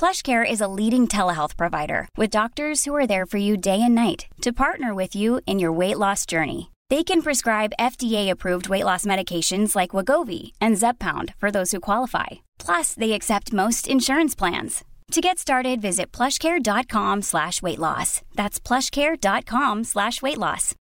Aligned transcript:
PlushCare 0.00 0.50
is 0.50 0.62
a 0.62 0.72
leading 0.78 1.06
telehealth 1.06 1.58
provider 1.58 2.08
with 2.16 2.30
doctors 2.30 2.86
who 2.86 2.94
are 2.94 3.06
there 3.06 3.26
for 3.26 3.36
you 3.36 3.58
day 3.58 3.82
and 3.82 3.94
night 3.94 4.24
to 4.40 4.50
partner 4.50 4.94
with 4.94 5.14
you 5.14 5.42
in 5.44 5.58
your 5.58 5.72
weight 5.72 5.98
loss 5.98 6.24
journey. 6.24 6.70
They 6.88 7.04
can 7.04 7.20
prescribe 7.20 7.74
FDA-approved 7.78 8.70
weight 8.70 8.86
loss 8.86 9.04
medications 9.04 9.76
like 9.76 9.90
Wagovi 9.90 10.52
and 10.58 10.76
Zepbound 10.76 11.34
for 11.36 11.50
those 11.50 11.72
who 11.72 11.80
qualify. 11.80 12.28
Plus, 12.58 12.94
they 12.94 13.12
accept 13.12 13.52
most 13.52 13.86
insurance 13.86 14.34
plans. 14.34 14.84
To 15.10 15.20
get 15.20 15.38
started, 15.38 15.82
visit 15.82 16.12
plushcare.com 16.12 17.20
slash 17.20 17.60
weight 17.60 17.78
loss. 17.78 18.22
That's 18.34 18.58
plushcare.com 18.58 19.84
slash 19.84 20.22
weight 20.22 20.38
loss. 20.38 20.76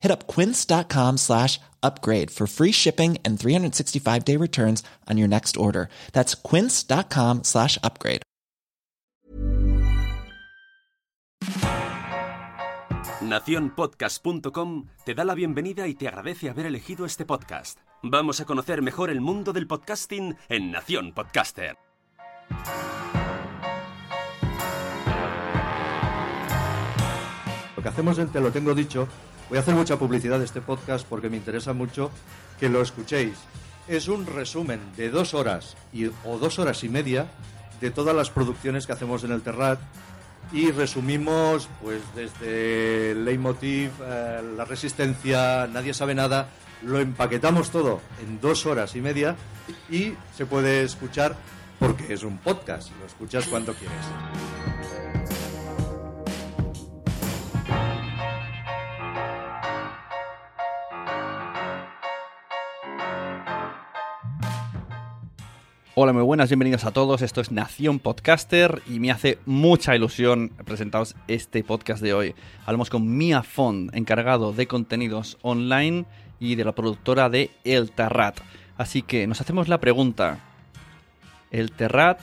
Hit 0.00 0.10
up 0.10 0.26
quince.com 0.26 1.18
slash 1.18 1.60
upgrade 1.82 2.30
for 2.30 2.46
free 2.46 2.72
shipping 2.72 3.18
and 3.24 3.38
365 3.38 4.24
day 4.24 4.36
returns 4.36 4.82
on 5.10 5.18
your 5.18 5.28
next 5.28 5.56
order. 5.56 5.88
That's 6.12 6.34
quince.com 6.34 7.44
slash 7.44 7.78
upgrade. 7.82 8.22
Naciónpodcast.com 13.20 14.86
te 15.04 15.14
da 15.14 15.24
la 15.24 15.34
bienvenida 15.34 15.86
y 15.88 15.94
te 15.94 16.08
agradece 16.08 16.48
haber 16.48 16.66
elegido 16.66 17.04
este 17.04 17.26
podcast. 17.26 17.78
Vamos 18.02 18.40
a 18.40 18.44
conocer 18.44 18.80
mejor 18.80 19.10
el 19.10 19.20
mundo 19.20 19.52
del 19.52 19.66
podcasting 19.66 20.36
en 20.48 20.70
Nación 20.70 21.12
Podcaster. 21.12 21.76
Lo 27.76 27.82
que 27.82 27.88
hacemos 27.88 28.18
en 28.18 28.28
Te 28.28 28.40
lo 28.40 28.50
tengo 28.50 28.74
dicho, 28.74 29.08
voy 29.48 29.58
a 29.58 29.60
hacer 29.60 29.74
mucha 29.74 29.98
publicidad 29.98 30.38
de 30.38 30.44
este 30.44 30.60
podcast 30.60 31.06
porque 31.06 31.30
me 31.30 31.36
interesa 31.36 31.72
mucho 31.72 32.10
que 32.58 32.68
lo 32.68 32.82
escuchéis. 32.82 33.34
Es 33.86 34.08
un 34.08 34.26
resumen 34.26 34.80
de 34.96 35.10
dos 35.10 35.34
horas 35.34 35.76
y, 35.92 36.06
o 36.06 36.38
dos 36.38 36.58
horas 36.58 36.84
y 36.84 36.88
media 36.88 37.26
de 37.80 37.90
todas 37.90 38.14
las 38.14 38.30
producciones 38.30 38.86
que 38.86 38.92
hacemos 38.92 39.24
en 39.24 39.32
el 39.32 39.42
Terrat 39.42 39.78
y 40.52 40.70
resumimos 40.70 41.68
pues 41.82 42.02
desde 42.14 43.14
Leitmotiv, 43.14 43.90
eh, 44.02 44.42
la 44.56 44.64
resistencia, 44.64 45.66
nadie 45.66 45.94
sabe 45.94 46.14
nada, 46.14 46.48
lo 46.82 46.98
empaquetamos 47.00 47.70
todo 47.70 48.00
en 48.22 48.40
dos 48.40 48.66
horas 48.66 48.96
y 48.96 49.00
media 49.00 49.36
y 49.90 50.14
se 50.36 50.46
puede 50.46 50.82
escuchar 50.82 51.36
porque 51.78 52.12
es 52.14 52.22
un 52.24 52.38
podcast, 52.38 52.90
lo 52.98 53.06
escuchas 53.06 53.46
cuando 53.46 53.72
quieres. 53.74 54.77
Hola, 66.00 66.12
muy 66.12 66.22
buenas, 66.22 66.48
bienvenidos 66.48 66.84
a 66.84 66.92
todos. 66.92 67.22
Esto 67.22 67.40
es 67.40 67.50
Nación 67.50 67.98
Podcaster 67.98 68.82
y 68.86 69.00
me 69.00 69.10
hace 69.10 69.40
mucha 69.46 69.96
ilusión 69.96 70.50
presentaros 70.64 71.16
este 71.26 71.64
podcast 71.64 72.00
de 72.00 72.14
hoy. 72.14 72.36
Hablamos 72.66 72.88
con 72.88 73.16
Mia 73.16 73.42
Font, 73.42 73.92
encargado 73.96 74.52
de 74.52 74.68
contenidos 74.68 75.38
online 75.42 76.04
y 76.38 76.54
de 76.54 76.64
la 76.64 76.70
productora 76.70 77.28
de 77.30 77.50
El 77.64 77.90
Terrat. 77.90 78.38
Así 78.76 79.02
que 79.02 79.26
nos 79.26 79.40
hacemos 79.40 79.66
la 79.66 79.80
pregunta: 79.80 80.38
¿El 81.50 81.72
Terrat 81.72 82.20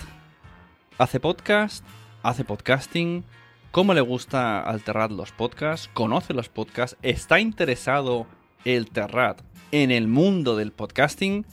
hace 0.98 1.20
podcast? 1.20 1.84
¿Hace 2.24 2.46
podcasting? 2.46 3.26
¿Cómo 3.72 3.94
le 3.94 4.00
gusta 4.00 4.62
al 4.62 4.84
Terrat 4.84 5.12
los 5.12 5.34
podcasts? 5.34 5.90
¿Conoce 5.94 6.34
los 6.34 6.48
podcasts? 6.48 6.96
¿Está 7.02 7.42
interesado 7.42 8.26
el 8.64 8.90
Terrat 8.90 9.42
en 9.74 9.92
el 9.92 10.08
mundo 10.08 10.56
del 10.56 10.72
podcasting? 10.72 11.46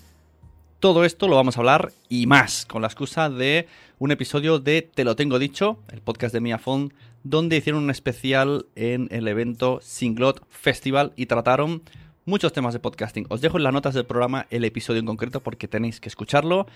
Todo 0.83 1.05
esto 1.05 1.29
lo 1.29 1.37
vamos 1.37 1.57
a 1.57 1.61
hablar 1.61 1.93
y 2.09 2.27
más, 2.27 2.67
con 2.67 2.83
la 2.83 2.89
excusa 2.89 3.31
de 3.31 3.69
un 4.01 4.11
episodio 4.11 4.59
de 4.59 4.83
Te 4.83 5.05
lo 5.05 5.15
tengo 5.15 5.39
dicho, 5.39 5.79
el 5.93 6.01
podcast 6.01 6.35
de 6.35 6.41
Miafon, 6.41 6.93
donde 7.23 7.57
hicieron 7.57 7.85
un 7.85 7.91
especial 7.91 8.67
en 8.75 9.07
el 9.13 9.29
evento 9.29 9.79
Singlot 9.81 10.45
Festival 10.51 11.13
y 11.15 11.27
trataron 11.27 11.83
muchos 12.25 12.53
temas 12.53 12.73
de 12.73 12.81
podcasting. 12.81 13.27
Os 13.29 13.41
dejo 13.41 13.59
en 13.59 13.63
las 13.63 13.73
notas 13.73 13.95
del 13.95 14.07
programa 14.07 14.49
el 14.51 14.65
episodio 14.65 14.99
en 14.99 15.07
concreto 15.07 15.39
porque 15.39 15.69
tenéis 15.69 16.01
que 16.01 16.09
escucharlo. 16.09 16.67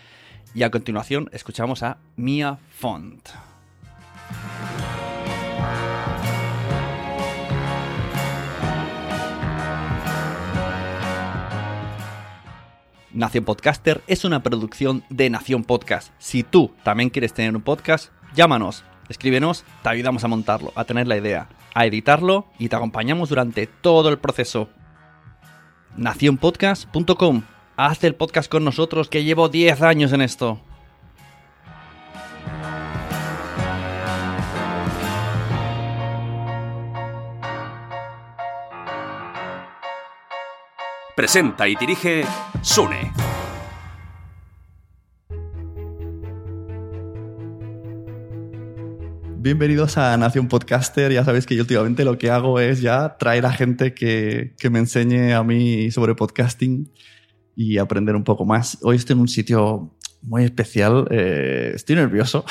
Y 0.55 0.63
a 0.63 0.71
continuación 0.71 1.29
escuchamos 1.33 1.83
a 1.83 1.99
Mia 2.15 2.59
Font. 2.71 3.29
Nación 13.17 13.47
Podcaster 13.47 14.03
es 14.07 14.27
una 14.27 14.43
producción 14.43 15.03
de 15.09 15.31
Nación 15.31 15.65
Podcast. 15.65 16.13
Si 16.19 16.43
tú 16.43 16.73
también 16.85 17.09
quieres 17.09 17.33
tener 17.33 17.57
un 17.57 17.63
podcast, 17.63 18.11
llámanos, 18.35 18.85
escríbenos, 19.09 19.65
te 19.83 19.89
ayudamos 19.89 20.23
a 20.23 20.29
montarlo, 20.29 20.71
a 20.75 20.85
tener 20.85 21.07
la 21.07 21.17
idea, 21.17 21.49
a 21.73 21.87
editarlo 21.87 22.47
y 22.59 22.69
te 22.69 22.77
acompañamos 22.77 23.31
durante 23.31 23.67
todo 23.67 24.11
el 24.11 24.19
proceso. 24.19 24.69
Nacionpodcast.com. 25.97 27.43
Haz 27.79 28.05
el 28.05 28.15
podcast 28.15 28.51
con 28.51 28.65
nosotros 28.65 29.09
que 29.09 29.25
llevo 29.25 29.49
10 29.49 29.81
años 29.81 30.13
en 30.13 30.21
esto. 30.21 30.61
Presenta 41.17 41.67
y 41.67 41.75
dirige 41.77 42.25
Sune. 42.61 43.11
Bienvenidos 49.39 49.97
a 49.97 50.15
Nación 50.19 50.49
Podcaster. 50.49 51.11
Ya 51.11 51.25
sabéis 51.25 51.47
que 51.47 51.57
yo 51.57 51.63
últimamente 51.63 52.05
lo 52.05 52.19
que 52.19 52.31
hago 52.31 52.61
es 52.61 52.83
ya 52.83 53.17
traer 53.17 53.47
a 53.47 53.53
gente 53.53 53.95
que, 53.95 54.53
que 54.59 54.69
me 54.69 54.79
enseñe 54.79 55.33
a 55.33 55.43
mí 55.43 55.91
sobre 55.91 56.15
podcasting 56.15 56.93
y 57.55 57.79
aprender 57.79 58.15
un 58.15 58.23
poco 58.23 58.45
más. 58.45 58.77
Hoy 58.83 58.97
estoy 58.97 59.15
en 59.15 59.21
un 59.21 59.29
sitio 59.29 59.96
muy 60.27 60.45
especial. 60.45 61.07
Eh, 61.11 61.73
estoy 61.75 61.97
nervioso. 61.97 62.45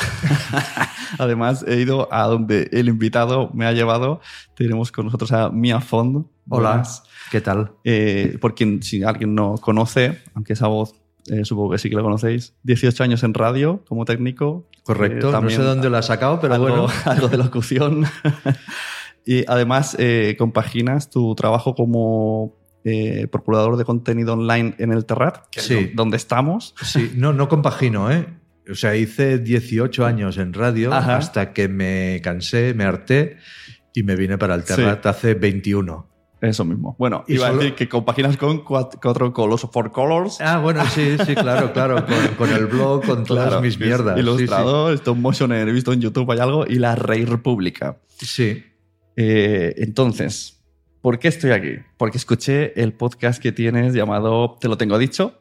Además, 1.19 1.63
he 1.67 1.79
ido 1.79 2.11
a 2.11 2.23
donde 2.23 2.69
el 2.71 2.87
invitado 2.87 3.51
me 3.53 3.65
ha 3.65 3.73
llevado. 3.73 4.21
Tenemos 4.55 4.91
con 4.91 5.05
nosotros 5.05 5.31
a 5.33 5.49
Mia 5.49 5.81
Fond. 5.81 6.25
Hola, 6.49 6.83
¿qué 7.31 7.41
tal? 7.41 7.73
Eh, 7.83 8.37
por 8.39 8.55
quien, 8.55 8.81
si 8.81 9.03
alguien 9.03 9.35
no 9.35 9.55
conoce, 9.55 10.21
aunque 10.33 10.53
esa 10.53 10.67
voz 10.67 10.95
eh, 11.27 11.43
supongo 11.43 11.71
que 11.71 11.79
sí 11.79 11.89
que 11.89 11.95
la 11.95 12.03
conocéis, 12.03 12.53
18 12.63 13.03
años 13.03 13.23
en 13.23 13.33
radio 13.33 13.83
como 13.87 14.05
técnico. 14.05 14.67
Correcto, 14.83 15.31
no 15.41 15.49
sé 15.49 15.61
dónde 15.61 15.89
lo 15.89 15.97
ha 15.97 16.01
sacado, 16.01 16.39
pero 16.39 16.53
algo, 16.53 16.67
bueno. 16.67 16.87
algo 17.05 17.27
de 17.27 17.37
locución. 17.37 18.05
y 19.25 19.43
además 19.47 19.97
compaginas 20.37 21.09
tu 21.09 21.35
trabajo 21.35 21.75
como 21.75 22.53
eh, 22.85 23.27
procurador 23.29 23.75
de 23.77 23.83
contenido 23.83 24.33
online 24.33 24.75
en 24.77 24.91
el 24.93 25.05
Terrat, 25.05 25.49
que 25.51 25.59
sí. 25.59 25.73
es 25.73 25.95
donde 25.95 26.15
estamos. 26.17 26.73
Sí, 26.81 27.11
no, 27.15 27.33
no 27.33 27.49
compagino, 27.49 28.09
¿eh? 28.11 28.25
O 28.71 28.75
sea, 28.75 28.95
hice 28.95 29.37
18 29.39 30.05
años 30.05 30.37
en 30.37 30.53
radio 30.53 30.93
Ajá. 30.93 31.17
hasta 31.17 31.51
que 31.51 31.67
me 31.67 32.21
cansé, 32.23 32.73
me 32.73 32.83
harté 32.85 33.37
y 33.93 34.03
me 34.03 34.15
vine 34.15 34.37
para 34.37 34.55
el 34.55 34.63
Terrat 34.63 35.05
hace 35.05 35.33
21. 35.33 36.09
Eso 36.41 36.65
mismo. 36.65 36.95
Bueno, 36.99 37.23
Y 37.27 37.35
iba 37.35 37.47
solo- 37.47 37.59
a 37.59 37.63
decir 37.63 37.75
que 37.75 37.89
compaginas 37.89 38.37
con 38.37 38.63
cuatro, 38.63 38.99
cuatro 39.01 39.33
colors 39.33 39.65
for 39.71 39.91
colors. 39.91 40.39
Ah, 40.41 40.59
bueno, 40.59 40.83
sí, 40.87 41.15
sí, 41.25 41.33
claro, 41.33 41.73
claro. 41.73 42.05
Con, 42.05 42.35
con 42.37 42.49
el 42.55 42.67
blog, 42.67 43.03
con 43.05 43.23
todas 43.23 43.47
Claro, 43.47 43.61
mis 43.61 43.79
mierdas. 43.79 44.15
sí, 44.15 44.21
sí. 44.23 44.27
Ilustrador, 44.29 44.93
stop 44.95 45.17
motion, 45.17 45.53
he 45.53 45.65
visto 45.71 45.91
en 45.93 46.01
YouTube 46.01 46.29
hay 46.31 46.39
algo, 46.39 46.65
y 46.67 46.75
la 46.75 46.95
Rey 46.95 47.25
República. 47.25 47.97
Sí. 48.19 48.63
Eh, 49.15 49.73
entonces, 49.77 50.54
¿por 51.05 51.19
qué 51.19 51.27
estoy 51.27 51.51
aquí? 51.51 51.83
Porque 51.97 52.17
escuché 52.17 52.81
el 52.81 52.91
podcast 52.91 53.39
que 53.39 53.51
tienes 53.51 53.93
llamado 53.93 54.57
Te 54.59 54.67
lo 54.67 54.75
tengo 54.75 54.97
dicho, 54.97 55.39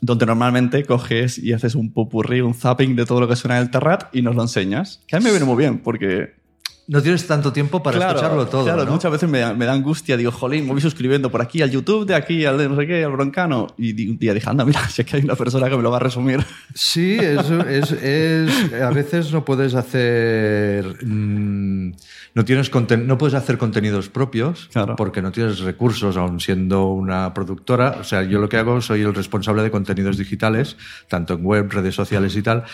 donde 0.00 0.24
normalmente 0.24 0.82
coges 0.86 1.36
y 1.36 1.52
haces 1.52 1.74
un 1.74 1.92
pupurrí, 1.92 2.40
un 2.40 2.54
zapping 2.54 2.96
de 2.96 3.04
todo 3.04 3.20
lo 3.20 3.28
que 3.28 3.36
suena 3.36 3.58
en 3.58 3.64
el 3.64 3.70
Terrat 3.70 4.04
y 4.16 4.22
nos 4.22 4.34
lo 4.34 4.40
enseñas. 4.40 5.02
Que 5.06 5.16
a 5.16 5.18
mí 5.18 5.26
me 5.26 5.32
viene 5.32 5.44
muy 5.44 5.58
bien, 5.58 5.80
porque 5.80 6.36
No 6.86 7.00
tienes 7.00 7.26
tanto 7.26 7.50
tiempo 7.50 7.82
para 7.82 7.96
Claro, 7.96 8.16
escucharlo 8.16 8.46
todo. 8.46 8.64
Claro, 8.64 8.84
¿no? 8.84 8.92
muchas 8.92 9.10
veces 9.10 9.26
me 9.30 9.38
da, 9.38 9.54
me 9.54 9.64
da 9.64 9.72
angustia. 9.72 10.18
Digo, 10.18 10.30
jolín, 10.30 10.66
me 10.66 10.72
voy 10.72 10.82
suscribiendo 10.82 11.30
por 11.30 11.40
aquí 11.40 11.62
al 11.62 11.70
YouTube, 11.70 12.04
de 12.04 12.14
aquí 12.14 12.44
al 12.44 12.58
de 12.58 12.68
no 12.68 12.76
sé 12.76 12.86
qué, 12.86 13.02
al 13.04 13.12
broncano. 13.12 13.68
Y 13.78 14.10
un 14.10 14.18
día 14.18 14.34
dije, 14.34 14.50
anda, 14.50 14.66
mira, 14.66 14.82
es 14.98 15.02
que 15.06 15.16
hay 15.16 15.22
una 15.24 15.34
persona 15.34 15.70
que 15.70 15.76
me 15.78 15.82
lo 15.82 15.90
va 15.90 15.96
a 15.96 16.00
resumir. 16.00 16.44
Sí, 16.74 17.14
es, 17.18 17.48
es, 17.50 17.90
es- 17.92 18.72
a 18.82 18.90
veces 18.90 19.32
no 19.32 19.44
puedes 19.46 19.74
hacer. 19.74 20.84
mm, 21.04 21.92
no, 22.34 22.44
tienes 22.44 22.70
conten- 22.70 23.04
no 23.06 23.16
puedes 23.16 23.34
hacer 23.34 23.56
contenidos 23.58 24.08
propios 24.08 24.68
Claro. 24.72 24.96
porque 24.96 25.22
no 25.22 25.32
tienes 25.32 25.60
recursos, 25.60 26.16
aun 26.16 26.40
siendo 26.40 26.88
una 26.88 27.32
productora. 27.32 27.96
O 28.00 28.04
sea, 28.04 28.22
yo 28.24 28.40
lo 28.40 28.48
que 28.48 28.58
hago 28.58 28.80
soy 28.82 29.00
el 29.02 29.14
responsable 29.14 29.62
de 29.62 29.70
contenidos 29.70 30.18
digitales, 30.18 30.76
tanto 31.08 31.34
en 31.34 31.44
web, 31.44 31.70
redes 31.72 31.94
sociales 31.94 32.36
y 32.36 32.42
tal. 32.42 32.64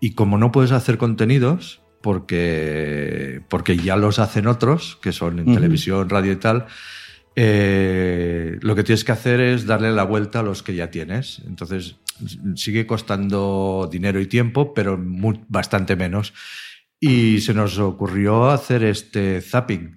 Y 0.00 0.14
como 0.14 0.38
no 0.38 0.50
puedes 0.50 0.72
hacer 0.72 0.98
contenidos, 0.98 1.80
porque, 2.04 3.40
porque 3.48 3.78
ya 3.78 3.96
los 3.96 4.18
hacen 4.18 4.46
otros, 4.46 4.98
que 5.00 5.10
son 5.10 5.38
en 5.38 5.54
televisión, 5.54 6.10
radio 6.10 6.32
y 6.32 6.36
tal, 6.36 6.66
eh, 7.34 8.58
lo 8.60 8.74
que 8.74 8.84
tienes 8.84 9.04
que 9.04 9.12
hacer 9.12 9.40
es 9.40 9.64
darle 9.64 9.90
la 9.90 10.04
vuelta 10.04 10.40
a 10.40 10.42
los 10.42 10.62
que 10.62 10.74
ya 10.74 10.90
tienes. 10.90 11.40
Entonces, 11.46 11.96
sigue 12.56 12.86
costando 12.86 13.88
dinero 13.90 14.20
y 14.20 14.26
tiempo, 14.26 14.74
pero 14.74 14.98
bastante 15.48 15.96
menos. 15.96 16.34
Y 17.00 17.40
se 17.40 17.54
nos 17.54 17.78
ocurrió 17.78 18.50
hacer 18.50 18.84
este 18.84 19.40
zapping. 19.40 19.96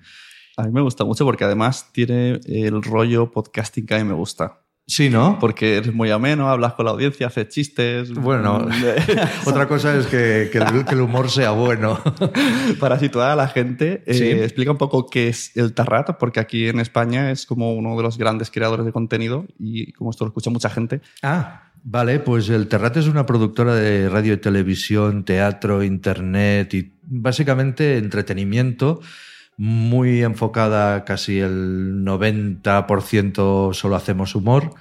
A 0.55 0.63
mí 0.63 0.71
me 0.71 0.81
gusta 0.81 1.03
mucho 1.03 1.25
porque 1.25 1.43
además 1.43 1.91
tiene 1.91 2.39
el 2.45 2.81
rollo 2.83 3.31
podcasting 3.31 3.85
que 3.85 3.95
a 3.95 3.97
mí 3.97 4.05
me 4.05 4.13
gusta. 4.13 4.61
Sí, 4.89 5.09
¿no? 5.09 5.37
Porque 5.39 5.75
eres 5.77 5.93
muy 5.93 6.09
ameno, 6.11 6.49
hablas 6.49 6.73
con 6.73 6.85
la 6.85 6.91
audiencia, 6.91 7.27
haces 7.27 7.49
chistes. 7.49 8.13
Bueno, 8.13 8.65
otra 9.45 9.67
cosa 9.67 9.97
es 9.97 10.05
que, 10.07 10.47
que 10.49 10.59
el, 10.59 10.85
que 10.85 10.95
el 10.95 11.01
humor 11.01 11.29
sea 11.29 11.51
bueno. 11.51 11.99
Para 12.79 12.97
situar 12.97 13.31
a 13.31 13.35
la 13.35 13.49
gente, 13.49 14.01
eh, 14.05 14.13
Sí. 14.13 14.23
explica 14.29 14.71
un 14.71 14.77
poco 14.77 15.07
qué 15.09 15.27
es 15.27 15.55
el 15.57 15.73
Tarrat, 15.73 16.17
porque 16.17 16.39
aquí 16.39 16.69
en 16.69 16.79
España 16.79 17.31
es 17.31 17.45
como 17.45 17.73
uno 17.73 17.97
de 17.97 18.03
los 18.03 18.17
grandes 18.17 18.49
creadores 18.49 18.85
de 18.85 18.93
contenido 18.93 19.45
y 19.59 19.91
como 19.91 20.09
esto 20.11 20.23
lo 20.23 20.29
escucha 20.29 20.49
mucha 20.51 20.69
gente. 20.69 21.01
Ah, 21.21 21.63
vale, 21.83 22.19
pues 22.19 22.47
el 22.47 22.69
Terrat 22.69 22.95
es 22.95 23.07
una 23.07 23.25
productora 23.25 23.75
de 23.75 24.07
radio 24.07 24.33
y 24.35 24.37
televisión, 24.37 25.25
teatro, 25.25 25.83
internet 25.83 26.73
y 26.75 26.93
básicamente 27.03 27.97
entretenimiento, 27.97 29.01
muy 29.57 30.21
enfocada 30.23 31.03
casi 31.03 31.39
el 31.39 32.03
90% 32.05 33.73
solo 33.73 33.95
hacemos 33.95 34.35
humor. 34.35 34.75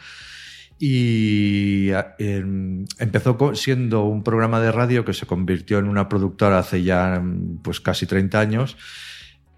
Y 0.78 1.90
a- 1.92 2.14
em, 2.18 2.84
empezó 2.98 3.54
siendo 3.54 4.04
un 4.04 4.22
programa 4.22 4.60
de 4.60 4.70
radio 4.72 5.04
que 5.06 5.14
se 5.14 5.24
convirtió 5.26 5.78
en 5.78 5.88
una 5.88 6.08
productora 6.08 6.58
hace 6.58 6.82
ya 6.82 7.18
mm, 7.20 7.58
pues 7.62 7.80
casi 7.80 8.06
30 8.06 8.38
años. 8.40 8.76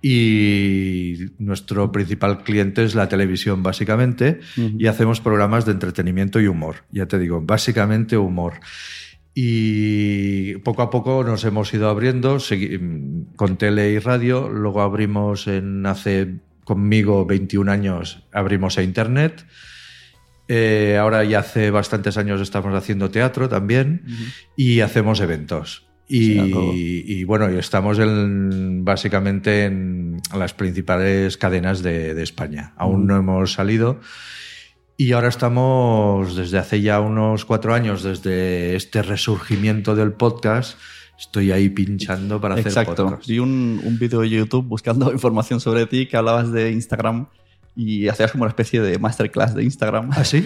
Y 0.00 1.16
nuestro 1.38 1.90
principal 1.90 2.44
cliente 2.44 2.84
es 2.84 2.94
la 2.94 3.08
televisión, 3.08 3.64
básicamente 3.64 4.38
y 4.78 4.86
hacemos 4.86 5.20
programas 5.20 5.66
de 5.66 5.72
entretenimiento 5.72 6.40
y 6.40 6.46
humor. 6.46 6.84
Ya 6.92 7.06
te 7.06 7.18
digo, 7.18 7.40
básicamente 7.40 8.16
humor. 8.16 8.54
Y 9.34 10.56
poco 10.56 10.82
a 10.82 10.90
poco 10.90 11.22
nos 11.22 11.44
hemos 11.44 11.72
ido 11.72 11.88
abriendo 11.88 12.38
con 13.36 13.56
tele 13.56 13.92
y 13.92 13.98
radio. 13.98 14.48
Luego 14.48 14.80
abrimos 14.82 15.46
en 15.46 15.86
hace 15.86 16.36
conmigo 16.64 17.24
21 17.24 17.70
años, 17.70 18.24
abrimos 18.32 18.78
a 18.78 18.82
internet. 18.82 19.46
Eh, 20.48 20.96
ahora 20.98 21.24
ya 21.24 21.40
hace 21.40 21.70
bastantes 21.70 22.16
años 22.16 22.40
estamos 22.40 22.74
haciendo 22.74 23.10
teatro 23.10 23.48
también 23.48 24.02
y 24.56 24.80
hacemos 24.80 25.20
eventos. 25.20 25.86
Y, 26.10 26.50
todo. 26.50 26.72
y 26.72 27.24
bueno, 27.24 27.52
y 27.52 27.58
estamos 27.58 27.98
en, 27.98 28.82
básicamente 28.82 29.66
en 29.66 30.22
las 30.34 30.54
principales 30.54 31.36
cadenas 31.36 31.82
de, 31.82 32.14
de 32.14 32.22
España. 32.22 32.72
Aún 32.76 33.06
no 33.06 33.16
hemos 33.16 33.52
salido. 33.52 34.00
Y 35.00 35.12
ahora 35.12 35.28
estamos, 35.28 36.34
desde 36.34 36.58
hace 36.58 36.80
ya 36.80 36.98
unos 36.98 37.44
cuatro 37.44 37.72
años, 37.72 38.02
desde 38.02 38.74
este 38.74 39.00
resurgimiento 39.00 39.94
del 39.94 40.10
podcast, 40.10 40.76
estoy 41.16 41.52
ahí 41.52 41.68
pinchando 41.68 42.40
para 42.40 42.54
hacer 42.54 42.66
Exacto. 42.66 43.04
podcast. 43.06 43.28
Vi 43.28 43.38
un, 43.38 43.80
un 43.84 43.96
vídeo 43.96 44.22
de 44.22 44.28
YouTube 44.28 44.66
buscando 44.66 45.12
información 45.12 45.60
sobre 45.60 45.86
ti 45.86 46.06
que 46.06 46.16
hablabas 46.16 46.50
de 46.50 46.72
Instagram 46.72 47.28
y 47.76 48.08
hacías 48.08 48.32
como 48.32 48.42
una 48.42 48.48
especie 48.48 48.80
de 48.80 48.98
masterclass 48.98 49.54
de 49.54 49.62
Instagram. 49.62 50.10
¿Ah, 50.10 50.24
sí? 50.24 50.44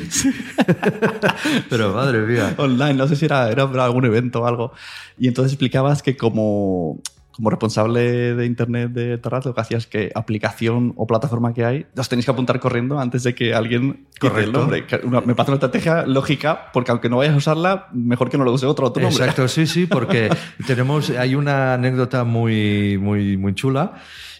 Pero 1.70 1.94
madre 1.94 2.20
mía. 2.26 2.54
online, 2.58 2.92
no 2.92 3.08
sé 3.08 3.16
si 3.16 3.24
era, 3.24 3.50
era 3.50 3.62
algún 3.62 4.04
evento 4.04 4.42
o 4.42 4.46
algo. 4.46 4.74
Y 5.16 5.28
entonces 5.28 5.52
explicabas 5.52 6.02
que 6.02 6.14
como, 6.14 7.00
como 7.32 7.50
responsable 7.50 8.34
de 8.34 8.46
Internet 8.46 8.90
de 8.92 9.18
Terrat, 9.18 9.44
lo 9.46 9.54
que 9.54 9.60
hacías 9.62 9.84
es 9.84 9.86
que 9.88 10.12
aplicación 10.14 10.92
o 10.96 11.06
plataforma 11.06 11.52
que 11.54 11.64
hay, 11.64 11.86
los 11.94 12.08
tenéis 12.08 12.26
que 12.26 12.30
apuntar 12.30 12.60
corriendo 12.60 12.98
antes 13.00 13.22
de 13.22 13.34
que 13.34 13.54
alguien 13.54 14.06
quite 14.20 14.40
el 14.40 14.52
nombre. 14.52 14.84
Una- 15.04 15.20
me 15.22 15.34
parece 15.34 15.50
una 15.52 15.56
estrategia 15.56 16.06
lógica, 16.06 16.70
porque 16.72 16.90
aunque 16.90 17.08
no 17.08 17.16
vayas 17.16 17.34
a 17.34 17.38
usarla, 17.38 17.88
mejor 17.92 18.28
que 18.30 18.38
no 18.38 18.44
lo 18.44 18.52
use 18.52 18.66
otro 18.66 18.86
nombre. 18.86 19.06
Exacto, 19.08 19.48
sí, 19.48 19.66
sí, 19.66 19.86
porque 19.86 20.28
tenemos, 20.66 21.10
hay 21.10 21.34
una 21.34 21.74
anécdota 21.74 22.24
muy, 22.24 22.98
muy, 22.98 23.36
muy 23.36 23.54
chula, 23.54 23.94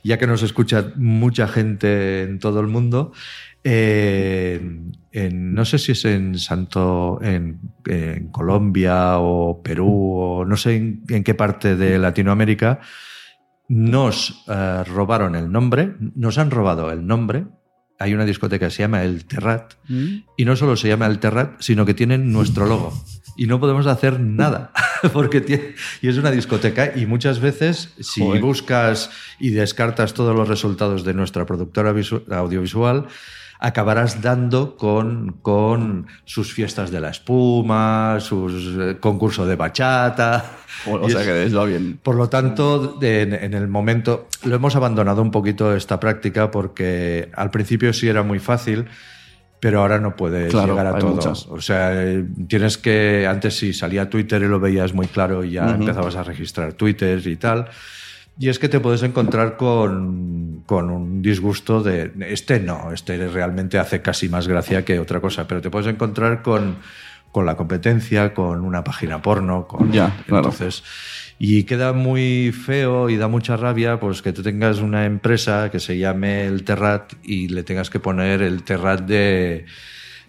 ya 0.04 0.18
que 0.18 0.26
nos 0.26 0.42
escucha 0.42 0.92
mucha 0.96 1.48
gente 1.48 2.22
en 2.22 2.38
todo 2.40 2.60
el 2.60 2.66
mundo. 2.66 3.12
Eh, 3.64 4.60
en- 5.12 5.54
no 5.54 5.64
sé 5.64 5.78
si 5.78 5.92
es 5.92 6.04
en 6.04 6.38
Santo, 6.38 7.18
en, 7.22 7.60
en 7.86 8.28
Colombia 8.28 9.18
o 9.18 9.62
Perú 9.62 10.14
o 10.16 10.44
no 10.44 10.56
sé 10.56 10.76
en, 10.76 11.02
en 11.08 11.22
qué 11.24 11.34
parte 11.34 11.76
de 11.76 11.98
Latinoamérica, 11.98 12.80
nos 13.68 14.44
eh, 14.48 14.84
robaron 14.84 15.34
el 15.34 15.50
nombre, 15.50 15.94
nos 16.14 16.38
han 16.38 16.50
robado 16.50 16.90
el 16.90 17.06
nombre. 17.06 17.44
Hay 17.98 18.14
una 18.14 18.24
discoteca 18.24 18.66
que 18.66 18.72
se 18.74 18.82
llama 18.82 19.02
El 19.04 19.26
Terrat 19.26 19.74
Mm. 19.88 20.24
y 20.36 20.44
no 20.44 20.56
solo 20.56 20.76
se 20.76 20.88
llama 20.88 21.06
El 21.06 21.18
Terrat, 21.20 21.60
sino 21.60 21.86
que 21.86 21.94
tienen 21.94 22.32
nuestro 22.32 22.66
logo. 22.66 22.92
Y 23.36 23.46
no 23.46 23.60
podemos 23.60 23.86
hacer 23.86 24.18
nada, 24.20 24.72
porque 25.12 25.40
tiene, 25.40 25.74
y 26.02 26.08
es 26.08 26.16
una 26.18 26.30
discoteca 26.30 26.92
y 26.96 27.06
muchas 27.06 27.38
veces 27.40 27.94
si 28.00 28.20
Joder. 28.22 28.42
buscas 28.42 29.10
y 29.38 29.50
descartas 29.50 30.14
todos 30.14 30.34
los 30.34 30.48
resultados 30.48 31.04
de 31.04 31.14
nuestra 31.14 31.46
productora 31.46 31.92
visu- 31.94 32.24
audiovisual, 32.30 33.06
acabarás 33.64 34.20
dando 34.20 34.76
con, 34.76 35.36
con 35.40 36.06
sus 36.24 36.52
fiestas 36.52 36.90
de 36.90 37.00
la 37.00 37.10
espuma, 37.10 38.18
sus 38.20 38.76
eh, 38.78 38.96
concursos 39.00 39.46
de 39.48 39.56
bachata. 39.56 40.44
O, 40.86 41.08
sea 41.08 41.20
es- 41.20 41.26
que 41.26 41.44
es 41.44 41.52
lo 41.52 41.66
bien. 41.66 42.00
por 42.02 42.16
lo 42.16 42.28
tanto, 42.28 42.98
en, 43.02 43.34
en 43.34 43.54
el 43.54 43.68
momento 43.68 44.26
lo 44.44 44.56
hemos 44.56 44.74
abandonado 44.74 45.20
un 45.22 45.30
poquito 45.30 45.76
esta 45.76 46.00
práctica 46.00 46.50
porque 46.50 47.30
al 47.36 47.50
principio 47.50 47.92
sí 47.92 48.08
era 48.08 48.22
muy 48.24 48.38
fácil, 48.40 48.86
pero 49.60 49.82
ahora 49.82 50.00
no 50.00 50.16
puedes 50.16 50.50
Claro, 50.50 50.68
llegar 50.72 50.86
a 50.88 50.98
todo. 50.98 51.12
muchas. 51.14 51.46
O 51.46 51.60
sea, 51.60 51.92
tienes 52.48 52.78
que 52.78 53.26
antes 53.28 53.56
sí 53.58 53.72
salía 53.74 54.08
Twitter 54.10 54.42
y 54.42 54.48
lo 54.48 54.58
veías 54.58 54.92
muy 54.94 55.06
claro 55.06 55.44
y 55.44 55.52
ya 55.52 55.70
empezabas 55.74 56.16
a 56.16 56.24
registrar 56.24 56.72
Twitter 56.72 57.24
y 57.24 57.36
tal. 57.36 57.66
Y 58.38 58.48
es 58.48 58.58
que 58.58 58.68
te 58.68 58.80
puedes 58.80 59.02
encontrar 59.02 59.56
con, 59.56 60.62
con 60.66 60.90
un 60.90 61.22
disgusto 61.22 61.82
de 61.82 62.12
este 62.28 62.60
no, 62.60 62.92
este 62.92 63.28
realmente 63.28 63.78
hace 63.78 64.00
casi 64.02 64.28
más 64.28 64.48
gracia 64.48 64.84
que 64.84 64.98
otra 64.98 65.20
cosa, 65.20 65.46
pero 65.46 65.60
te 65.60 65.70
puedes 65.70 65.86
encontrar 65.88 66.42
con 66.42 66.76
con 67.30 67.46
la 67.46 67.56
competencia, 67.56 68.34
con 68.34 68.62
una 68.62 68.84
página 68.84 69.22
porno, 69.22 69.66
con 69.66 69.90
Ya, 69.90 70.14
claro. 70.26 70.44
entonces 70.44 70.84
y 71.38 71.64
queda 71.64 71.92
muy 71.92 72.52
feo 72.52 73.10
y 73.10 73.16
da 73.16 73.26
mucha 73.26 73.56
rabia 73.56 73.98
pues 73.98 74.22
que 74.22 74.32
tú 74.32 74.44
tengas 74.44 74.78
una 74.78 75.06
empresa 75.06 75.70
que 75.72 75.80
se 75.80 75.98
llame 75.98 76.44
el 76.46 76.62
Terrat 76.62 77.14
y 77.24 77.48
le 77.48 77.64
tengas 77.64 77.90
que 77.90 77.98
poner 77.98 78.42
el 78.42 78.62
Terrat 78.62 79.00
de 79.00 79.64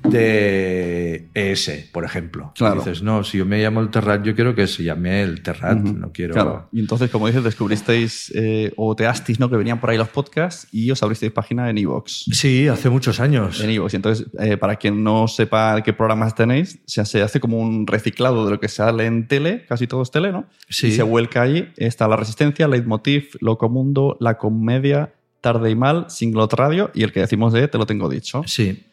de 0.03 1.29
ES, 1.33 1.89
por 1.91 2.03
ejemplo. 2.03 2.51
Claro. 2.55 2.75
Dices, 2.75 3.01
no, 3.01 3.23
si 3.23 3.37
yo 3.37 3.45
me 3.45 3.61
llamo 3.61 3.81
el 3.81 3.89
Terrat, 3.89 4.23
yo 4.23 4.35
quiero 4.35 4.53
que 4.55 4.67
se 4.67 4.83
llame 4.83 5.23
el 5.23 5.41
Terrat, 5.41 5.77
no 5.77 6.11
quiero... 6.11 6.33
Claro. 6.33 6.67
Y 6.71 6.79
entonces, 6.79 7.09
como 7.09 7.27
dices, 7.27 7.43
descubristeis 7.43 8.31
eh, 8.35 8.73
o 8.75 8.95
teasteis, 8.95 9.39
¿no? 9.39 9.49
Que 9.49 9.57
venían 9.57 9.79
por 9.79 9.89
ahí 9.89 9.97
los 9.97 10.09
podcasts 10.09 10.67
y 10.71 10.91
os 10.91 11.01
abristeis 11.03 11.31
página 11.31 11.69
en 11.69 11.77
iVoox. 11.77 12.25
Sí, 12.31 12.67
hace 12.67 12.89
muchos 12.89 13.19
años. 13.19 13.61
En 13.61 13.69
iVoox. 13.71 13.93
Y 13.93 13.95
entonces, 13.95 14.27
eh, 14.39 14.57
para 14.57 14.75
quien 14.75 15.03
no 15.03 15.27
sepa 15.27 15.81
qué 15.81 15.93
programas 15.93 16.35
tenéis, 16.35 16.79
se, 16.85 17.03
se 17.05 17.21
hace 17.21 17.39
como 17.39 17.59
un 17.59 17.87
reciclado 17.87 18.45
de 18.45 18.51
lo 18.51 18.59
que 18.59 18.67
sale 18.67 19.05
en 19.05 19.27
tele, 19.27 19.65
casi 19.67 19.87
todo 19.87 20.01
es 20.01 20.11
tele, 20.11 20.31
¿no? 20.31 20.47
Sí. 20.69 20.87
Y 20.87 20.91
se 20.91 21.03
vuelca 21.03 21.41
allí. 21.41 21.69
Está 21.77 22.07
La 22.07 22.15
Resistencia, 22.15 22.67
Leitmotiv, 22.67 23.37
Locomundo, 23.39 24.17
La 24.19 24.37
Comedia, 24.37 25.13
Tarde 25.41 25.71
y 25.71 25.75
Mal, 25.75 26.05
Singlot 26.09 26.53
Radio 26.53 26.91
y 26.93 27.03
el 27.03 27.11
que 27.11 27.19
decimos 27.19 27.51
de 27.51 27.67
Te 27.67 27.77
lo 27.77 27.85
tengo 27.85 28.07
dicho. 28.09 28.43
Sí. 28.45 28.83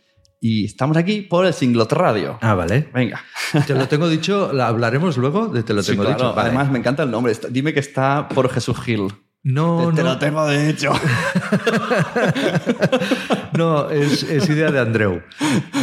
Y 0.42 0.64
estamos 0.64 0.96
aquí 0.96 1.20
por 1.20 1.44
el 1.44 1.52
Singlot 1.52 1.92
Radio. 1.92 2.38
Ah, 2.40 2.54
vale. 2.54 2.88
Venga. 2.94 3.22
Te 3.66 3.74
lo 3.74 3.86
tengo 3.88 4.08
dicho, 4.08 4.52
¿la 4.54 4.68
hablaremos 4.68 5.18
luego 5.18 5.48
de 5.48 5.62
te 5.62 5.74
lo 5.74 5.82
Sí, 5.82 5.90
tengo 5.92 6.04
claro. 6.04 6.16
dicho. 6.18 6.34
Vale. 6.34 6.48
Además, 6.48 6.70
me 6.70 6.78
encanta 6.78 7.02
el 7.02 7.10
nombre. 7.10 7.34
Dime 7.50 7.74
que 7.74 7.80
está 7.80 8.26
por 8.28 8.48
Jesús 8.50 8.80
Gil. 8.80 9.08
no, 9.42 9.92
te 9.94 10.02
no, 10.02 10.10
lo 10.10 10.18
tengo 10.18 10.48
dicho. 10.48 10.92
no, 13.56 13.90
es, 13.90 14.22
es 14.22 14.48
idea 14.48 14.70
de 14.70 14.80
Andreu. 14.80 15.22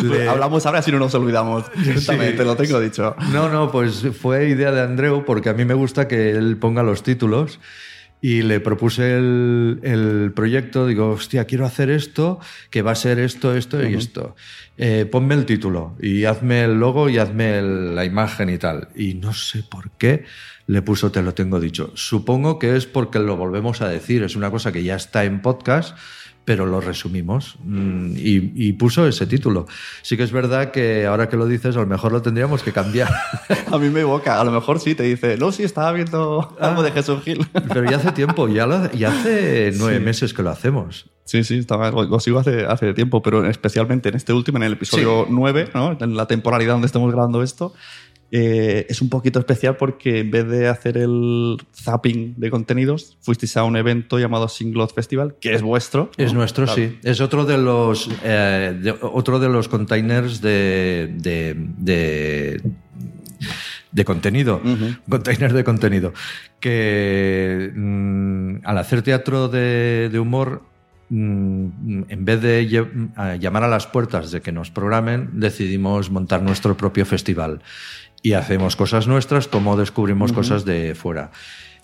Le- 0.04 0.28
Hablamos 0.28 0.66
ahora 0.66 0.82
si 0.82 0.92
no 0.92 1.00
nos 1.00 1.14
olvidamos. 1.16 1.66
Sí. 1.98 2.06
te 2.18 2.44
lo 2.46 2.56
tengo 2.56 2.80
dicho. 2.80 3.16
No, 3.32 3.50
no, 3.50 3.72
pues 3.72 4.06
fue 4.20 4.50
idea 4.50 4.72
de 4.72 4.82
Andreu 4.82 5.24
porque 5.26 5.50
a 5.50 5.54
mí 5.54 5.66
me 5.66 5.74
gusta 5.74 6.08
que 6.08 6.32
él 6.32 6.58
ponga 6.58 6.84
los 6.84 7.04
títulos 7.04 7.60
y 8.22 8.42
le 8.42 8.60
propuse 8.60 9.16
el, 9.18 9.80
el 9.84 10.32
proyecto, 10.36 10.88
digo, 10.88 11.10
hostia, 11.12 11.46
quiero 11.46 11.66
hacer 11.66 11.90
esto, 11.92 12.40
que 12.72 12.82
va 12.82 12.92
a 12.92 12.96
ser 12.96 13.20
esto, 13.20 13.56
esto 13.56 13.78
y 13.88 13.94
esto. 13.94 14.36
Eh, 14.78 15.06
ponme 15.10 15.36
el 15.36 15.46
título 15.46 15.96
y 16.02 16.26
hazme 16.26 16.64
el 16.64 16.80
logo 16.80 17.10
y 17.10 17.18
hazme 17.20 17.60
el- 17.60 17.96
la 17.96 18.06
imagen 18.06 18.50
y 18.50 18.58
tal. 18.58 18.90
Y 18.96 19.14
no 19.16 19.34
sé 19.34 19.64
por 19.64 19.92
qué 19.92 20.26
le 20.66 20.82
puso 20.82 21.12
te 21.12 21.22
lo 21.22 21.34
tengo 21.34 21.60
dicho. 21.60 21.92
Supongo 21.96 22.60
que 22.60 22.76
es 22.76 22.86
porque 22.88 23.20
lo 23.20 23.38
volvemos 23.38 23.82
a 23.82 23.88
decir, 23.88 24.24
es 24.24 24.36
una 24.36 24.52
cosa 24.52 24.72
que 24.72 24.84
ya 24.84 24.96
está 24.96 25.24
en 25.24 25.42
podcast 25.42 25.96
pero 26.48 26.66
lo 26.66 26.80
resumimos 26.80 27.58
mm, 27.66 28.12
y, 28.16 28.54
y 28.56 28.72
puso 28.72 29.06
ese 29.06 29.28
título. 29.28 29.68
Sí 30.02 30.16
que 30.16 30.24
es 30.24 30.32
verdad 30.32 30.72
que 30.72 31.06
ahora 31.06 31.28
que 31.28 31.36
lo 31.36 31.46
dices, 31.46 31.76
a 31.76 31.82
lo 31.82 31.88
mejor 31.88 32.14
lo 32.14 32.22
tendríamos 32.22 32.64
que 32.64 32.72
cambiar. 32.72 33.10
A 33.70 33.78
mí 33.78 33.90
me 33.90 34.00
evoca. 34.00 34.40
A 34.40 34.46
lo 34.46 34.52
mejor 34.52 34.80
sí 34.80 34.96
te 34.96 35.04
dice, 35.04 35.36
no, 35.36 35.52
sí, 35.52 35.64
estaba 35.64 35.92
viendo 35.92 36.56
algo 36.62 36.84
de 36.84 36.92
Jesús 36.94 37.22
Gil. 37.22 37.46
Pero 37.74 37.84
ya 37.92 37.98
hace 37.98 38.14
tiempo, 38.14 38.48
ya, 38.48 38.66
lo- 38.66 38.90
ya 38.94 39.10
hace 39.10 39.74
nueve 39.78 39.98
Sí. 39.98 40.04
meses 40.06 40.34
que 40.34 40.42
lo 40.42 40.50
hacemos. 40.50 41.10
Sí, 41.26 41.44
sí, 41.44 41.58
estaba, 41.58 41.92
lo, 41.92 42.18
sigo 42.22 42.40
hace, 42.40 42.66
hace 42.66 42.94
tiempo, 42.94 43.22
pero 43.22 43.46
especialmente 43.46 44.08
en 44.08 44.16
este 44.16 44.32
último, 44.32 44.60
en 44.60 44.64
el 44.64 44.72
episodio 44.74 45.28
9, 45.30 45.72
¿no? 45.74 45.98
en 46.00 46.16
la 46.16 46.26
temporalidad 46.26 46.72
donde 46.76 46.86
estamos 46.86 47.12
grabando 47.12 47.44
esto, 47.44 47.74
eh, 48.32 48.86
es 48.90 49.02
un 49.02 49.10
poquito 49.10 49.40
especial 49.40 49.78
porque 49.78 50.20
en 50.20 50.32
vez 50.32 50.48
de 50.48 50.68
hacer 50.68 50.98
el 50.98 51.58
zapping 51.74 52.34
de 52.38 52.50
contenidos, 52.50 53.18
fuisteis 53.22 53.56
a 53.58 53.64
un 53.64 53.78
evento 53.78 54.20
llamado 54.20 54.48
Singlot 54.50 54.94
Festival, 54.94 55.36
que 55.40 55.54
es 55.54 55.62
vuestro. 55.62 56.12
Es 56.18 56.34
¿no? 56.34 56.40
nuestro, 56.40 56.66
Claro. 56.66 56.82
sí. 56.82 56.98
Es 57.04 57.22
otro 57.22 57.46
de 57.46 57.58
los, 57.58 58.10
eh, 58.24 58.78
de- 58.82 58.96
otro 59.02 59.40
de 59.40 59.48
los 59.50 59.70
containers 59.70 60.42
de, 60.42 61.14
de, 61.18 61.56
de, 61.78 62.62
de 63.92 64.06
contenido. 64.06 64.62
Ujú. 64.64 64.96
Containers 65.10 65.54
de 65.54 65.64
contenido. 65.64 66.14
Que 66.60 67.72
mm, 67.76 68.58
al 68.66 68.78
hacer 68.78 69.02
teatro 69.04 69.48
de, 69.48 70.10
de 70.12 70.20
humor, 70.20 70.64
mm, 71.10 72.04
en 72.10 72.26
vez 72.26 72.42
de 72.42 72.88
a 73.16 73.36
llamar 73.36 73.64
a 73.64 73.68
las 73.68 73.88
puertas 73.88 74.32
de 74.32 74.42
que 74.42 74.52
nos 74.52 74.70
programen, 74.72 75.30
decidimos 75.40 76.10
montar 76.12 76.42
nuestro 76.42 76.76
propio 76.76 77.06
festival. 77.06 77.62
Y 78.22 78.34
hacemos 78.34 78.76
cosas 78.76 79.08
nuestras 79.08 79.48
como 79.48 79.78
descubrimos 79.78 80.34
cosas 80.34 80.66
de 80.66 80.96
fuera. 80.96 81.32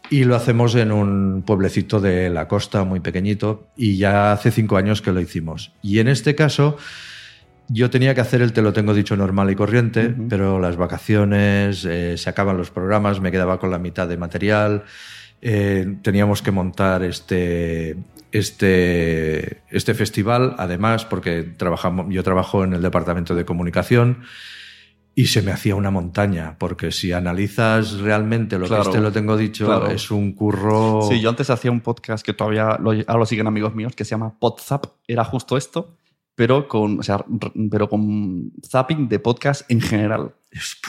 Y 0.10 0.26
lo 0.26 0.36
hacemos 0.36 0.76
en 0.76 0.92
un 0.92 1.44
pueblecito 1.44 2.00
de 2.02 2.30
la 2.30 2.48
costa 2.48 2.84
muy 2.84 3.00
pequeñito 3.00 3.70
y 3.78 3.98
ya 3.98 4.34
hace 4.34 4.52
cinco 4.52 4.78
años 4.78 5.02
que 5.02 5.12
lo 5.12 5.22
hicimos. 5.22 5.72
Y 5.82 6.00
en 6.00 6.08
este 6.08 6.36
caso 6.36 6.78
yo 7.70 7.90
tenía 7.90 8.14
que 8.14 8.22
hacer 8.22 8.42
el 8.42 8.54
te 8.54 8.62
lo 8.62 8.74
tengo 8.74 8.94
dicho 8.94 9.16
normal 9.16 9.50
y 9.50 9.56
corriente, 9.56 10.14
pero 10.30 10.60
las 10.60 10.76
vacaciones, 10.76 11.86
eh, 11.86 12.18
se 12.18 12.30
acaban 12.30 12.58
los 12.58 12.72
programas, 12.72 13.22
me 13.22 13.32
quedaba 13.32 13.60
con 13.60 13.72
la 13.72 13.80
mitad 13.80 14.08
de 14.08 14.18
material, 14.18 14.84
eh, 15.42 15.98
teníamos 16.02 16.42
que 16.42 16.52
montar 16.52 17.04
este, 17.04 17.96
este, 18.32 19.62
este 19.70 19.94
festival, 19.94 20.56
además 20.58 21.06
porque 21.06 21.44
trabajamos, 21.44 22.08
yo 22.10 22.24
trabajo 22.24 22.64
en 22.64 22.74
el 22.74 22.82
departamento 22.82 23.36
de 23.36 23.46
comunicación. 23.46 24.24
Y 25.16 25.28
se 25.28 25.44
me 25.44 25.52
hacía 25.52 25.76
una 25.76 25.92
montaña, 25.92 26.56
porque 26.58 26.92
si 26.92 27.12
analizas 27.12 28.00
realmente 28.00 28.58
lo 28.58 28.66
Claro, 28.66 28.84
que 28.84 28.90
este 28.90 29.02
lo 29.02 29.12
tengo 29.12 29.38
dicho, 29.38 29.66
claro. 29.68 29.92
es 29.92 30.10
un 30.10 30.34
curro. 30.34 31.02
Sí, 31.08 31.22
yo 31.22 31.30
antes 31.30 31.52
hacía 31.52 31.72
un 31.72 31.82
podcast 31.82 32.26
que 32.26 32.34
todavía 32.34 32.78
lo, 32.82 32.92
ahora 32.92 33.18
lo 33.18 33.26
siguen 33.26 33.46
amigos 33.46 33.76
míos, 33.76 33.96
que 33.96 34.06
se 34.06 34.12
llama 34.12 34.40
Podzap. 34.40 34.86
Era 35.08 35.24
justo 35.24 35.56
esto, 35.56 35.98
pero 36.34 36.68
con, 36.68 37.00
o 37.00 37.04
sea, 37.04 37.24
pero 37.70 37.90
con 37.90 38.54
zapping 38.68 39.08
de 39.08 39.20
podcast 39.20 39.70
en 39.70 39.82
general. 39.82 40.34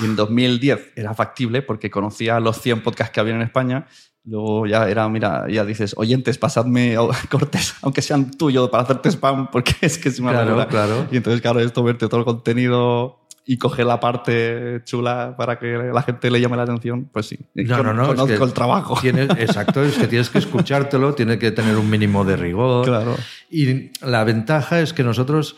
Y 0.00 0.04
en 0.06 0.16
2010 0.16 0.92
era 0.96 1.12
factible 1.12 1.60
porque 1.60 1.90
conocía 1.90 2.40
los 2.40 2.60
100 2.62 2.82
podcasts 2.82 3.12
que 3.12 3.20
había 3.20 3.34
en 3.34 3.42
España. 3.42 3.86
Luego 4.26 4.66
ya 4.66 4.88
era, 4.88 5.06
mira, 5.10 5.46
ya 5.50 5.66
dices, 5.66 5.92
oyentes, 5.98 6.38
pasadme 6.38 6.96
cortes, 7.30 7.74
aunque 7.82 8.00
sean 8.00 8.30
tuyos, 8.30 8.70
para 8.70 8.84
hacerte 8.84 9.10
spam, 9.10 9.50
porque 9.50 9.74
es 9.82 9.98
que 9.98 10.08
es 10.08 10.18
una 10.18 10.32
Claro, 10.32 10.66
claro. 10.68 11.06
Y 11.10 11.18
entonces, 11.18 11.42
claro, 11.42 11.60
esto, 11.60 11.82
verte 11.82 12.08
todo 12.08 12.20
el 12.20 12.24
contenido 12.24 13.23
y 13.46 13.58
coger 13.58 13.84
la 13.86 14.00
parte 14.00 14.80
chula 14.84 15.34
para 15.36 15.58
que 15.58 15.66
la 15.92 16.02
gente 16.02 16.30
le 16.30 16.40
llame 16.40 16.56
la 16.56 16.62
atención, 16.62 17.10
pues 17.12 17.26
sí. 17.26 17.38
No, 17.54 17.76
Con- 17.76 17.86
no, 17.86 17.92
no. 17.94 18.02
es 18.04 18.08
Conozco 18.08 18.38
que 18.38 18.44
el 18.44 18.52
trabajo. 18.54 18.98
tienes- 19.00 19.28
exacto, 19.38 19.82
es 19.84 19.98
que 19.98 20.06
tienes 20.06 20.30
que 20.30 20.38
escuchártelo, 20.38 21.14
tiene 21.14 21.38
que 21.38 21.50
tener 21.50 21.76
un 21.76 21.90
mínimo 21.90 22.24
de 22.24 22.36
rigor. 22.36 22.86
Claro. 22.86 23.16
Y 23.50 23.90
la 24.00 24.24
ventaja 24.24 24.80
es 24.80 24.92
que 24.94 25.02
nosotros 25.04 25.56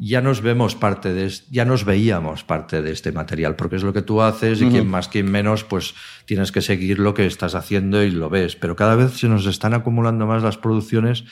ya 0.00 0.20
nos 0.20 0.42
vemos 0.42 0.76
parte 0.76 1.12
de, 1.12 1.28
ya 1.50 1.64
nos 1.64 1.84
veíamos 1.84 2.44
parte 2.44 2.82
de 2.82 2.92
este 2.92 3.10
material, 3.12 3.56
porque 3.56 3.76
es 3.76 3.82
lo 3.82 3.92
que 3.92 4.02
tú 4.02 4.22
haces 4.22 4.60
y 4.60 4.64
Ujú. 4.64 4.72
quien 4.72 4.88
más, 4.88 5.08
quien 5.08 5.30
menos, 5.30 5.64
pues 5.64 5.94
tienes 6.24 6.52
que 6.52 6.60
seguir 6.60 6.98
lo 7.00 7.14
que 7.14 7.26
estás 7.26 7.54
haciendo 7.56 8.02
y 8.04 8.10
lo 8.12 8.30
ves. 8.30 8.54
Pero 8.56 8.76
cada 8.76 8.94
vez 8.94 9.12
se 9.18 9.28
nos 9.28 9.46
están 9.46 9.74
acumulando 9.74 10.26
más 10.26 10.42
las 10.42 10.56
producciones 10.56 11.24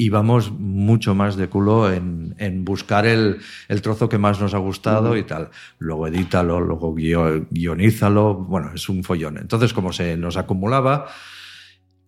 y 0.00 0.10
vamos 0.10 0.52
mucho 0.52 1.16
más 1.16 1.36
de 1.36 1.48
culo 1.48 1.92
en, 1.92 2.36
en 2.38 2.64
buscar 2.64 3.04
el, 3.04 3.38
el 3.66 3.82
trozo 3.82 4.08
que 4.08 4.16
más 4.16 4.40
nos 4.40 4.54
ha 4.54 4.58
gustado 4.58 5.16
y 5.16 5.24
tal. 5.24 5.50
Luego 5.78 6.06
edítalo, 6.06 6.60
luego 6.60 6.94
guio- 6.94 7.48
guionízalo. 7.50 8.34
Bueno, 8.34 8.70
es 8.72 8.88
un 8.88 9.02
follón. 9.02 9.38
Entonces, 9.38 9.72
como 9.72 9.92
se 9.92 10.16
nos 10.16 10.36
acumulaba 10.36 11.08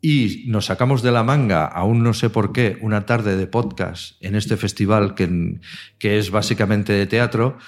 y 0.01 0.45
nos 0.47 0.67
sacamos 0.67 1.03
de 1.03 1.11
la 1.11 1.25
manga, 1.25 1.67
aún 1.67 2.05
no 2.05 2.15
sé 2.15 2.31
por 2.31 2.53
qué, 2.53 2.79
una 2.81 3.07
tarde 3.07 3.37
de 3.37 3.49
podcast 3.49 4.23
en 4.23 4.37
este 4.37 4.57
festival 4.57 5.17
que, 5.17 5.59
que 5.99 6.21
es 6.21 6.31
básicamente 6.31 6.93
de 6.93 7.07
teatro, 7.09 7.59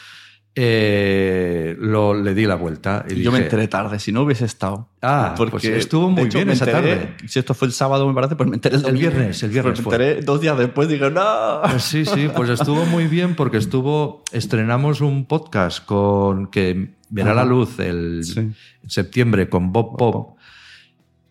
eh, 0.55 1.77
lo, 1.79 2.15
le 2.15 2.35
di 2.35 2.45
la 2.47 2.55
vuelta. 2.57 3.05
Y 3.09 3.23
Yo 3.23 3.33
me 3.33 3.39
enteré 3.39 3.69
tarde, 3.69 3.99
si 3.99 4.13
no 4.13 4.23
hubiese 4.23 4.45
estado. 4.45 4.89
Ah, 5.01 5.35
pues 5.37 5.65
estuvo 5.65 6.07
de 6.09 6.13
muy 6.13 6.23
hecho, 6.25 6.39
bien 6.39 6.51
esa 6.51 6.65
enteré- 6.67 6.73
tarde. 6.97 7.17
Si 7.27 7.39
esto 7.39 7.55
fue 7.55 7.67
el 7.69 7.73
sábado, 7.73 8.07
me 8.07 8.15
parece, 8.15 8.37
pues 8.37 8.49
me 8.49 8.57
enteré 8.57 8.77
el, 8.77 8.97
viernes, 8.97 9.43
el 9.43 9.51
viernes 9.51 9.81
Pues 9.81 9.81
me 9.81 9.85
fue. 9.85 9.95
enteré 10.09 10.23
dos 10.23 10.41
días 10.41 10.59
después, 10.59 10.89
digo, 10.89 11.11
no. 11.11 11.61
Pues 11.63 11.83
sí, 11.83 12.05
sí, 12.05 12.29
pues 12.35 12.51
estuvo 12.51 12.85
muy 12.87 13.07
bien 13.07 13.35
porque 13.35 13.57
estuvo, 13.57 14.23
estrenamos 14.33 15.01
un 15.01 15.25
podcast 15.27 15.85
con 15.85 16.49
que 16.49 16.91
verá 17.09 17.35
la 17.35 17.45
luz 17.45 17.79
el 17.79 18.21
Sí. 18.25 18.39
en 18.41 18.55
septiembre 18.87 19.49
con 19.49 19.73
Bob 19.73 19.97
Pop, 19.97 20.37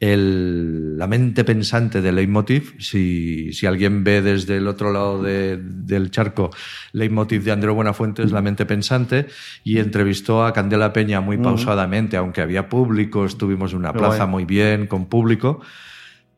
el, 0.01 0.97
la 0.97 1.07
mente 1.07 1.43
pensante 1.45 2.01
de 2.01 2.11
Leitmotiv. 2.11 2.75
Si, 2.79 3.53
si 3.53 3.65
alguien 3.67 4.03
ve 4.03 4.21
desde 4.21 4.57
el 4.57 4.67
otro 4.67 4.91
lado 4.91 5.21
de- 5.23 5.57
del 5.61 6.11
charco, 6.11 6.49
Leitmotiv 6.91 7.43
de 7.43 7.51
Andreu 7.51 7.73
Buenafuente 7.75 8.23
es 8.23 8.31
la 8.31 8.41
mente 8.41 8.65
pensante 8.65 9.27
y 9.63 9.77
entrevistó 9.77 10.43
a 10.43 10.51
Candela 10.53 10.91
Peña 10.91 11.21
muy 11.21 11.37
pausadamente, 11.37 12.17
aunque 12.17 12.41
había 12.41 12.67
público, 12.67 13.25
estuvimos 13.25 13.71
en 13.73 13.77
una 13.79 13.93
plaza 13.93 14.25
muy 14.25 14.43
bien, 14.43 14.87
con 14.87 15.05
público. 15.05 15.61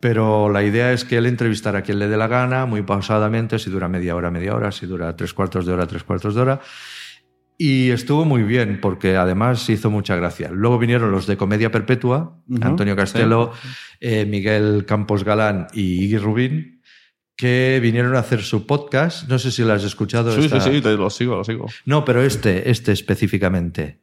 Pero 0.01 0.49
la 0.49 0.61
idea 0.63 0.91
es 0.91 1.05
que 1.05 1.15
él 1.15 1.25
entrevistara 1.25 1.79
a 1.79 1.81
quien 1.81 1.97
le 1.97 2.09
dé 2.09 2.17
la 2.17 2.27
gana, 2.27 2.65
muy 2.65 2.81
pausadamente, 2.81 3.57
si 3.57 3.69
dura 3.69 3.87
media 3.87 4.17
hora, 4.17 4.29
media 4.29 4.53
hora, 4.53 4.73
si 4.73 4.85
dura 4.85 5.15
tres 5.15 5.33
cuartos 5.33 5.65
de 5.65 5.71
hora, 5.71 5.87
tres 5.87 6.03
cuartos 6.03 6.35
de 6.35 6.41
hora. 6.41 6.59
Y 7.57 7.91
estuvo 7.91 8.25
muy 8.25 8.43
bien, 8.43 8.79
porque 8.81 9.15
además 9.15 9.69
hizo 9.69 9.89
mucha 9.89 10.15
gracia. 10.15 10.49
Luego 10.51 10.79
vinieron 10.79 11.11
los 11.11 11.27
de 11.27 11.37
Comedia 11.37 11.71
Perpetua, 11.71 12.37
Antonio 12.61 12.95
Castelo, 12.95 13.51
eh, 13.99 14.25
Miguel 14.25 14.85
Campos 14.85 15.23
Galán 15.23 15.67
y 15.73 16.03
Iggy 16.03 16.17
Rubín, 16.17 16.81
que 17.35 17.79
vinieron 17.81 18.15
a 18.15 18.19
hacer 18.19 18.41
su 18.41 18.65
podcast. 18.65 19.29
No 19.29 19.39
sé 19.39 19.51
si 19.51 19.63
lo 19.63 19.73
has 19.73 19.83
escuchado. 19.83 20.35
Sí, 20.35 20.45
esta- 20.45 20.59
sí, 20.61 20.75
sí, 20.75 20.81
te 20.81 20.93
lo 20.93 21.09
sigo, 21.09 21.35
lo 21.35 21.43
sigo. 21.43 21.67
No, 21.85 22.03
pero 22.03 22.23
este, 22.23 22.69
este 22.69 22.91
específicamente. 22.91 23.99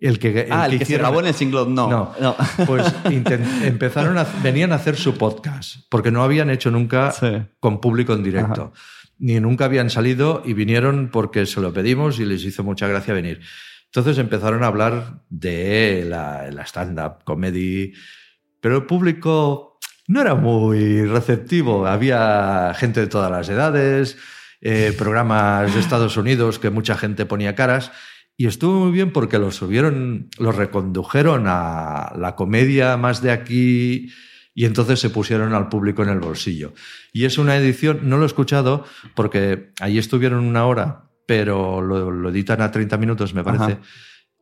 El 0.00 0.20
que, 0.20 0.46
ah, 0.48 0.66
el 0.66 0.78
que, 0.78 0.84
se 0.84 0.96
grabó 0.96 1.18
en 1.18 1.26
el 1.26 1.34
singlot, 1.34 1.68
no. 1.68 2.14
No, 2.20 2.36
pues 2.66 2.86
empezaron 3.64 4.16
a, 4.16 4.24
venían 4.44 4.70
a 4.70 4.76
hacer 4.76 4.96
su 4.96 5.14
podcast, 5.14 5.86
porque 5.88 6.12
no 6.12 6.22
habían 6.22 6.50
hecho 6.50 6.70
nunca 6.70 7.12
con 7.58 7.80
público 7.80 8.12
en 8.12 8.22
directo. 8.22 8.72
Ni 9.18 9.38
nunca 9.40 9.64
habían 9.64 9.90
salido 9.90 10.42
y 10.44 10.52
vinieron 10.52 11.10
porque 11.10 11.46
se 11.46 11.60
lo 11.60 11.72
pedimos 11.72 12.20
y 12.20 12.24
les 12.24 12.44
hizo 12.44 12.62
mucha 12.62 12.86
gracia 12.86 13.14
venir. 13.14 13.40
Entonces 13.86 14.18
empezaron 14.18 14.62
a 14.62 14.66
hablar 14.66 15.22
de 15.30 16.04
la, 16.06 16.50
stand-up 16.64 17.24
comedy, 17.24 17.94
pero 18.60 18.76
el 18.76 18.86
público 18.86 19.78
no 20.06 20.20
era 20.20 20.34
muy 20.34 21.04
receptivo. 21.04 21.86
Había 21.86 22.74
gente 22.74 23.00
de 23.00 23.06
todas 23.06 23.30
las 23.30 23.48
edades, 23.48 24.18
eh, 24.60 24.94
programas 24.96 25.74
de 25.74 25.80
Estados 25.80 26.16
Unidos 26.16 26.58
que 26.58 26.70
mucha 26.70 26.96
gente 26.96 27.26
ponía 27.26 27.54
caras 27.54 27.92
y 28.40 28.46
estuvo 28.46 28.78
muy 28.78 28.92
bien 28.92 29.12
porque 29.12 29.40
lo 29.40 29.50
subieron, 29.50 30.30
lo 30.38 30.52
recondujeron 30.52 31.46
a 31.48 32.12
la 32.16 32.36
comedia 32.36 32.96
más 32.96 33.20
de 33.20 33.32
aquí 33.32 34.12
y 34.58 34.64
entonces 34.64 34.98
se 34.98 35.08
pusieron 35.08 35.54
al 35.54 35.68
público 35.68 36.02
en 36.02 36.08
el 36.08 36.18
bolsillo. 36.18 36.72
Y 37.12 37.26
es 37.26 37.38
una 37.38 37.56
edición, 37.56 38.00
no 38.08 38.16
lo 38.16 38.24
he 38.24 38.26
escuchado 38.26 38.82
porque 39.14 39.70
allí 39.78 39.98
estuvieron 39.98 40.44
una 40.44 40.66
hora, 40.66 41.12
pero 41.28 41.80
lo, 41.80 42.28
editan 42.28 42.60
a 42.60 42.72
30 42.72 42.96
minutos, 42.96 43.34
me 43.34 43.44
parece. 43.44 43.78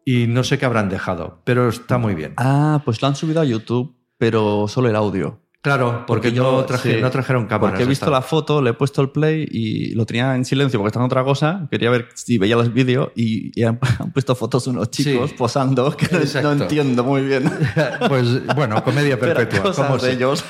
Y 0.07 0.27
no 0.27 0.43
sé 0.43 0.57
qué 0.57 0.65
habrán 0.65 0.89
dejado, 0.89 1.43
pero 1.45 1.69
está 1.69 1.99
muy 1.99 2.15
bien. 2.15 2.33
Ah, 2.39 2.81
pues 2.83 3.03
lo 3.03 3.09
han 3.09 3.15
subido 3.15 3.43
a 3.43 3.45
YouTube, 3.45 3.95
pero 4.17 4.69
solo 4.69 4.89
el 4.89 4.97
audio. 4.97 5.43
Claro, 5.67 6.05
porque, 6.07 6.31
yo 6.31 6.65
traje, 6.65 7.01
no 7.01 7.11
trajeron 7.11 7.47
cámaras. 7.47 7.73
Porque 7.73 7.83
he 7.83 7.87
visto 7.89 8.09
la 8.09 8.23
foto, 8.23 8.63
le 8.63 8.71
he 8.71 8.73
puesto 8.73 9.03
el 9.03 9.11
play 9.11 9.49
y 9.51 9.97
lo 9.97 10.07
tenía 10.07 10.37
en 10.37 10.45
silencio 10.45 10.79
porque 10.79 10.91
estaba 10.91 11.07
en 11.07 11.11
otra 11.11 11.25
cosa. 11.25 11.67
Quería 11.69 11.91
ver 11.91 12.07
si 12.15 12.39
veía 12.39 12.55
los 12.55 12.73
vídeos 12.73 13.11
y, 13.17 13.61
han, 13.65 13.81
puesto 14.15 14.37
fotos 14.37 14.69
unos 14.69 14.93
chicos 14.93 15.33
posando 15.33 15.97
que 15.97 16.07
no, 16.41 16.53
entiendo 16.53 17.03
muy 17.03 17.23
bien. 17.23 17.51
pues 18.09 18.47
bueno, 18.55 18.85
comedia 18.85 19.19
perpetua. 19.19 19.73
Como 19.75 19.97
ellos. 20.07 20.45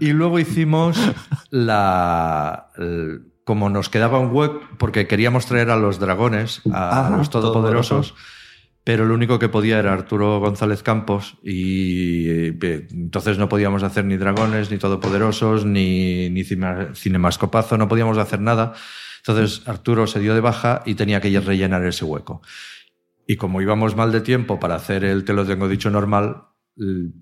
y 0.00 0.08
luego 0.08 0.40
hicimos 0.40 0.98
la. 1.50 2.72
como 3.44 3.70
nos 3.70 3.88
quedaba 3.88 4.18
un 4.18 4.32
web, 4.32 4.50
porque 4.78 5.06
queríamos 5.06 5.46
traer 5.46 5.70
a 5.70 5.76
los 5.76 6.00
dragones, 6.00 6.60
a, 6.72 7.14
los 7.16 7.30
todopoderosos 7.30 8.14
pero 8.84 9.06
lo 9.06 9.14
único 9.14 9.38
que 9.38 9.48
podía 9.48 9.78
era 9.78 9.94
Arturo 9.94 10.38
González 10.40 10.82
Campos 10.82 11.38
y 11.42 12.28
eh, 12.28 12.86
entonces 12.90 13.38
no 13.38 13.48
podíamos 13.48 13.82
hacer 13.82 14.04
ni 14.04 14.18
Dragones, 14.18 14.70
ni 14.70 14.76
Todopoderosos, 14.76 15.64
ni, 15.64 16.28
ni 16.28 16.44
Cinemascopazo, 16.44 17.78
no 17.78 17.88
podíamos 17.88 18.18
hacer 18.18 18.40
nada. 18.40 18.74
Entonces 19.26 19.66
Arturo 19.66 20.06
se 20.06 20.20
dio 20.20 20.34
de 20.34 20.40
baja 20.40 20.82
y 20.84 20.96
tenía 20.96 21.22
que 21.22 21.40
rellenar 21.40 21.82
ese 21.86 22.04
hueco. 22.04 22.42
Y 23.26 23.36
como 23.36 23.62
íbamos 23.62 23.96
mal 23.96 24.12
de 24.12 24.20
tiempo 24.20 24.60
para 24.60 24.74
hacer 24.74 25.02
el 25.02 25.24
Te 25.24 25.32
lo 25.32 25.46
tengo 25.46 25.66
dicho 25.66 25.88
normal, 25.90 26.42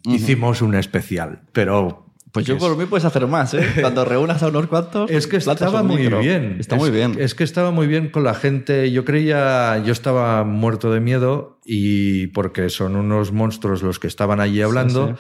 hicimos 0.05 0.63
un 0.63 0.75
especial, 0.75 1.43
pero 1.53 2.12
pues 2.33 2.47
yo 2.47 2.57
por 2.57 2.77
mí 2.79 2.87
puedes 2.87 3.05
hacer 3.05 3.27
más, 3.27 3.53
¿eh? 3.53 3.61
Cuando 3.81 4.07
reúnas 4.07 4.43
a 4.43 4.49
unos 4.49 4.67
cuantos. 4.67 5.11
Es 5.11 5.27
que 5.27 5.37
estaba 5.37 5.83
muy 5.83 6.09
bien. 6.09 6.57
Está 6.59 6.77
muy 6.77 6.91
bien. 6.91 7.17
Es 7.19 7.35
que 7.35 7.45
estaba 7.45 7.71
muy 7.71 7.87
bien 7.87 8.09
con 8.09 8.25
la 8.25 8.35
gente. 8.35 8.91
Yo 8.91 9.05
creía, 9.05 9.83
yo 9.85 9.93
estaba 9.93 10.43
muerto 10.43 10.91
de 10.91 11.01
miedo 11.01 11.61
y 11.67 12.29
porque 12.29 12.71
son 12.71 12.97
unos 12.97 13.33
monstruos 13.33 13.83
los 13.83 13.99
que 13.99 14.07
estaban 14.07 14.41
allí 14.41 14.63
hablando. 14.63 15.17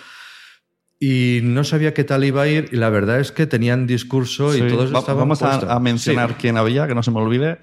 Y 0.98 1.40
no 1.42 1.64
sabía 1.64 1.92
qué 1.94 2.04
tal 2.04 2.24
iba 2.24 2.42
a 2.42 2.48
ir 2.48 2.68
y 2.72 2.76
la 2.76 2.88
verdad 2.88 3.20
es 3.20 3.32
que 3.32 3.46
tenían 3.46 3.88
discurso 3.88 4.56
y 4.56 4.60
todos 4.68 4.92
estaban 4.92 5.18
Vamos 5.18 5.42
a, 5.42 5.78
mencionar 5.80 6.38
quién 6.38 6.56
había, 6.56 6.86
que 6.86 6.94
no 6.94 7.02
se 7.02 7.10
me 7.10 7.18
olvide. 7.18 7.58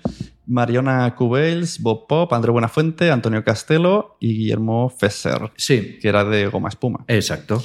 Mariona 0.45 1.15
Cubels, 1.15 1.81
Bob 1.81 2.05
Pop, 2.07 2.33
André 2.33 2.51
Buenafuente, 2.51 3.09
Antonio 3.11 3.43
Castelo 3.43 4.17
y 4.19 4.35
Guillermo 4.35 4.89
Fesser. 4.89 5.51
Sí. 5.55 5.97
Que 6.01 6.09
era 6.09 6.25
de 6.25 6.47
Goma 6.47 6.69
Espuma. 6.69 7.05
Exacto. 7.07 7.63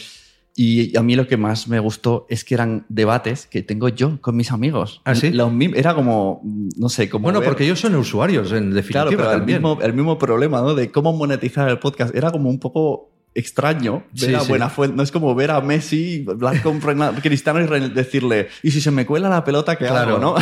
Y 0.56 0.96
a 0.96 1.02
mí 1.02 1.16
lo 1.16 1.26
que 1.26 1.36
más 1.36 1.66
me 1.66 1.80
gustó 1.80 2.26
es 2.28 2.44
que 2.44 2.54
eran 2.54 2.86
debates 2.88 3.46
que 3.46 3.62
tengo 3.62 3.88
yo 3.88 4.20
con 4.20 4.36
mis 4.36 4.52
amigos. 4.52 5.00
¿Ah, 5.04 5.14
sí? 5.16 5.32
era 5.74 5.94
como, 5.94 6.42
no 6.76 6.88
sé, 6.88 7.08
como. 7.08 7.24
Bueno, 7.24 7.42
porque 7.42 7.64
ellos 7.64 7.80
son 7.80 7.96
usuarios, 7.96 8.52
en 8.52 8.70
definitiva. 8.70 9.06
Claro, 9.08 9.16
pero 9.16 9.32
el 9.32 9.44
mismo, 9.44 9.78
el 9.82 9.92
mismo 9.94 10.16
problema, 10.18 10.60
¿no? 10.60 10.74
De 10.74 10.92
cómo 10.92 11.12
monetizar 11.12 11.68
el 11.68 11.80
podcast. 11.80 12.14
Era 12.14 12.30
como 12.30 12.48
un 12.48 12.60
poco 12.60 13.10
extraño 13.34 14.04
ver 14.12 14.36
a 14.36 14.42
Buena 14.42 14.68
Fuente. 14.70 14.96
No 14.96 15.02
es 15.02 15.10
como 15.10 15.34
ver 15.34 15.50
a 15.50 15.60
Messi 15.60 16.24
hablar 16.28 16.62
con 16.62 16.80
Cristiano 17.22 17.76
y 17.76 17.88
decirle, 17.90 18.48
y 18.62 18.70
si 18.70 18.80
se 18.80 18.90
me 18.90 19.04
cuela 19.06 19.28
la 19.28 19.44
pelota, 19.44 19.76
¿qué 19.76 19.88
hago? 19.88 20.18
¿no? 20.18 20.36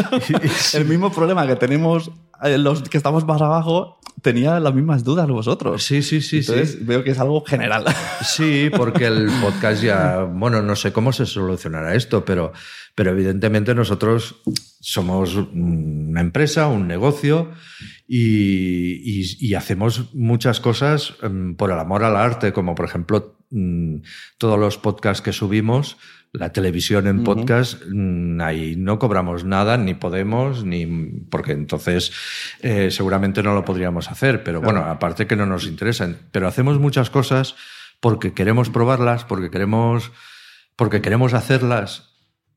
El 0.74 0.84
mismo 0.84 1.12
problema 1.12 1.46
que 1.46 1.56
tenemos 1.56 2.10
los 2.58 2.82
que 2.82 2.96
estamos 2.96 3.26
más 3.26 3.40
abajo, 3.40 3.98
tenía 4.22 4.58
las 4.60 4.74
mismas 4.74 5.04
dudas 5.04 5.28
vosotros. 5.28 5.84
Sí, 5.84 6.02
sí, 6.02 6.20
sí. 6.20 6.38
Entonces 6.38 6.84
veo 6.84 7.04
que 7.04 7.10
es 7.10 7.18
algo 7.18 7.44
general. 7.44 7.84
Sí, 8.22 8.70
porque 8.74 9.06
el 9.06 9.26
podcast 9.42 9.82
ya, 9.82 10.22
bueno, 10.22 10.62
no 10.62 10.76
sé 10.76 10.92
cómo 10.92 11.12
se 11.12 11.26
solucionará 11.26 11.94
esto, 11.94 12.24
pero, 12.24 12.52
pero 12.94 13.10
evidentemente 13.10 13.74
nosotros 13.74 14.36
somos 14.80 15.34
una 15.34 16.20
empresa, 16.20 16.66
un 16.68 16.88
negocio 16.88 17.50
y, 18.06 19.54
hacemos 19.54 20.14
muchas 20.14 20.58
cosas 20.58 21.14
em, 21.22 21.54
por 21.54 21.70
el 21.70 21.78
amor 21.78 22.02
al 22.02 22.16
arte, 22.16 22.52
como 22.52 22.74
por 22.74 22.86
ejemplo 22.86 23.38
mm, 23.50 23.98
todos 24.36 24.58
los 24.58 24.78
podcasts 24.78 25.22
que 25.22 25.32
subimos, 25.32 25.96
la 26.34 26.52
televisión 26.52 27.06
en 27.06 27.22
podcast, 27.22 27.80
mm, 27.88 28.40
ahí 28.40 28.74
no 28.76 28.98
cobramos 28.98 29.44
nada, 29.44 29.76
ni 29.76 29.94
podemos, 29.94 30.64
ni 30.64 30.84
porque 31.30 31.52
entonces 31.52 32.12
eh, 32.60 32.90
seguramente 32.90 33.42
no 33.42 33.54
lo 33.54 33.64
podríamos 33.64 34.10
hacer, 34.10 34.42
pero 34.42 34.60
bueno, 34.60 34.80
aparte 34.80 35.28
que 35.28 35.36
no 35.36 35.46
nos 35.46 35.66
interesan, 35.66 36.18
pero 36.32 36.48
hacemos 36.48 36.80
muchas 36.80 37.08
cosas 37.08 37.54
porque 38.00 38.34
queremos 38.34 38.68
probarlas, 38.68 39.24
porque 39.24 39.50
queremos, 39.50 40.10
porque 40.76 41.00
queremos 41.00 41.34
hacerlas 41.34 42.13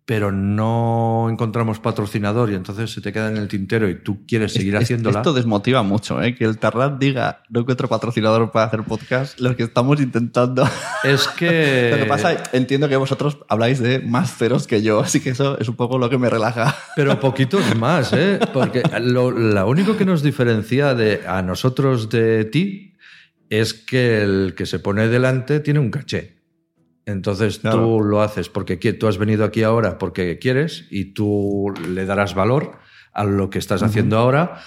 pero 0.07 0.31
no 0.31 1.27
encontramos 1.29 1.81
patrocinador 1.81 2.49
y 2.49 2.55
entonces 2.55 2.93
se 2.93 3.01
te 3.01 3.11
queda 3.11 3.29
en 3.29 3.35
el 3.35 3.49
tintero 3.49 3.89
y 3.89 3.95
tú 3.95 4.25
quieres 4.25 4.53
seguir 4.53 4.77
haciéndola. 4.77 5.19
Esto 5.19 5.33
desmotiva 5.33 5.83
mucho, 5.83 6.23
¿eh? 6.23 6.33
que 6.33 6.45
el 6.45 6.57
Tarrat 6.59 6.97
diga 6.97 7.43
no 7.49 7.59
encuentro 7.59 7.89
patrocinador 7.89 8.49
para 8.51 8.67
hacer 8.67 8.83
podcast, 8.83 9.37
lo 9.41 9.53
que 9.57 9.63
estamos 9.63 9.99
intentando. 9.99 10.67
Es 11.03 11.27
que... 11.27 11.89
lo 11.91 11.97
que 11.97 12.05
pasa, 12.05 12.41
entiendo 12.53 12.87
que 12.87 12.95
vosotros 12.95 13.39
habláis 13.49 13.79
de 13.79 13.99
más 13.99 14.33
ceros 14.33 14.65
que 14.65 14.81
yo, 14.81 15.01
así 15.01 15.19
que 15.19 15.31
eso 15.31 15.59
es 15.59 15.67
un 15.67 15.75
poco 15.75 15.97
lo 15.97 16.09
que 16.09 16.17
me 16.17 16.29
relaja. 16.29 16.73
Pero 16.95 17.19
poquitos 17.19 17.75
más, 17.75 18.13
¿eh? 18.13 18.39
porque 18.53 18.83
lo, 19.01 19.31
lo 19.31 19.67
único 19.67 19.97
que 19.97 20.05
nos 20.05 20.23
diferencia 20.23 20.95
de, 20.95 21.27
a 21.27 21.41
nosotros 21.41 22.09
de 22.09 22.45
ti 22.45 22.95
es 23.49 23.73
que 23.73 24.21
el 24.21 24.53
que 24.55 24.65
se 24.65 24.79
pone 24.79 25.09
delante 25.09 25.59
tiene 25.59 25.81
un 25.81 25.91
caché. 25.91 26.36
Entonces 27.07 27.61
tú 27.61 28.01
lo 28.01 28.21
haces 28.21 28.49
porque 28.49 28.75
tú 28.75 29.07
has 29.07 29.17
venido 29.17 29.45
aquí 29.45 29.63
ahora 29.63 29.97
porque 29.97 30.37
quieres 30.39 30.85
y 30.91 31.13
tú 31.13 31.73
le 31.89 32.05
darás 32.05 32.35
valor 32.35 32.79
a 33.13 33.23
lo 33.23 33.49
que 33.49 33.59
estás 33.59 33.81
haciendo 33.81 34.17
ahora 34.17 34.59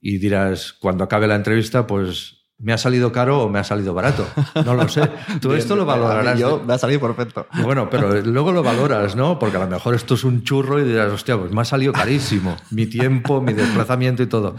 y 0.00 0.18
dirás, 0.18 0.72
cuando 0.72 1.04
acabe 1.04 1.28
la 1.28 1.36
entrevista, 1.36 1.86
pues 1.86 2.44
¿Me 2.56 2.72
ha 2.72 2.78
salido 2.78 3.10
caro 3.10 3.42
o 3.42 3.48
me 3.48 3.58
ha 3.58 3.64
salido 3.64 3.94
barato? 3.94 4.26
No 4.64 4.74
lo 4.74 4.88
sé. 4.88 5.10
Tú 5.40 5.52
esto 5.54 5.74
lo 5.74 5.84
valorarás. 5.84 6.38
Yo 6.38 6.62
me 6.64 6.74
ha 6.74 6.78
salido 6.78 7.00
perfecto. 7.00 7.48
Bueno, 7.62 7.90
pero 7.90 8.20
luego 8.22 8.52
lo 8.52 8.62
valoras, 8.62 9.16
¿no? 9.16 9.40
Porque 9.40 9.56
a 9.56 9.60
lo 9.60 9.66
mejor 9.66 9.94
esto 9.96 10.14
es 10.14 10.22
un 10.22 10.44
churro 10.44 10.80
y 10.80 10.84
dirás, 10.84 11.12
hostia, 11.12 11.36
pues 11.36 11.50
me 11.50 11.60
ha 11.60 11.64
salido 11.64 11.92
carísimo. 11.92 12.56
Mi 12.70 12.86
tiempo, 12.86 13.40
mi 13.40 13.52
desplazamiento 13.52 14.22
y 14.22 14.28
todo. 14.28 14.54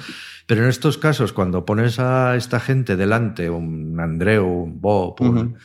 Pero 0.45 0.63
en 0.63 0.69
estos 0.69 0.97
casos, 0.97 1.31
cuando 1.31 1.65
pones 1.65 1.97
a 1.97 2.35
esta 2.35 2.59
gente 2.59 2.97
delante, 2.97 3.49
un 3.49 3.97
Andreu, 3.99 4.45
un 4.45 4.81
Bob, 4.81 5.15
un 5.21 5.37
un 5.37 5.57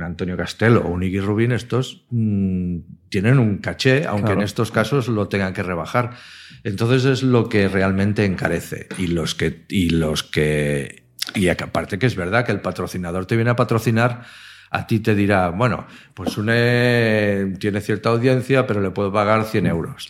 Antonio 0.00 0.36
Castelo 0.36 0.82
o 0.82 0.88
un 0.88 1.02
Iggy 1.02 1.20
Rubin, 1.20 1.52
estos 1.52 2.06
mm, 2.10 2.78
tienen 3.08 3.38
un 3.38 3.58
caché, 3.58 4.06
aunque 4.06 4.32
en 4.32 4.42
estos 4.42 4.70
casos 4.70 5.08
lo 5.08 5.28
tengan 5.28 5.52
que 5.52 5.62
rebajar. 5.62 6.16
Entonces 6.64 7.04
es 7.04 7.22
lo 7.22 7.48
que 7.48 7.68
realmente 7.68 8.24
encarece. 8.24 8.88
Y 8.98 9.08
los 9.08 9.34
que. 9.34 9.64
Y 9.68 9.90
los 9.90 10.22
que. 10.22 11.04
Y 11.34 11.48
aparte 11.48 11.98
que 11.98 12.06
es 12.06 12.16
verdad 12.16 12.44
que 12.44 12.52
el 12.52 12.60
patrocinador 12.60 13.26
te 13.26 13.36
viene 13.36 13.50
a 13.50 13.56
patrocinar, 13.56 14.24
a 14.70 14.86
ti 14.86 15.00
te 15.00 15.14
dirá, 15.14 15.50
bueno, 15.50 15.86
pues 16.14 16.36
UNE 16.36 17.54
tiene 17.58 17.80
cierta 17.80 18.10
audiencia, 18.10 18.66
pero 18.66 18.80
le 18.80 18.90
puedo 18.90 19.12
pagar 19.12 19.44
100 19.44 19.66
euros. 19.66 20.08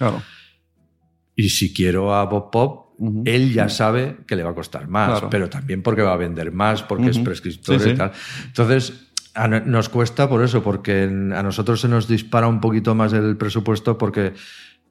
Y 1.34 1.50
si 1.50 1.72
quiero 1.72 2.14
a 2.14 2.24
Bob 2.24 2.50
Pop, 2.50 2.88
él 3.24 3.52
ya 3.52 3.68
sabe 3.68 4.18
que 4.26 4.34
le 4.34 4.42
va 4.42 4.50
a 4.50 4.54
costar 4.54 4.88
más, 4.88 5.22
pero 5.30 5.48
también 5.48 5.82
porque 5.82 6.02
va 6.02 6.12
a 6.12 6.16
vender 6.16 6.50
más, 6.50 6.82
porque 6.82 7.10
es 7.10 7.18
prescriptor 7.18 7.86
y 7.86 7.94
tal. 7.94 8.12
Entonces, 8.46 9.07
nos 9.46 9.88
cuesta 9.88 10.28
por 10.28 10.42
eso, 10.42 10.62
porque 10.62 11.04
a 11.04 11.42
nosotros 11.42 11.80
se 11.80 11.88
nos 11.88 12.08
dispara 12.08 12.48
un 12.48 12.60
poquito 12.60 12.94
más 12.94 13.12
el 13.12 13.36
presupuesto 13.36 13.96
porque 13.96 14.32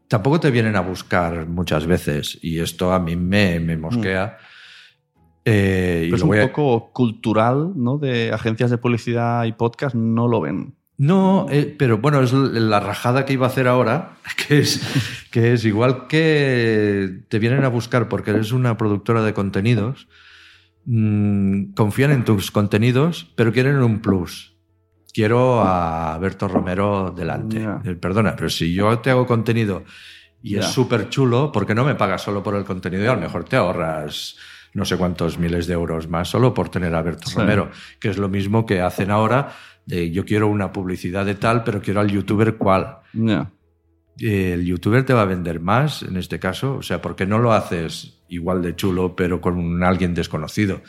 tampoco 0.07 0.39
te 0.39 0.51
vienen 0.51 0.75
a 0.75 0.81
buscar 0.81 1.47
muchas 1.47 1.85
veces 1.85 2.39
y 2.41 2.59
esto 2.59 2.93
a 2.93 2.99
mí 2.99 3.15
me, 3.15 3.59
me 3.59 3.75
mosquea. 3.77 4.37
Mm. 4.39 4.47
Eh, 5.49 6.07
y 6.11 6.13
es 6.13 6.21
un 6.21 6.37
poco 6.37 6.91
cultural, 6.91 7.71
¿no? 7.75 7.97
De 7.97 8.33
agencias 8.33 8.69
de 8.69 8.77
publicidad 8.77 9.45
y 9.45 9.53
podcast 9.53 9.95
no 9.95 10.27
lo 10.27 10.41
ven. 10.41 10.75
No, 10.97 11.45
eh, 11.49 11.75
pero 11.77 11.99
bueno, 11.99 12.21
es 12.21 12.33
la 12.33 12.79
rajada 12.79 13.23
que 13.23 13.33
iba 13.33 13.45
a 13.45 13.49
hacer 13.49 13.67
ahora, 13.67 14.17
que 14.47 14.59
es, 14.59 14.81
que 15.31 15.53
es 15.53 15.63
igual 15.63 16.07
que 16.07 17.21
te 17.29 17.39
vienen 17.39 17.63
a 17.63 17.69
buscar 17.69 18.09
porque 18.09 18.31
eres 18.31 18.51
una 18.51 18.77
productora 18.77 19.23
de 19.23 19.33
contenidos 19.33 20.07
mm, 20.87 21.73
confían 21.73 22.11
en 22.11 22.25
tus 22.25 22.49
contenidos, 22.49 23.31
pero 23.35 23.51
quieren 23.53 23.75
un 23.77 23.99
plus. 23.99 24.55
Quiero 25.13 25.61
a 25.61 26.17
Berto 26.19 26.47
Romero 26.47 27.13
delante. 27.15 27.67
Eh, 27.83 27.95
Perdona, 27.95 28.35
pero 28.35 28.49
si 28.49 28.73
yo 28.73 28.99
te 28.99 29.09
hago 29.09 29.25
contenido 29.25 29.83
y 30.43 30.55
es 30.57 30.65
súper 30.65 31.09
chulo, 31.09 31.51
¿por 31.51 31.65
qué 31.65 31.75
no 31.75 31.83
me 31.83 31.95
pagas 31.95 32.21
solo 32.21 32.41
por 32.43 32.55
el 32.55 32.63
contenido? 32.63 33.03
Y 33.03 33.07
a 33.07 33.15
lo 33.15 33.21
mejor 33.21 33.43
te 33.43 33.55
ahorras 33.55 34.35
no 34.73 34.85
sé 34.85 34.95
cuántos 34.95 35.39
miles 35.39 35.65
de 35.65 35.73
euros 35.73 36.07
más 36.07 36.29
solo 36.29 36.53
por 36.53 36.69
tener 36.69 36.93
a 36.93 37.01
Berto 37.01 37.29
Sí. 37.29 37.35
Romero, 37.35 37.69
que 37.99 38.09
es 38.09 38.17
lo 38.17 38.29
mismo 38.29 38.65
que 38.65 38.81
hacen 38.81 39.09
ahora 39.11 39.53
de 39.87 40.11
yo 40.11 40.23
quiero 40.23 40.47
una 40.49 40.71
publicidad 40.71 41.25
de 41.25 41.35
tal, 41.35 41.63
pero 41.63 41.81
quiero 41.81 41.99
al 41.99 42.11
youtuber 42.11 42.55
cual. 42.57 42.97
El 44.19 44.65
youtuber 44.65 45.05
te 45.05 45.13
va 45.13 45.21
a 45.23 45.25
vender 45.25 45.59
más 45.59 46.03
en 46.03 46.17
este 46.17 46.39
caso. 46.39 46.75
O 46.77 46.81
sea, 46.81 47.01
¿por 47.01 47.15
qué 47.15 47.25
no 47.25 47.39
lo 47.39 47.53
haces 47.53 48.13
igual 48.29 48.61
de 48.61 48.75
chulo, 48.75 49.15
pero 49.15 49.39
con 49.41 49.57
un- 49.57 49.83
alguien 49.83 50.13
desconocido? 50.13 50.81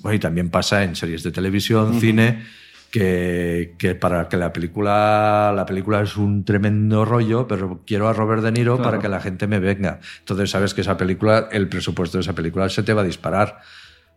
Bueno, 0.00 0.16
y 0.16 0.18
también 0.18 0.50
pasa 0.50 0.82
en 0.84 0.96
series 0.96 1.22
de 1.22 1.30
televisión, 1.32 2.00
cine, 2.00 2.42
que, 2.90 3.74
que 3.78 3.94
para 3.94 4.28
que 4.28 4.36
la 4.36 4.52
película, 4.52 5.52
la 5.54 5.64
película 5.66 6.00
es 6.00 6.16
un 6.16 6.44
tremendo 6.44 7.04
rollo, 7.04 7.46
pero 7.46 7.82
quiero 7.86 8.08
a 8.08 8.12
Robert 8.12 8.42
De 8.42 8.50
Niro 8.50 8.76
Claro. 8.76 8.90
para 8.90 9.02
que 9.02 9.08
la 9.08 9.20
gente 9.20 9.46
me 9.46 9.58
venga. 9.60 10.00
Entonces 10.20 10.50
sabes 10.50 10.74
que 10.74 10.80
esa 10.80 10.96
película, 10.96 11.48
el 11.52 11.68
presupuesto 11.68 12.18
de 12.18 12.22
esa 12.22 12.34
película 12.34 12.68
se 12.68 12.82
te 12.82 12.92
va 12.92 13.02
a 13.02 13.04
disparar. 13.04 13.60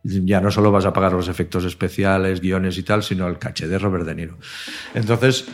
Ya 0.03 0.41
no 0.41 0.51
solo 0.51 0.71
vas 0.71 0.85
a 0.85 0.91
pagar 0.93 1.13
los 1.13 1.27
efectos 1.29 1.63
especiales, 1.65 2.41
guiones 2.41 2.77
y 2.77 2.83
tal, 2.83 3.03
sino 3.03 3.27
el 3.27 3.37
caché 3.37 3.67
de 3.67 3.77
Robert 3.79 4.05
De 4.05 4.15
Niro. 4.15 4.37
Entonces, 4.93 5.45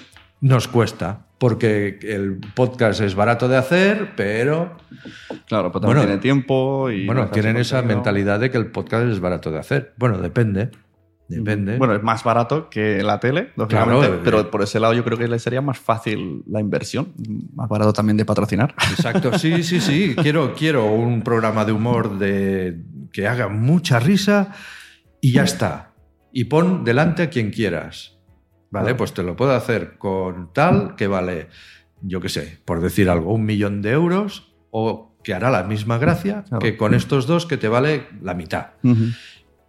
nos 0.41 0.67
cuesta, 0.67 1.28
porque 1.38 1.99
el 2.02 2.39
podcast 2.56 3.02
es 3.02 3.15
barato 3.15 3.47
de 3.47 3.58
hacer, 3.58 4.12
pero 4.15 4.78
Claro, 5.45 5.71
pero 5.71 5.86
Bueno, 5.86 6.02
tiene 6.02 6.17
tiempo 6.17 6.89
y... 6.89 7.06
bueno, 7.06 7.30
tienen 7.30 7.58
esa 7.58 7.78
contenido. 7.78 7.97
mentalidad 7.97 8.39
de 8.39 8.52
que 8.52 8.58
el 8.58 8.67
podcast 8.71 9.08
es 9.08 9.19
barato 9.19 9.52
de 9.52 9.60
hacer. 9.60 9.93
Bueno, 9.97 10.17
depende. 10.17 10.69
Depende. 11.28 11.78
Bueno, 11.78 11.93
es 11.93 12.02
más 12.02 12.23
barato 12.23 12.69
que 12.71 13.04
la 13.04 13.19
tele, 13.19 13.52
lógicamente, 13.56 13.99
Claro, 13.99 14.15
eh. 14.15 14.21
pero 14.23 14.49
por 14.49 14.63
ese 14.63 14.80
lado 14.80 14.93
yo 14.95 15.04
creo 15.04 15.15
que 15.15 15.28
le 15.28 15.38
sería 15.38 15.62
más 15.62 15.78
fácil 15.78 16.43
la 16.47 16.60
inversión, 16.60 17.13
más 17.54 17.69
barato 17.69 17.93
también 17.93 18.17
de 18.17 18.25
patrocinar. 18.25 18.73
Exacto, 18.89 19.38
sí, 19.38 19.62
sí, 19.63 19.80
sí. 19.80 20.15
Quiero, 20.19 20.56
quiero 20.56 20.86
un 20.91 21.21
programa 21.21 21.65
de 21.65 21.71
humor 21.71 22.17
de, 22.17 22.82
que 23.13 23.28
haga 23.28 23.47
mucha 23.47 23.99
risa 23.99 24.54
y 25.21 25.34
ya 25.34 25.43
está. 25.43 25.93
Y 26.34 26.45
pon 26.45 26.84
delante 26.84 27.21
a 27.21 27.30
quien 27.30 27.52
quieras. 27.52 28.18
Vale, 28.71 28.95
pues 28.95 29.13
te 29.13 29.23
lo 29.23 29.36
puedo 29.36 29.53
hacer 29.53 29.97
con 29.97 30.53
tal 30.53 30.95
que 30.95 31.08
vale, 31.08 31.47
yo 32.01 32.21
qué 32.21 32.29
sé, 32.29 32.60
por 32.65 32.82
decir 32.82 33.10
algo, 33.10 33.34
un 33.34 33.45
millón 33.45 33.82
de 33.82 33.91
euros 33.91 34.53
o 34.71 35.15
que 35.23 35.34
hará 35.34 35.49
la 35.49 35.63
misma 35.63 35.97
gracia 35.97 36.43
Claro. 36.47 36.60
que 36.60 36.77
con 36.77 36.93
estos 36.93 37.27
dos 37.27 37.45
que 37.45 37.58
te 37.58 37.67
vale 37.67 38.08
la 38.21 38.34
mitad. 38.34 38.67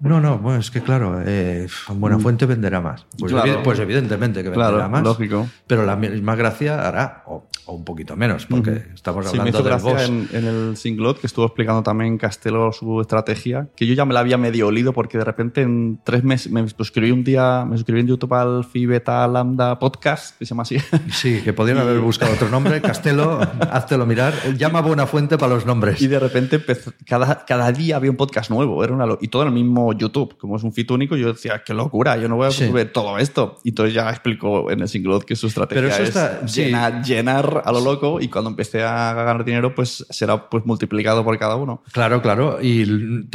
No, 0.01 0.19
no, 0.21 0.39
bueno, 0.39 0.59
es 0.61 0.71
que 0.71 0.81
claro, 0.81 1.21
eh, 1.27 1.67
Buenafuente 1.95 2.47
venderá 2.47 2.81
más. 2.81 3.05
Pues, 3.19 3.33
Claro. 3.33 3.53
evi- 3.61 3.63
pues 3.63 3.79
evidentemente 3.81 4.43
que 4.43 4.49
venderá 4.49 4.71
Claro, 4.71 4.89
más. 4.91 5.03
lógico. 5.03 5.47
Pero 5.67 5.85
la 5.85 5.95
misma 5.97 6.35
gracia 6.37 6.89
hará, 6.89 7.23
o, 7.27 7.47
o 7.67 7.75
un 7.75 7.85
poquito 7.85 8.17
menos, 8.17 8.47
porque 8.47 8.71
Ujú. 8.71 8.81
estamos 8.95 9.27
Sí, 9.27 9.33
me 9.37 9.41
hablando 9.41 9.59
hizo 9.59 9.69
del 9.69 9.73
gracia 9.79 9.93
boss. 9.93 10.09
en, 10.09 10.29
en 10.33 10.45
el 10.47 10.77
singlot 10.79 11.21
que 11.21 11.27
estuvo 11.27 11.45
explicando 11.45 11.83
también 11.83 12.17
Castelo 12.17 12.73
su 12.73 13.01
estrategia, 13.03 13.69
que 13.77 13.87
yo 13.87 13.93
ya 13.93 14.07
me 14.07 14.15
la 14.15 14.21
había 14.21 14.39
medio 14.39 14.69
olido 14.69 14.95
porque 14.95 15.19
de 15.19 15.25
repente 15.25 15.61
en 15.61 16.01
tres 16.03 16.25
meses 16.25 16.51
me 16.51 16.67
suscribí 16.67 17.11
un 17.11 17.23
día, 17.23 17.67
me 17.69 17.77
suscribí 17.77 18.01
en 18.01 18.07
YouTube 18.07 18.33
al 18.33 18.65
Phi 18.65 18.87
Beta 18.87 19.29
Lambda 19.29 19.79
Podcast, 19.79 20.39
que 20.39 20.47
se 20.47 20.51
llama 20.51 20.63
así. 20.63 20.79
Sí, 21.13 21.43
que 21.45 21.53
podían 21.53 21.77
haber 21.79 22.01
buscado 22.01 22.33
otro 22.33 22.49
nombre. 22.49 22.81
Castelo, 22.81 23.39
háztelo 23.71 24.07
mirar. 24.07 24.33
Llama 24.57 24.81
Buenafuente 24.81 25.37
para 25.37 25.55
los 25.55 25.67
nombres. 25.67 26.01
Y 26.01 26.07
de 26.07 26.19
repente 26.19 26.59
cada, 27.07 27.45
cada 27.45 27.71
día 27.71 27.97
había 27.97 28.11
un 28.11 28.17
podcast 28.17 28.51
nuevo, 28.51 28.83
era 28.83 28.95
una 28.95 29.07
y 29.21 29.29
todo 29.29 29.43
en 29.43 29.49
el 29.49 29.55
mismo 29.55 29.90
YouTube, 29.93 30.37
como 30.39 30.57
es 30.57 30.63
un 30.63 30.73
feed 30.73 30.91
único, 30.91 31.17
yo 31.17 31.33
decía, 31.33 31.63
qué 31.65 31.75
locura, 31.75 32.17
yo 32.17 32.29
no 32.29 32.37
voy 32.37 32.47
a 32.49 32.51
Sí. 32.51 32.67
subir 32.69 32.93
todo 32.93 33.19
esto. 33.19 33.57
Y 33.65 33.71
entonces 33.71 33.95
ya 33.95 34.09
explicó 34.11 34.71
en 34.71 34.81
el 34.81 34.89
singlot 34.89 35.25
que 35.25 35.37
su 35.37 35.47
estrategia 35.49 35.83
Pero 35.83 35.95
eso 35.95 36.03
es 36.03 36.09
está- 36.11 36.47
sí. 36.49 36.65
llenar, 36.65 37.03
llenar 37.05 37.63
a 37.65 37.73
lo 37.73 37.81
loco 37.81 38.21
y 38.21 38.29
cuando 38.29 38.51
empecé 38.51 38.83
a 38.83 39.13
ganar 39.15 39.45
dinero, 39.45 39.75
pues 39.75 40.05
será 40.11 40.49
pues 40.49 40.65
multiplicado 40.67 41.25
por 41.25 41.39
cada 41.39 41.57
uno. 41.57 41.83
Claro, 41.93 42.21
claro. 42.23 42.59
Y 42.63 43.27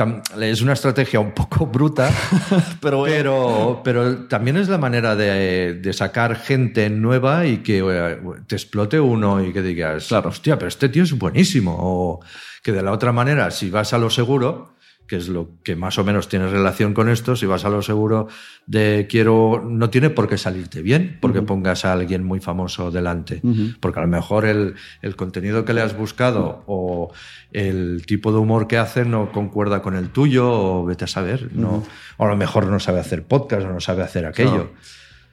es 0.42 0.62
una 0.62 0.74
estrategia 0.74 1.20
un 1.20 1.32
poco 1.34 1.66
bruta, 1.68 2.10
Pero, 2.82 3.04
pero, 3.06 3.82
pero 3.84 4.18
también 4.28 4.58
es 4.58 4.70
la 4.70 4.78
manera 4.78 5.16
de, 5.16 5.74
de 5.76 5.94
sacar 5.94 6.36
gente 6.36 6.90
nueva 6.90 7.46
y 7.46 7.58
que 7.58 7.80
eh, 7.86 8.18
te 8.48 8.56
explote 8.56 9.00
uno 9.00 9.44
y 9.44 9.52
que 9.54 9.62
digas, 9.62 10.08
Claro. 10.08 10.30
hostia, 10.30 10.58
pero 10.58 10.68
este 10.70 10.90
tío 10.90 11.04
es 11.04 11.14
buenísimo. 11.18 11.76
O 11.80 12.20
que 12.64 12.72
de 12.72 12.82
la 12.82 12.92
otra 12.92 13.12
manera, 13.12 13.52
si 13.52 13.70
vas 13.70 13.94
a 13.94 13.98
lo 13.98 14.10
seguro, 14.10 14.75
que 15.08 15.18
es 15.18 15.28
lo 15.30 15.50
que 15.64 15.76
más 15.76 15.98
o 16.00 16.04
menos 16.04 16.28
tiene 16.30 16.48
relación 16.48 16.94
con 16.94 17.10
esto, 17.10 17.36
si 17.36 17.46
vas 17.46 17.64
a 17.66 17.70
lo 17.70 17.82
seguro 17.82 18.28
de 18.66 19.06
quiero, 19.10 19.64
no 19.68 19.90
tiene 19.90 20.10
por 20.10 20.28
qué 20.28 20.38
salirte 20.38 20.82
bien 20.82 21.18
porque 21.22 21.42
pongas 21.44 21.86
a 21.86 21.94
alguien 21.94 22.24
muy 22.24 22.40
famoso 22.40 22.90
delante, 22.92 23.42
porque 23.80 24.00
a 24.00 24.04
lo 24.04 24.08
mejor 24.08 24.46
el, 24.46 24.76
el 25.02 25.16
contenido 25.16 25.64
que 25.66 25.74
le 25.74 25.82
has 25.82 25.96
buscado 25.96 26.64
o 26.66 27.12
el 27.52 28.06
tipo 28.08 28.32
de 28.32 28.40
humor 28.40 28.68
que 28.68 28.78
hace 28.78 29.06
no 29.06 29.32
concuerda 29.32 29.82
con 29.82 29.96
el 29.96 30.10
tuyo 30.10 30.50
o 30.52 30.86
vete 30.86 31.06
a 31.06 31.08
saber, 31.08 31.50
no, 31.54 31.84
o 32.18 32.26
a 32.26 32.28
lo 32.28 32.36
mejor 32.38 32.66
no 32.66 32.80
sabe 32.80 33.00
hacer 33.00 33.24
podcast 33.24 33.66
o 33.68 33.72
no 33.72 33.80
sabe 33.80 34.02
hacer 34.04 34.26
aquello. 34.26 34.72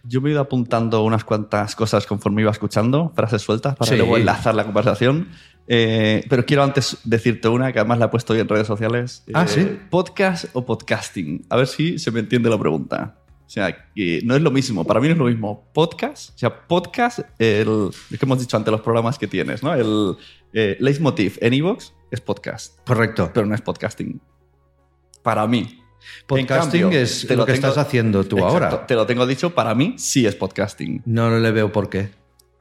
Yo 0.05 0.21
me 0.21 0.31
he 0.31 0.33
ido 0.33 0.41
apuntando 0.41 1.05
unas 1.05 1.23
cuantas 1.23 1.77
cosas 1.77 2.07
conforme 2.09 2.43
iba 2.43 2.51
escuchando, 2.51 3.13
frases 3.15 3.41
sueltas, 3.43 3.77
para 3.77 3.89
Sí. 3.89 3.97
luego 3.97 4.17
enlazar 4.17 4.53
la 4.53 4.65
conversación. 4.65 5.29
Eh, 5.69 6.25
pero 6.29 6.45
quiero 6.45 6.63
antes 6.63 6.99
decirte 7.05 7.49
una 7.49 7.73
que 7.73 7.79
además 7.79 7.99
la 7.99 8.07
he 8.07 8.09
puesto 8.09 8.33
hoy 8.33 8.41
en 8.41 8.49
redes 8.49 8.67
sociales. 8.67 9.25
Ah, 9.33 9.45
Eh, 9.45 9.49
¿sí? 9.49 9.79
¿Podcast 9.91 10.47
o 10.53 10.65
podcasting? 10.67 11.45
A 11.49 11.57
ver 11.57 11.67
si 11.67 11.99
se 11.99 12.11
me 12.11 12.21
entiende 12.21 12.51
la 12.51 12.59
pregunta. 12.59 13.17
O 13.47 13.51
sea, 13.53 13.91
que 13.95 14.21
no 14.25 14.35
es 14.35 14.41
lo 14.41 14.51
mismo, 14.51 14.83
para 14.85 14.99
mí 15.01 15.09
no 15.09 15.13
es 15.13 15.19
lo 15.19 15.25
mismo. 15.27 15.69
Podcast, 15.75 16.31
o 16.35 16.39
sea, 16.39 16.67
podcast, 16.67 17.21
el, 17.39 17.91
es 18.11 18.19
que 18.19 18.25
hemos 18.25 18.41
dicho 18.41 18.57
antes 18.57 18.73
los 18.73 18.81
programas 18.81 19.19
que 19.19 19.27
tienes, 19.29 19.63
¿no? 19.63 19.75
El 19.75 20.17
eh, 20.55 20.77
Leitmotiv 20.81 21.37
en 21.41 21.53
iVoox 21.55 21.93
es 22.11 22.21
podcast, 22.23 22.79
Correcto. 22.87 23.31
pero 23.35 23.47
no 23.47 23.55
es 23.55 23.61
podcasting. 23.61 24.21
Para 25.23 25.47
mí. 25.47 25.79
Podcasting 26.27 26.81
cambio, 26.83 26.99
es 26.99 27.27
te 27.29 27.37
lo, 27.37 27.45
que 27.47 27.53
tengo- 27.53 27.69
estás 27.69 27.79
haciendo 27.79 28.25
tú 28.25 28.37
Exacto, 28.39 28.55
ahora. 28.65 28.87
Te 28.87 28.95
lo 28.95 29.07
tengo 29.07 29.27
dicho, 29.27 29.55
para 29.55 29.75
mí 29.75 29.95
sí 29.99 30.27
es 30.27 30.35
podcasting. 30.35 31.03
No 31.05 31.39
le 31.39 31.51
veo 31.53 31.71
por 31.71 31.89
qué. 31.91 32.11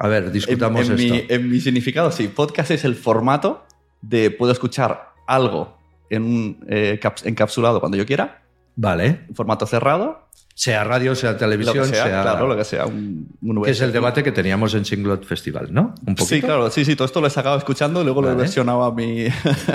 A 0.03 0.07
ver, 0.07 0.25
En, 0.25 0.31
discutamos 0.33 0.89
en 0.89 0.99
esto. 0.99 1.13
mi, 1.13 1.23
en 1.29 1.49
mi 1.49 1.59
significado, 1.59 2.11
sí. 2.11 2.27
Podcast 2.27 2.71
es 2.71 2.83
el 2.85 2.95
formato 2.95 3.63
de 4.01 4.31
puedo 4.31 4.51
escuchar 4.51 5.11
algo 5.27 5.77
en 6.09 6.23
un 6.23 6.65
eh, 6.67 6.99
caps- 7.01 7.25
encapsulado 7.25 7.79
cuando 7.79 7.97
yo 7.97 8.05
quiera, 8.05 8.41
Vale. 8.75 9.25
en 9.29 9.35
formato 9.35 9.65
cerrado, 9.67 10.27
Sea 10.55 10.83
radio, 10.83 11.13
sea 11.15 11.31
lo 11.33 11.37
televisión, 11.37 11.87
que 11.89 11.95
sea, 11.95 12.03
sea. 12.05 12.21
claro, 12.23 12.47
lo 12.47 12.57
que 12.57 12.63
sea. 12.65 12.85
Un, 12.87 13.29
un 13.41 13.61
que 13.63 13.71
es 13.71 13.79
el 13.81 13.91
debate 13.93 14.23
que 14.23 14.31
teníamos 14.31 14.73
en 14.73 14.85
Singlot 14.85 15.23
Festival, 15.25 15.71
¿no? 15.71 15.93
Un 16.05 16.15
poquito. 16.15 16.25
Sí, 16.25 16.41
claro, 16.41 16.69
sí, 16.71 16.83
sí, 16.83 16.95
todo 16.95 17.05
esto 17.05 17.21
lo 17.21 17.27
he 17.27 17.29
sacado 17.29 17.57
escuchando, 17.57 18.03
luego 18.03 18.21
lo 18.21 18.27
he 18.29 18.31
Vale. 18.31 18.41
versionado 18.43 18.83
a 18.83 18.93
mi. 18.93 19.27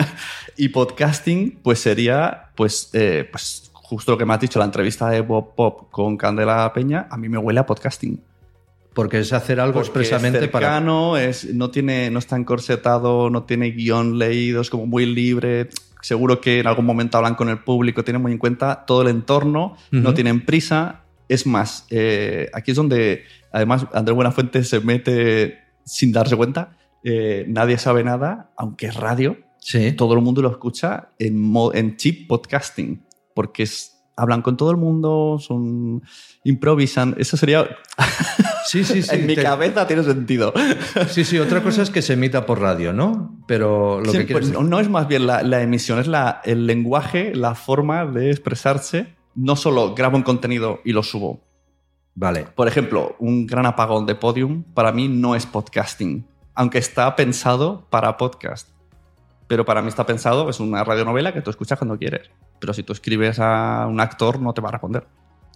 y 0.56 0.68
podcasting, 0.68 1.60
pues 1.62 1.78
sería, 1.78 2.50
pues, 2.54 2.90
eh, 2.92 3.28
pues, 3.30 3.70
justo 3.72 4.12
lo 4.12 4.18
que 4.18 4.24
me 4.26 4.34
has 4.34 4.40
dicho, 4.40 4.58
la 4.58 4.64
entrevista 4.64 5.08
de 5.08 5.20
Bob 5.20 5.54
Pop 5.54 5.90
con 5.90 6.16
Candela 6.16 6.70
Peña, 6.74 7.06
a 7.10 7.16
mí 7.16 7.28
me 7.28 7.38
huele 7.38 7.60
a 7.60 7.66
podcasting. 7.66 8.20
Porque 8.96 9.20
es 9.20 9.32
hacer 9.32 9.60
algo 9.60 9.74
Porque 9.74 9.88
expresamente 9.90 10.38
es 10.44 10.48
para. 10.48 10.66
cercano, 10.68 11.16
es, 11.16 11.54
no, 11.54 11.70
tiene, 11.70 12.10
no 12.10 12.18
está 12.18 12.34
encorsetado, 12.34 13.30
no 13.30 13.44
tiene 13.44 13.70
guion 13.70 14.18
leído, 14.18 14.60
es 14.60 14.70
como 14.70 14.86
muy 14.86 15.06
libre. 15.06 15.68
Seguro 16.00 16.40
que 16.40 16.58
en 16.60 16.66
algún 16.66 16.86
momento 16.86 17.16
hablan 17.18 17.34
con 17.36 17.48
el 17.48 17.58
público, 17.62 18.02
tienen 18.02 18.22
muy 18.22 18.32
en 18.32 18.38
cuenta 18.38 18.84
todo 18.86 19.02
el 19.02 19.08
entorno, 19.08 19.76
no 19.92 20.00
Ujú. 20.00 20.14
tienen 20.14 20.44
prisa. 20.44 21.02
Es 21.28 21.46
más, 21.46 21.86
eh, 21.90 22.48
aquí 22.54 22.70
es 22.72 22.76
donde 22.76 23.22
además 23.52 23.86
Andrés 23.92 24.14
Buenafuente 24.16 24.64
se 24.64 24.80
mete 24.80 25.58
sin 25.84 26.10
darse 26.12 26.34
cuenta. 26.36 26.76
eh, 27.08 27.44
nadie 27.48 27.78
sabe 27.78 28.02
nada, 28.02 28.50
aunque 28.56 28.86
es 28.86 28.96
radio, 28.96 29.36
Sí. 29.60 29.92
todo 29.92 30.14
el 30.14 30.20
mundo 30.22 30.42
lo 30.42 30.50
escucha 30.50 31.10
en, 31.20 31.52
en 31.74 31.96
chip 31.96 32.26
podcasting, 32.28 33.04
porque 33.34 33.62
es, 33.64 34.02
hablan 34.16 34.42
con 34.42 34.56
todo 34.56 34.70
el 34.72 34.76
mundo, 34.76 35.36
son 35.38 36.02
improvisan. 36.48 37.14
Eso 37.18 37.36
sería. 37.36 37.66
Sí, 38.66 38.84
sí, 38.84 39.02
sí. 39.02 39.14
en 39.14 39.26
mi 39.26 39.34
te- 39.34 39.42
cabeza 39.42 39.86
tiene 39.86 40.02
sentido. 40.02 40.52
Sí, 41.08 41.24
sí. 41.24 41.38
Otra 41.38 41.62
cosa 41.62 41.82
es 41.82 41.90
que 41.90 42.02
se 42.02 42.14
emita 42.14 42.46
por 42.46 42.60
radio, 42.60 42.92
¿no? 42.92 43.36
Pero 43.46 44.00
lo 44.00 44.10
Sí, 44.12 44.18
que 44.18 44.26
quieres 44.26 44.48
pues, 44.50 44.58
no, 44.58 44.62
no 44.66 44.80
es 44.80 44.88
más 44.88 45.08
bien 45.08 45.26
la, 45.26 45.42
la 45.42 45.62
emisión, 45.62 45.98
es 45.98 46.06
la, 46.06 46.40
el 46.44 46.66
lenguaje, 46.66 47.34
la 47.34 47.54
forma 47.54 48.06
de 48.06 48.30
expresarse. 48.30 49.14
No 49.34 49.56
solo 49.56 49.94
grabo 49.94 50.16
un 50.16 50.22
contenido 50.22 50.80
y 50.84 50.92
lo 50.92 51.02
subo. 51.02 51.44
Vale. 52.14 52.46
Por 52.54 52.66
ejemplo, 52.68 53.14
un 53.18 53.46
gran 53.46 53.66
apagón 53.66 54.06
de 54.06 54.14
podium 54.14 54.62
para 54.72 54.90
mí 54.92 55.06
no 55.08 55.34
es 55.36 55.44
podcasting, 55.44 56.26
aunque 56.54 56.78
está 56.78 57.14
pensado 57.14 57.86
para 57.90 58.16
podcast. 58.16 58.70
Pero 59.48 59.64
para 59.66 59.82
mí 59.82 59.88
está 59.88 60.06
pensado, 60.06 60.48
es 60.48 60.58
una 60.58 60.82
radionovela 60.82 61.32
que 61.34 61.42
tú 61.42 61.50
escuchas 61.50 61.78
cuando 61.78 61.98
quieres. 61.98 62.30
Pero 62.58 62.72
si 62.72 62.82
tú 62.82 62.92
escribes 62.94 63.38
a 63.38 63.86
un 63.88 64.00
actor, 64.00 64.40
no 64.40 64.54
te 64.54 64.60
va 64.62 64.70
a 64.70 64.72
responder. 64.72 65.06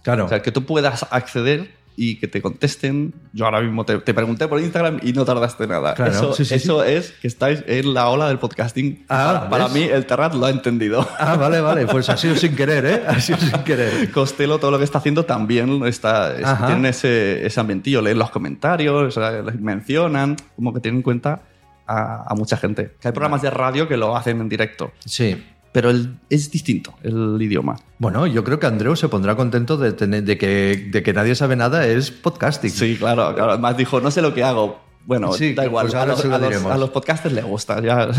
Claro. 0.03 0.25
O 0.25 0.29
sea, 0.29 0.41
que 0.41 0.51
tú 0.51 0.65
puedas 0.65 1.05
acceder 1.11 1.79
y 1.97 2.15
que 2.19 2.27
te 2.27 2.41
contesten. 2.41 3.13
Yo 3.33 3.45
ahora 3.45 3.59
mismo 3.61 3.85
te, 3.85 3.97
te 3.99 4.13
pregunté 4.13 4.47
por 4.47 4.59
Instagram 4.61 4.99
y 5.03 5.11
no 5.13 5.25
tardaste 5.25 5.67
nada. 5.67 5.93
Claro, 5.93 6.11
eso 6.11 6.33
sí, 6.33 6.45
sí, 6.45 6.55
eso 6.55 6.83
es 6.85 7.11
que 7.21 7.27
estáis 7.27 7.63
en 7.67 7.93
la 7.93 8.07
ola 8.09 8.29
del 8.29 8.39
podcasting. 8.39 9.05
Ah, 9.09 9.47
para, 9.49 9.49
para 9.49 9.67
mí, 9.67 9.83
el 9.83 10.05
Terrat 10.05 10.33
lo 10.33 10.45
ha 10.45 10.49
entendido. 10.49 11.07
Ah, 11.19 11.35
vale, 11.35 11.59
vale. 11.59 11.85
Pues 11.87 12.09
ha 12.09 12.15
sido 12.17 12.35
sin 12.37 12.55
querer, 12.55 12.85
¿eh? 12.85 13.03
Ha 13.05 13.19
sido 13.19 13.37
sin 13.39 13.51
querer. 13.63 14.09
Costello, 14.13 14.57
todo 14.57 14.71
lo 14.71 14.77
que 14.77 14.85
está 14.85 14.99
haciendo 14.99 15.25
también 15.25 15.85
está, 15.85 16.31
es- 16.35 16.57
tienen 16.65 16.85
ese, 16.85 17.45
ese 17.45 17.59
ambientillo, 17.59 18.01
leen 18.01 18.17
los 18.17 18.31
comentarios, 18.31 19.19
mencionan, 19.59 20.37
como 20.55 20.73
que 20.73 20.79
tienen 20.79 20.99
en 20.99 21.03
cuenta 21.03 21.41
a, 21.85 22.25
a 22.31 22.35
mucha 22.35 22.57
gente. 22.57 22.95
Que 23.01 23.09
hay 23.09 23.11
programas 23.13 23.41
de 23.41 23.49
radio 23.49 23.87
que 23.87 23.97
lo 23.97 24.15
hacen 24.15 24.39
en 24.41 24.49
directo, 24.49 24.91
Sí. 25.05 25.43
Pero 25.71 25.89
el- 25.89 26.17
es 26.29 26.51
distinto 26.51 26.93
el 27.03 27.37
idioma. 27.41 27.77
Bueno, 27.97 28.27
yo 28.27 28.43
creo 28.43 28.59
que 28.59 28.67
Andreu 28.67 28.95
se 28.95 29.07
pondrá 29.09 29.35
contento 29.35 29.77
de, 29.77 29.93
tener, 29.93 30.23
de, 30.23 30.37
que, 30.37 30.89
de 30.91 31.03
que 31.03 31.13
nadie 31.13 31.35
sabe 31.35 31.55
nada 31.55 31.87
es 31.87 32.11
podcasting. 32.11 32.69
Sí, 32.71 32.95
claro, 32.97 33.33
claro. 33.35 33.51
Además 33.53 33.77
dijo, 33.77 34.01
no 34.01 34.11
sé 34.11 34.21
lo 34.21 34.33
que 34.33 34.43
hago. 34.43 34.81
Bueno, 35.03 35.33
Sí, 35.33 35.53
da 35.55 35.65
igual, 35.65 35.87
pues 35.87 35.95
a, 35.95 36.05
los, 36.05 36.21
se 36.21 36.27
lo 36.27 36.35
a 36.35 36.37
los- 36.37 36.49
diremos. 36.49 36.71
a 36.71 36.77
los 36.77 36.91
podcasters 36.91 37.33
les 37.33 37.43
gusta. 37.45 37.81
Ya. 37.81 38.09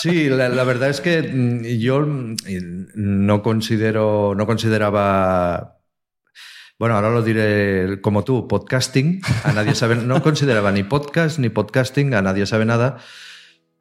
Sí, 0.00 0.30
la, 0.30 0.48
la 0.48 0.64
verdad 0.64 0.88
es 0.88 1.02
que 1.02 1.20
mm, 1.22 1.64
yo 1.78 2.00
mm, 2.00 2.36
no 2.94 3.42
considero, 3.42 4.34
no 4.34 4.46
consideraba, 4.46 5.76
bueno, 6.78 6.94
ahora 6.96 7.10
lo 7.10 7.22
diré 7.22 8.00
como 8.00 8.24
tú, 8.24 8.48
podcasting, 8.48 9.20
a 9.44 9.52
nadie 9.52 9.74
sabe, 9.74 9.96
no 9.96 10.22
consideraba 10.22 10.72
ni 10.72 10.82
podcast 10.82 11.38
ni 11.38 11.50
podcasting, 11.50 12.14
a 12.14 12.22
nadie 12.22 12.46
sabe 12.46 12.64
nada, 12.64 12.96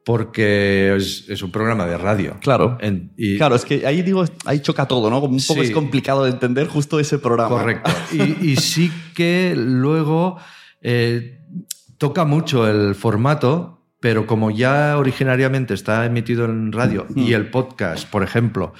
porque 0.05 0.95
es, 0.95 1.25
es 1.29 1.41
un 1.43 1.51
programa 1.51 1.85
de 1.85 1.97
radio. 1.97 2.37
Claro. 2.41 2.77
En- 2.81 3.11
y- 3.17 3.37
Claro, 3.37 3.55
es 3.55 3.63
que 3.65 3.85
ahí 3.87 4.01
digo, 4.01 4.25
ahí 4.45 4.59
choca 4.59 4.85
todo, 4.87 5.09
¿no? 5.09 5.21
Como 5.21 5.33
un 5.35 5.41
poco 5.47 5.61
Sí. 5.61 5.67
es 5.67 5.71
complicado 5.71 6.23
de 6.25 6.31
entender 6.31 6.67
justo 6.67 6.99
ese 6.99 7.19
programa. 7.19 7.49
Correcto. 7.49 7.91
Y, 8.11 8.51
y 8.51 8.55
sí 8.57 8.91
que 9.15 9.53
luego 9.55 10.37
eh, 10.81 11.39
toca 11.97 12.25
mucho 12.25 12.67
el 12.69 12.95
formato, 12.95 13.85
pero 14.01 14.27
como 14.27 14.51
ya 14.51 14.97
originariamente 14.97 15.73
está 15.73 16.05
emitido 16.05 16.43
en 16.45 16.73
radio 16.73 17.07
y 17.15 17.31
el 17.33 17.49
podcast, 17.49 18.09
por 18.09 18.23
ejemplo, 18.23 18.73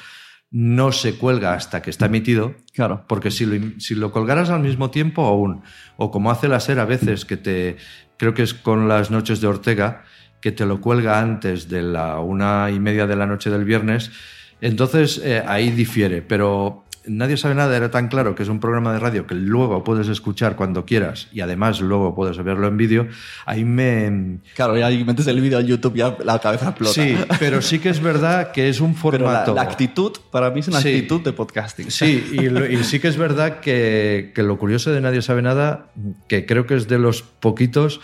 no 0.51 0.91
se 0.91 1.15
cuelga 1.15 1.53
hasta 1.53 1.81
que 1.81 1.89
está 1.89 2.07
emitido, 2.07 2.55
Claro. 2.73 3.05
porque 3.07 3.31
si 3.31 3.45
lo, 3.45 3.79
si 3.79 3.95
lo 3.95 4.11
colgaras 4.11 4.49
al 4.49 4.59
mismo 4.61 4.91
tiempo 4.91 5.25
aún, 5.25 5.61
o 5.95 6.11
como 6.11 6.29
hace 6.29 6.47
la 6.49 6.59
SER 6.59 6.79
a 6.79 6.85
veces, 6.85 7.23
que 7.25 7.37
te, 7.37 7.77
creo 8.17 8.33
que 8.33 8.43
es 8.43 8.53
con 8.53 8.87
las 8.89 9.09
noches 9.09 9.39
de 9.41 9.47
Ortega, 9.47 10.03
que 10.43 10.51
te 10.51 10.65
lo 10.65 10.81
cuelga 10.81 11.21
antes 11.21 11.69
de 11.69 11.81
la 11.81 12.19
una 12.19 12.69
y 12.69 12.77
media 12.77 13.07
de 13.07 13.15
la 13.15 13.25
noche 13.25 13.49
del 13.49 13.63
viernes, 13.63 14.11
entonces 14.59 15.21
eh, 15.23 15.41
ahí 15.47 15.71
difiere, 15.71 16.21
pero 16.21 16.83
nadie 17.05 17.35
sabe 17.37 17.55
nada, 17.55 17.75
era 17.75 17.89
tan 17.91 18.07
claro 18.09 18.33
que 18.35 18.43
es 18.43 18.49
un 18.49 18.59
programa 18.61 18.91
de 18.93 18.99
radio 18.99 19.25
que 19.27 19.35
luego 19.35 19.83
puedes 19.85 20.07
escuchar 20.09 20.55
cuando 20.57 20.85
quieras 20.85 21.27
y 21.33 21.39
además 21.41 21.79
luego 21.81 22.13
puedes 22.13 22.37
verlo 22.43 22.67
en 22.67 22.75
vídeo, 22.77 23.07
ahí 23.45 23.63
me... 23.65 24.39
Claro, 24.55 24.77
ya 24.77 24.89
metes 25.05 25.27
el 25.27 25.39
vídeo 25.41 25.59
en 25.59 25.67
YouTube 25.67 25.95
ya 25.95 26.15
la 26.25 26.39
cabeza 26.39 26.69
explota. 26.69 26.93
Sí, 26.93 27.17
pero 27.39 27.61
sí 27.61 27.79
que 27.79 27.89
es 27.89 28.01
verdad 28.01 28.51
que 28.51 28.67
es 28.69 28.79
un 28.81 28.95
Pero 28.95 29.11
la, 29.11 29.17
formato... 29.17 29.53
la 29.55 29.61
actitud, 29.63 30.11
para 30.31 30.49
mí 30.51 30.59
es 30.61 30.67
una 30.67 30.81
Sí. 30.81 30.89
actitud 30.95 31.21
de 31.21 31.31
podcasting. 31.33 31.89
Sí, 31.91 32.25
y, 32.33 32.49
lo- 32.49 32.69
y 32.69 32.83
sí 32.83 32.99
que 32.99 33.07
es 33.09 33.17
verdad 33.17 33.59
que, 33.61 34.31
que 34.35 34.43
lo 34.43 34.57
curioso 34.57 34.91
de 34.91 34.99
Nadie 35.01 35.21
sabe 35.21 35.41
nada, 35.41 35.87
que 36.29 36.45
creo 36.45 36.65
que 36.67 36.75
es 36.75 36.87
de 36.89 36.99
los 36.99 37.21
poquitos 37.21 37.99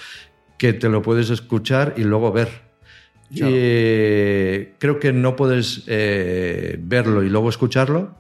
que 0.60 0.74
te 0.74 0.90
lo 0.90 1.02
puedes 1.02 1.32
escuchar 1.32 1.96
y 1.98 2.04
luego 2.04 2.32
ver. 2.32 2.50
Claro. 3.34 3.52
Eh, 3.56 4.74
creo 4.78 5.00
que 5.00 5.14
no 5.14 5.36
puedes 5.36 5.84
eh, 5.88 6.78
verlo 6.80 7.24
y 7.24 7.30
luego 7.30 7.50
escucharlo, 7.50 8.16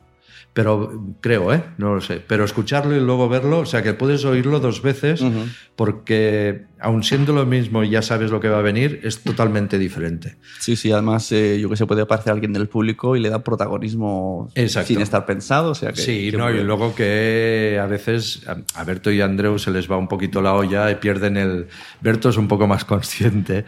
pero 0.54 1.15
creo, 1.19 1.54
¿eh? 1.54 1.63
No 1.78 1.93
lo 1.93 2.02
sé. 2.02 2.23
Pero 2.25 2.45
escucharlo 2.45 2.95
y 2.95 2.99
luego 2.99 3.28
verlo, 3.30 3.60
o 3.60 3.65
sea 3.65 3.84
que 3.84 3.93
puedes 3.93 4.23
oírlo 4.25 4.60
dos 4.60 4.82
veces, 4.82 5.23
porque 5.75 6.65
aun 6.82 7.04
siendo 7.04 7.34
lo 7.34 7.46
mismo 7.46 7.84
y 7.84 7.89
ya 7.89 8.02
sabes 8.02 8.32
lo 8.32 8.39
que 8.39 8.48
va 8.48 8.60
a 8.60 8.62
venir, 8.62 9.02
es 9.04 9.22
totalmente 9.22 9.78
diferente. 9.78 10.38
Sí, 10.60 10.76
sí, 10.76 10.92
además 10.92 11.32
eh, 11.32 11.60
yo 11.60 11.70
que 11.70 11.76
sé, 11.76 11.86
puede 11.86 12.02
aparecer 12.02 12.32
alguien 12.32 12.54
del 12.54 12.68
público 12.68 13.15
y 13.15 13.20
le 13.20 13.30
da 13.30 13.44
protagonismo 13.44 14.50
Exacto. 14.56 14.88
sin 14.88 15.02
estar 15.02 15.26
pensado. 15.26 15.72
O 15.72 15.76
sea 15.76 15.92
que, 15.92 16.02
Sí, 16.02 16.32
que 16.32 16.38
no, 16.38 16.50
y 16.50 16.63
luego 16.63 16.96
que 16.96 17.80
a 17.82 17.86
veces 17.86 18.44
a 18.76 18.84
Berto 18.84 19.12
y 19.12 19.20
a 19.22 19.26
Andreu 19.26 19.60
se 19.60 19.72
les 19.72 19.92
va 19.92 19.98
un 19.98 20.08
poquito 20.08 20.42
la 20.42 20.54
olla 20.54 20.89
y 20.89 20.96
pierden 20.96 21.38
el... 21.38 21.68
Berto 22.02 22.30
es 22.30 22.38
un 22.38 22.48
poco 22.48 22.65
más 22.65 22.86
consciente, 22.86 23.65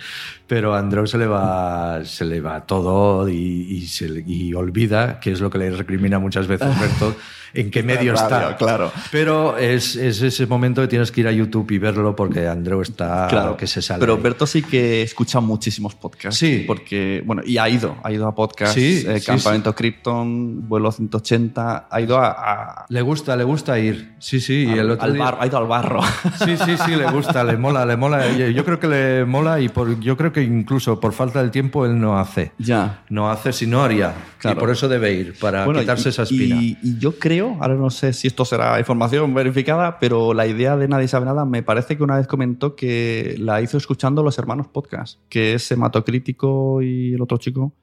pero 0.47 0.73
a 0.73 0.79
Andreu 0.79 1.05
se 1.05 1.17
le 1.17 1.27
va, 1.27 2.05
se 2.05 2.25
le 2.25 2.39
va 2.39 2.65
todo 2.65 3.27
y, 3.27 3.35
y 3.35 3.87
se 3.87 4.23
y 4.25 4.53
olvida, 4.53 5.19
que 5.19 5.31
es 5.31 5.41
lo 5.41 5.49
que 5.49 5.57
le 5.57 5.71
recrimina 5.71 6.19
muchas 6.19 6.47
veces 6.47 6.67
Berto, 6.79 7.15
en 7.53 7.69
qué 7.71 7.83
medio 7.83 8.13
Radio, 8.13 8.49
está. 8.49 8.57
claro. 8.57 8.91
Pero 9.11 9.57
es, 9.57 9.95
es 9.95 10.21
ese 10.21 10.45
momento 10.45 10.81
que 10.81 10.87
tienes 10.87 11.11
que 11.11 11.21
ir 11.21 11.27
a 11.27 11.31
YouTube 11.31 11.69
y 11.71 11.77
verlo 11.77 12.15
porque 12.15 12.47
Andreu 12.47 12.81
está 12.81 13.27
Claro, 13.29 13.57
que 13.57 13.67
se 13.67 13.81
sale. 13.81 13.99
Pero. 13.99 14.17
Berto 14.17 14.45
sí 14.45 14.61
que 14.61 15.01
escucha 15.01 15.39
muchísimos 15.39 15.95
podcasts. 15.95 16.39
Sí. 16.39 16.63
Porque, 16.67 17.23
bueno, 17.25 17.41
y 17.45 17.57
ha 17.57 17.67
ido, 17.69 17.97
ha 18.03 18.11
ido 18.11 18.27
a 18.27 18.35
podcasts, 18.35 18.75
Sí, 18.75 19.03
eh, 19.07 19.19
sí, 19.19 19.25
Campamento 19.25 19.73
Krypton, 19.73 20.67
Vuelo 20.67 20.91
180, 20.91 21.87
ha 21.89 22.01
ido 22.01 22.17
a, 22.19 22.29
a- 22.31 22.85
Le 22.89 23.01
gusta, 23.01 23.35
le 23.35 23.43
gusta 23.43 23.77
ir. 23.79 24.13
Sí, 24.19 24.39
sí. 24.39 24.65
y 24.67 24.77
el 24.77 24.91
otro 24.91 25.05
al 25.05 25.13
día- 25.13 25.23
bar- 25.23 25.37
ha 25.39 25.47
ido 25.47 25.57
al 25.57 25.67
barro. 25.67 26.01
Sí, 26.45 26.55
sí, 26.57 26.75
sí, 26.85 26.95
le 26.95 27.05
gusta, 27.11 27.43
le 27.43 27.57
mola, 27.57 27.85
le 27.85 27.95
mola. 27.97 28.31
Yo 28.31 28.63
creo 28.65 28.79
que 28.79 28.87
le 28.87 29.25
mola 29.25 29.59
y 29.59 29.69
por, 29.69 29.99
yo 29.99 30.15
creo 30.17 30.31
que 30.31 30.41
incluso 30.41 30.99
por 30.99 31.13
falta 31.13 31.43
de 31.43 31.49
tiempo 31.49 31.85
él 31.85 31.99
no 31.99 32.17
hace. 32.19 32.51
ya. 32.57 33.03
No 33.09 33.29
hace 33.29 33.53
si 33.53 33.67
no 33.67 33.83
haría. 33.83 34.13
Claro. 34.39 34.57
Y 34.57 34.59
por 34.59 34.69
eso 34.71 34.87
debe 34.87 35.13
ir, 35.13 35.37
para 35.39 35.65
Bueno, 35.65 35.79
quitarse 35.81 36.09
y, 36.09 36.11
esa 36.11 36.23
espina. 36.23 36.55
Y, 36.61 36.77
y 36.81 36.97
yo 36.97 37.17
creo, 37.19 37.40
ahora 37.41 37.75
no 37.75 37.89
sé 37.89 38.13
si 38.13 38.27
esto 38.27 38.45
será 38.45 38.79
información 38.79 39.33
verificada, 39.33 39.99
pero 39.99 40.33
la 40.33 40.47
idea 40.47 40.77
de 40.77 40.87
Nadie 40.87 41.07
sabe 41.07 41.25
nada 41.25 41.45
me 41.45 41.63
parece 41.63 41.97
que 41.97 42.03
una 42.03 42.17
vez 42.17 42.27
comentó 42.27 42.75
que 42.75 43.35
la 43.37 43.61
hizo 43.61 43.77
escuchando 43.77 44.23
los 44.23 44.37
hermanos 44.37 44.67
podcast, 44.67 45.19
que 45.29 45.53
es 45.53 45.71
Hematocrítico 45.71 46.81
y 46.81 47.13
el 47.13 47.21
otro 47.21 47.37
chico, 47.37 47.73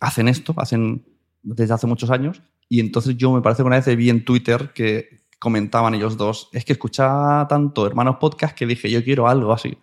hacen 0.00 0.28
esto, 0.28 0.54
hacen 0.56 1.04
desde 1.42 1.74
hace 1.74 1.86
muchos 1.86 2.10
años, 2.10 2.42
y 2.68 2.80
entonces 2.80 3.16
yo 3.16 3.32
me 3.32 3.42
parece 3.42 3.62
que 3.62 3.66
una 3.66 3.80
vez 3.80 3.96
vi 3.96 4.10
en 4.10 4.24
Twitter 4.24 4.72
que 4.74 5.24
comentaban 5.38 5.94
ellos 5.94 6.16
dos, 6.16 6.48
es 6.52 6.64
que 6.64 6.72
escuchaba 6.72 7.46
tanto 7.48 7.86
hermanos 7.86 8.16
podcast 8.18 8.56
que 8.56 8.66
dije, 8.66 8.90
yo 8.90 9.04
quiero 9.04 9.28
algo 9.28 9.52
así. 9.52 9.76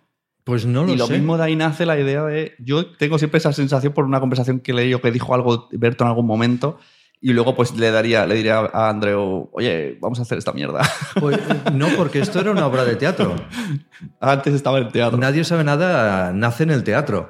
Pues 0.44 0.66
no 0.66 0.84
lo 0.84 0.92
y 0.92 0.96
lo 0.96 1.06
sé. 1.06 1.12
mismo 1.14 1.36
de 1.36 1.44
ahí 1.44 1.56
nace 1.56 1.86
la 1.86 1.98
idea 1.98 2.24
de. 2.24 2.54
Yo 2.58 2.86
tengo 2.96 3.16
siempre 3.18 3.38
esa 3.38 3.52
sensación 3.52 3.92
por 3.92 4.04
una 4.04 4.18
conversación 4.18 4.58
que 4.58 4.72
leí 4.72 4.92
o 4.92 5.00
que 5.00 5.12
dijo 5.12 5.34
algo 5.34 5.68
Berto 5.70 6.02
en 6.02 6.08
algún 6.08 6.26
momento. 6.26 6.78
Y 7.24 7.32
luego, 7.32 7.54
pues 7.54 7.76
le 7.78 7.92
daría, 7.92 8.26
le 8.26 8.34
diría 8.34 8.58
a 8.58 8.88
Andreu, 8.88 9.48
oye, 9.52 9.96
vamos 10.00 10.18
a 10.18 10.22
hacer 10.22 10.38
esta 10.38 10.52
mierda. 10.52 10.82
Pues, 11.20 11.38
no, 11.72 11.86
porque 11.96 12.18
esto 12.18 12.40
era 12.40 12.50
una 12.50 12.66
obra 12.66 12.84
de 12.84 12.96
teatro. 12.96 13.36
Antes 14.20 14.54
estaba 14.54 14.78
en 14.78 14.86
el 14.86 14.92
teatro. 14.92 15.18
Nadie 15.18 15.44
sabe 15.44 15.62
nada, 15.62 16.32
nace 16.32 16.64
en 16.64 16.70
el 16.70 16.82
teatro. 16.82 17.28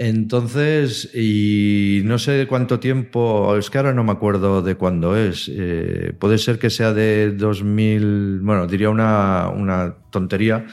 Entonces, 0.00 1.10
y 1.14 2.02
no 2.04 2.18
sé 2.18 2.46
cuánto 2.48 2.78
tiempo, 2.80 3.56
es 3.56 3.68
que 3.68 3.78
ahora 3.78 3.92
no 3.92 4.04
me 4.04 4.12
acuerdo 4.12 4.62
de 4.62 4.76
cuándo 4.76 5.16
es. 5.16 5.50
eh, 5.52 6.14
puede 6.18 6.38
ser 6.38 6.58
que 6.60 6.70
sea 6.70 6.92
de 6.92 7.32
2000, 7.32 8.38
bueno, 8.40 8.66
diría 8.68 8.90
una, 8.90 9.48
una 9.48 9.96
tontería, 10.10 10.66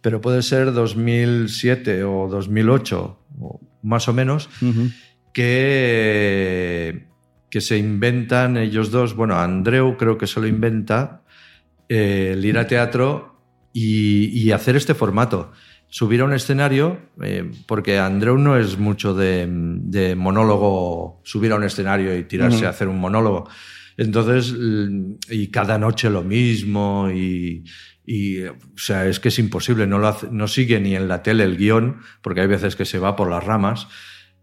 pero 0.00 0.20
puede 0.20 0.40
ser 0.42 0.72
2007 0.72 2.04
o 2.04 2.28
2008, 2.30 3.18
o 3.40 3.60
más 3.82 4.08
o 4.08 4.12
menos, 4.14 4.48
Ujú. 4.62 4.88
que, 5.32 7.08
que 7.50 7.60
se 7.60 7.76
inventan 7.78 8.56
ellos 8.56 8.90
dos, 8.90 9.14
bueno, 9.14 9.36
Andreu 9.38 9.96
creo 9.96 10.16
que 10.16 10.26
se 10.26 10.40
lo 10.40 10.46
inventa, 10.46 11.22
eh, 11.88 12.30
el 12.34 12.44
ir 12.44 12.56
a 12.58 12.66
teatro 12.66 13.40
y, 13.72 14.26
y 14.38 14.52
hacer 14.52 14.76
este 14.76 14.94
formato. 14.94 15.52
Subir 15.88 16.20
a 16.20 16.24
un 16.24 16.32
escenario, 16.32 16.98
eh, 17.20 17.50
porque 17.66 17.98
Andreu 17.98 18.38
no 18.38 18.56
es 18.56 18.78
mucho 18.78 19.12
de, 19.14 19.48
de 19.50 20.14
monólogo, 20.14 21.20
subir 21.24 21.50
a 21.50 21.56
un 21.56 21.64
escenario 21.64 22.16
y 22.16 22.22
tirarse 22.24 22.64
a 22.66 22.70
hacer 22.70 22.86
un 22.86 23.00
monólogo. 23.00 23.48
Entonces, 23.96 24.54
y 25.28 25.48
cada 25.48 25.78
noche 25.78 26.08
lo 26.08 26.22
mismo, 26.22 27.10
y, 27.12 27.64
y, 28.06 28.44
o 28.44 28.54
sea, 28.76 29.06
es 29.06 29.18
que 29.18 29.28
es 29.28 29.38
imposible, 29.40 29.86
no, 29.88 29.98
lo 29.98 30.06
hace- 30.08 30.28
no 30.30 30.46
sigue 30.46 30.78
ni 30.80 30.94
en 30.94 31.08
la 31.08 31.22
tele 31.24 31.42
el 31.42 31.56
guion, 31.56 31.98
porque 32.22 32.40
hay 32.42 32.46
veces 32.46 32.76
que 32.76 32.84
se 32.84 33.00
va 33.00 33.16
por 33.16 33.28
las 33.28 33.42
ramas. 33.42 33.88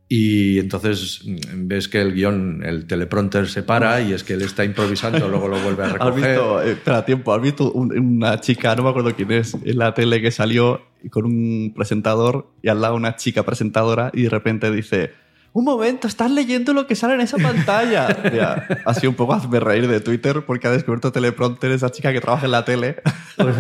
Y 0.10 0.58
entonces 0.60 1.22
mm, 1.26 1.68
ves 1.68 1.88
que 1.90 2.00
el 2.00 2.14
guion, 2.14 2.64
el 2.64 2.88
teleprompter 2.88 3.48
se 3.48 3.62
para 3.64 4.00
y 4.02 4.14
es 4.14 4.24
que 4.24 4.34
él 4.34 4.42
está 4.42 4.64
improvisando, 4.64 5.28
luego 5.28 5.48
lo 5.50 5.60
vuelve 5.60 5.84
a 5.84 5.88
¿Has 5.88 5.94
recoger. 5.94 6.30
visto, 6.32 6.62
eh, 6.62 6.72
espera, 6.72 7.04
tiempo, 7.06 7.34
has 7.34 7.42
visto 7.42 7.72
un- 7.74 7.98
una 7.98 8.40
chica, 8.40 8.74
no 8.76 8.84
me 8.84 8.90
acuerdo 8.90 9.14
quién 9.16 9.32
es, 9.34 9.54
en 9.66 9.78
la 9.78 9.94
tele 9.94 10.22
que 10.22 10.32
salió 10.32 10.82
con 11.12 11.26
un 11.26 11.74
presentador 11.76 12.48
y 12.62 12.70
al 12.70 12.80
lado 12.82 12.96
una 12.96 13.16
chica 13.18 13.44
presentadora 13.44 14.10
y 14.14 14.24
de 14.24 14.30
repente 14.30 14.72
dice, 14.72 15.12
un 15.58 15.66
momento, 15.66 16.08
estás 16.08 16.30
leyendo 16.30 16.72
lo 16.72 16.86
que 16.86 16.96
sale 16.96 17.16
en 17.16 17.22
esa 17.22 17.38
pantalla. 17.38 18.08
Ya, 18.38 18.68
ha 18.86 18.94
sido 18.94 19.10
un 19.10 19.16
poco 19.16 19.34
hazme 19.34 19.60
reír 19.60 19.88
de 19.88 20.00
Twitter 20.02 20.44
porque 20.46 20.68
ha 20.68 20.72
descubierto 20.72 21.12
teleprompter 21.12 21.72
esa 21.72 21.90
chica 21.90 22.14
que 22.14 22.22
trabaja 22.22 22.46
en 22.46 22.52
la 22.52 22.64
tele. 22.64 22.98
Pues, 23.38 23.56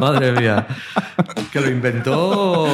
madre 0.00 0.32
mía. 0.32 0.66
Que 1.50 1.60
lo 1.60 1.70
inventó 1.70 2.66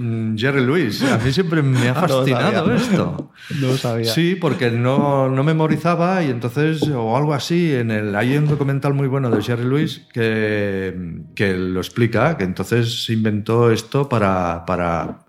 mm, 0.00 0.36
Jerry 0.36 0.64
Lewis. 0.64 1.02
A 1.04 1.18
mí 1.18 1.32
siempre 1.32 1.62
me 1.62 1.88
ha 1.88 1.92
Ah, 1.92 2.06
no 2.08 2.18
fascinado 2.18 2.74
esto. 2.74 3.30
No 3.60 3.68
lo 3.68 3.76
sabía. 3.76 4.12
Sí, 4.12 4.34
porque 4.34 4.70
no, 4.70 5.28
no 5.28 5.44
memorizaba 5.44 6.22
y 6.24 6.30
entonces, 6.30 6.82
o 6.88 7.16
algo 7.16 7.34
así, 7.34 7.72
en 7.72 7.90
el, 7.90 8.16
hay 8.16 8.36
un 8.36 8.46
documental 8.46 8.94
muy 8.94 9.06
bueno 9.06 9.30
de 9.30 9.42
Jerry 9.42 9.64
Lewis 9.64 10.06
que, 10.12 11.20
que 11.36 11.54
lo 11.54 11.78
explica, 11.80 12.36
que 12.36 12.44
entonces 12.44 13.04
se 13.04 13.12
inventó 13.12 13.70
esto 13.70 14.08
para, 14.08 14.64
para, 14.66 15.26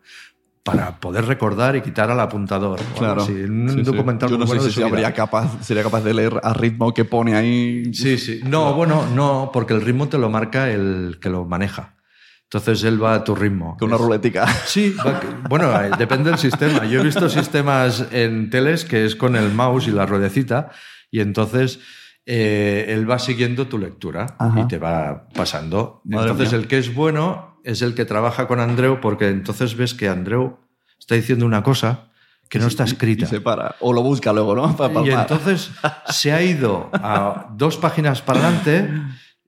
para 0.64 1.00
poder 1.00 1.26
recordar 1.26 1.76
y 1.76 1.82
quitar 1.82 2.12
al 2.12 2.20
apuntador. 2.20 2.80
Claro. 2.98 3.24
así. 3.24 3.34
Un 3.34 3.70
Sí, 3.70 3.76
sí. 3.78 3.82
documental 3.84 4.30
Yo 4.30 4.38
muy 4.38 4.46
no 4.46 4.48
bueno 4.48 4.62
sé 4.64 4.72
si 4.72 4.84
habría 4.84 5.14
capaz, 5.14 5.64
sería 5.64 5.82
capaz 5.84 6.02
de 6.02 6.14
leer 6.14 6.40
a 6.44 6.54
ritmo 6.54 6.94
que 6.94 7.04
pone 7.06 7.36
ahí. 7.36 7.94
Sí, 7.94 8.18
sí. 8.18 8.42
No, 8.46 8.74
bueno, 8.74 9.06
no, 9.16 9.50
porque 9.52 9.74
el 9.74 9.82
ritmo 9.82 10.08
te 10.08 10.18
lo 10.18 10.30
marca 10.30 10.70
el 10.70 11.18
que 11.22 11.30
lo 11.30 11.46
maneja. 11.46 11.96
Entonces 12.44 12.84
él 12.84 13.02
va 13.02 13.14
a 13.16 13.24
tu 13.24 13.34
ritmo. 13.34 13.78
Con 13.80 13.88
una 13.90 13.98
ruletica. 13.98 14.46
Sí, 14.66 14.94
va- 15.04 15.20
bueno, 15.50 15.72
eh, 15.82 15.90
depende 15.98 16.30
del 16.30 16.38
sistema. 16.38 16.86
Yo 16.86 17.00
he 17.00 17.04
visto 17.04 17.28
sistemas 17.30 18.06
en 18.12 18.50
teles 18.50 18.84
que 18.86 19.06
es 19.06 19.16
con 19.16 19.36
el 19.38 19.52
mouse 19.54 19.88
y 19.88 19.92
la 19.92 20.06
ruedecita 20.06 20.70
y 21.10 21.22
entonces 21.22 21.80
eh, 22.26 22.86
él 22.90 23.10
va 23.10 23.18
siguiendo 23.20 23.68
tu 23.68 23.78
lectura 23.80 24.36
Ajá. 24.38 24.60
y 24.60 24.68
te 24.68 24.78
va 24.78 25.28
pasando. 25.34 26.02
Madre 26.06 26.32
entonces 26.32 26.52
mía. 26.52 26.62
el 26.62 26.68
que 26.68 26.78
es 26.78 26.94
bueno 26.94 27.51
es 27.64 27.82
el 27.82 27.94
que 27.94 28.06
trabaja 28.06 28.48
con 28.48 28.60
Andreu 28.60 29.00
porque 29.02 29.30
entonces 29.30 29.76
ves 29.76 29.94
que 29.94 30.08
Andreu 30.08 30.58
está 31.00 31.16
diciendo 31.16 31.46
una 31.46 31.64
cosa 31.64 32.12
que 32.50 32.60
no 32.60 32.68
está 32.68 32.84
escrita. 32.84 33.26
Y 33.26 33.28
se 33.28 33.42
para. 33.42 33.76
O 33.80 33.94
lo 33.94 34.04
busca 34.04 34.34
luego, 34.34 34.56
¿no? 34.56 34.76
Para 34.78 35.02
Y 35.02 35.10
entonces 35.10 35.72
se 36.10 36.34
ha 36.34 36.44
ido 36.44 36.90
a 36.94 37.48
dos 37.56 37.78
páginas 37.78 38.22
para 38.22 38.40
adelante 38.40 38.92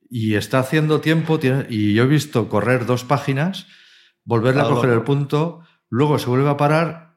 y 0.08 0.34
está 0.36 0.60
haciendo 0.60 1.00
tiempo. 1.00 1.38
Y 1.68 1.92
yo 1.92 2.04
he 2.04 2.06
visto 2.06 2.48
correr 2.48 2.86
dos 2.86 3.04
páginas, 3.04 3.66
volverle 4.24 4.62
a 4.62 4.64
coger 4.64 4.90
el 4.90 5.02
punto, 5.02 5.60
luego 5.90 6.18
se 6.18 6.26
vuelve 6.26 6.48
a 6.48 6.56
parar, 6.56 7.16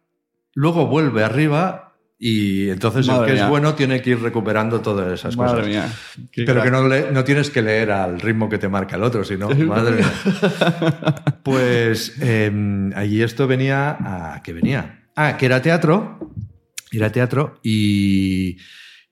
luego 0.54 0.88
vuelve 0.88 1.24
arriba 1.24 1.87
y 2.20 2.70
entonces 2.70 3.06
Madre 3.08 3.22
el 3.22 3.28
que 3.28 3.34
mía. 3.34 3.44
es 3.44 3.50
bueno 3.50 3.76
tiene 3.76 4.02
que 4.02 4.10
ir 4.12 4.20
recuperando 4.22 4.82
todas 4.82 5.14
esas 5.14 5.38
Madre 5.38 5.58
cosas. 5.62 5.68
mía. 5.68 5.92
Pero 6.46 6.64
que 6.64 6.72
no, 6.72 6.88
le- 6.88 7.12
no 7.12 7.24
tienes 7.24 7.50
que 7.52 7.62
leer 7.62 7.92
al 7.92 8.20
ritmo 8.20 8.50
que 8.50 8.58
te 8.58 8.68
marca 8.68 8.96
el 8.96 9.04
otro, 9.04 9.24
sino, 9.24 9.50
madre 9.68 9.98
mía. 9.98 10.12
Pues 11.44 12.18
eh, 12.22 12.52
allí 12.96 13.22
esto 13.22 13.48
venía 13.48 13.92
a... 14.00 14.42
¿Qué 14.44 14.54
venía? 14.54 15.06
Ah, 15.16 15.38
que 15.38 15.46
era 15.46 15.62
teatro. 15.62 16.20
Era 16.92 17.12
teatro 17.12 17.60
y, 17.64 18.58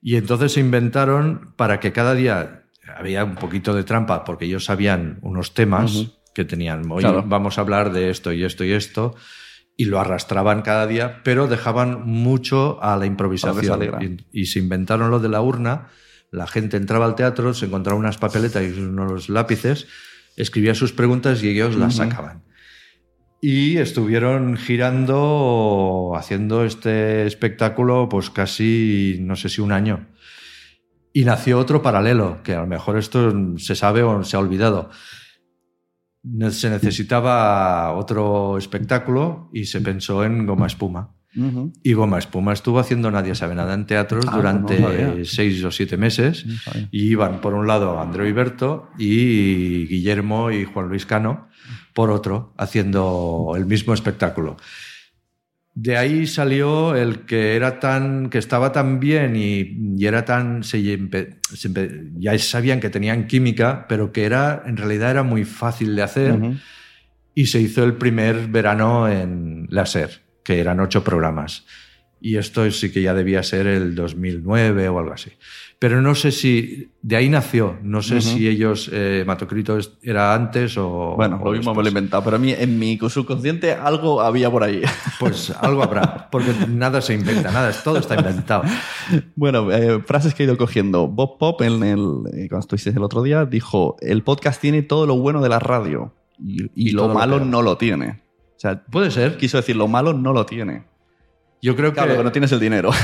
y 0.00 0.16
entonces 0.16 0.52
se 0.52 0.60
inventaron 0.60 1.52
para 1.56 1.78
que 1.80 1.92
cada 1.92 2.14
día 2.14 2.62
había 2.96 3.22
un 3.24 3.34
poquito 3.34 3.74
de 3.74 3.84
trampa 3.84 4.24
porque 4.24 4.46
ellos 4.46 4.64
sabían 4.64 5.18
unos 5.22 5.52
temas 5.54 6.06
que 6.34 6.44
tenían. 6.44 6.90
Hoy 6.90 7.02
Claro. 7.02 7.22
vamos 7.26 7.58
a 7.58 7.60
hablar 7.62 7.92
de 7.92 8.10
esto 8.10 8.32
y 8.32 8.44
esto 8.44 8.64
y 8.64 8.72
esto. 8.72 9.14
Y 9.76 9.84
lo 9.86 10.00
arrastraban 10.00 10.62
cada 10.62 10.86
día, 10.86 11.20
pero 11.22 11.48
dejaban 11.48 12.06
mucho 12.06 12.82
a 12.82 12.96
la 12.96 13.04
improvisación. 13.06 14.24
Y, 14.32 14.40
y 14.40 14.46
se 14.46 14.58
inventaron 14.58 15.10
lo 15.10 15.20
de 15.20 15.28
la 15.28 15.42
urna. 15.42 15.88
La 16.30 16.46
gente 16.46 16.76
entraba 16.76 17.04
al 17.04 17.14
teatro, 17.14 17.52
se 17.54 17.66
encontraba 17.66 17.98
unas 17.98 18.18
papeletas 18.18 18.62
y 18.62 18.80
unos 18.80 19.28
lápices, 19.28 19.86
escribía 20.36 20.74
sus 20.74 20.92
preguntas 20.92 21.42
y 21.42 21.50
ellos 21.50 21.76
las 21.76 21.94
Ujú. 21.98 22.08
sacaban. 22.08 22.42
Y 23.40 23.76
estuvieron 23.76 24.56
girando, 24.56 26.14
haciendo 26.16 26.64
este 26.64 27.26
espectáculo, 27.26 28.08
pues 28.08 28.30
casi, 28.30 29.18
no 29.20 29.36
sé 29.36 29.48
si 29.50 29.60
un 29.60 29.72
año. 29.72 30.08
Y 31.12 31.24
nació 31.24 31.58
otro 31.58 31.82
paralelo, 31.82 32.42
que 32.42 32.54
a 32.54 32.60
lo 32.60 32.66
mejor 32.66 32.98
esto 32.98 33.32
se 33.58 33.74
sabe 33.74 34.02
o 34.02 34.24
se 34.24 34.36
ha 34.36 34.40
olvidado. 34.40 34.90
Se 36.50 36.70
necesitaba 36.70 37.92
otro 37.92 38.58
espectáculo 38.58 39.50
y 39.52 39.64
se 39.66 39.80
pensó 39.80 40.24
en 40.24 40.46
Goma 40.46 40.66
Espuma. 40.66 41.12
Y 41.82 41.92
Goma 41.92 42.18
Espuma 42.18 42.54
estuvo 42.54 42.78
haciendo 42.78 43.10
Nadie 43.10 43.34
sabe 43.34 43.54
nada 43.54 43.74
en 43.74 43.84
teatros 43.84 44.24
Ah, 44.26 44.36
durante 44.36 44.80
no 44.80 45.24
seis 45.24 45.62
o 45.64 45.70
siete 45.70 45.98
meses. 45.98 46.46
No. 46.46 46.54
Y 46.90 47.10
iban 47.10 47.42
por 47.42 47.52
un 47.52 47.66
lado 47.66 48.00
Andreu 48.00 48.26
Iberto 48.26 48.88
y 48.98 49.86
Guillermo 49.86 50.50
y 50.50 50.64
Juan 50.64 50.88
Luis 50.88 51.04
Cano 51.04 51.48
por 51.92 52.10
otro, 52.10 52.54
haciendo 52.56 53.52
el 53.56 53.66
mismo 53.66 53.94
espectáculo. 53.94 54.56
De 55.78 55.98
ahí 55.98 56.26
salió 56.26 56.96
el 56.96 57.26
que 57.26 57.54
era 57.54 57.80
tan, 57.80 58.30
que 58.30 58.38
estaba 58.38 58.72
tan 58.72 58.98
bien 58.98 59.36
y, 59.36 59.76
y 59.98 60.06
era 60.06 60.24
tan, 60.24 60.64
se 60.64 60.80
se 61.52 61.70
ya 62.18 62.38
sabían 62.38 62.80
que 62.80 62.88
tenían 62.88 63.26
química, 63.26 63.84
pero 63.86 64.10
que 64.10 64.24
era, 64.24 64.62
en 64.64 64.78
realidad 64.78 65.10
era 65.10 65.22
muy 65.22 65.44
fácil 65.44 65.94
de 65.94 66.02
hacer 66.02 66.40
y 67.34 67.44
se 67.44 67.60
hizo 67.60 67.84
el 67.84 67.92
primer 67.92 68.48
verano 68.48 69.06
en 69.06 69.66
la 69.68 69.84
SER, 69.84 70.22
que 70.42 70.60
eran 70.60 70.80
ocho 70.80 71.04
programas. 71.04 71.66
Y 72.22 72.38
esto 72.38 72.68
sí 72.70 72.90
que 72.90 73.02
ya 73.02 73.12
debía 73.12 73.42
ser 73.42 73.66
el 73.66 73.94
2009 73.94 74.88
o 74.88 74.98
algo 74.98 75.12
así. 75.12 75.32
Pero 75.78 76.00
no 76.00 76.14
sé 76.14 76.32
si 76.32 76.90
de 77.02 77.16
ahí 77.16 77.28
nació, 77.28 77.78
no 77.82 78.00
sé 78.00 78.22
si 78.22 78.48
ellos, 78.48 78.88
eh, 78.92 79.24
Matocrito 79.26 79.76
era 80.02 80.34
antes 80.34 80.78
o... 80.78 81.14
Bueno, 81.16 81.38
o 81.42 81.44
lo 81.44 81.52
mismo 81.52 81.74
me 81.74 81.82
lo 81.82 81.88
he 81.88 81.90
inventado, 81.90 82.24
pero 82.24 82.36
a 82.36 82.38
mí, 82.38 82.50
en 82.52 82.78
mi 82.78 82.98
subconsciente 82.98 83.72
algo 83.72 84.22
había 84.22 84.50
por 84.50 84.64
ahí. 84.64 84.82
Pues 85.20 85.50
algo 85.60 85.82
habrá, 85.82 86.28
porque 86.30 86.52
nada 86.68 87.00
se 87.00 87.14
inventa, 87.14 87.50
nada, 87.50 87.72
todo 87.84 87.98
está 87.98 88.16
inventado. 88.16 88.62
Bueno, 89.36 89.70
eh, 89.70 90.02
frases 90.02 90.34
que 90.34 90.42
he 90.42 90.46
ido 90.46 90.56
cogiendo. 90.56 91.08
Bob 91.08 91.38
Pop, 91.38 91.60
en 91.62 91.82
el, 91.82 92.00
eh, 92.32 92.48
cuando 92.48 92.60
estuviste 92.60 92.90
el 92.90 93.02
otro 93.02 93.22
día, 93.22 93.44
dijo: 93.44 93.96
el 94.00 94.22
podcast 94.22 94.60
tiene 94.60 94.82
todo 94.82 95.06
lo 95.06 95.16
bueno 95.16 95.40
de 95.42 95.48
la 95.48 95.58
radio 95.58 96.14
y, 96.38 96.64
y 96.74 96.88
Y 96.88 96.90
lo 96.90 97.08
malo 97.08 97.40
no 97.40 97.62
lo 97.62 97.76
tiene. 97.76 98.22
O 98.56 98.58
sea, 98.58 98.82
Puede 98.84 99.10
ser. 99.10 99.36
quiso 99.36 99.58
decir, 99.58 99.76
lo 99.76 99.88
malo 99.88 100.12
no 100.12 100.32
lo 100.32 100.46
tiene. 100.46 100.84
Yo 101.66 101.74
creo 101.74 101.92
Claro, 101.92 102.12
que... 102.12 102.18
que 102.18 102.22
no 102.24 102.30
tienes 102.32 102.52
el 102.52 102.60
dinero. 102.60 102.90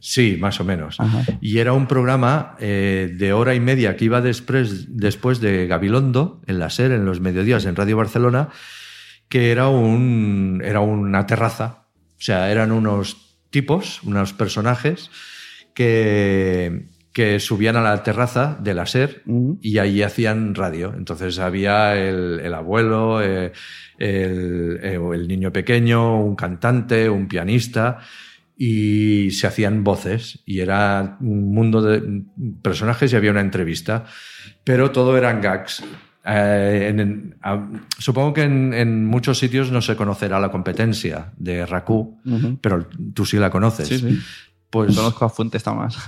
Sí, 0.00 0.36
más 0.40 0.58
o 0.60 0.64
menos. 0.64 0.98
Ajá. 0.98 1.22
Y 1.40 1.58
era 1.58 1.72
un 1.74 1.86
programa 1.86 2.56
eh, 2.58 3.14
de 3.16 3.32
hora 3.32 3.54
y 3.54 3.60
media 3.60 3.96
que 3.96 4.06
iba 4.06 4.20
después, 4.20 4.86
después 4.96 5.40
de 5.40 5.66
Gabilondo, 5.68 6.42
en 6.46 6.58
la 6.58 6.70
SER, 6.70 6.90
en 6.92 7.04
los 7.04 7.20
mediodías, 7.20 7.64
en 7.66 7.76
Radio 7.76 7.96
Barcelona, 7.96 8.48
que 9.28 9.52
era, 9.52 9.68
un, 9.68 10.60
era 10.64 10.80
una 10.80 11.26
terraza. 11.26 11.86
O 12.18 12.24
sea, 12.24 12.50
eran 12.50 12.72
unos 12.72 13.36
tipos, 13.50 14.02
unos 14.02 14.32
personajes 14.32 15.10
que, 15.74 16.86
que 17.12 17.38
subían 17.40 17.76
a 17.76 17.82
la 17.82 18.02
terraza 18.02 18.56
de 18.62 18.74
la 18.74 18.86
SER 18.86 19.22
y 19.60 19.78
allí 19.78 20.02
hacían 20.02 20.54
radio. 20.54 20.94
Entonces 20.96 21.38
había 21.38 21.94
el, 21.96 22.40
el 22.40 22.54
abuelo, 22.54 23.22
eh, 23.22 23.52
el, 23.98 24.78
eh, 24.82 24.98
el 25.14 25.28
niño 25.28 25.52
pequeño, 25.52 26.22
un 26.24 26.34
cantante, 26.36 27.08
un 27.10 27.28
pianista 27.28 27.98
y 28.56 29.30
se 29.32 29.46
hacían 29.46 29.82
voces 29.84 30.40
y 30.46 30.60
era 30.60 31.16
un 31.20 31.52
mundo 31.52 31.82
de 31.82 32.22
personajes 32.62 33.12
y 33.12 33.16
había 33.16 33.30
una 33.30 33.40
entrevista, 33.40 34.04
pero 34.64 34.90
todo 34.90 35.16
eran 35.18 35.40
gags. 35.40 35.82
Eh, 36.24 36.86
en- 36.90 37.00
en- 37.00 37.36
a- 37.42 37.68
supongo 37.98 38.32
que 38.32 38.42
en, 38.44 38.72
en 38.74 39.04
muchos 39.06 39.38
sitios 39.38 39.72
no 39.72 39.82
se 39.82 39.96
conocerá 39.96 40.38
la 40.38 40.50
competencia 40.52 41.32
de 41.36 41.66
Raku, 41.66 42.20
pero 42.60 42.86
tú 43.12 43.24
sí 43.26 43.36
la 43.38 43.50
conoces. 43.50 43.88
Sí, 43.88 43.98
sí. 43.98 44.18
Pues, 44.72 44.96
Conozco 44.96 45.26
a 45.26 45.28
Fuentes 45.28 45.66
más. 45.66 45.98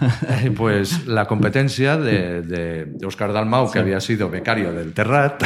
eh, 0.42 0.50
pues 0.56 1.06
la 1.06 1.26
competencia 1.26 1.98
de, 1.98 2.40
de, 2.40 2.86
de 2.86 3.06
Oscar 3.06 3.30
Dalmau, 3.30 3.70
que 3.70 3.78
había 3.78 4.00
sido 4.00 4.30
becario 4.30 4.72
del 4.72 4.94
Terrat, 4.94 5.44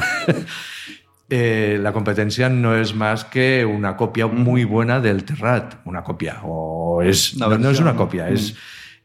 eh, 1.28 1.80
la 1.82 1.92
competencia 1.92 2.48
no 2.48 2.76
es 2.76 2.94
más 2.94 3.24
que 3.24 3.64
una 3.64 3.96
copia 3.96 4.28
muy 4.28 4.62
buena 4.62 5.00
del 5.00 5.24
Terrat. 5.24 5.80
Una 5.84 6.04
copia. 6.04 6.42
O 6.44 7.02
es, 7.02 7.36
no, 7.36 7.58
no 7.58 7.70
es 7.70 7.80
una 7.80 7.96
copia, 7.96 8.28
es, 8.28 8.54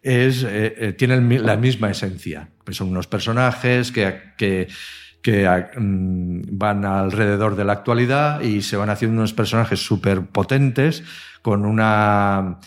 es, 0.03 0.45
eh, 0.47 0.93
tiene 0.95 1.16
el 1.16 1.43
la 1.43 1.57
misma 1.57 1.89
esencia. 1.89 2.49
Pues 2.64 2.78
son 2.78 2.89
unos 2.89 3.07
personajes 3.07 3.91
que, 3.91 4.16
que, 4.38 4.68
que 5.24 5.47
ah, 5.47 5.72
mm, 5.76 6.41
van 6.51 6.86
alrededor 6.86 7.55
de 7.55 7.66
la 7.66 7.74
actualidad 7.74 8.41
y 8.41 8.61
se 8.61 8.78
van 8.78 8.91
haciendo 8.91 9.18
unos 9.18 9.34
personajes 9.34 9.84
súper 9.84 10.22
potentes 10.28 11.03
con 11.41 11.66
una 11.66 12.59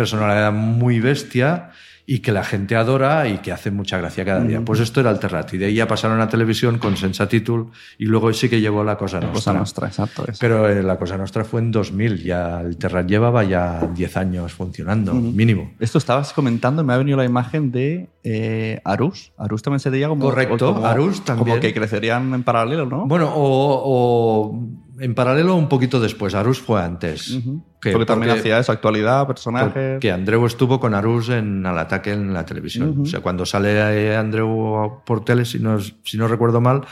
personalidad 0.00 0.50
muy 0.52 0.98
bestia 0.98 1.70
y 2.06 2.20
que 2.20 2.32
la 2.32 2.42
gente 2.42 2.74
adora 2.74 3.28
y 3.28 3.38
que 3.38 3.52
hace 3.52 3.70
mucha 3.70 3.98
gracia 3.98 4.24
cada 4.24 4.42
día. 4.42 4.62
Pues 4.64 4.80
esto 4.80 4.98
era 5.00 5.10
el 5.10 5.18
Terrat. 5.20 5.52
Y 5.52 5.58
de 5.58 5.66
ahí 5.66 5.74
ya 5.74 5.86
pasaron 5.86 6.20
a 6.20 6.28
televisión 6.28 6.78
con 6.78 6.96
Sensatitul 6.96 7.68
y 7.98 8.06
luego 8.06 8.32
sí 8.32 8.48
que 8.48 8.60
llegó 8.60 8.82
la 8.82 8.96
Cosa 8.96 9.18
Nostra. 9.20 9.34
Cosa 9.34 9.52
nuestra, 9.52 9.86
exacto. 9.88 10.24
eso. 10.26 10.38
Pero 10.40 10.68
eh, 10.68 10.82
la 10.82 10.98
Cosa 10.98 11.16
Nostra 11.18 11.44
fue 11.44 11.60
en 11.60 11.70
2000, 11.70 12.24
ya 12.24 12.62
el 12.62 12.78
Terrat 12.78 13.06
llevaba 13.06 13.44
ya 13.44 13.86
10 13.94 14.16
años 14.16 14.52
funcionando, 14.54 15.12
mínimo. 15.14 15.72
Esto 15.78 15.98
estabas 15.98 16.32
comentando, 16.32 16.82
me 16.82 16.94
ha 16.94 16.96
venido 16.96 17.18
la 17.18 17.24
imagen 17.26 17.70
de 17.70 18.08
eh, 18.24 18.80
Arús. 18.84 19.32
Arús 19.36 19.62
también 19.62 19.80
sería 19.80 20.08
como. 20.08 20.24
Correcto, 20.24 20.74
como- 20.74 20.86
Arús 20.86 21.24
también. 21.24 21.46
Como 21.48 21.60
que 21.60 21.72
crecerían 21.74 22.32
en 22.34 22.42
paralelo, 22.42 22.86
¿no? 22.86 23.06
Bueno, 23.06 23.30
o, 23.32 23.82
o 23.84 24.60
en 25.00 25.14
paralelo 25.14 25.54
un 25.56 25.68
poquito 25.68 25.98
después, 26.00 26.34
Arús 26.34 26.60
fue 26.60 26.82
antes. 26.82 27.30
Ujú. 27.30 27.64
Que- 27.80 27.92
porque 27.92 28.06
también 28.06 28.28
porque- 28.30 28.40
hacía 28.40 28.58
eso, 28.58 28.72
actualidad, 28.72 29.26
personajes. 29.26 29.98
Que 30.00 30.12
Andreu 30.12 30.44
estuvo 30.46 30.78
con 30.78 30.94
Arús 30.94 31.28
en 31.30 31.64
Al 31.66 31.78
Ataque 31.78 32.12
en 32.12 32.32
la 32.32 32.44
televisión. 32.44 32.90
Ujú. 32.90 33.02
O 33.02 33.06
sea, 33.06 33.20
cuando 33.20 33.46
sale 33.46 34.14
Andreu 34.16 35.02
por 35.04 35.24
tele, 35.24 35.44
si 35.44 35.58
no, 35.58 35.78
si 35.80 36.16
no 36.18 36.28
recuerdo 36.28 36.60
mal, 36.60 36.82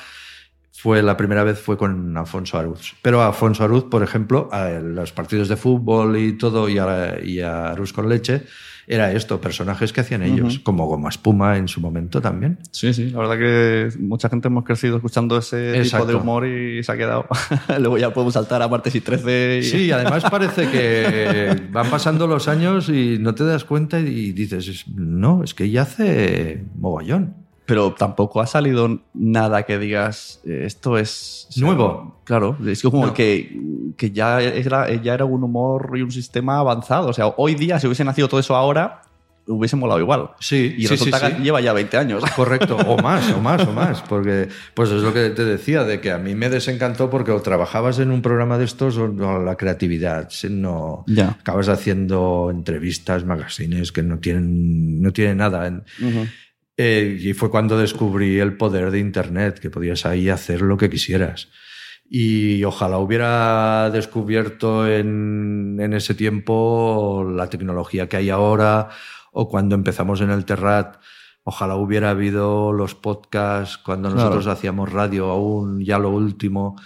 fue 0.73 1.03
la 1.03 1.17
primera 1.17 1.43
vez 1.45 1.61
fue 1.61 1.77
con 1.77 2.17
Alfonso 2.17 2.57
Arús. 2.57 2.95
Pero 3.03 3.23
Alfonso 3.23 3.65
Arús, 3.65 3.85
por 3.85 4.03
ejemplo, 4.03 4.49
a 4.53 4.69
los 4.71 5.13
partidos 5.13 5.49
de 5.49 5.57
fútbol 5.57 6.17
y 6.17 6.39
todo, 6.39 6.69
y 6.69 6.79
a, 6.79 7.19
y 7.23 7.41
a 7.41 7.71
Arús 7.71 7.93
con 7.93 8.09
leche, 8.09 8.45
era 8.91 9.12
esto, 9.12 9.39
personajes 9.41 9.93
que 9.93 10.01
hacían 10.01 10.22
ellos, 10.22 10.59
como 10.61 10.86
Goma 10.86 11.11
Espuma 11.11 11.59
en 11.59 11.68
su 11.68 11.80
momento 11.80 12.22
también. 12.22 12.59
Sí, 12.72 12.95
sí, 12.95 13.11
la 13.11 13.18
verdad 13.18 13.39
que 13.39 13.89
mucha 14.01 14.28
gente 14.30 14.49
hemos 14.49 14.64
crecido 14.64 14.97
escuchando 14.97 15.36
ese 15.36 15.76
Exacto. 15.78 16.07
tipo 16.07 16.18
de 16.18 16.22
humor 16.22 16.47
y 16.47 16.82
se 16.82 16.93
ha 16.93 16.97
quedado. 16.97 17.26
Luego 17.78 17.99
ya 17.99 18.12
podemos 18.14 18.32
saltar 18.34 18.62
a 18.62 18.68
martes 18.68 18.95
y 18.95 19.01
13. 19.03 19.59
Y... 19.59 19.62
Sí, 19.62 19.93
además 19.93 20.24
parece 20.30 20.70
que 20.70 21.61
van 21.70 21.91
pasando 21.91 22.26
los 22.26 22.49
años 22.49 22.89
y 22.89 23.18
no 23.20 23.34
te 23.34 23.45
das 23.45 23.64
cuenta 23.64 24.01
y 24.01 24.32
dices, 24.32 24.66
es- 24.68 24.89
no, 24.89 25.45
es 25.45 25.53
que 25.53 25.68
ya 25.70 25.82
hace 25.82 26.64
mogollón. 26.76 27.38
Pero 27.69 27.93
tampoco 27.93 28.41
ha 28.41 28.47
salido 28.47 28.99
nada 29.12 29.64
que 29.64 29.79
digas, 29.79 30.41
eh, 30.47 30.62
esto 30.64 30.97
es... 30.97 31.49
Nuevo. 31.59 32.19
Claro, 32.25 32.57
es 32.66 32.81
como 32.83 33.05
No. 33.07 33.12
que, 33.12 33.61
que 33.99 34.11
ya, 34.11 34.41
era, 34.41 34.91
ya 34.95 35.12
era 35.12 35.27
un 35.27 35.45
humor 35.45 35.93
y 35.95 36.01
un 36.01 36.11
sistema 36.11 36.59
avanzado. 36.61 37.09
O 37.09 37.12
sea, 37.12 37.27
hoy 37.37 37.55
día, 37.57 37.79
si 37.79 37.87
hubiese 37.87 38.05
nacido 38.05 38.27
todo 38.27 38.41
eso 38.41 38.57
ahora, 38.57 39.03
hubiese 39.47 39.77
molado 39.77 40.01
igual. 40.01 40.31
Sí, 40.41 40.75
Y 40.79 40.83
sí, 40.85 40.89
resulta 40.89 41.19
sí, 41.21 41.27
que 41.27 41.37
sí. 41.37 41.43
lleva 41.43 41.61
ya 41.61 41.75
20 41.75 41.97
años. 41.99 42.25
Correcto, 42.37 42.75
o 42.77 42.97
más, 43.03 43.31
o 43.33 43.41
más, 43.43 43.66
o 43.66 43.73
más, 43.73 44.01
porque 44.01 44.49
pues 44.73 44.91
es 44.91 45.03
lo 45.03 45.12
que 45.12 45.29
te 45.29 45.45
decía, 45.45 45.85
de 45.85 46.01
que 46.01 46.11
a 46.11 46.16
mí 46.16 46.35
me 46.35 46.49
desencantó 46.49 47.11
porque 47.11 47.33
o 47.33 47.43
trabajabas 47.43 47.99
en 47.99 48.11
un 48.11 48.23
programa 48.23 48.57
de 48.57 48.64
estos 48.64 48.97
o, 48.97 49.05
o 49.05 49.39
la 49.43 49.57
creatividad, 49.57 50.31
no 50.49 51.05
Ya. 51.07 51.37
acabas 51.41 51.69
haciendo 51.69 52.49
entrevistas, 52.51 53.27
magazines 53.27 53.93
que 53.93 54.03
no 54.03 54.19
tienen, 54.21 55.03
no 55.03 55.12
tienen 55.12 55.37
nada. 55.37 55.66
En- 55.66 55.85
Eh, 56.81 57.18
y 57.20 57.33
fue 57.35 57.51
cuando 57.51 57.76
descubrí 57.76 58.39
el 58.39 58.57
poder 58.57 58.93
de 58.93 59.01
Internet, 59.01 59.59
que 59.59 59.68
podías 59.68 60.07
ahí 60.07 60.29
hacer 60.29 60.62
lo 60.62 60.76
que 60.76 60.89
quisieras. 60.89 61.49
Y 62.09 62.62
ojalá 62.64 62.99
hubiera 62.99 63.91
descubierto 63.91 64.87
en, 64.87 65.76
en 65.81 65.93
ese 65.93 66.14
tiempo 66.14 67.26
la 67.29 67.51
tecnología 67.51 68.09
que 68.09 68.16
hay 68.16 68.31
ahora, 68.31 68.89
o 69.33 69.49
cuando 69.49 69.74
empezamos 69.74 70.20
en 70.20 70.31
el 70.31 70.45
Terrat, 70.45 70.97
ojalá 71.43 71.74
hubiera 71.74 72.11
habido 72.11 72.72
los 72.72 72.95
podcasts, 72.95 73.76
cuando 73.76 74.09
Claro. 74.09 74.22
nosotros 74.31 74.47
hacíamos 74.47 74.93
radio 74.93 75.26
aún, 75.31 75.85
ya 75.85 75.99
lo 75.99 76.11
último. 76.11 76.76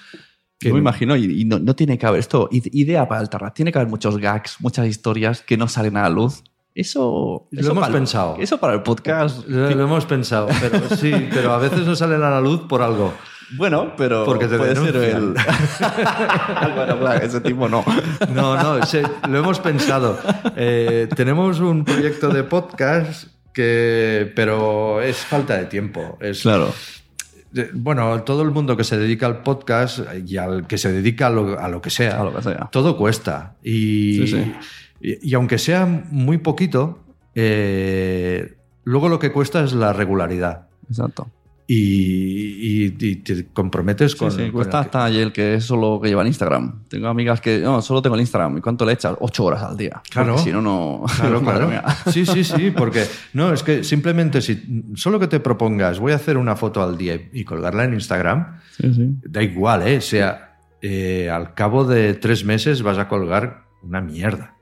que 0.58 0.68
Yo 0.68 0.74
me 0.74 0.80
imagino, 0.80 1.16
y, 1.16 1.42
y 1.42 1.44
no, 1.44 1.58
no 1.58 1.74
tiene 1.76 1.98
que 1.98 2.06
haber 2.06 2.20
esto, 2.20 2.48
ide- 2.50 2.70
idea 2.72 3.06
para 3.08 3.20
el 3.20 3.28
Terrat, 3.28 3.54
tiene 3.54 3.72
que 3.72 3.78
haber 3.78 3.90
muchos 3.90 4.16
gags, 4.18 4.56
muchas 4.60 4.86
historias 4.86 5.42
que 5.42 5.56
no 5.56 5.68
salen 5.68 5.96
a 5.98 6.02
la 6.02 6.08
luz. 6.10 6.42
Eso, 6.74 7.46
Lo 7.50 7.60
eso 7.60 7.70
hemos 7.72 7.82
para 7.82 7.92
pensado. 7.94 8.36
Eso 8.38 8.58
para 8.58 8.74
el 8.74 8.82
podcast. 8.82 9.46
Lo, 9.46 9.70
lo 9.70 9.84
hemos 9.84 10.06
pensado, 10.06 10.48
pero 10.60 10.96
sí, 10.96 11.12
pero 11.32 11.52
a 11.52 11.58
veces 11.58 11.80
no 11.86 11.94
salen 11.94 12.22
a 12.22 12.30
la 12.30 12.40
luz 12.40 12.60
por 12.68 12.80
algo. 12.82 13.12
Bueno, 13.54 13.92
pero 13.98 14.24
Porque 14.24 14.46
te 14.48 14.56
puede 14.56 14.74
ser 14.74 14.96
el. 14.96 15.34
denuncian. 15.34 15.34
bueno, 16.74 16.98
claro, 16.98 17.20
ese 17.26 17.40
tipo 17.42 17.68
no. 17.68 17.84
No, 18.34 18.56
no, 18.56 18.86
se- 18.86 19.02
lo 19.28 19.38
hemos 19.38 19.60
pensado. 19.60 20.18
Eh, 20.56 21.08
tenemos 21.14 21.60
un 21.60 21.84
proyecto 21.84 22.30
de 22.30 22.44
podcast 22.44 23.26
que, 23.52 24.32
pero 24.34 25.02
es 25.02 25.18
falta 25.18 25.58
de 25.58 25.66
tiempo. 25.66 26.16
Es, 26.20 26.40
Claro. 26.42 26.72
Bueno, 27.74 28.22
todo 28.22 28.40
el 28.42 28.50
mundo 28.50 28.78
que 28.78 28.84
se 28.84 28.96
dedica 28.96 29.26
al 29.26 29.42
podcast 29.42 29.98
y 30.26 30.38
al 30.38 30.66
que 30.66 30.78
se 30.78 30.90
dedica 30.90 31.26
a 31.26 31.30
lo, 31.30 31.60
a 31.60 31.68
lo 31.68 31.82
que 31.82 31.90
sea, 31.90 32.18
A 32.18 32.24
lo 32.24 32.34
que 32.34 32.40
sea. 32.40 32.70
todo 32.72 32.96
cuesta. 32.96 33.56
Y, 33.62 34.14
Sí, 34.14 34.26
sí. 34.28 34.54
Y, 35.02 35.30
y 35.30 35.34
aunque 35.34 35.58
sea 35.58 35.84
muy 36.10 36.38
poquito, 36.38 37.00
eh, 37.34 38.54
luego 38.84 39.08
lo 39.08 39.18
que 39.18 39.32
cuesta 39.32 39.62
es 39.64 39.72
la 39.72 39.92
regularidad. 39.92 40.68
Exacto. 40.88 41.28
Y, 41.66 42.84
y- 42.84 42.94
y 43.00 43.16
te 43.16 43.46
comprometes 43.46 44.12
Sí, 44.12 44.18
con. 44.18 44.30
sí, 44.32 44.38
con 44.42 44.50
cuesta 44.50 44.78
el- 44.80 44.84
hasta 44.84 45.08
el 45.08 45.32
que 45.32 45.54
es 45.54 45.64
solo 45.64 46.00
que 46.02 46.08
lleva 46.08 46.20
el 46.22 46.28
Instagram. 46.28 46.82
Tengo 46.88 47.06
amigas 47.08 47.40
que, 47.40 47.60
no, 47.60 47.80
solo 47.80 48.02
tengo 48.02 48.14
el 48.16 48.20
Instagram. 48.20 48.58
¿Y 48.58 48.60
cuánto 48.60 48.84
le 48.84 48.92
echas? 48.92 49.14
Ocho 49.20 49.44
horas 49.44 49.62
al 49.62 49.76
día. 49.76 50.02
Claro. 50.10 50.34
Porque 50.34 50.50
Si 50.50 50.52
no, 50.52 50.60
no. 50.60 51.04
Claro, 51.16 51.40
claro. 51.40 51.70
Sí, 52.10 52.26
sí, 52.26 52.44
sí, 52.44 52.70
porque 52.76 53.04
no, 53.32 53.52
es 53.54 53.62
que 53.62 53.84
simplemente 53.84 54.42
si 54.42 54.84
solo 54.96 55.18
que 55.20 55.28
te 55.28 55.40
propongas, 55.40 55.98
voy 55.98 56.12
a 56.12 56.16
hacer 56.16 56.36
una 56.36 56.56
foto 56.56 56.82
al 56.82 56.98
día 56.98 57.18
y 57.32 57.44
colgarla 57.44 57.84
en 57.84 57.94
Instagram, 57.94 58.58
Sí, 58.76 58.92
sí. 58.92 59.08
da 59.24 59.42
igual, 59.42 59.86
¿eh? 59.86 59.98
O 59.98 60.00
sea, 60.02 60.58
eh, 60.82 61.30
al 61.30 61.54
cabo 61.54 61.84
de 61.84 62.14
tres 62.14 62.44
meses 62.44 62.82
vas 62.82 62.98
a 62.98 63.08
colgar 63.08 63.62
una 63.82 64.00
mierda. 64.00 64.56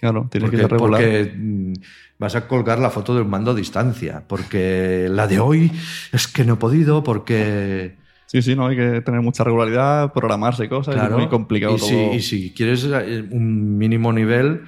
Claro, 0.00 0.28
tienes 0.30 0.48
Porque, 0.48 0.56
que 0.56 0.62
ser 0.62 0.70
regular. 0.70 1.02
porque, 1.02 1.32
mm, 1.36 1.72
vas 2.18 2.34
a 2.34 2.48
colgar 2.48 2.78
la 2.78 2.90
foto 2.90 3.14
de 3.14 3.20
un 3.22 3.28
mando 3.30 3.50
a 3.50 3.54
distancia, 3.54 4.22
porque 4.26 5.08
la 5.10 5.26
de 5.26 5.40
hoy 5.40 5.70
es 6.12 6.26
que 6.26 6.44
no 6.44 6.54
he 6.54 6.56
podido, 6.56 7.02
porque... 7.02 7.96
Sí, 8.26 8.42
sí, 8.42 8.54
no, 8.54 8.68
hay 8.68 8.76
que 8.76 9.00
tener 9.00 9.20
mucha 9.22 9.42
regularidad, 9.42 10.12
programarse 10.12 10.68
cosas, 10.68 10.94
Claro, 10.94 11.16
es 11.16 11.20
muy 11.20 11.28
complicado 11.28 11.74
y 11.76 11.78
todo. 11.78 11.88
si, 11.88 11.96
y 11.96 12.20
si 12.22 12.50
quieres 12.54 12.84
eh, 12.84 13.24
un 13.30 13.76
mínimo 13.76 14.12
nivel, 14.12 14.62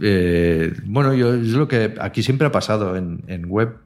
eh, 0.00 0.72
bueno, 0.84 1.12
yo, 1.14 1.34
es 1.34 1.48
lo 1.48 1.68
que 1.68 1.94
aquí 2.00 2.22
siempre 2.22 2.46
ha 2.46 2.52
pasado 2.52 2.96
en, 2.96 3.22
en 3.26 3.46
web. 3.46 3.76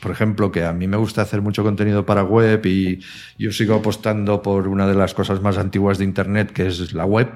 Por 0.00 0.10
ejemplo, 0.10 0.50
que 0.50 0.64
a 0.64 0.72
mí 0.72 0.88
me 0.88 0.96
gusta 0.96 1.22
hacer 1.22 1.42
mucho 1.42 1.62
contenido 1.62 2.04
para 2.04 2.24
web 2.24 2.64
y 2.66 2.98
yo 3.38 3.52
sigo 3.52 3.74
apostando 3.76 4.42
por 4.42 4.66
una 4.66 4.86
de 4.88 4.94
las 4.94 5.14
cosas 5.14 5.40
más 5.40 5.58
antiguas 5.58 5.98
de 5.98 6.04
Internet, 6.04 6.50
que 6.52 6.66
es 6.66 6.92
la 6.92 7.04
web. 7.04 7.28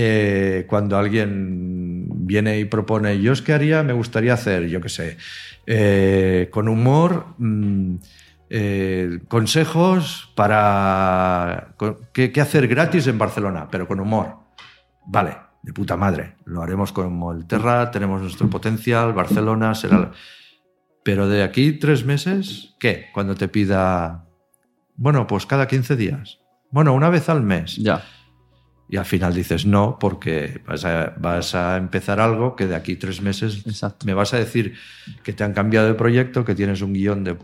Eh, 0.00 0.64
cuando 0.68 0.96
alguien 0.96 2.06
viene 2.24 2.60
y 2.60 2.64
propone, 2.66 3.20
yo 3.20 3.32
es 3.32 3.42
que 3.42 3.52
haría, 3.52 3.82
me 3.82 3.92
gustaría 3.92 4.32
hacer, 4.32 4.68
yo 4.68 4.80
qué 4.80 4.88
sé, 4.88 5.16
eh, 5.66 6.46
con 6.52 6.68
humor, 6.68 7.34
mm, 7.38 7.96
eh, 8.48 9.18
consejos 9.26 10.32
para 10.36 11.74
qué, 12.12 12.32
hacer 12.40 12.68
gratis 12.68 13.08
en 13.08 13.18
Barcelona, 13.18 13.66
pero 13.72 13.88
con 13.88 13.98
humor. 13.98 14.36
Vale, 15.04 15.36
de 15.64 15.72
puta 15.72 15.96
madre. 15.96 16.36
Lo 16.44 16.62
haremos 16.62 16.92
como 16.92 17.32
el 17.32 17.46
tenemos 17.46 18.22
nuestro 18.22 18.48
potencial, 18.48 19.12
Barcelona 19.12 19.74
será... 19.74 20.12
Pero 21.02 21.26
de 21.26 21.42
aquí 21.42 21.72
tres 21.72 22.04
meses, 22.04 22.76
¿qué? 22.78 23.06
Cuando 23.12 23.34
te 23.34 23.48
pida, 23.48 24.26
bueno, 24.94 25.26
pues 25.26 25.44
cada 25.44 25.66
15 25.66 25.96
días. 25.96 26.38
Bueno, 26.70 26.92
una 26.94 27.08
vez 27.08 27.28
al 27.28 27.42
mes. 27.42 27.76
Ya. 27.76 28.04
Y 28.90 28.96
al 28.96 29.04
final 29.04 29.34
dices 29.34 29.66
no, 29.66 29.98
porque 30.00 30.62
vas 30.66 30.84
a, 30.84 31.14
vas 31.18 31.54
a 31.54 31.76
empezar 31.76 32.20
algo 32.20 32.56
que 32.56 32.66
de 32.66 32.74
aquí 32.74 32.96
tres 32.96 33.20
meses 33.20 33.66
Exacto. 33.66 34.06
me 34.06 34.14
vas 34.14 34.32
a 34.32 34.38
decir 34.38 34.74
que 35.22 35.32
te 35.32 35.44
han 35.44 35.52
cambiado 35.52 35.88
de 35.88 35.94
proyecto, 35.94 36.44
que 36.44 36.54
tienes 36.54 36.80
un 36.80 36.94
guion 36.94 37.22
de, 37.22 37.36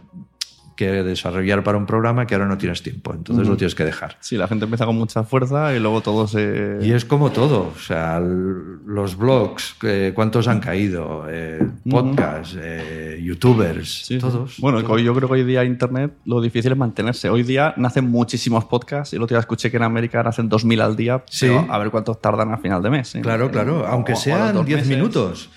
que 0.77 0.91
desarrollar 1.03 1.63
para 1.63 1.79
un 1.79 1.87
programa 1.87 2.27
que 2.27 2.35
ahora 2.35 2.47
no 2.47 2.59
tienes 2.59 2.83
tiempo. 2.83 3.13
Entonces 3.15 3.47
lo 3.47 3.57
tienes 3.57 3.75
que 3.75 3.85
dejar. 3.85 4.17
Sí, 4.21 4.37
la 4.37 4.49
gente 4.49 4.65
empieza 4.65 4.87
con 4.87 4.97
mucha 4.97 5.23
fuerza 5.25 5.75
y 5.75 5.81
luego 5.81 6.01
todo 6.01 6.27
se... 6.27 6.79
Y 6.83 6.93
es 6.93 7.05
como 7.05 7.31
todo, 7.31 7.73
o 7.75 7.79
sea, 7.79 8.21
los 8.21 9.17
blogs, 9.17 9.77
eh, 9.83 10.13
cuántos 10.15 10.49
han 10.49 10.61
caído, 10.61 11.27
eh, 11.29 11.67
podcasts, 11.89 12.57
eh, 12.61 13.21
youtubers, 13.23 14.05
Sí, 14.07 14.15
sí. 14.15 14.19
todos. 14.19 14.57
Bueno, 14.59 14.83
todos. 14.83 15.01
yo 15.03 15.15
creo 15.15 15.29
que 15.29 15.35
hoy 15.35 15.45
día 15.45 15.65
Internet 15.65 16.13
lo 16.25 16.41
difícil 16.41 16.73
es 16.73 16.79
mantenerse. 16.79 17.29
Hoy 17.31 17.43
día 17.43 17.75
nacen 17.77 18.11
muchísimos 18.11 18.65
podcasts. 18.65 19.13
y 19.13 19.17
El 19.17 19.23
otro 19.23 19.35
día 19.37 19.41
escuché 19.41 19.71
que 19.71 19.77
en 19.77 19.83
América 19.85 20.23
nacen 20.23 20.49
2.000 20.51 20.81
al 20.83 20.97
día. 20.97 21.23
Sí. 21.29 21.47
pero 21.47 21.67
a 21.73 21.79
ver 21.79 21.91
cuántos 21.91 22.21
tardan 22.21 22.53
a 22.53 22.59
final 22.59 22.83
de 22.83 22.91
mes. 22.91 23.15
¿eh? 23.15 23.21
Claro, 23.21 23.51
claro, 23.51 23.87
aunque 23.87 24.13
o 24.15 24.17
sean 24.17 24.55
dos 24.55 24.67
10 24.67 24.79
meses. 24.81 24.97
minutos. 24.97 25.51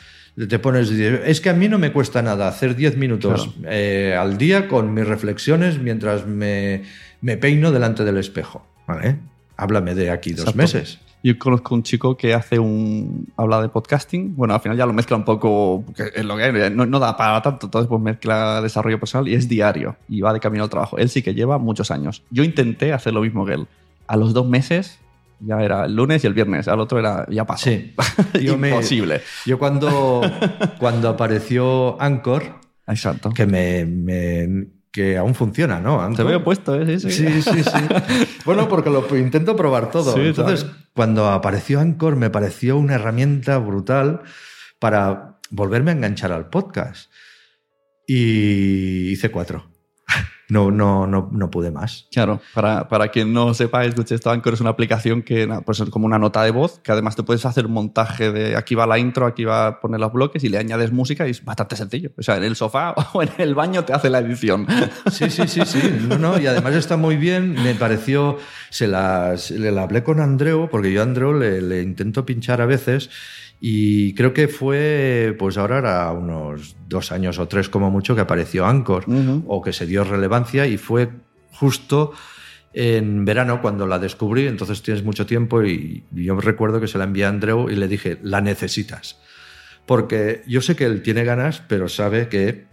Te 0.46 0.60
pones, 0.60 0.92
es 0.92 1.42
que 1.42 1.50
a 1.50 1.54
mí 1.54 1.68
no 1.68 1.80
me 1.80 1.92
cuesta 1.92 2.22
nada 2.22 2.48
hacer 2.48 2.76
10 2.76 2.98
minutos 2.98 3.56
eh, 3.66 4.16
al 4.18 4.38
día 4.38 4.68
con 4.68 4.94
mis 4.94 5.08
reflexiones 5.08 5.80
mientras 5.80 6.28
me, 6.28 6.84
me 7.22 7.38
peino 7.38 7.72
delante 7.72 8.04
del 8.04 8.18
espejo. 8.18 8.64
¿Vale? 8.88 9.18
Háblame 9.58 9.96
de 9.96 10.12
aquí 10.12 10.32
dos 10.32 10.42
Exacto. 10.42 10.58
meses. 10.58 11.00
Yo 11.24 11.38
conozco 11.40 11.74
un 11.74 11.82
chico 11.82 12.16
que 12.16 12.36
hace 12.36 12.60
un. 12.60 13.28
habla 13.36 13.62
de 13.64 13.70
podcasting. 13.70 14.36
Bueno, 14.36 14.54
al 14.54 14.62
final 14.62 14.78
ya 14.78 14.86
lo 14.86 14.94
mezcla 14.94 15.18
un 15.18 15.26
poco. 15.26 15.84
que 15.96 16.12
es 16.16 16.24
lo 16.24 16.38
que 16.38 16.44
hay, 16.44 16.70
no, 16.70 16.86
no 16.86 17.00
da 17.00 17.18
para 17.18 17.42
tanto. 17.42 17.66
Entonces, 17.66 17.90
pues 17.90 18.02
mezcla 18.02 18.62
desarrollo 18.62 19.00
personal 19.00 19.28
y 19.28 19.34
es 19.34 19.50
diario. 19.50 19.98
Y 20.08 20.22
va 20.22 20.32
de 20.34 20.40
camino 20.40 20.64
al 20.64 20.70
trabajo. 20.70 21.00
Él 21.00 21.10
sí 21.10 21.24
que 21.24 21.34
lleva 21.34 21.58
muchos 21.58 21.90
años. 21.90 22.22
Yo 22.30 22.44
intenté 22.44 22.94
hacer 22.94 23.14
lo 23.14 23.22
mismo 23.22 23.46
que 23.46 23.54
él. 23.54 23.68
A 24.06 24.16
los 24.16 24.34
dos 24.34 24.48
meses 24.48 25.00
ya 25.40 25.62
era 25.62 25.86
el 25.86 25.96
lunes 25.96 26.24
y 26.24 26.28
el 26.28 26.34
viernes. 26.34 26.68
Al 26.68 26.80
otro 26.80 27.00
era. 27.00 27.26
ya 27.30 27.46
pasó. 27.46 27.66
Sí. 27.70 27.94
Yo 28.42 28.58
me- 28.58 28.70
Imposible. 28.70 29.22
Yo 29.46 29.58
cuando, 29.60 30.22
cuando 30.80 31.10
apareció 31.10 32.02
Anchor, 32.02 32.44
Exacto. 32.88 33.30
que 33.32 33.46
me, 33.46 33.86
me- 33.86 34.68
que 34.92 35.18
aún 35.18 35.36
funciona, 35.36 35.80
¿no? 35.80 35.98
Te 36.00 36.04
Anchor. 36.06 36.26
veo 36.28 36.44
puesto, 36.44 36.76
¿eh? 36.82 37.00
Sí, 37.00 37.12
sí. 37.12 37.28
Sí, 37.28 37.42
sí, 37.44 37.64
sí. 37.64 38.28
bueno, 38.46 38.68
porque 38.68 38.90
lo 38.90 39.06
intento 39.18 39.56
probar 39.56 39.92
todo. 39.92 40.14
Sí, 40.14 40.22
Entonces, 40.22 40.66
cuando 40.94 41.28
apareció 41.30 41.80
Anchor, 41.80 42.16
me 42.16 42.30
pareció 42.32 42.78
una 42.78 42.96
herramienta 42.96 43.58
brutal 43.60 44.22
para 44.80 45.38
volverme 45.52 45.92
a 45.92 45.94
enganchar 45.96 46.32
al 46.32 46.50
podcast. 46.50 47.12
Y 48.08 49.10
hice 49.12 49.30
cuatro. 49.30 49.70
No, 50.50 50.72
no, 50.72 51.08
no, 51.08 51.30
no 51.32 51.52
pude 51.52 51.72
más. 51.72 52.08
Claro, 52.12 52.40
para, 52.54 52.88
para 52.88 53.10
quien 53.10 53.34
no 53.34 53.54
sepa, 53.54 53.84
escuche 53.84 54.16
esto, 54.16 54.32
Anchor 54.32 54.54
es 54.54 54.62
una 54.62 54.70
aplicación 54.70 55.22
que 55.22 55.48
pues 55.66 55.80
es 55.80 55.90
como 55.90 56.06
una 56.06 56.18
nota 56.18 56.44
de 56.44 56.52
voz, 56.52 56.80
que 56.80 56.92
además 56.92 57.16
te 57.16 57.24
puedes 57.24 57.46
hacer 57.46 57.68
montaje 57.68 58.32
de 58.32 58.56
aquí 58.56 58.76
va 58.76 58.88
la 58.88 58.98
intro, 58.98 59.26
aquí 59.26 59.44
va 59.44 59.68
a 59.68 59.80
poner 59.80 60.00
los 60.00 60.14
bloques 60.14 60.44
y 60.44 60.50
le 60.50 60.58
añades 60.58 60.92
música 60.92 61.28
y 61.28 61.32
es 61.32 61.44
bastante 61.44 61.76
sencillo. 61.76 62.12
O 62.18 62.24
sea, 62.24 62.38
en 62.38 62.44
el 62.44 62.56
sofá 62.56 62.96
o 63.14 63.22
en 63.22 63.30
el 63.38 63.56
baño 63.56 63.84
te 63.84 63.94
hace 63.94 64.10
la 64.10 64.20
edición. 64.20 64.68
Sí, 65.12 65.30
sí, 65.30 65.48
sí, 65.48 65.62
sí. 65.66 65.82
No, 66.08 66.18
no, 66.18 66.40
y 66.40 66.48
además 66.48 66.76
está 66.76 66.98
muy 66.98 67.18
bien. 67.18 67.54
Me 67.64 67.76
pareció. 67.76 68.38
Se 68.70 68.88
la, 68.88 69.38
se 69.38 69.58
le 69.60 69.72
la 69.72 69.84
hablé 69.84 70.04
con 70.04 70.20
Andreu, 70.20 70.70
porque 70.70 70.92
yo 70.92 71.02
a 71.02 71.04
Andreu 71.04 71.34
le, 71.34 71.62
le 71.62 71.82
intento 71.82 72.26
pinchar 72.26 72.62
a 72.62 72.66
veces. 72.66 73.10
Y 73.60 74.14
creo 74.14 74.34
que 74.34 74.48
fue, 74.48 75.36
pues 75.40 75.58
ahora 75.58 75.80
era 75.80 76.12
unos 76.12 76.76
dos 76.88 77.12
años 77.12 77.40
o 77.40 77.48
tres 77.48 77.70
como 77.70 77.90
mucho 77.90 78.14
que 78.14 78.22
apareció 78.22 78.66
Anchor, 78.66 79.06
o 79.48 79.62
que 79.62 79.74
se 79.74 79.86
dio 79.86 80.04
relevancia, 80.04 80.68
y 80.68 80.78
fue 80.78 81.10
justo 81.52 82.14
en 82.74 83.26
verano 83.26 83.62
cuando 83.62 83.88
la 83.88 83.98
descubrí, 83.98 84.46
entonces 84.46 84.84
tienes 84.84 85.04
mucho 85.04 85.26
tiempo, 85.26 85.64
y 85.64 86.04
yo 86.12 86.40
recuerdo 86.40 86.80
que 86.80 86.88
se 86.88 87.00
la 87.00 87.06
envié 87.06 87.26
a 87.26 87.30
Andreu 87.30 87.70
y 87.70 87.76
le 87.76 87.88
dije, 87.88 88.20
la 88.22 88.42
necesitas. 88.42 89.20
Porque 89.88 90.44
yo 90.46 90.62
sé 90.62 90.76
que 90.76 90.86
él 90.86 91.02
tiene 91.02 91.24
ganas, 91.24 91.64
pero 91.68 91.90
sabe 91.90 92.28
que, 92.28 92.66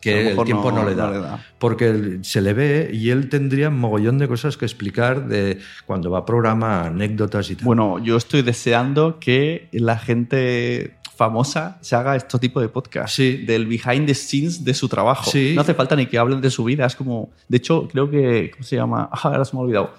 que 0.00 0.30
el 0.30 0.44
tiempo 0.44 0.70
no, 0.72 0.82
no- 0.82 0.88
le 0.88 0.94
da. 0.94 1.06
no 1.06 1.12
le 1.12 1.18
da. 1.20 1.44
Porque 1.58 2.18
se 2.22 2.40
le 2.40 2.52
ve 2.54 2.90
y 2.92 3.10
él 3.10 3.28
tendría 3.28 3.68
un 3.68 3.78
mogollón 3.78 4.18
de 4.18 4.26
cosas 4.28 4.56
que 4.56 4.64
explicar 4.64 5.28
de 5.28 5.58
cuando 5.86 6.10
va 6.10 6.20
a 6.20 6.24
programa, 6.26 6.86
anécdotas 6.86 7.50
y 7.50 7.56
tal. 7.56 7.64
Bueno, 7.66 7.98
yo 7.98 8.16
estoy 8.16 8.42
deseando 8.42 9.18
que 9.20 9.68
la 9.72 9.98
gente 9.98 10.96
famosa 11.16 11.76
se 11.82 11.94
haga 11.96 12.16
este 12.16 12.38
tipo 12.38 12.62
de 12.62 12.70
podcast. 12.70 13.14
Sí. 13.14 13.44
Del 13.44 13.66
behind 13.66 14.06
the 14.06 14.14
scenes 14.14 14.64
de 14.64 14.72
su 14.72 14.88
trabajo. 14.88 15.30
Sí. 15.30 15.52
No 15.54 15.60
hace 15.60 15.74
falta 15.74 15.94
ni 15.94 16.06
que 16.06 16.16
hablen 16.16 16.40
de 16.40 16.50
su 16.50 16.64
vida. 16.64 16.86
Es 16.86 16.96
como. 16.96 17.30
De 17.48 17.58
hecho, 17.58 17.86
creo 17.88 18.08
que. 18.08 18.50
¿Cómo 18.52 18.64
se 18.64 18.76
llama? 18.76 19.08
Ah, 19.12 19.20
ahora 19.24 19.44
se 19.44 19.54
me 19.54 19.60
ha 19.60 19.64
olvidado. 19.64 19.90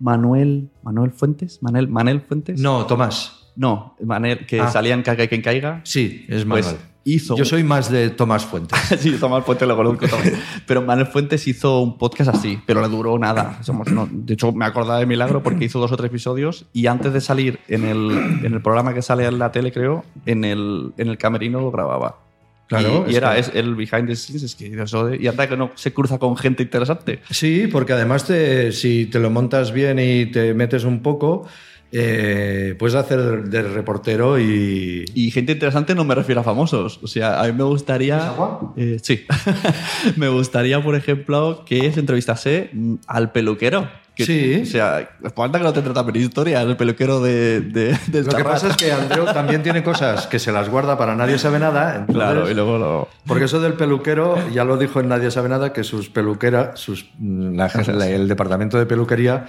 Manuel. 0.00 0.70
¿Manuel 0.82 1.10
Fuentes? 1.10 1.58
¿Manel, 1.62 1.88
Manel 1.88 2.20
Fuentes? 2.22 2.58
no, 2.60 2.86
Tomás. 2.86 3.37
No, 3.58 3.96
Manel, 4.04 4.46
que 4.46 4.60
Ah. 4.60 4.70
salía 4.70 4.94
en 4.94 5.02
Caiga 5.02 5.24
y 5.24 5.28
quien 5.28 5.42
caiga. 5.42 5.80
Sí, 5.82 6.24
es 6.28 6.44
Pues 6.44 6.64
Manuel. 6.66 6.76
hizo. 7.02 7.36
Yo 7.36 7.44
soy 7.44 7.64
más 7.64 7.90
de 7.90 8.10
Tomás 8.10 8.44
Fuentes. 8.46 8.78
sí, 9.00 9.10
Tomás 9.18 9.44
Fuentes 9.44 9.66
lo 9.66 9.76
conozco 9.76 10.06
también. 10.08 10.36
Pero 10.64 10.80
Manuel 10.82 11.08
Fuentes 11.08 11.46
hizo 11.48 11.80
un 11.80 11.98
podcast 11.98 12.32
así, 12.34 12.60
pero 12.64 12.80
le 12.80 12.88
duró 12.88 13.18
nada. 13.18 13.58
Somos- 13.64 13.90
no, 13.90 14.08
de 14.10 14.34
hecho, 14.34 14.52
me 14.52 14.64
acordaba 14.64 15.00
de 15.00 15.06
milagro 15.06 15.42
porque 15.42 15.64
hizo 15.64 15.80
dos 15.80 15.90
o 15.90 15.96
tres 15.96 16.08
episodios 16.08 16.66
y 16.72 16.86
antes 16.86 17.12
de 17.12 17.20
salir 17.20 17.58
en 17.66 17.84
el, 17.84 18.12
en 18.44 18.54
el 18.54 18.62
programa 18.62 18.94
que 18.94 19.02
sale 19.02 19.24
en 19.26 19.40
la 19.40 19.50
tele, 19.50 19.72
creo, 19.72 20.04
en 20.24 20.44
el, 20.44 20.92
en 20.96 21.08
el 21.08 21.18
camerino 21.18 21.60
lo 21.60 21.72
grababa. 21.72 22.20
Claro, 22.68 23.06
Y, 23.08 23.16
era 23.16 23.32
que- 23.32 23.40
es 23.40 23.50
el 23.54 23.74
behind 23.74 24.06
the 24.08 24.14
scenes, 24.14 24.42
es 24.42 24.54
que 24.54 24.66
eso 24.82 25.06
de- 25.06 25.16
y 25.16 25.26
anda 25.26 25.48
que 25.48 25.56
no 25.56 25.70
se 25.74 25.92
cruza 25.94 26.18
con 26.18 26.36
gente 26.36 26.62
interesante. 26.62 27.20
Sí, 27.30 27.66
porque 27.72 27.94
además 27.94 28.24
te- 28.26 28.70
si 28.72 29.06
te 29.06 29.18
lo 29.18 29.30
montas 29.30 29.72
bien 29.72 29.98
y 29.98 30.26
te 30.26 30.52
metes 30.52 30.84
un 30.84 31.00
poco, 31.02 31.46
eh, 31.92 32.74
puedes 32.78 32.94
hacer 32.94 33.44
de 33.44 33.62
reportero 33.62 34.38
y... 34.38 35.04
Y 35.14 35.30
gente 35.30 35.52
interesante 35.52 35.94
no 35.94 36.04
me 36.04 36.14
refiero 36.14 36.40
a 36.40 36.44
famosos. 36.44 37.00
O 37.02 37.06
sea, 37.06 37.40
a 37.40 37.46
mí 37.46 37.52
me 37.52 37.64
gustaría. 37.64 38.18
¿Es 38.18 38.24
agua? 38.24 38.72
Eh, 38.76 38.98
sí. 39.02 39.24
me 40.16 40.28
gustaría, 40.28 40.82
por 40.82 40.94
ejemplo, 40.94 41.64
que 41.66 41.90
se 41.92 42.00
entrevistase 42.00 42.70
mm, 42.72 42.94
al 43.06 43.32
peluquero. 43.32 43.88
Que- 44.14 44.26
Sí. 44.26 44.60
O 44.62 44.66
sea, 44.66 45.08
falta 45.36 45.58
que 45.58 45.64
no 45.64 45.72
te 45.72 45.80
trata 45.80 46.04
pero 46.04 46.18
historia, 46.18 46.60
el 46.62 46.76
peluquero 46.76 47.20
de. 47.20 47.60
de, 47.60 47.96
de 48.08 48.22
Lo 48.24 48.32
que 48.34 48.42
pasa 48.42 48.68
es 48.70 48.76
que 48.76 48.90
Andreu 48.90 49.24
también 49.26 49.62
tiene 49.62 49.84
cosas 49.84 50.26
que 50.26 50.40
se 50.40 50.50
las 50.50 50.68
guarda 50.68 50.98
para 50.98 51.14
nadie 51.14 51.38
sabe 51.38 51.60
nada. 51.60 51.90
entonces- 51.94 52.16
Claro, 52.16 52.50
y 52.50 52.54
luego 52.54 52.78
lo. 52.78 53.08
Porque 53.28 53.44
eso 53.44 53.60
del 53.60 53.74
peluquero, 53.74 54.36
ya 54.50 54.64
lo 54.64 54.76
dijo 54.76 54.98
en 54.98 55.06
Nadie 55.08 55.30
sabe 55.30 55.48
nada, 55.48 55.72
que 55.72 55.84
sus 55.84 56.08
peluqueras, 56.10 56.80
sus, 56.80 57.06
mm, 57.18 57.54
la- 57.56 57.66
el 58.10 58.26
departamento 58.26 58.76
de 58.76 58.86
peluquería 58.86 59.46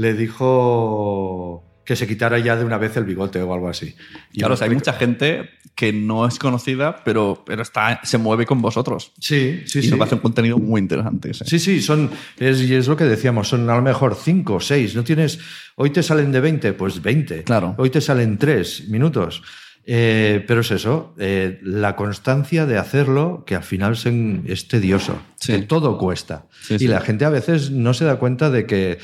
le 0.00 0.14
dijo 0.14 1.62
que 1.84 1.94
se 1.94 2.06
quitara 2.06 2.38
ya 2.38 2.56
de 2.56 2.64
una 2.64 2.78
vez 2.78 2.96
el 2.96 3.04
bigote 3.04 3.42
o 3.42 3.52
algo 3.52 3.68
así. 3.68 3.94
Y 4.32 4.38
Claro, 4.38 4.54
o 4.54 4.56
sea, 4.56 4.66
hay 4.66 4.72
mucha 4.72 4.94
gente 4.94 5.50
que 5.74 5.92
no 5.92 6.26
es 6.26 6.38
conocida, 6.38 7.04
pero, 7.04 7.42
pero 7.44 7.60
está, 7.60 8.00
se 8.02 8.16
mueve 8.16 8.46
con 8.46 8.62
vosotros. 8.62 9.12
Sí, 9.20 9.60
sí, 9.66 9.80
y 9.80 9.82
sí. 9.82 9.90
nos 9.90 10.00
hace 10.00 10.14
un 10.14 10.22
contenido 10.22 10.56
muy 10.56 10.80
interesante. 10.80 11.32
ese. 11.32 11.44
Sí, 11.44 11.58
sí, 11.58 11.82
son, 11.82 12.10
es, 12.38 12.62
y 12.62 12.74
es 12.74 12.88
lo 12.88 12.96
que 12.96 13.04
decíamos, 13.04 13.48
son 13.48 13.68
a 13.68 13.74
lo 13.74 13.82
mejor 13.82 14.14
5 14.14 14.54
o 14.54 14.60
6. 14.60 14.94
No 14.96 15.04
tienes, 15.04 15.38
hoy 15.76 15.90
te 15.90 16.02
salen 16.02 16.32
de 16.32 16.40
20, 16.40 16.72
pues 16.72 17.02
20. 17.02 17.44
Claro. 17.44 17.74
Hoy 17.76 17.90
te 17.90 18.00
salen 18.00 18.38
3 18.38 18.88
minutos. 18.88 19.42
Eh, 19.84 20.44
pero 20.46 20.60
es 20.60 20.70
eso, 20.70 21.14
eh, 21.18 21.58
la 21.62 21.96
constancia 21.96 22.64
de 22.64 22.78
hacerlo 22.78 23.44
que 23.46 23.54
al 23.54 23.64
final 23.64 23.98
es 24.46 24.68
tedioso. 24.68 25.20
Sí. 25.36 25.52
Que 25.52 25.62
todo 25.62 25.98
cuesta. 25.98 26.46
Sí, 26.62 26.74
y 26.76 26.78
sí. 26.78 26.86
la 26.86 27.00
gente 27.00 27.26
a 27.26 27.30
veces 27.30 27.70
no 27.70 27.92
se 27.92 28.06
da 28.06 28.16
cuenta 28.16 28.50
de 28.50 28.66
que, 28.66 28.98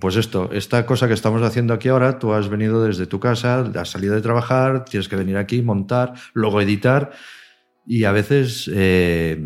pues 0.00 0.16
esto, 0.16 0.50
esta 0.52 0.86
cosa 0.86 1.08
que 1.08 1.14
estamos 1.14 1.42
haciendo 1.42 1.74
aquí 1.74 1.88
ahora, 1.88 2.18
tú 2.18 2.32
has 2.32 2.48
venido 2.48 2.84
desde 2.84 3.06
tu 3.06 3.18
casa, 3.18 3.60
has 3.74 3.88
salido 3.90 4.14
de 4.14 4.20
trabajar, 4.20 4.84
tienes 4.84 5.08
que 5.08 5.16
venir 5.16 5.36
aquí, 5.36 5.60
montar, 5.62 6.14
luego 6.34 6.60
editar. 6.60 7.10
Y 7.86 8.04
a 8.04 8.12
veces 8.12 8.70
eh, 8.72 9.36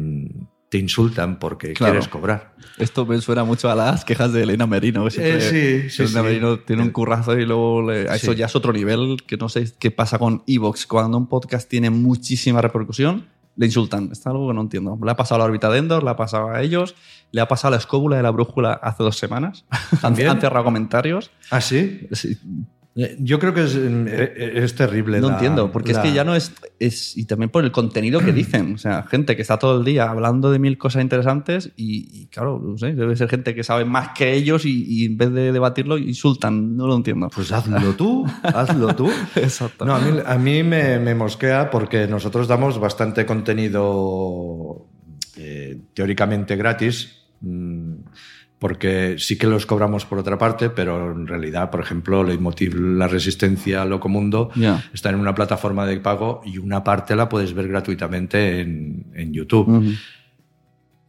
te 0.69 0.79
insultan 0.79 1.39
porque 1.39 1.73
Claro. 1.73 1.93
quieres 1.95 2.09
cobrar. 2.09 2.55
Esto 2.79 3.07
me 3.07 3.19
suena 3.21 3.45
mucho 3.45 3.71
a 3.71 3.75
las 3.75 4.05
quejas 4.05 4.33
de 4.33 4.43
Elena 4.43 4.67
Merino. 4.67 5.07
que 5.09 5.37
Eh, 5.37 5.41
sí, 5.41 5.89
sí, 5.91 6.03
Elena 6.03 6.21
sí. 6.21 6.27
Merino 6.27 6.59
tiene 6.59 6.83
un 6.83 6.91
currazo 6.91 7.39
y 7.39 7.47
luego 7.47 7.89
le- 7.91 8.13
eso 8.15 8.33
ya 8.33 8.47
es 8.47 8.57
otro 8.57 8.73
nivel 8.73 9.17
que 9.27 9.37
no 9.37 9.49
sé 9.49 9.73
qué 9.79 9.91
pasa 9.91 10.19
con 10.19 10.43
Evox. 10.47 10.87
Cuando 10.87 11.17
un 11.17 11.29
podcast 11.29 11.69
tiene 11.71 11.89
muchísima 11.91 12.61
repercusión, 12.61 13.29
le 13.57 13.67
insultan. 13.67 14.11
Es 14.13 14.27
algo 14.27 14.49
que 14.49 14.55
no 14.55 14.61
entiendo. 14.63 14.99
Le 15.03 15.11
ha 15.11 15.17
pasado 15.17 15.37
a 15.37 15.39
la 15.41 15.45
órbita 15.45 15.71
de 15.71 15.79
Endor, 15.79 16.03
le 16.03 16.11
ha 16.11 16.17
pasado 16.17 16.51
a 16.51 16.61
ellos, 16.63 16.95
le 17.31 17.41
ha 17.41 17.49
pasado 17.49 17.69
a 17.69 17.71
la 17.73 17.77
escóbula 17.79 18.17
de 18.17 18.23
la 18.23 18.31
brújula 18.31 18.73
hace 18.73 19.03
dos 19.03 19.17
semanas. 19.17 19.65
Han, 19.93 20.01
¿También? 20.01 20.29
han 20.29 20.41
cerrado 20.41 20.65
comentarios. 20.65 21.31
¿Ah, 21.51 21.61
sí? 21.61 22.07
Sí, 22.13 22.39
Yo 23.19 23.41
creo 23.41 23.53
que 23.53 23.65
es, 23.65 23.75
eh, 23.77 24.53
es 24.55 24.75
terrible. 24.77 25.21
No 25.21 25.27
la- 25.27 25.35
entiendo, 25.35 25.73
porque 25.73 25.91
es 25.91 25.99
que 25.99 26.13
ya 26.13 26.23
no 26.23 26.37
es, 26.37 26.53
es. 26.79 27.17
Y 27.17 27.25
también 27.25 27.51
por 27.51 27.65
el 27.65 27.73
contenido 27.73 28.21
que 28.21 28.33
dicen. 28.33 28.75
O 28.75 28.79
sea, 28.79 29.03
gente 29.03 29.35
que 29.35 29.43
está 29.43 29.59
todo 29.59 29.79
el 29.81 29.85
día 29.85 30.09
hablando 30.09 30.53
de 30.53 30.61
mil 30.61 30.79
cosas 30.79 31.03
interesantes 31.03 31.73
y, 31.77 32.09
y, 32.23 32.27
claro, 32.27 32.61
no 32.65 32.79
sé, 32.79 32.95
debe 32.95 33.17
ser 33.17 33.29
gente 33.29 33.53
que 33.53 33.65
sabe 33.65 33.85
más 33.85 34.11
que 34.17 34.33
ellos 34.35 34.65
y, 34.65 34.85
y 34.89 35.07
en 35.07 35.17
vez 35.17 35.33
de 35.33 35.51
debatirlo 35.51 35.99
insultan. 35.99 36.77
No 36.77 36.87
lo 36.87 36.95
entiendo. 36.95 37.31
Pues 37.35 37.51
hazlo 37.51 37.95
tú, 37.95 38.27
hazlo 38.45 38.95
tú. 38.95 39.11
Exacto. 39.35 39.85
No, 39.85 39.97
a 39.97 39.99
mí, 39.99 40.19
a 40.25 40.39
mí 40.39 40.63
me, 40.63 41.01
me 41.01 41.17
mosquea 41.17 41.71
porque 41.71 42.07
nosotros 42.07 42.47
damos 42.47 42.79
bastante 42.79 43.27
contenido 43.27 44.87
eh, 45.37 45.79
teóricamente 45.95 46.55
gratis, 46.55 47.25
mm, 47.41 47.95
porque 48.65 49.17
sí 49.19 49.37
que 49.37 49.47
los 49.47 49.67
cobramos 49.67 50.07
por 50.07 50.19
otra 50.19 50.39
parte, 50.39 50.71
pero 50.71 51.13
en 51.13 51.27
realidad, 51.27 51.71
por 51.71 51.81
ejemplo, 51.83 52.25
Leitmotiv 52.25 52.75
La 52.75 53.07
Resistencia 53.07 53.85
Locomundo 53.85 54.49
Ya. 54.57 54.83
está 54.95 55.11
en 55.11 55.17
una 55.17 55.35
plataforma 55.35 55.85
de 55.85 56.01
pago 56.01 56.41
y 56.47 56.57
una 56.57 56.83
parte 56.83 57.15
la 57.15 57.29
puedes 57.29 57.53
ver 57.53 57.69
gratuitamente 57.69 58.63
en, 58.63 59.05
en 59.15 59.35
YouTube. 59.35 59.95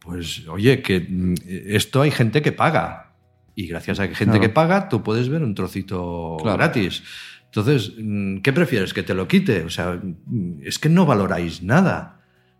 Pues 0.00 0.46
oye, 0.48 0.82
que 0.82 1.00
mm, 1.00 1.34
esto 1.48 2.02
hay 2.02 2.10
gente 2.10 2.42
que 2.42 2.52
paga. 2.52 3.14
Y 3.54 3.66
gracias 3.68 4.00
a 4.00 4.06
que 4.08 4.14
gente 4.14 4.32
Claro. 4.32 4.42
que 4.42 4.48
paga, 4.50 4.88
tú 4.90 5.02
puedes 5.02 5.30
ver 5.30 5.42
un 5.42 5.54
trocito 5.54 6.36
Claro. 6.42 6.58
gratis. 6.58 7.02
Entonces, 7.46 7.94
mm, 7.98 8.40
¿qué 8.42 8.52
prefieres? 8.52 8.92
¿Que 8.92 9.02
te 9.02 9.14
lo 9.14 9.26
quite? 9.26 9.62
O 9.64 9.70
sea, 9.70 9.98
mm, 9.98 10.60
es 10.62 10.78
que 10.78 10.90
no 10.90 11.06
valoráis 11.06 11.62
nada. 11.62 12.15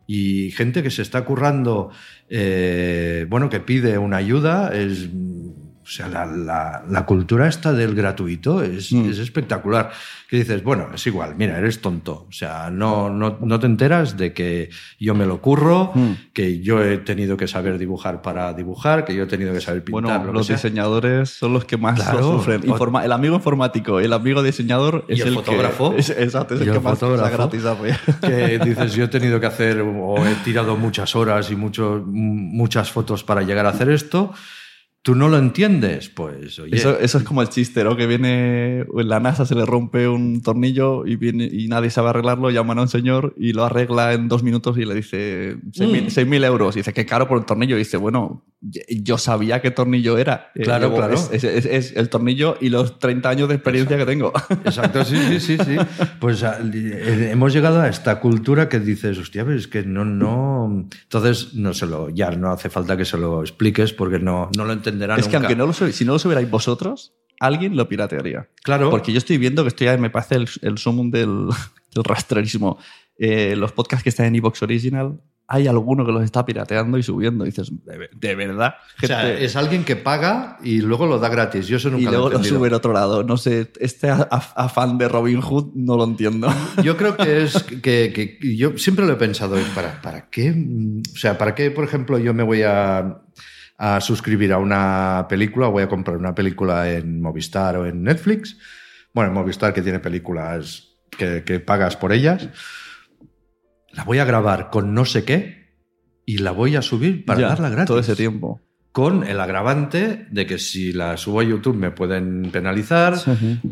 Y 0.06 0.50
gente 0.52 0.82
que 0.82 0.90
se 0.90 1.02
está 1.02 1.24
currando, 1.24 1.90
eh, 2.28 3.26
bueno, 3.28 3.48
que 3.48 3.60
pide 3.60 3.98
una 3.98 4.18
ayuda, 4.18 4.70
es. 4.74 5.08
O 5.86 5.88
sea, 5.88 6.08
la, 6.08 6.26
la- 6.26 6.82
la 6.90 7.06
cultura 7.06 7.46
esta 7.46 7.72
del 7.72 7.94
gratuito 7.94 8.60
es, 8.60 8.90
Mm. 8.92 9.08
es 9.10 9.18
espectacular. 9.20 9.92
Que 10.28 10.38
dices, 10.38 10.64
bueno, 10.64 10.88
es 10.92 11.06
igual, 11.06 11.36
mira, 11.38 11.56
eres 11.56 11.80
tonto. 11.80 12.26
O 12.28 12.32
sea, 12.32 12.68
no, 12.70 13.08
no, 13.08 13.38
no 13.40 13.60
te 13.60 13.66
enteras 13.66 14.16
de 14.16 14.32
que 14.32 14.70
yo 14.98 15.14
me 15.14 15.24
lo 15.26 15.40
curro, 15.40 15.92
Mm. 15.94 16.12
que 16.32 16.60
yo 16.60 16.82
he 16.82 16.98
tenido 16.98 17.36
que 17.36 17.46
saber 17.46 17.78
dibujar 17.78 18.20
para 18.22 18.52
dibujar, 18.52 19.04
que 19.04 19.14
yo 19.14 19.22
he 19.22 19.26
tenido 19.26 19.52
que 19.52 19.60
saber 19.60 19.84
pintar. 19.84 20.02
Bueno, 20.02 20.24
lo 20.24 20.32
que 20.32 20.38
los 20.38 20.46
sea. 20.48 20.56
diseñadores 20.56 21.30
son 21.30 21.52
los 21.52 21.64
que 21.64 21.76
más 21.76 21.94
Claro. 22.00 22.18
lo 22.20 22.32
sufren. 22.38 22.62
Informa- 22.64 23.04
el 23.04 23.12
amigo 23.12 23.36
informático, 23.36 24.00
el 24.00 24.12
amigo 24.12 24.42
diseñador 24.42 25.04
Y 25.08 25.12
es 25.12 25.20
el 25.20 25.28
el, 25.28 25.34
fotógrafo. 25.36 25.94
Que, 25.94 26.00
es, 26.00 26.10
exacto, 26.10 26.54
es 26.54 26.60
Y 26.60 26.62
el 26.64 26.68
el 26.70 26.74
que 26.74 26.80
más 26.80 26.98
fotógrafo. 26.98 27.36
gratis 27.36 27.64
hace. 27.64 27.96
que 28.58 28.58
dices, 28.64 28.94
yo 28.94 29.04
he 29.04 29.08
tenido 29.08 29.38
que 29.38 29.46
hacer 29.46 29.80
o 29.80 30.26
he 30.26 30.34
tirado 30.44 30.76
muchas 30.76 31.14
horas 31.14 31.48
y 31.52 31.54
mucho, 31.54 32.02
muchas 32.04 32.90
fotos 32.90 33.22
para 33.22 33.42
llegar 33.42 33.66
a 33.66 33.68
hacer 33.68 33.88
esto. 33.90 34.32
¿Tú 35.06 35.14
no 35.14 35.28
lo 35.28 35.38
entiendes? 35.38 36.08
Pues, 36.08 36.58
oye, 36.58 36.74
Eso, 36.74 36.98
eso 36.98 37.18
es 37.18 37.22
como 37.22 37.40
el 37.40 37.48
chiste, 37.48 37.84
¿no? 37.84 37.96
Que 37.96 38.08
viene 38.08 38.80
en 38.80 39.08
la 39.08 39.20
NASA, 39.20 39.46
se 39.46 39.54
le 39.54 39.64
rompe 39.64 40.08
un 40.08 40.42
tornillo 40.42 41.06
y, 41.06 41.14
viene, 41.14 41.44
y 41.44 41.68
nadie 41.68 41.90
sabe 41.90 42.08
arreglarlo, 42.08 42.50
llaman 42.50 42.80
a 42.80 42.82
un 42.82 42.88
señor 42.88 43.32
y 43.38 43.52
lo 43.52 43.64
arregla 43.64 44.14
en 44.14 44.26
dos 44.26 44.42
minutos 44.42 44.76
y 44.78 44.84
le 44.84 44.96
dice 44.96 45.58
6.000 45.70 46.06
Mm. 46.06 46.08
6.000 46.08 46.44
euros. 46.44 46.74
Y 46.74 46.80
dice, 46.80 46.92
qué 46.92 47.06
caro 47.06 47.28
por 47.28 47.38
el 47.38 47.44
tornillo. 47.44 47.76
Y 47.76 47.78
dice, 47.78 47.96
bueno, 47.98 48.44
yo 48.60 49.16
sabía 49.16 49.62
qué 49.62 49.70
tornillo 49.70 50.18
era. 50.18 50.50
Eh, 50.56 50.62
Claro, 50.64 50.92
claro. 50.92 51.14
Es, 51.14 51.30
es- 51.32 51.44
es- 51.44 51.66
es 51.66 51.96
el 51.96 52.08
tornillo 52.08 52.56
y 52.60 52.70
los 52.70 52.98
30 52.98 53.28
años 53.28 53.48
de 53.48 53.54
experiencia 53.54 53.96
que 53.96 54.06
tengo. 54.06 54.32
Exacto, 54.64 55.04
sí, 55.04 55.16
sí, 55.28 55.38
sí, 55.38 55.56
sí. 55.64 55.76
Pues 56.18 56.42
eh, 56.42 57.30
hemos 57.30 57.52
llegado 57.52 57.80
a 57.80 57.88
esta 57.88 58.18
cultura 58.18 58.68
que 58.68 58.80
dices, 58.80 59.16
hostia, 59.18 59.44
pero 59.44 59.56
es 59.56 59.68
que 59.68 59.84
no, 59.84 60.04
no. 60.04 60.88
Entonces, 61.04 61.54
no 61.54 61.72
se 61.74 61.86
lo, 61.86 62.10
ya 62.10 62.32
no 62.32 62.50
hace 62.50 62.70
falta 62.70 62.96
que 62.96 63.04
se 63.04 63.16
lo 63.18 63.40
expliques 63.42 63.92
porque 63.92 64.18
no, 64.18 64.50
no 64.56 64.64
lo 64.64 64.72
es 65.18 65.28
que 65.28 65.36
aunque 65.36 65.56
no 65.56 65.66
lo 65.66 65.72
si 65.72 66.04
no 66.04 66.12
lo 66.14 66.18
subierais 66.18 66.50
vosotros, 66.50 67.14
alguien 67.40 67.76
lo 67.76 67.88
piratearía. 67.88 68.48
Claro. 68.62 68.90
Porque 68.90 69.12
yo 69.12 69.18
estoy 69.18 69.38
viendo 69.38 69.62
que 69.62 69.68
estoy 69.68 69.96
me 69.98 70.10
parece 70.10 70.36
el, 70.36 70.48
el 70.62 70.78
sumum 70.78 71.10
del, 71.10 71.48
del 71.94 72.04
rastrerismo. 72.04 72.78
Eh, 73.18 73.54
los 73.56 73.72
podcasts 73.72 74.02
que 74.02 74.10
están 74.10 74.26
en 74.26 74.34
Evox 74.36 74.62
Original, 74.62 75.18
hay 75.48 75.68
alguno 75.68 76.04
que 76.04 76.10
los 76.12 76.22
está 76.24 76.44
pirateando 76.44 76.98
y 76.98 77.02
subiendo. 77.02 77.44
Y 77.46 77.48
dices, 77.50 77.70
¿de, 77.84 77.96
ve- 77.98 78.10
de 78.14 78.34
verdad? 78.34 78.74
O 79.02 79.06
sea, 79.06 79.32
es 79.32 79.54
alguien 79.56 79.84
que 79.84 79.96
paga 79.96 80.58
y 80.62 80.80
luego 80.82 81.06
lo 81.06 81.18
da 81.18 81.28
gratis. 81.30 81.66
Yo 81.68 81.76
eso 81.78 81.88
nunca 81.88 82.02
y 82.02 82.04
lo 82.06 82.10
luego 82.10 82.26
he 82.26 82.30
lo 82.32 82.36
entendido. 82.38 82.58
sube 82.58 82.68
en 82.68 82.74
otro 82.74 82.92
lado. 82.92 83.22
No 83.22 83.36
sé, 83.38 83.70
este 83.80 84.10
afán 84.10 84.98
de 84.98 85.08
Robin 85.08 85.40
Hood 85.40 85.72
no 85.74 85.96
lo 85.96 86.04
entiendo. 86.04 86.48
Yo 86.82 86.96
creo 86.96 87.16
que 87.16 87.44
es 87.44 87.62
que, 87.82 88.12
que- 88.12 88.56
yo 88.56 88.76
siempre 88.76 89.06
lo 89.06 89.12
he 89.12 89.16
pensado, 89.16 89.56
¿para, 89.74 90.02
¿para 90.02 90.28
qué? 90.28 90.50
O 91.14 91.16
sea, 91.16 91.38
¿para 91.38 91.54
qué, 91.54 91.70
por 91.70 91.84
ejemplo, 91.84 92.18
yo 92.18 92.34
me 92.34 92.42
voy 92.42 92.62
a, 92.62 93.20
a 93.78 94.00
suscribir 94.00 94.52
a 94.52 94.58
una 94.58 95.26
película 95.28 95.68
voy 95.68 95.82
a 95.82 95.88
comprar 95.88 96.16
una 96.16 96.34
película 96.34 96.90
en 96.90 97.20
Movistar 97.20 97.76
o 97.76 97.86
en 97.86 98.02
Netflix? 98.02 98.56
Bueno, 99.12 99.28
en 99.28 99.34
Movistar 99.34 99.72
que 99.74 99.82
tiene 99.82 99.98
películas 99.98 100.94
que, 101.10 101.42
que 101.44 101.60
pagas 101.60 101.96
por 101.96 102.12
ellas. 102.12 102.48
La 103.92 104.04
voy 104.04 104.18
a 104.18 104.24
grabar 104.24 104.70
con 104.70 104.94
no 104.94 105.04
sé 105.04 105.24
qué 105.24 105.74
y 106.24 106.38
la 106.38 106.50
voy 106.50 106.76
a 106.76 106.82
subir 106.82 107.24
para 107.24 107.40
Ya, 107.40 107.48
darla 107.48 107.68
gratis. 107.70 107.86
Todo 107.88 107.98
ese 108.00 108.16
tiempo. 108.16 108.60
Con 108.92 109.24
el 109.24 109.40
agravante 109.40 110.26
de 110.30 110.46
que 110.46 110.58
si 110.58 110.92
la 110.92 111.16
subo 111.18 111.40
a 111.40 111.44
YouTube 111.44 111.76
me 111.76 111.90
pueden 111.90 112.50
penalizar, 112.50 113.14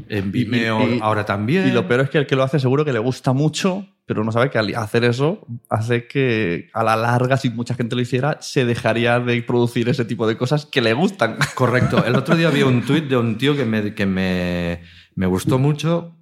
en 0.09 0.31
Vimeo 0.33 0.87
Y- 0.89 0.95
y- 0.97 1.01
ahora 1.01 1.25
también. 1.25 1.67
Y 1.69 1.73
lo 1.73 1.89
peor 1.89 2.01
es 2.03 2.11
que 2.11 2.19
el 2.19 2.27
que 2.27 2.37
lo 2.37 2.43
hace 2.43 2.59
seguro 2.61 2.85
que 2.85 2.93
le 2.93 2.99
gusta 2.99 3.33
mucho, 3.33 3.89
pero 4.07 4.23
no 4.23 4.33
sabe 4.33 4.51
que 4.51 4.59
al 4.59 4.75
hacer 4.75 5.05
eso 5.05 5.47
hace 5.71 6.07
que 6.07 6.69
a 6.75 6.85
la 6.85 6.97
larga, 6.97 7.37
si 7.37 7.51
mucha 7.51 7.75
gente 7.75 7.97
lo 7.97 8.03
hiciera, 8.03 8.39
se 8.41 8.65
dejaría 8.65 9.19
de 9.19 9.43
producir 9.43 9.89
ese 9.89 10.05
tipo 10.05 10.27
de 10.27 10.37
cosas 10.37 10.67
que 10.67 10.83
le 10.83 10.93
gustan. 10.93 11.37
Correcto. 11.55 12.05
El 12.05 12.17
otro 12.17 12.37
día 12.37 12.51
vi 12.51 12.63
un 12.63 12.85
tuit 12.85 13.05
de 13.05 13.17
un 13.17 13.39
tío 13.39 13.57
que 13.57 13.65
me, 13.65 13.95
que 13.95 14.05
me, 14.05 14.83
me 15.15 15.27
gustó 15.27 15.59
mucho. 15.59 16.17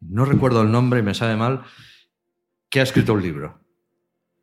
No 0.00 0.24
recuerdo 0.24 0.62
el 0.62 0.72
nombre 0.72 1.00
y 1.00 1.02
me 1.02 1.14
sabe 1.14 1.36
mal. 1.36 1.62
Que 2.68 2.80
ha 2.80 2.84
escrito 2.84 3.12
un 3.12 3.22
libro. 3.22 3.60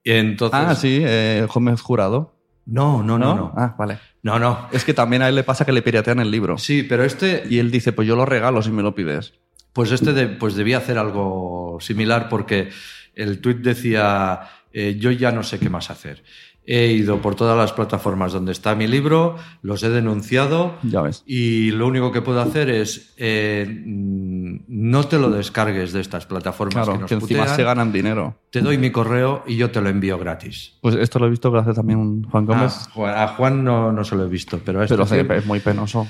Y 0.03 0.11
entonces. 0.11 0.59
ah, 0.61 0.75
sí, 0.75 1.01
eh, 1.03 1.45
Gómez 1.53 1.81
Jurado. 1.81 2.35
No, 2.65 3.03
no, 3.03 3.17
no, 3.17 3.35
no. 3.35 3.53
Ah, 3.57 3.75
vale. 3.77 3.99
No, 4.23 4.39
no. 4.39 4.67
Es 4.71 4.83
que 4.83 4.93
también 4.93 5.21
a 5.21 5.29
él 5.29 5.35
le 5.35 5.43
pasa 5.43 5.65
que 5.65 5.71
le 5.71 5.81
piratean 5.81 6.19
el 6.19 6.31
libro. 6.31 6.57
Sí, 6.57 6.83
pero 6.83 7.03
este. 7.03 7.43
Y 7.49 7.59
él 7.59 7.71
dice, 7.71 7.91
pues 7.91 8.07
yo 8.07 8.15
lo 8.15 8.25
regalo 8.25 8.61
si 8.61 8.71
me 8.71 8.83
lo 8.83 8.95
pides. 8.95 9.33
Pues 9.77 9.91
este 9.91 10.11
de- 10.11 10.27
pues 10.27 10.55
debía 10.55 10.79
hacer 10.79 10.97
algo 10.97 11.77
similar 11.81 12.29
porque 12.29 12.69
el 13.15 13.39
tuit 13.41 13.57
decía, 13.59 14.39
eh, 14.73 14.97
yo 14.99 15.11
ya 15.11 15.31
no 15.31 15.43
sé 15.43 15.59
qué 15.59 15.69
más 15.69 15.91
hacer. 15.91 16.23
He 16.69 16.87
ido 16.87 17.21
por 17.21 17.35
todas 17.35 17.55
las 17.55 17.71
plataformas 17.73 18.33
donde 18.33 18.51
está 18.51 18.73
mi 18.75 18.87
libro, 18.87 19.37
los 19.61 19.83
he 19.83 19.89
denunciado 19.89 20.75
Ya 20.83 21.01
ves. 21.01 21.23
y 21.27 21.71
lo 21.71 21.87
único 21.87 22.11
que 22.11 22.21
puedo 22.21 22.41
hacer 22.41 22.69
es 22.69 23.13
eh, 23.17 23.65
mm, 23.85 24.61
no 24.67 25.03
te 25.05 25.17
lo 25.19 25.29
descargues 25.29 25.93
de 25.93 26.01
estas 26.01 26.25
plataformas 26.25 26.89
que 26.89 26.97
nos 26.97 27.07
que 27.07 27.13
encima 27.15 27.41
putean. 27.41 27.55
se 27.55 27.63
ganan 27.63 27.91
dinero. 27.93 28.35
Te 28.49 28.61
doy 28.61 28.77
mi 28.79 28.89
correo 28.91 29.43
y 29.47 29.55
yo 29.57 29.69
te 29.71 29.79
lo 29.79 29.89
envío 29.89 30.17
gratis. 30.17 30.73
Pues 30.81 30.95
esto 30.95 31.19
lo 31.19 31.27
he 31.27 31.29
visto 31.29 31.55
hace 31.55 31.73
también 31.73 32.23
Juan 32.23 32.45
Gómez. 32.45 32.73
Ah, 32.75 32.89
Juan- 32.93 33.17
a 33.17 33.27
Juan 33.29 33.63
no, 33.63 33.91
no 33.93 34.03
se 34.03 34.15
lo 34.15 34.25
he 34.25 34.27
visto, 34.27 34.59
pero 34.65 34.81
a 34.81 34.83
este 34.85 34.95
pero 34.95 35.07
sí. 35.07 35.15
es 35.37 35.45
muy 35.45 35.59
penoso. 35.61 36.07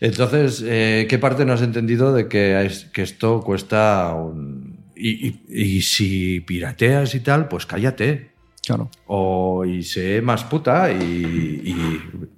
Entonces, 0.00 0.64
eh, 0.66 1.06
¿qué 1.08 1.18
parte 1.18 1.44
no 1.44 1.52
has 1.52 1.62
entendido 1.62 2.12
de 2.14 2.26
que, 2.28 2.64
es- 2.64 2.86
que 2.86 3.02
esto 3.02 3.40
cuesta 3.42 4.14
un... 4.14 4.80
Y, 4.96 5.28
y- 5.28 5.42
y 5.48 5.80
si 5.82 6.40
pirateas 6.40 7.14
y 7.14 7.20
tal, 7.20 7.48
pues 7.48 7.66
cállate. 7.66 8.30
Claro. 8.66 8.90
O 9.06 9.64
y 9.64 9.82
sé 9.82 10.20
más 10.22 10.44
puta 10.44 10.92
y, 10.92 11.74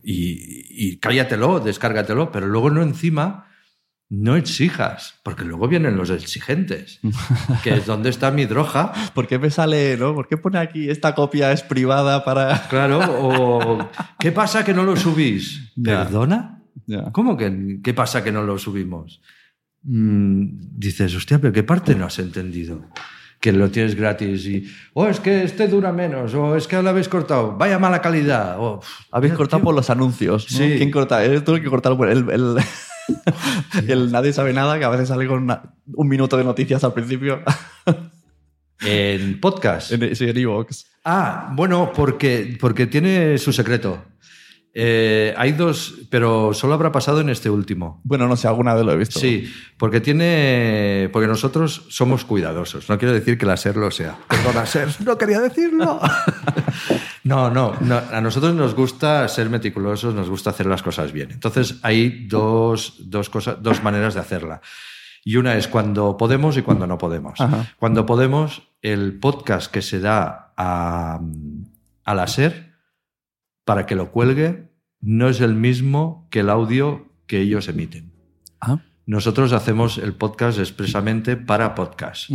y, 0.02 0.96
cállatelo, 0.98 1.60
descárgatelo, 1.60 2.30
pero 2.30 2.46
luego 2.46 2.70
no 2.70 2.82
encima 2.82 3.48
no 4.08 4.36
exijas, 4.36 5.14
porque 5.22 5.44
luego 5.44 5.68
vienen 5.68 5.96
los 5.96 6.10
exigentes, 6.10 7.00
que 7.64 7.74
es 7.74 7.86
donde 7.86 8.10
está 8.10 8.30
mi 8.30 8.44
droga. 8.44 8.92
¿Por 9.14 9.26
qué 9.26 9.38
me 9.38 9.50
sale, 9.50 9.96
no? 9.96 10.14
¿Por 10.14 10.28
qué 10.28 10.36
pone 10.36 10.58
aquí 10.58 10.90
esta 10.90 11.14
copia 11.14 11.50
es 11.52 11.62
privada 11.62 12.22
para...? 12.24 12.68
Claro, 12.68 13.00
o 13.00 13.88
¿qué 14.18 14.30
pasa 14.30 14.64
que 14.64 14.74
no 14.74 14.82
lo 14.84 14.96
subís? 14.96 15.72
¿Perdona? 15.82 16.61
Ya. 16.86 17.10
¿Cómo 17.12 17.36
que 17.36 17.78
qué 17.82 17.94
pasa 17.94 18.22
que 18.24 18.32
no 18.32 18.42
lo 18.42 18.58
subimos? 18.58 19.20
Mm, 19.82 20.78
dices, 20.78 21.14
hostia, 21.14 21.38
pero 21.40 21.52
¿qué 21.52 21.62
parte 21.62 21.94
no 21.94 22.06
has 22.06 22.18
entendido? 22.18 22.86
Que 23.40 23.50
lo 23.52 23.70
tienes 23.70 23.96
gratis 23.96 24.46
y, 24.46 24.64
oh, 24.94 25.08
es 25.08 25.18
que 25.18 25.42
este 25.42 25.66
dura 25.66 25.92
menos, 25.92 26.32
o 26.34 26.54
es 26.56 26.68
que 26.68 26.80
lo 26.80 26.88
habéis 26.90 27.08
cortado, 27.08 27.56
vaya 27.56 27.78
mala 27.78 28.00
calidad. 28.00 28.56
o, 28.60 28.80
Habéis 29.10 29.32
cortado 29.34 29.58
tío. 29.60 29.64
por 29.64 29.74
los 29.74 29.90
anuncios. 29.90 30.46
¿no? 30.52 30.58
Sí. 30.58 30.74
¿Quién 30.76 30.90
corta? 30.92 31.20
Tú 31.44 31.54
que 31.54 31.64
corta 31.64 31.88
el, 31.90 32.08
el, 32.08 32.30
el- 32.30 32.56
el 33.88 34.12
nadie 34.12 34.32
sabe 34.32 34.52
nada, 34.52 34.78
que 34.78 34.84
a 34.84 34.88
veces 34.90 35.08
sale 35.08 35.26
con 35.26 35.42
una- 35.42 35.74
un 35.94 36.08
minuto 36.08 36.36
de 36.36 36.44
noticias 36.44 36.82
al 36.84 36.92
principio. 36.94 37.42
En 38.84 39.38
podcast. 39.40 39.92
en, 39.92 40.16
sí, 40.16 40.24
en 40.28 40.36
iVoox. 40.38 40.84
Ah, 41.04 41.52
bueno, 41.54 41.92
porque, 41.94 42.56
porque 42.60 42.86
tiene 42.88 43.38
su 43.38 43.52
secreto. 43.52 44.04
Eh, 44.74 45.34
hay 45.36 45.52
dos, 45.52 45.94
pero 46.08 46.54
solo 46.54 46.72
habrá 46.72 46.90
pasado 46.90 47.20
en 47.20 47.28
este 47.28 47.50
último. 47.50 48.00
Bueno, 48.04 48.26
no 48.26 48.36
sé, 48.36 48.48
alguna 48.48 48.72
vez 48.74 48.84
lo 48.84 48.92
he 48.92 48.96
visto. 48.96 49.20
Sí, 49.20 49.52
porque 49.76 50.00
tiene. 50.00 51.10
Porque 51.12 51.28
nosotros 51.28 51.84
somos 51.90 52.24
cuidadosos. 52.24 52.88
No 52.88 52.98
quiero 52.98 53.12
decir 53.12 53.36
que 53.36 53.44
la 53.44 53.56
SER 53.56 53.76
lo 53.76 53.90
sea. 53.90 54.16
Perdona, 54.28 54.64
SER, 54.64 54.88
no 55.04 55.18
quería 55.18 55.40
decirlo. 55.40 56.00
no, 57.24 57.50
no, 57.50 57.74
no. 57.80 58.00
A 58.10 58.20
nosotros 58.22 58.54
nos 58.54 58.74
gusta 58.74 59.28
ser 59.28 59.50
meticulosos, 59.50 60.14
nos 60.14 60.30
gusta 60.30 60.50
hacer 60.50 60.66
las 60.66 60.82
cosas 60.82 61.12
bien. 61.12 61.30
Entonces 61.32 61.78
hay 61.82 62.26
dos, 62.26 62.94
dos, 63.10 63.28
cosas, 63.28 63.62
dos 63.62 63.82
maneras 63.82 64.14
de 64.14 64.20
hacerla. 64.20 64.62
Y 65.22 65.36
una 65.36 65.54
es 65.56 65.68
cuando 65.68 66.16
podemos 66.16 66.56
y 66.56 66.62
cuando 66.62 66.86
no 66.86 66.96
podemos. 66.96 67.40
Ajá. 67.40 67.66
Cuando 67.78 68.06
podemos, 68.06 68.62
el 68.80 69.20
podcast 69.20 69.70
que 69.70 69.82
se 69.82 70.00
da 70.00 70.54
a, 70.56 71.20
a 72.04 72.14
la 72.14 72.26
SER 72.26 72.71
para 73.64 73.86
que 73.86 73.94
lo 73.94 74.10
cuelgue 74.10 74.70
no 75.00 75.28
es 75.28 75.40
el 75.40 75.54
mismo 75.54 76.28
que 76.30 76.40
el 76.40 76.50
audio 76.50 77.08
que 77.26 77.40
ellos 77.40 77.68
emiten. 77.68 78.12
Ah. 78.60 78.78
Nosotros 79.06 79.52
hacemos 79.52 79.98
el 79.98 80.14
podcast 80.14 80.58
expresamente 80.58 81.36
para 81.36 81.74
podcast. 81.74 82.30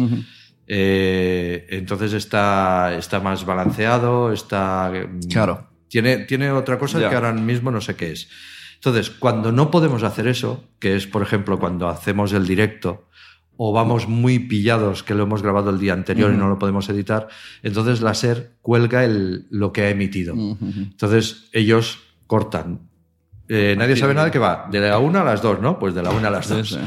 Eh, 0.68 1.66
entonces 1.70 2.12
está, 2.14 2.94
está 2.98 3.20
más 3.22 3.46
balanceado, 3.46 4.34
está... 4.34 4.92
mm, 4.92 5.28
Claro. 5.30 5.70
Tiene, 5.88 6.18
tiene 6.26 6.52
otra 6.52 6.78
cosa 6.78 7.00
que 7.10 7.16
ahora 7.16 7.32
mismo 7.32 7.72
no 7.72 7.80
sé 7.80 7.96
qué 7.96 8.12
es. 8.12 8.30
Entonces, 8.76 9.10
cuando 9.10 9.54
no 9.54 9.72
podemos 9.72 10.04
hacer 10.04 10.28
eso, 10.28 10.66
que 10.80 10.98
es, 10.98 11.08
por 11.08 11.22
ejemplo, 11.22 11.58
cuando 11.60 11.88
hacemos 11.88 12.34
el 12.34 12.46
directo 12.46 13.08
o 13.58 13.74
vamos 13.74 14.08
muy 14.08 14.40
pillados, 14.40 15.02
que 15.04 15.16
lo 15.16 15.24
hemos 15.24 15.42
grabado 15.42 15.70
el 15.72 15.80
día 15.80 15.94
anterior 15.94 16.32
y 16.34 16.38
no 16.38 16.48
lo 16.48 16.60
podemos 16.60 16.88
editar, 16.90 17.28
entonces 17.64 18.02
la 18.02 18.14
SER 18.14 18.52
cuelga 18.62 19.04
el, 19.04 19.48
lo 19.50 19.74
que 19.74 19.82
ha 19.82 19.90
emitido. 19.90 20.36
Ujú. 20.36 20.58
Entonces, 20.76 21.50
ellos 21.54 22.00
cortan. 22.28 22.82
Eh, 23.50 23.76
nadie 23.78 23.96
Sí. 23.96 24.02
sabe 24.02 24.14
nada 24.14 24.30
que 24.30 24.40
va 24.40 24.68
de 24.72 24.80
la 24.82 25.00
una 25.00 25.22
a 25.22 25.24
las 25.24 25.42
dos, 25.42 25.60
¿no? 25.62 25.80
Pues 25.80 25.96
de 25.96 26.04
la 26.04 26.12
una 26.12 26.28
a 26.28 26.32
las 26.32 26.46
Sí, 26.48 26.54
dos. 26.54 26.70
sí. 26.70 26.78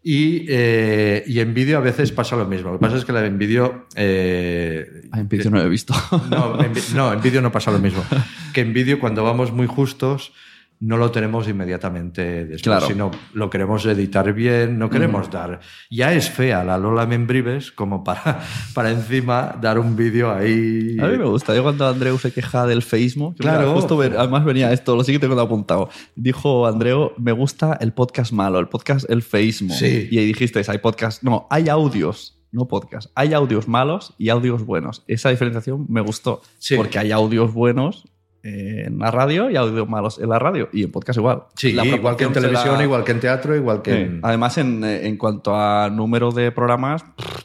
Y, 0.00 0.46
eh, 0.48 1.24
y 1.26 1.40
en 1.40 1.52
vídeo 1.52 1.76
a 1.78 1.80
veces 1.80 2.12
pasa 2.12 2.36
lo 2.36 2.46
mismo. 2.46 2.70
Lo 2.70 2.78
que 2.78 2.82
pasa 2.82 2.96
es 2.96 3.04
que 3.04 3.12
la 3.12 3.26
en 3.26 3.36
vídeo. 3.36 3.86
eh, 3.96 4.86
Ah, 5.10 5.20
en 5.20 5.28
vídeo 5.28 5.50
no 5.50 5.56
lo 5.58 5.64
he 5.64 5.68
visto. 5.68 5.94
no, 6.30 6.62
en, 6.62 6.72
vi- 6.72 6.80
no, 6.94 7.12
en 7.12 7.20
vídeo 7.20 7.42
no 7.42 7.50
pasa 7.50 7.70
lo 7.72 7.78
mismo. 7.78 8.04
Que 8.54 8.60
en 8.62 8.72
vídeo, 8.72 8.98
cuando 9.00 9.22
vamos 9.24 9.52
muy 9.52 9.66
justos, 9.66 10.32
no 10.80 10.96
lo 10.96 11.10
tenemos 11.10 11.48
inmediatamente 11.48 12.44
después. 12.44 12.62
Claro. 12.62 12.86
Sino 12.86 13.10
lo 13.34 13.50
queremos 13.50 13.84
editar 13.86 14.32
bien, 14.32 14.78
no 14.78 14.88
queremos 14.90 15.30
dar. 15.30 15.60
Ya 15.90 16.12
es 16.12 16.30
fea 16.30 16.62
la 16.64 16.78
Lola 16.78 17.04
Membrives 17.06 17.72
como 17.72 18.04
para, 18.04 18.40
para 18.74 18.90
encima 18.90 19.56
dar 19.60 19.78
un 19.78 19.96
vídeo 19.96 20.32
ahí. 20.32 20.96
A 21.00 21.06
mí 21.06 21.18
me 21.18 21.24
gusta. 21.24 21.54
Yo 21.54 21.62
cuando 21.62 21.86
Andreu 21.86 22.16
se 22.18 22.32
queja 22.32 22.66
del 22.66 22.82
Facebook, 22.82 23.36
que 23.36 23.42
mira, 23.44 23.56
Claro. 23.58 23.74
justo 23.74 23.96
ver- 23.96 24.16
además 24.16 24.44
venía 24.44 24.72
esto, 24.72 24.94
lo 24.94 25.04
siguiente 25.04 25.26
que 25.26 25.30
tengo 25.30 25.42
apuntado. 25.42 25.88
Dijo 26.14 26.66
Andreu, 26.66 27.12
me 27.18 27.32
gusta 27.32 27.76
el 27.80 27.92
podcast 27.92 28.32
malo, 28.32 28.58
el 28.58 28.68
podcast 28.68 29.08
el 29.10 29.22
Facebook. 29.22 29.72
Sí. 29.72 30.08
Y 30.10 30.18
ahí 30.18 30.26
dijisteis, 30.26 30.68
hay 30.68 30.78
podcast, 30.78 31.22
no, 31.22 31.46
hay 31.50 31.68
audios, 31.68 32.40
no 32.52 32.68
podcast. 32.68 33.10
Hay 33.14 33.34
audios 33.34 33.66
malos 33.68 34.14
y 34.16 34.28
audios 34.28 34.64
buenos. 34.64 35.02
Esa 35.08 35.30
diferenciación 35.30 35.86
me 35.88 36.00
gustó. 36.00 36.40
Sí. 36.58 36.76
Porque 36.76 36.98
hay 36.98 37.10
audios 37.12 37.52
buenos 37.52 38.04
en 38.42 38.98
la 38.98 39.10
radio 39.10 39.50
y 39.50 39.56
audios 39.56 39.88
malos 39.88 40.18
en 40.18 40.28
la 40.28 40.38
radio. 40.38 40.68
Y 40.72 40.84
en 40.84 40.92
podcast 40.92 41.18
igual. 41.18 41.42
Sí, 41.56 41.72
La 41.72 41.84
igual 41.84 42.16
que 42.16 42.24
en 42.24 42.32
televisión, 42.32 42.80
igual 42.80 43.04
que 43.04 43.12
en 43.12 43.20
teatro, 43.20 43.56
igual 43.56 43.82
que 43.82 43.90
Sí. 43.92 43.96
en. 43.98 44.20
Además, 44.22 44.58
en, 44.58 44.84
eh, 44.84 45.06
en 45.08 45.16
cuanto 45.16 45.54
a 45.56 45.90
número 45.90 46.30
de 46.30 46.52
programas, 46.52 47.04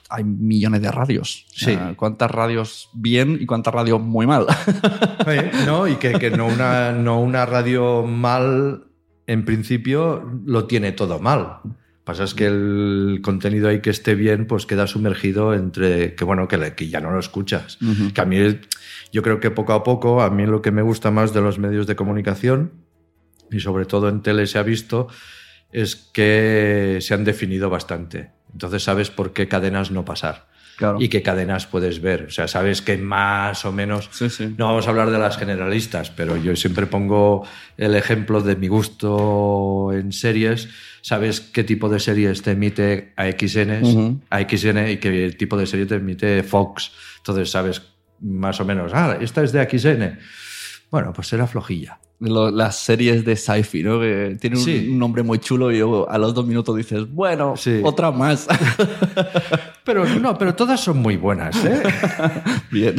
hay 0.10 0.24
millones 0.24 0.82
de 0.82 0.92
radios. 0.92 1.46
Sí. 1.54 1.78
¿Cuántas 1.96 2.30
radios 2.30 2.90
bien 2.94 3.38
y 3.42 3.46
cuántas 3.46 3.74
radios 3.74 4.02
muy 4.02 4.28
mal? 4.28 4.46
¿no? 5.66 5.88
Y 5.88 5.96
que, 5.96 6.14
que 6.14 6.30
no, 6.32 6.48
una, 6.48 6.92
no 6.92 7.20
una 7.20 7.46
radio 7.46 8.04
mal, 8.04 8.86
en 9.28 9.46
principio, 9.46 10.24
lo 10.46 10.66
tiene 10.66 10.92
todo 10.92 11.20
mal. 11.20 11.60
Pasa 12.04 12.26
es 12.26 12.34
que 12.34 12.48
el 12.48 13.20
contenido 13.24 13.70
ahí 13.70 13.82
que 13.82 13.90
esté 13.90 14.16
bien, 14.16 14.46
pues 14.46 14.66
queda 14.66 14.88
sumergido 14.88 15.54
entre 15.54 16.16
que, 16.16 16.26
bueno, 16.26 16.48
que, 16.48 16.74
que 16.76 16.90
ya 16.90 17.00
no 17.00 17.12
lo 17.12 17.20
escuchas. 17.20 17.78
Que 18.14 18.20
a 18.20 18.26
mí, 18.26 18.60
yo 19.12 19.22
creo 19.22 19.40
que 19.40 19.52
poco 19.52 19.74
a 19.74 19.84
poco, 19.84 20.22
a 20.22 20.30
mí 20.30 20.46
lo 20.46 20.62
que 20.62 20.72
me 20.72 20.82
gusta 20.82 21.12
más 21.12 21.34
de 21.34 21.42
los 21.42 21.60
medios 21.60 21.88
de 21.88 21.96
comunicación, 21.96 22.74
y 23.50 23.62
sobre 23.62 23.86
todo 23.86 24.10
en 24.10 24.22
tele 24.22 24.48
se 24.48 24.60
ha 24.60 24.64
visto, 24.64 25.08
es 25.72 25.96
que 25.96 27.00
se 27.02 27.14
han 27.14 27.24
definido 27.24 27.70
bastante. 27.70 28.32
Entonces 28.52 28.84
sabes 28.84 29.10
por 29.10 29.32
qué 29.32 29.48
cadenas 29.48 29.90
no 29.90 30.04
pasar 30.04 30.53
Claro. 30.78 30.98
y 31.00 31.08
qué 31.10 31.22
cadenas 31.22 31.68
puedes 31.68 32.02
ver. 32.02 32.24
O 32.24 32.30
sea, 32.32 32.48
sabes 32.48 32.82
que 32.82 32.98
más 32.98 33.64
o 33.66 33.72
menos 33.72 34.10
Sí, 34.12 34.30
sí. 34.30 34.56
no 34.58 34.66
vamos 34.68 34.88
a 34.88 34.90
hablar 34.90 35.12
de 35.12 35.20
las 35.20 35.38
generalistas, 35.38 36.10
pero 36.12 36.36
yo 36.36 36.56
siempre 36.56 36.88
pongo 36.88 37.46
el 37.78 37.94
ejemplo 37.96 38.42
de 38.42 38.56
mi 38.56 38.68
gusto 38.68 39.92
en 39.94 40.12
series. 40.12 40.70
Sabes 41.02 41.42
qué 41.42 41.64
tipo 41.64 41.90
de 41.90 42.00
series 42.00 42.42
te 42.42 42.52
emite 42.52 43.14
AXN, 43.18 43.84
Ujú. 43.84 44.20
AXN 44.30 44.90
y 44.92 44.98
qué 44.98 45.36
tipo 45.38 45.58
de 45.58 45.68
serie 45.68 45.86
te 45.86 45.96
emite 45.96 46.42
Fox. 46.44 46.92
Entonces 47.18 47.52
sabes 47.52 47.82
más 48.22 48.60
o 48.62 48.66
menos, 48.66 48.92
ah, 48.96 49.18
esta 49.20 49.44
es 49.44 49.52
de 49.52 49.60
AXN. 49.60 50.18
Bueno, 50.90 51.12
pues 51.14 51.28
será 51.28 51.46
flojilla. 51.48 52.00
Lo- 52.20 52.52
las 52.52 52.78
series 52.80 53.26
de 53.26 53.36
sci-fi, 53.36 53.84
¿no? 53.84 54.00
Que 54.00 54.38
tienen 54.40 54.60
un, 54.60 54.64
Sí. 54.66 54.88
un 54.90 54.98
nombre 55.00 55.24
muy 55.24 55.40
chulo 55.40 55.72
y 55.72 55.80
luego 55.80 56.10
a 56.10 56.18
los 56.18 56.34
dos 56.34 56.46
minutos 56.46 56.78
dices, 56.78 57.06
bueno, 57.12 57.58
Sí. 57.58 57.82
otra 57.84 58.12
más. 58.12 58.48
Pero 59.86 60.06
no, 60.06 60.38
pero 60.38 60.56
todas 60.56 60.80
son 60.80 60.98
muy 61.00 61.18
buenas, 61.18 61.56
¿eh? 61.66 61.84
Bien. 62.72 62.96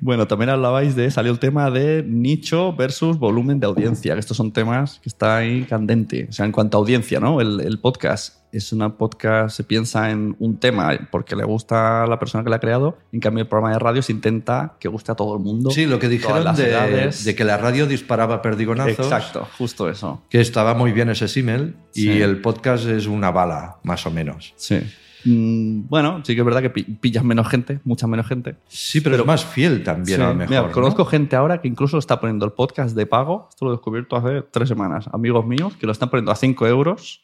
bueno, 0.00 0.26
también 0.26 0.50
hablabais 0.50 0.96
de, 0.96 1.10
salió 1.10 1.32
el 1.32 1.38
tema 1.38 1.70
de 1.70 2.02
nicho 2.06 2.74
versus 2.74 3.18
volumen 3.18 3.60
de 3.60 3.66
audiencia, 3.66 4.14
que 4.14 4.20
estos 4.20 4.36
son 4.36 4.52
temas 4.52 4.98
que 5.02 5.08
está 5.08 5.36
ahí 5.36 5.64
candente. 5.64 6.26
O 6.28 6.32
sea, 6.32 6.46
en 6.46 6.52
cuanto 6.52 6.78
a 6.78 6.80
audiencia, 6.80 7.20
¿no? 7.20 7.40
El, 7.40 7.60
el 7.60 7.78
podcast 7.78 8.36
es 8.52 8.70
una 8.72 8.98
podcast, 8.98 9.56
se 9.56 9.64
piensa 9.64 10.10
en 10.10 10.36
un 10.38 10.58
tema 10.58 10.90
porque 11.10 11.34
le 11.34 11.42
gusta 11.44 12.02
a 12.02 12.06
la 12.06 12.18
persona 12.18 12.44
que 12.44 12.50
la 12.50 12.56
ha 12.56 12.60
creado, 12.60 12.98
en 13.10 13.18
cambio 13.20 13.42
el 13.42 13.48
programa 13.48 13.72
de 13.72 13.78
radio 13.78 14.02
se 14.02 14.12
intenta 14.12 14.74
que 14.78 14.88
guste 14.88 15.10
a 15.10 15.14
todo 15.14 15.34
el 15.38 15.42
mundo. 15.42 15.70
Sí, 15.70 15.86
lo 15.86 15.98
que 15.98 16.08
dijeron 16.10 16.44
las 16.44 16.58
de, 16.58 16.68
edades. 16.68 17.24
de 17.24 17.34
que 17.34 17.44
la 17.44 17.56
radio 17.56 17.86
disparaba 17.86 18.42
perdigonazos. 18.42 19.06
Exacto, 19.06 19.48
justo 19.56 19.88
eso. 19.88 20.20
Que 20.28 20.42
estaba 20.42 20.74
muy 20.74 20.92
bien 20.92 21.08
ese 21.08 21.28
símil 21.28 21.76
y 21.94 22.02
Sí. 22.02 22.20
el 22.22 22.42
podcast 22.42 22.86
es 22.86 23.06
una 23.06 23.30
bala, 23.30 23.76
más 23.84 24.04
o 24.06 24.10
menos. 24.10 24.52
Sí. 24.62 24.78
Mm, 25.24 25.88
bueno, 25.88 26.20
sí 26.24 26.34
que 26.34 26.40
es 26.40 26.44
verdad 26.44 26.62
que 26.62 26.70
pi- 26.70 26.82
pillas 26.84 27.22
menos 27.24 27.48
gente, 27.48 27.80
mucha 27.84 28.06
menos 28.06 28.26
gente. 28.26 28.56
Sí, 28.68 29.00
pero, 29.00 29.16
es 29.16 29.24
más 29.26 29.44
fiel 29.44 29.82
también 29.84 30.16
Sí. 30.18 30.22
a 30.22 30.28
lo 30.28 30.34
mejor. 30.34 30.50
Mira, 30.50 30.62
¿no? 30.62 30.72
conozco 30.72 31.04
gente 31.04 31.36
ahora 31.36 31.60
que 31.60 31.68
incluso 31.68 31.98
está 31.98 32.20
poniendo 32.20 32.44
el 32.44 32.52
podcast 32.52 32.96
de 32.96 33.06
pago. 33.06 33.46
Esto 33.50 33.64
lo 33.66 33.72
he 33.72 33.74
descubierto 33.76 34.16
hace 34.16 34.42
tres 34.50 34.68
semanas. 34.68 35.08
Amigos 35.12 35.46
míos 35.46 35.74
que 35.76 35.86
lo 35.86 35.92
están 35.92 36.10
poniendo 36.10 36.32
a 36.32 36.36
5 36.36 36.66
euros, 36.66 37.22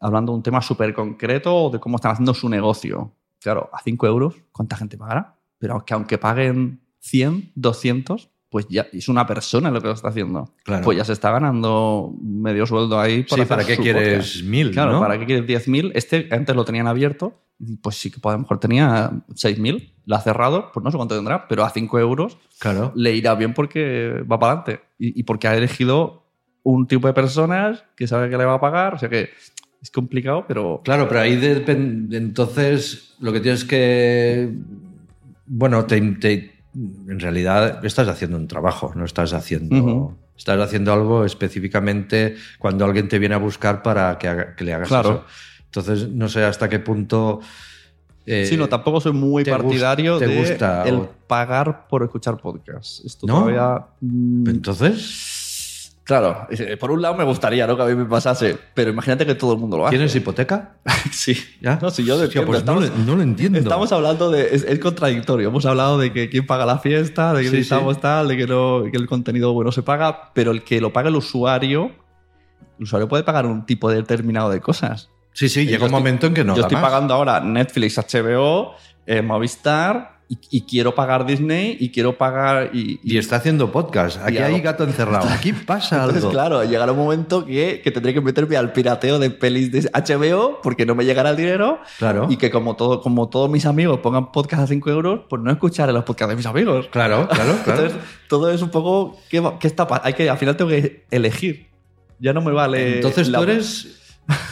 hablando 0.00 0.32
de 0.32 0.36
un 0.36 0.42
tema 0.42 0.62
súper 0.62 0.94
concreto 0.94 1.54
o 1.54 1.70
de 1.70 1.78
cómo 1.78 1.96
están 1.96 2.12
haciendo 2.12 2.32
su 2.34 2.48
negocio. 2.48 3.12
Claro, 3.40 3.68
a 3.72 3.80
5 3.82 4.06
euros, 4.06 4.34
¿cuánta 4.52 4.76
gente 4.76 4.96
pagará? 4.96 5.34
Pero 5.58 5.84
que 5.84 5.92
aunque 5.94 6.16
paguen 6.18 6.80
100, 7.00 7.52
200, 7.54 8.30
pues 8.50 8.66
ya 8.68 8.86
es 8.92 9.08
una 9.08 9.26
persona 9.26 9.70
lo 9.70 9.80
que 9.80 9.88
lo 9.88 9.92
está 9.94 10.08
haciendo. 10.08 10.52
Claro. 10.64 10.84
Pues 10.84 10.96
ya 10.98 11.04
se 11.04 11.12
está 11.12 11.30
ganando 11.30 12.14
medio 12.22 12.64
sueldo 12.66 12.98
ahí. 12.98 13.24
Sí, 13.28 13.34
hacer 13.34 13.48
¿para 13.48 13.64
qué 13.64 13.76
quieres 13.76 14.26
podcast. 14.28 14.44
mil? 14.44 14.70
Claro, 14.70 14.92
¿no? 14.92 15.00
¿para 15.00 15.18
qué 15.18 15.26
quieres 15.26 15.46
10.000? 15.66 15.92
Este 15.94 16.28
antes 16.30 16.54
lo 16.54 16.64
tenían 16.64 16.86
abierto, 16.86 17.34
y 17.58 17.76
pues 17.76 17.96
sí 17.96 18.10
que 18.10 18.18
a 18.22 18.32
lo 18.32 18.38
mejor 18.38 18.58
tenía 18.60 19.10
6.000, 19.34 19.92
lo 20.06 20.16
ha 20.16 20.20
cerrado, 20.20 20.70
pues 20.72 20.84
no 20.84 20.90
sé 20.90 20.96
cuánto 20.96 21.16
tendrá, 21.16 21.48
pero 21.48 21.64
a 21.64 21.70
5 21.70 21.98
euros 21.98 22.38
Claro. 22.60 22.92
le 22.94 23.14
irá 23.14 23.34
bien 23.34 23.52
porque 23.54 24.22
va 24.30 24.38
para 24.38 24.52
adelante 24.60 24.84
y, 24.98 25.18
y 25.20 25.22
porque 25.24 25.48
ha 25.48 25.56
elegido 25.56 26.22
un 26.62 26.86
tipo 26.86 27.06
de 27.08 27.14
personas 27.14 27.84
que 27.96 28.06
sabe 28.06 28.28
que 28.30 28.36
le 28.36 28.44
va 28.44 28.54
a 28.54 28.60
pagar, 28.60 28.94
o 28.94 28.98
sea 28.98 29.08
que 29.08 29.30
es 29.82 29.90
complicado, 29.90 30.44
pero 30.48 30.80
Claro, 30.84 31.06
pero 31.08 31.20
ahí 31.20 31.36
depende. 31.36 32.16
Entonces, 32.16 33.14
lo 33.20 33.32
que 33.32 33.40
tienes 33.40 33.64
que. 33.64 34.52
Bueno, 35.46 35.84
te, 35.86 36.00
te- 36.00 36.55
en 37.08 37.18
realidad 37.20 37.84
estás 37.84 38.08
haciendo 38.08 38.36
un 38.36 38.48
trabajo, 38.48 38.92
no 38.94 39.04
estás 39.04 39.32
haciendo. 39.32 40.16
Estás 40.36 40.60
haciendo 40.60 40.92
algo 40.92 41.24
específicamente 41.24 42.36
cuando 42.58 42.84
alguien 42.84 43.08
te 43.08 43.18
viene 43.18 43.34
a 43.34 43.38
buscar 43.38 43.82
para 43.82 44.18
que, 44.18 44.28
haga- 44.28 44.54
que 44.54 44.64
le 44.64 44.74
hagas 44.74 44.88
Claro. 44.88 45.10
eso. 45.10 45.24
Entonces, 45.64 46.08
no 46.10 46.28
sé 46.28 46.44
hasta 46.44 46.68
qué 46.68 46.78
punto. 46.78 47.40
eh, 48.26 48.44
sí, 48.46 48.56
no, 48.56 48.68
tampoco 48.68 49.00
soy 49.00 49.12
muy 49.12 49.44
te 49.44 49.50
partidario 49.52 50.18
te 50.18 50.26
de 50.26 50.36
gusta 50.36 50.82
el 50.86 50.94
o- 50.96 51.14
pagar 51.26 51.86
por 51.88 52.02
escuchar 52.02 52.36
podcasts. 52.38 53.02
Esto 53.06 53.26
¿No? 53.26 53.40
todavía... 53.44 53.86
mm, 54.00 54.48
Entonces, 54.48 55.35
Claro, 56.06 56.46
eh, 56.50 56.76
por 56.76 56.92
un 56.92 57.02
lado 57.02 57.16
me 57.16 57.24
gustaría 57.24 57.66
¿no? 57.66 57.76
que 57.76 57.82
a 57.82 57.86
mí 57.86 57.94
me 57.96 58.04
pasase, 58.04 58.56
pero 58.74 58.90
imagínate 58.90 59.26
que 59.26 59.34
todo 59.34 59.52
el 59.54 59.58
mundo 59.58 59.76
lo 59.76 59.86
hace. 59.86 59.96
¿tienes 59.96 60.14
hipoteca? 60.14 60.76
Sí, 61.10 61.36
¿Ya? 61.60 61.78
No, 61.82 61.90
si 61.90 62.04
yo 62.04 62.14
Hostia, 62.14 62.46
pues 62.46 62.64
no, 62.64 62.80
estamos- 62.80 62.98
lo- 62.98 63.04
no 63.04 63.16
lo 63.16 63.22
entiendo. 63.22 63.58
Estamos 63.58 63.90
hablando 63.90 64.30
de. 64.30 64.54
Es, 64.54 64.62
es 64.62 64.78
contradictorio. 64.78 65.48
Hemos 65.48 65.66
hablado 65.66 65.98
de 65.98 66.12
que 66.12 66.30
quién 66.30 66.46
paga 66.46 66.64
la 66.64 66.78
fiesta, 66.78 67.32
de 67.34 67.42
que 67.42 67.48
Sí, 67.48 67.56
necesitamos 67.56 67.96
sí. 67.96 68.00
tal, 68.02 68.28
de 68.28 68.36
que, 68.36 68.46
no, 68.46 68.84
que 68.90 68.96
el 68.96 69.06
contenido 69.08 69.52
bueno 69.52 69.72
se 69.72 69.82
paga, 69.82 70.30
pero 70.32 70.52
el 70.52 70.62
que 70.62 70.80
lo 70.80 70.92
paga 70.92 71.08
el 71.08 71.16
usuario. 71.16 71.90
El 72.78 72.84
usuario 72.84 73.08
puede 73.08 73.24
pagar 73.24 73.44
un 73.46 73.66
tipo 73.66 73.90
determinado 73.90 74.48
de 74.50 74.60
cosas. 74.60 75.10
Sí, 75.32 75.48
sí, 75.48 75.64
Yo 75.64 75.72
llega 75.72 75.84
un 75.84 75.88
estoy- 75.88 76.00
momento 76.00 76.26
en 76.28 76.34
que 76.34 76.44
no 76.44 76.54
Yo 76.54 76.62
estoy 76.62 76.76
más. 76.76 76.84
pagando 76.84 77.14
ahora 77.14 77.40
Netflix, 77.40 77.98
HBO, 77.98 78.74
eh, 79.06 79.22
Movistar 79.22 80.15
y, 80.28 80.38
y 80.50 80.60
quiero 80.62 80.94
pagar 80.94 81.24
Disney 81.24 81.76
y 81.78 81.90
quiero 81.90 82.18
pagar. 82.18 82.70
Y, 82.74 82.98
Y 83.02 83.16
está 83.18 83.36
haciendo 83.36 83.70
podcast. 83.70 84.18
Aquí 84.22 84.34
Y 84.34 84.38
hay 84.38 84.60
gato 84.60 84.84
encerrado. 84.84 85.28
Aquí 85.28 85.52
pasa 85.66 86.02
algo. 86.02 86.16
Entonces, 86.16 86.30
claro, 86.30 86.64
llegará 86.64 86.92
un 86.92 86.98
momento 86.98 87.44
que, 87.46 87.80
que 87.82 87.90
tendré 87.90 88.12
que 88.12 88.20
meterme 88.20 88.56
al 88.56 88.72
pirateo 88.72 89.18
de 89.18 89.30
pelis 89.30 89.70
de 89.70 89.88
HBO 89.92 90.60
porque 90.62 90.84
no 90.84 90.94
me 90.94 91.04
llegará 91.04 91.30
el 91.30 91.36
dinero. 91.36 91.80
Claro. 91.98 92.26
Y 92.28 92.36
que 92.38 92.50
como, 92.50 92.74
todo, 92.76 93.00
como 93.02 93.28
todos 93.28 93.48
mis 93.50 93.66
amigos 93.66 94.00
pongan 94.00 94.32
podcast 94.32 94.62
a 94.64 94.66
5 94.66 94.90
euros, 94.90 95.20
pues 95.28 95.40
no 95.42 95.50
escucharé 95.50 95.92
los 95.92 96.04
podcasts 96.04 96.30
de 96.30 96.36
mis 96.36 96.46
amigos. 96.46 96.88
Claro, 96.90 97.28
claro, 97.28 97.54
claro. 97.64 97.82
Entonces, 97.84 98.00
todo 98.28 98.50
es 98.50 98.62
un 98.62 98.70
poco. 98.70 99.16
¿qué, 99.30 99.42
qué 99.60 99.66
está 99.66 99.86
Hay 100.02 100.14
que, 100.14 100.28
al 100.28 100.38
final 100.38 100.56
tengo 100.56 100.70
que 100.70 101.04
elegir. 101.10 101.68
Ya 102.18 102.32
no 102.32 102.40
me 102.40 102.50
vale. 102.52 102.96
Entonces 102.96 103.28
la- 103.28 103.38
tú 103.38 103.44
eres 103.44 104.02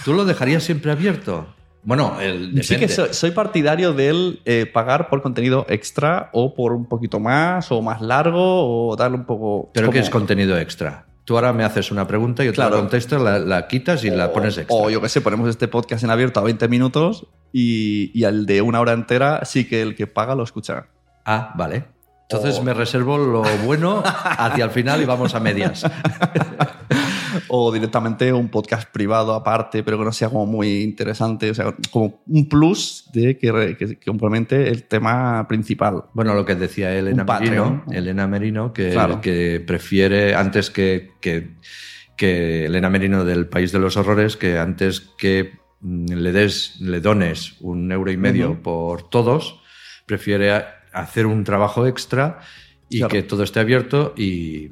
¿Tú 0.05 0.13
lo 0.15 0.25
dejarías 0.25 0.63
siempre 0.63 0.93
abierto? 0.93 1.47
Bueno, 1.85 2.17
el, 2.21 2.63
Sí 2.65 2.77
que 2.77 2.89
soy, 2.89 3.09
soy 3.13 3.31
partidario 3.33 3.93
del 3.93 4.41
eh, 4.47 4.67
pagar 4.67 5.09
por 5.09 5.21
contenido 5.23 5.67
extra 5.69 6.31
o 6.33 6.55
por 6.55 6.73
un 6.73 6.87
poquito 6.87 7.21
más 7.21 7.71
o 7.71 7.83
más 7.83 8.01
largo 8.01 8.89
o 8.91 8.97
darle 8.97 9.19
un 9.19 9.25
poco... 9.27 9.71
Pero 9.75 9.91
que 9.91 9.99
es 9.99 10.09
contenido 10.11 10.59
extra. 10.59 11.07
Tú 11.25 11.37
ahora 11.37 11.53
me 11.53 11.65
haces 11.65 11.91
una 11.91 12.07
pregunta 12.07 12.43
y 12.43 12.47
yo 12.47 12.53
te 12.53 12.57
Claro. 12.57 12.77
la 12.77 12.81
contesto, 12.83 13.19
la, 13.19 13.39
la 13.39 13.67
quitas 13.69 14.03
y 14.05 14.11
la 14.11 14.33
pones 14.33 14.59
extra. 14.59 14.77
O 14.77 14.91
yo 14.91 15.01
qué 15.01 15.09
sé, 15.09 15.21
ponemos 15.21 15.49
este 15.49 15.69
podcast 15.69 16.05
en 16.05 16.11
abierto 16.11 16.41
a 16.41 16.43
20 16.43 16.69
minutos 16.69 17.27
y, 17.53 18.11
y 18.19 18.25
al 18.25 18.45
de 18.47 18.61
una 18.63 18.81
hora 18.81 18.93
entera 18.93 19.41
sí 19.45 19.67
que 19.67 19.81
el 19.81 19.95
que 19.95 20.07
paga 20.07 20.35
lo 20.35 20.43
escucha. 20.43 20.87
Ah, 21.25 21.53
vale. 21.57 21.85
Entonces 22.29 22.59
O- 22.59 22.63
me 22.63 22.73
reservo 22.75 23.17
lo 23.19 23.43
bueno 23.65 24.03
hacia 24.05 24.65
el 24.65 24.71
final 24.71 25.01
y 25.03 25.05
vamos 25.05 25.35
a 25.35 25.41
medias. 25.41 25.85
O 27.57 27.71
directamente 27.73 28.33
un 28.33 28.49
podcast 28.49 28.91
privado 28.91 29.33
aparte, 29.33 29.85
pero 29.85 29.97
que 29.97 30.05
no 30.05 30.11
sea 30.13 30.29
como 30.29 30.45
muy 30.45 30.83
interesante. 30.83 31.51
O 31.51 31.55
sea, 31.55 31.73
como 31.93 32.23
un 32.27 32.49
plus 32.49 33.09
de 33.13 33.39
que, 33.39 33.77
que- 33.79 33.97
que 33.99 34.05
complemente 34.11 34.69
el 34.69 34.85
tema 34.89 35.47
principal. 35.47 36.05
Bueno, 36.15 36.35
lo 36.35 36.45
que 36.45 36.57
decía 36.57 36.93
Elena. 36.93 37.23
Merino, 37.23 37.85
Elena 37.93 38.27
Merino, 38.27 38.73
que, 38.73 38.91
Claro. 38.91 39.21
que 39.21 39.63
prefiere 39.65 40.35
antes 40.35 40.69
que, 40.71 41.11
que, 41.21 41.55
que 42.17 42.65
Elena 42.67 42.91
Merino 42.91 43.25
del 43.25 43.47
País 43.47 43.71
de 43.71 43.79
los 43.79 43.97
Horrores, 43.97 44.37
que 44.37 44.59
antes 44.59 45.01
que 45.17 45.53
mm, 45.81 46.07
le 46.13 46.33
des, 46.33 46.81
le 46.81 47.01
dones 47.01 47.55
un 47.61 47.93
euro 47.93 48.11
y 48.11 48.17
medio 48.17 48.63
por 48.65 49.09
todos, 49.11 49.61
prefiere 50.07 50.51
hacer 50.93 51.27
un 51.27 51.45
trabajo 51.45 51.87
extra 51.87 52.41
y 52.89 52.99
Claro. 52.99 53.11
que 53.13 53.23
todo 53.23 53.43
esté 53.45 53.61
abierto 53.61 54.13
y, 54.17 54.71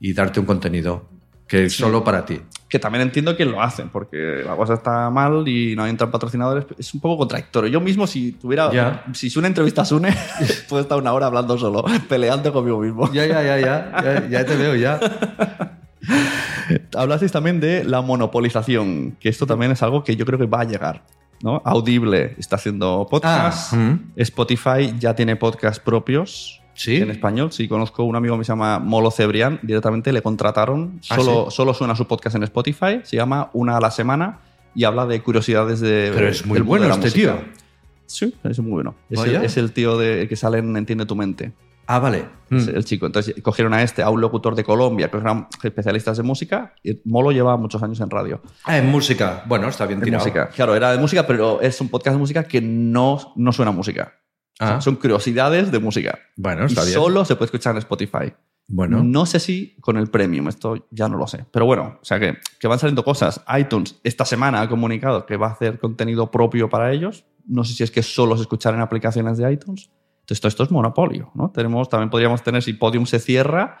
y 0.00 0.12
darte 0.12 0.38
un 0.40 0.46
contenido 0.46 1.08
que 1.50 1.64
es 1.64 1.72
solo 1.72 2.04
para 2.04 2.24
ti. 2.24 2.40
Que 2.68 2.78
también 2.78 3.02
entiendo 3.02 3.36
que 3.36 3.44
lo 3.44 3.60
hacen, 3.60 3.88
porque 3.88 4.42
la 4.46 4.54
cosa 4.54 4.74
está 4.74 5.10
mal 5.10 5.48
y 5.48 5.74
no 5.74 5.84
entran 5.84 6.08
patrocinadores. 6.08 6.64
Es 6.78 6.94
un 6.94 7.00
poco 7.00 7.18
contradictorio. 7.18 7.68
Yo 7.68 7.80
mismo, 7.80 8.06
si 8.06 8.30
tuviera. 8.30 8.72
Ya. 8.72 9.04
Si 9.12 9.28
Sune 9.28 9.48
entrevista 9.48 9.84
Sune, 9.84 10.16
puedo 10.68 10.80
estar 10.80 10.96
una 10.96 11.12
hora 11.12 11.26
hablando 11.26 11.58
solo, 11.58 11.84
peleando 12.08 12.52
conmigo 12.52 12.78
mismo. 12.78 13.12
Ya, 13.12 13.26
ya, 13.26 13.42
ya, 13.42 13.58
ya, 13.58 13.90
ya, 14.00 14.28
ya 14.28 14.46
te 14.46 14.56
veo, 14.56 14.76
ya. 14.76 15.00
Hablasteis 16.96 17.32
también 17.32 17.58
de 17.58 17.82
la 17.82 18.00
monopolización, 18.00 19.16
que 19.18 19.28
esto 19.28 19.44
también 19.44 19.72
es 19.72 19.82
algo 19.82 20.04
que 20.04 20.14
yo 20.14 20.24
creo 20.24 20.38
que 20.38 20.46
va 20.46 20.60
a 20.60 20.64
llegar. 20.64 21.02
¿no? 21.42 21.60
Audible 21.64 22.36
está 22.38 22.56
haciendo 22.56 23.08
podcast. 23.10 23.72
Ah. 23.74 23.98
Spotify 24.14 24.94
ya 25.00 25.16
tiene 25.16 25.34
podcasts 25.34 25.80
propios. 25.80 26.59
¿Sí? 26.82 26.96
En 26.96 27.10
español, 27.10 27.52
sí, 27.52 27.68
conozco 27.68 28.04
un 28.04 28.16
amigo 28.16 28.38
que 28.38 28.44
se 28.44 28.52
llama 28.52 28.78
Molo 28.78 29.10
Cebrián, 29.10 29.58
directamente 29.62 30.12
le 30.14 30.22
contrataron, 30.22 31.00
¿Ah, 31.10 31.16
solo, 31.16 31.50
sí? 31.50 31.56
solo 31.56 31.74
suena 31.74 31.94
su 31.94 32.06
podcast 32.06 32.36
en 32.36 32.42
Spotify, 32.44 33.00
se 33.02 33.16
llama 33.16 33.50
Una 33.52 33.76
a 33.76 33.80
la 33.80 33.90
Semana 33.90 34.38
y 34.74 34.84
habla 34.84 35.04
de 35.04 35.20
curiosidades 35.22 35.80
de... 35.80 36.10
Pero 36.14 36.28
es 36.28 36.46
muy 36.46 36.60
bueno 36.60 36.86
este 36.86 37.00
música. 37.08 37.36
tío. 37.38 37.60
Sí, 38.06 38.34
es 38.44 38.58
muy 38.60 38.72
bueno. 38.72 38.94
Es 39.10 39.20
el, 39.22 39.36
es 39.36 39.56
el 39.58 39.72
tío 39.72 39.98
de, 39.98 40.26
que 40.26 40.36
sale 40.36 40.58
en 40.58 40.74
Entiende 40.76 41.04
tu 41.04 41.14
mente. 41.14 41.52
Ah, 41.86 41.98
vale. 41.98 42.24
Es 42.50 42.66
Mm. 42.66 42.76
el 42.76 42.84
chico. 42.84 43.06
Entonces 43.06 43.34
cogieron 43.42 43.74
a 43.74 43.82
este, 43.82 44.02
a 44.02 44.10
un 44.10 44.20
locutor 44.20 44.54
de 44.54 44.64
Colombia, 44.64 45.10
que 45.10 45.16
eran 45.18 45.48
especialistas 45.62 46.16
de 46.16 46.22
música, 46.22 46.72
y 46.82 46.98
Molo 47.04 47.30
lleva 47.30 47.56
muchos 47.56 47.82
años 47.82 48.00
en 48.00 48.08
radio. 48.10 48.40
Ah, 48.64 48.78
en 48.78 48.86
música. 48.90 49.42
Bueno, 49.46 49.68
está 49.68 49.86
bien 49.86 50.00
De 50.00 50.06
tirado. 50.06 50.24
música. 50.24 50.48
Claro, 50.48 50.74
era 50.74 50.92
de 50.92 50.98
música, 50.98 51.26
pero 51.26 51.60
es 51.60 51.80
un 51.80 51.88
podcast 51.88 52.14
de 52.14 52.18
música 52.20 52.44
que 52.44 52.60
no, 52.60 53.32
no 53.36 53.52
suena 53.52 53.70
a 53.70 53.74
música. 53.74 54.14
O 54.60 54.66
sea, 54.66 54.76
Ah. 54.76 54.80
son 54.80 54.96
curiosidades 54.96 55.72
de 55.72 55.78
música. 55.78 56.18
Bueno, 56.36 56.62
y 56.62 56.66
está 56.66 56.82
bien. 56.82 56.94
solo 56.94 57.24
se 57.24 57.34
puede 57.36 57.46
escuchar 57.46 57.72
en 57.74 57.78
Spotify. 57.78 58.32
Bueno. 58.68 59.02
No 59.02 59.26
sé 59.26 59.40
si 59.40 59.74
con 59.80 59.96
el 59.96 60.08
premium, 60.10 60.46
esto 60.48 60.86
ya 60.90 61.08
no 61.08 61.16
lo 61.16 61.26
sé. 61.26 61.44
Pero 61.50 61.66
bueno, 61.66 61.98
o 62.00 62.04
sea 62.04 62.20
que, 62.20 62.36
que 62.60 62.68
van 62.68 62.78
saliendo 62.78 63.02
cosas. 63.02 63.42
iTunes 63.58 63.98
esta 64.04 64.24
semana 64.24 64.60
ha 64.60 64.68
comunicado 64.68 65.26
que 65.26 65.36
va 65.36 65.48
a 65.48 65.52
hacer 65.52 65.78
contenido 65.80 66.30
propio 66.30 66.68
para 66.68 66.92
ellos. 66.92 67.24
No 67.46 67.64
sé 67.64 67.74
si 67.74 67.82
es 67.82 67.90
que 67.90 68.02
solo 68.02 68.36
se 68.36 68.42
escuchar 68.42 68.74
en 68.74 68.80
aplicaciones 68.80 69.38
de 69.38 69.52
iTunes. 69.52 69.90
Entonces, 70.20 70.44
esto 70.44 70.62
es 70.62 70.70
monopolio, 70.70 71.32
¿no? 71.34 71.50
Tenemos, 71.50 71.88
también 71.88 72.10
podríamos 72.10 72.42
tener, 72.44 72.62
si 72.62 72.74
Podium 72.74 73.06
se 73.06 73.18
cierra, 73.18 73.78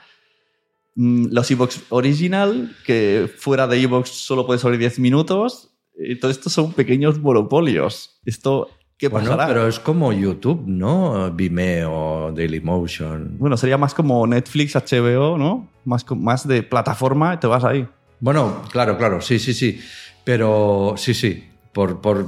mm, 0.96 1.26
los 1.30 1.48
Evox 1.50 1.82
Original, 1.90 2.74
que 2.84 3.30
fuera 3.38 3.68
de 3.68 3.80
Evox 3.80 4.08
solo 4.08 4.44
puede 4.46 4.58
sobre 4.58 4.76
10 4.78 4.98
minutos. 4.98 5.68
Y 5.96 6.16
todo 6.18 6.30
esto 6.32 6.50
son 6.50 6.72
pequeños 6.72 7.20
monopolios. 7.20 8.20
Esto, 8.24 8.70
¿qué 9.00 9.08
Bueno, 9.08 9.30
pasará? 9.30 9.48
pero 9.48 9.66
es 9.66 9.80
como 9.80 10.12
YouTube, 10.12 10.62
¿no? 10.66 11.30
Vimeo, 11.32 12.32
Dailymotion. 12.36 13.38
Bueno, 13.38 13.56
sería 13.56 13.78
más 13.78 13.94
como 13.94 14.26
Netflix, 14.26 14.74
HBO, 14.76 15.38
¿no? 15.38 15.68
Más, 15.84 16.04
más 16.14 16.46
de 16.46 16.62
plataforma 16.62 17.34
y 17.34 17.36
te 17.38 17.46
vas 17.46 17.64
ahí. 17.64 17.88
Bueno, 18.20 18.62
claro, 18.70 18.98
claro, 18.98 19.20
sí, 19.22 19.38
sí, 19.38 19.54
sí. 19.54 19.80
Pero 20.24 20.94
sí, 20.96 21.14
sí. 21.14 21.48
Por, 21.72 22.00
por, 22.02 22.26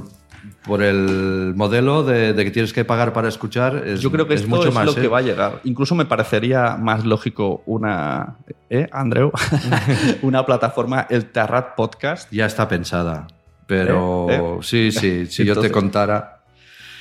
por 0.65 0.81
el 0.81 1.53
modelo 1.55 2.03
de, 2.03 2.33
de 2.33 2.43
que 2.43 2.49
tienes 2.49 2.73
que 2.73 2.83
pagar 2.85 3.13
para 3.13 3.27
escuchar, 3.27 3.83
es, 3.85 4.01
Yo 4.01 4.11
creo 4.11 4.27
que 4.27 4.33
es 4.33 4.41
esto 4.41 4.55
mucho 4.55 4.69
es 4.69 4.73
más. 4.73 4.85
lo 4.85 4.93
¿eh? 4.93 5.01
que 5.01 5.07
va 5.07 5.19
a 5.19 5.21
llegar. 5.21 5.59
Incluso 5.65 5.93
me 5.93 6.05
parecería 6.05 6.75
más 6.77 7.05
lógico 7.05 7.61
una, 7.67 8.37
¿eh, 8.69 8.87
Andreu? 8.91 9.31
una 10.23 10.43
plataforma, 10.45 11.05
el 11.09 11.25
Terrat 11.27 11.75
Podcast. 11.75 12.31
Ya 12.31 12.45
está 12.47 12.67
pensada. 12.67 13.27
Pero 13.67 14.27
Eh, 14.29 14.35
eh. 14.35 14.57
sí, 14.61 14.91
sí, 14.91 15.25
si 15.27 15.45
yo 15.45 15.55
te 15.59 15.69
contara. 15.71 16.39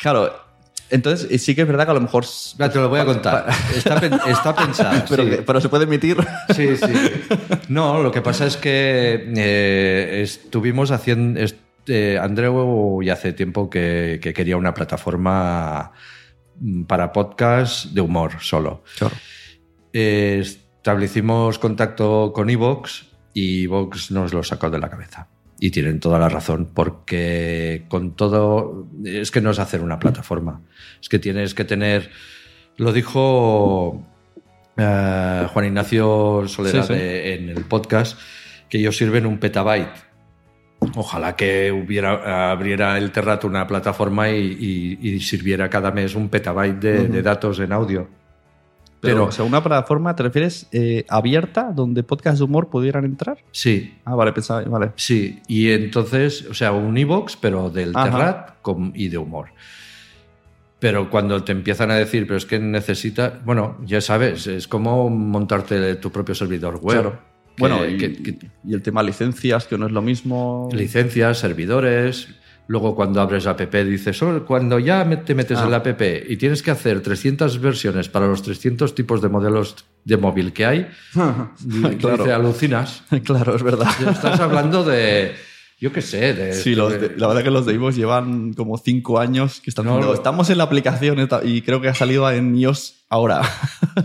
Claro, 0.02 0.34
entonces 0.90 1.26
eh, 1.30 1.38
sí 1.38 1.54
que 1.54 1.62
es 1.62 1.66
verdad 1.68 1.84
que 1.86 1.92
a 1.92 1.94
lo 1.94 2.00
mejor... 2.02 2.24
Ya 2.58 2.68
te 2.68 2.78
lo 2.78 2.88
voy 2.90 3.00
a 3.00 3.04
contar. 3.06 3.46
Está, 3.74 3.98
pen- 4.00 4.20
está 4.26 4.54
pensada. 4.66 5.04
Pero, 5.08 5.22
sí. 5.24 5.30
que- 5.30 5.36
pero 5.42 5.60
se 5.60 5.68
puede 5.70 5.84
emitir. 5.84 6.18
Sí, 6.54 6.76
sí. 6.76 6.92
No, 7.68 8.02
lo 8.02 8.10
que 8.10 8.20
pasa 8.20 8.44
es 8.46 8.56
que 8.58 9.32
eh, 9.36 10.20
estuvimos 10.22 10.90
haciendo. 10.90 11.40
Este, 11.40 12.18
Andreu 12.18 13.00
ya 13.02 13.14
hace 13.14 13.32
tiempo 13.32 13.70
que, 13.70 14.20
que 14.22 14.34
quería 14.34 14.56
una 14.58 14.74
plataforma 14.74 15.92
mm, 16.60 16.82
para 16.84 17.10
podcast 17.12 17.86
de 17.86 18.00
humor 18.02 18.32
solo. 18.40 18.82
Eh, 19.92 20.38
establecimos 20.42 21.58
contacto 21.58 22.32
con 22.34 22.50
Evox 22.50 23.06
y 23.34 23.64
Evox 23.64 24.10
nos 24.10 24.32
lo 24.34 24.42
sacó 24.42 24.68
de 24.70 24.78
la 24.78 24.90
cabeza. 24.90 25.28
Y 25.64 25.70
tienen 25.70 26.00
toda 26.00 26.18
la 26.18 26.28
razón, 26.28 26.70
porque 26.74 27.84
con 27.88 28.16
todo. 28.16 28.88
Es 29.04 29.30
que 29.30 29.40
no 29.40 29.50
es 29.52 29.60
hacer 29.60 29.80
una 29.80 30.00
plataforma. 30.00 30.60
Es 31.00 31.08
que 31.08 31.20
tienes 31.20 31.54
que 31.54 31.64
tener. 31.64 32.10
Lo 32.78 32.92
dijo 32.92 34.04
eh, 34.76 35.46
Juan 35.52 35.66
Ignacio 35.66 36.48
Soledad 36.48 36.82
Sí, 36.82 36.94
sí. 36.94 36.98
de- 36.98 37.34
en 37.34 37.48
el 37.50 37.64
podcast, 37.64 38.18
que 38.68 38.78
ellos 38.78 38.96
sirven 38.96 39.24
un 39.24 39.38
petabyte. 39.38 39.94
Ojalá 40.96 41.36
que 41.36 41.70
hubiera, 41.70 42.50
abriera 42.50 42.98
el 42.98 43.12
Terrat 43.12 43.44
una 43.44 43.64
plataforma 43.68 44.30
y, 44.30 44.98
y- 45.00 45.08
y 45.10 45.20
sirviera 45.20 45.70
cada 45.70 45.92
mes 45.92 46.16
un 46.16 46.28
petabyte 46.28 46.80
de, 46.80 47.06
de 47.06 47.22
datos 47.22 47.60
en 47.60 47.70
audio. 47.72 48.08
Pero, 49.02 49.14
Pero 49.16 49.24
o 49.26 49.32
sea, 49.32 49.44
una 49.44 49.60
plataforma, 49.62 50.14
¿te 50.14 50.22
refieres 50.22 50.68
eh, 50.70 51.04
abierta 51.08 51.72
donde 51.74 52.04
podcasts 52.04 52.38
de 52.38 52.44
humor 52.44 52.70
pudieran 52.70 53.04
entrar? 53.04 53.38
sí, 53.50 53.94
Ah, 54.04 54.14
vale, 54.14 54.32
pensaba, 54.32 54.62
vale. 54.62 54.92
sí. 54.94 55.40
Y 55.48 55.70
entonces, 55.72 56.46
o 56.48 56.54
sea, 56.54 56.70
un 56.72 56.96
iBox, 56.96 57.36
pero 57.36 57.68
del 57.68 57.90
Ajá. 57.96 58.04
Terrat 58.10 58.62
con- 58.62 58.92
y 58.94 59.08
de 59.08 59.18
humor. 59.18 59.48
Pero 60.78 61.10
cuando 61.10 61.42
te 61.44 61.52
empiezan 61.52 61.90
a 61.90 61.94
decir, 61.96 62.26
pero 62.26 62.36
es 62.36 62.46
que 62.46 62.58
necesita, 62.58 63.40
bueno, 63.44 63.76
ya 63.84 64.00
sabes, 64.00 64.46
es 64.46 64.66
como 64.68 65.08
montarte 65.10 65.94
tu 65.96 66.10
propio 66.10 66.34
servidor 66.34 66.76
web. 66.80 67.00
Claro. 67.00 67.10
Que- 67.56 67.60
Bueno, 67.60 67.84
y, 67.86 67.98
que- 67.98 68.12
que- 68.22 68.38
y 68.64 68.72
el 68.74 68.82
tema 68.82 69.02
licencias, 69.02 69.66
que 69.66 69.76
no 69.78 69.86
es 69.86 69.92
lo 69.92 70.00
mismo. 70.02 70.68
licencias, 70.72 71.38
servidores. 71.38 72.28
Luego 72.68 72.94
cuando 72.94 73.20
abres 73.20 73.44
la 73.44 73.50
app 73.52 73.74
dices, 73.74 74.22
"Oh, 74.22 74.44
cuando 74.46 74.78
ya 74.78 75.04
te 75.24 75.34
metes 75.34 75.58
Ah. 75.58 75.64
en 75.64 75.70
la 75.72 75.78
app 75.78 76.00
y 76.28 76.36
tienes 76.36 76.62
que 76.62 76.70
hacer 76.70 77.00
300 77.02 77.60
versiones 77.60 78.08
para 78.08 78.26
los 78.28 78.42
300 78.42 78.94
tipos 78.94 79.20
de 79.20 79.28
modelos 79.28 79.76
de 80.04 80.16
móvil 80.16 80.52
que 80.52 80.64
hay, 80.66 80.86
Claro. 81.98 82.18
dice, 82.24 82.32
alucinas. 82.32 83.02
claro, 83.24 83.56
es 83.56 83.62
verdad. 83.62 83.88
Estás 84.08 84.38
hablando 84.40 84.84
de, 84.84 85.34
yo 85.80 85.92
qué 85.92 86.00
sé, 86.00 86.32
de... 86.34 86.52
Sí, 86.54 86.74
los 86.76 86.92
de- 86.98 87.12
la 87.16 87.26
verdad 87.26 87.42
que 87.42 87.50
los 87.50 87.66
de 87.66 87.74
iVoox 87.74 87.96
llevan 87.96 88.52
como 88.54 88.78
cinco 88.78 89.18
años 89.18 89.60
que 89.60 89.68
están 89.68 89.84
No, 89.86 90.14
estamos 90.14 90.48
en 90.48 90.58
la 90.58 90.64
aplicación 90.64 91.28
y 91.42 91.62
creo 91.62 91.80
que 91.80 91.88
ha 91.88 91.94
salido 91.94 92.30
en 92.30 92.56
iOS 92.56 93.04
ahora. 93.10 93.42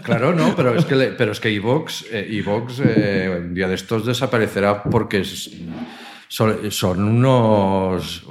Claro, 0.04 0.34
no, 0.34 0.56
pero 0.56 0.76
es 0.76 0.84
que, 0.86 0.96
le- 0.96 1.12
pero 1.12 1.32
es 1.32 1.40
que 1.40 1.52
iVox, 1.52 2.06
eh, 2.12 2.28
iVox, 2.32 2.82
eh, 2.84 3.44
un 3.48 3.54
día 3.54 3.68
de 3.70 3.76
estos 3.76 4.06
desaparecerá 4.06 4.84
porque 4.84 5.20
es- 5.22 5.52
son, 6.28 6.72
son 6.72 7.04
unos... 7.04 8.26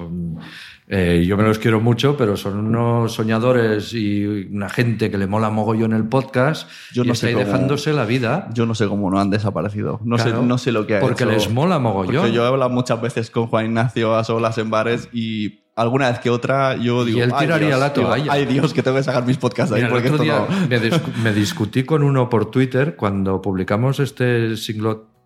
eh, 0.88 1.24
yo 1.26 1.36
me 1.36 1.42
los 1.42 1.58
quiero 1.58 1.80
mucho, 1.80 2.16
pero 2.16 2.36
son 2.36 2.58
unos 2.58 3.12
soñadores 3.12 3.92
y 3.92 4.24
una 4.24 4.68
gente 4.68 5.10
que 5.10 5.18
le 5.18 5.26
mola 5.26 5.50
mogollón 5.50 5.92
el 5.92 6.04
podcast 6.08 6.68
Yo 6.92 7.02
y 7.02 7.06
no 7.08 7.12
está 7.14 7.26
sé 7.26 7.28
ahí 7.28 7.34
cómo- 7.34 7.46
dejándose 7.46 7.92
la 7.92 8.04
vida. 8.04 8.48
Yo 8.54 8.66
no 8.66 8.74
sé 8.74 8.86
cómo 8.86 9.10
no 9.10 9.18
han 9.18 9.30
desaparecido. 9.30 10.00
No, 10.04 10.16
Claro, 10.16 10.40
sé, 10.42 10.46
no 10.46 10.58
sé 10.58 10.72
lo 10.72 10.86
que 10.86 10.96
ha 10.96 11.00
Porque 11.00 11.24
hecho. 11.24 11.32
les 11.32 11.50
mola 11.50 11.78
mogollón. 11.78 12.16
Porque 12.16 12.32
yo 12.32 12.44
he 12.44 12.48
hablado 12.48 12.70
muchas 12.70 13.00
veces 13.00 13.30
con 13.30 13.46
Juan 13.48 13.66
Ignacio 13.66 14.14
a 14.14 14.22
solas 14.24 14.58
en 14.58 14.70
bares 14.70 15.08
y 15.12 15.60
alguna 15.74 16.08
vez 16.10 16.20
que 16.20 16.30
otra 16.30 16.76
yo 16.76 17.04
digo. 17.04 17.20
él 17.22 17.32
"Ay, 17.34 17.46
tiraría 17.46 17.68
Dios", 17.68 17.80
la 17.80 17.90
digo, 17.90 18.06
toalla. 18.06 18.32
Ay 18.32 18.46
Dios, 18.46 18.72
que 18.72 18.82
tengo 18.82 18.96
que 18.96 19.02
sacar 19.02 19.26
mis 19.26 19.36
podcasts 19.38 19.72
ahí 19.72 19.82
Mira, 19.82 19.88
el 19.88 19.92
porque 19.92 20.08
otro 20.10 20.22
esto 20.22 20.46
día 20.48 20.58
no. 20.60 20.68
me, 20.68 20.80
dis- 20.80 21.16
me 21.22 21.32
discutí 21.32 21.82
con 21.82 22.02
uno 22.04 22.28
por 22.30 22.50
Twitter 22.50 22.94
cuando 22.96 23.42
publicamos 23.42 23.98
este 24.00 24.56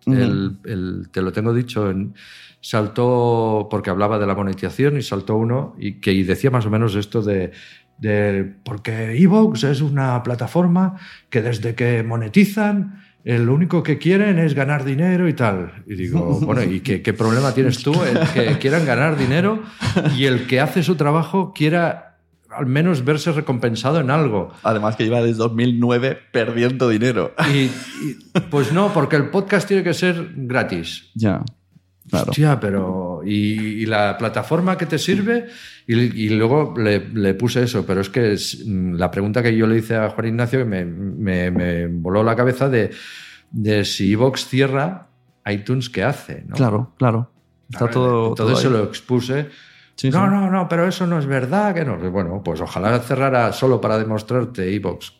el, 0.05 0.57
el- 0.65 1.09
te 1.11 1.21
lo 1.21 1.31
tengo 1.31 1.53
dicho, 1.53 1.89
en- 1.89 2.13
saltó 2.59 3.67
porque 3.69 3.89
hablaba 3.89 4.19
de 4.19 4.27
la 4.27 4.35
monetización 4.35 4.97
y 4.97 5.01
saltó 5.01 5.35
uno 5.35 5.75
y 5.79 5.93
que 5.99 6.13
y 6.13 6.23
decía 6.23 6.51
más 6.51 6.65
o 6.65 6.69
menos 6.69 6.95
esto 6.95 7.21
de, 7.21 7.51
de 7.97 8.53
porque 8.63 9.17
Evox 9.21 9.63
es 9.63 9.81
una 9.81 10.21
plataforma 10.23 10.95
que 11.29 11.41
desde 11.41 11.73
que 11.75 12.03
monetizan 12.03 13.01
eh, 13.23 13.37
lo 13.39 13.53
único 13.53 13.83
que 13.83 13.97
quieren 13.97 14.39
es 14.39 14.53
ganar 14.55 14.83
dinero 14.85 15.27
y 15.27 15.33
tal. 15.33 15.83
Y 15.87 15.95
digo, 15.95 16.39
bueno, 16.43 16.63
¿y 16.63 16.79
qué, 16.81 17.01
qué 17.01 17.13
problema 17.13 17.53
tienes 17.53 17.83
tú 17.83 17.93
el 18.03 18.19
que 18.33 18.57
quieran 18.59 18.85
ganar 18.85 19.17
dinero 19.17 19.61
y 20.17 20.25
el 20.25 20.47
que 20.47 20.59
hace 20.59 20.81
su 20.83 20.95
trabajo 20.95 21.53
quiera 21.53 22.10
al 22.55 22.65
menos 22.65 23.03
verse 23.05 23.31
recompensado 23.31 23.99
en 23.99 24.09
algo? 24.11 24.51
Además 24.63 24.95
que 24.95 25.03
lleva 25.05 25.21
desde 25.21 25.37
2009 25.39 26.17
perdiendo 26.31 26.89
dinero. 26.89 27.33
Y, 27.53 27.57
y- 27.57 27.71
pues 28.49 28.71
no, 28.73 28.93
porque 28.93 29.15
el 29.15 29.29
podcast 29.29 29.67
tiene 29.67 29.83
que 29.83 29.93
ser 29.93 30.31
gratis. 30.35 31.09
Ya, 31.15 31.43
claro. 32.09 32.31
Hostia, 32.31 32.59
pero. 32.59 33.21
Y, 33.25 33.83
y 33.83 33.85
la 33.85 34.17
plataforma 34.17 34.77
que 34.77 34.85
te 34.85 34.97
sirve. 34.97 35.47
Y, 35.87 35.95
y 36.25 36.29
luego 36.29 36.73
le, 36.77 37.09
le 37.09 37.33
puse 37.33 37.63
eso, 37.63 37.85
pero 37.85 38.01
es 38.01 38.09
que 38.09 38.33
es, 38.33 38.63
mm, 38.65 38.93
la 38.95 39.09
pregunta 39.11 39.41
que 39.43 39.55
yo 39.55 39.67
le 39.67 39.77
hice 39.77 39.95
a 39.95 40.09
Juan 40.09 40.27
Ignacio 40.27 40.59
que 40.59 40.65
me, 40.65 40.85
me- 40.85 41.51
me 41.51 41.87
voló 41.87 42.23
la 42.23 42.35
cabeza 42.35 42.69
de, 42.69 42.91
de 43.51 43.83
si 43.85 44.13
Evox 44.13 44.45
cierra, 44.47 45.07
iTunes, 45.45 45.89
¿qué 45.89 46.03
hace? 46.03 46.43
¿no? 46.47 46.55
Claro, 46.55 46.93
claro. 46.97 47.31
Está 47.69 47.85
Claro, 47.87 47.93
todo. 47.93 48.27
Entonces 48.29 48.53
todo 48.53 48.61
se 48.61 48.69
lo 48.69 48.83
expuse. 48.83 49.47
Sí, 50.01 50.09
no, 50.09 50.25
sí. 50.25 50.31
no, 50.31 50.49
no, 50.49 50.67
pero 50.67 50.87
eso 50.87 51.05
no 51.07 51.19
es 51.19 51.25
verdad. 51.25 51.73
Que 51.75 51.85
no. 51.85 51.97
Bueno, 52.11 52.41
pues 52.43 52.59
ojalá 52.61 52.97
cerrara 52.99 53.51
solo 53.53 53.79
para 53.81 53.97
demostrarte 53.97 54.73
Evox 54.75 55.13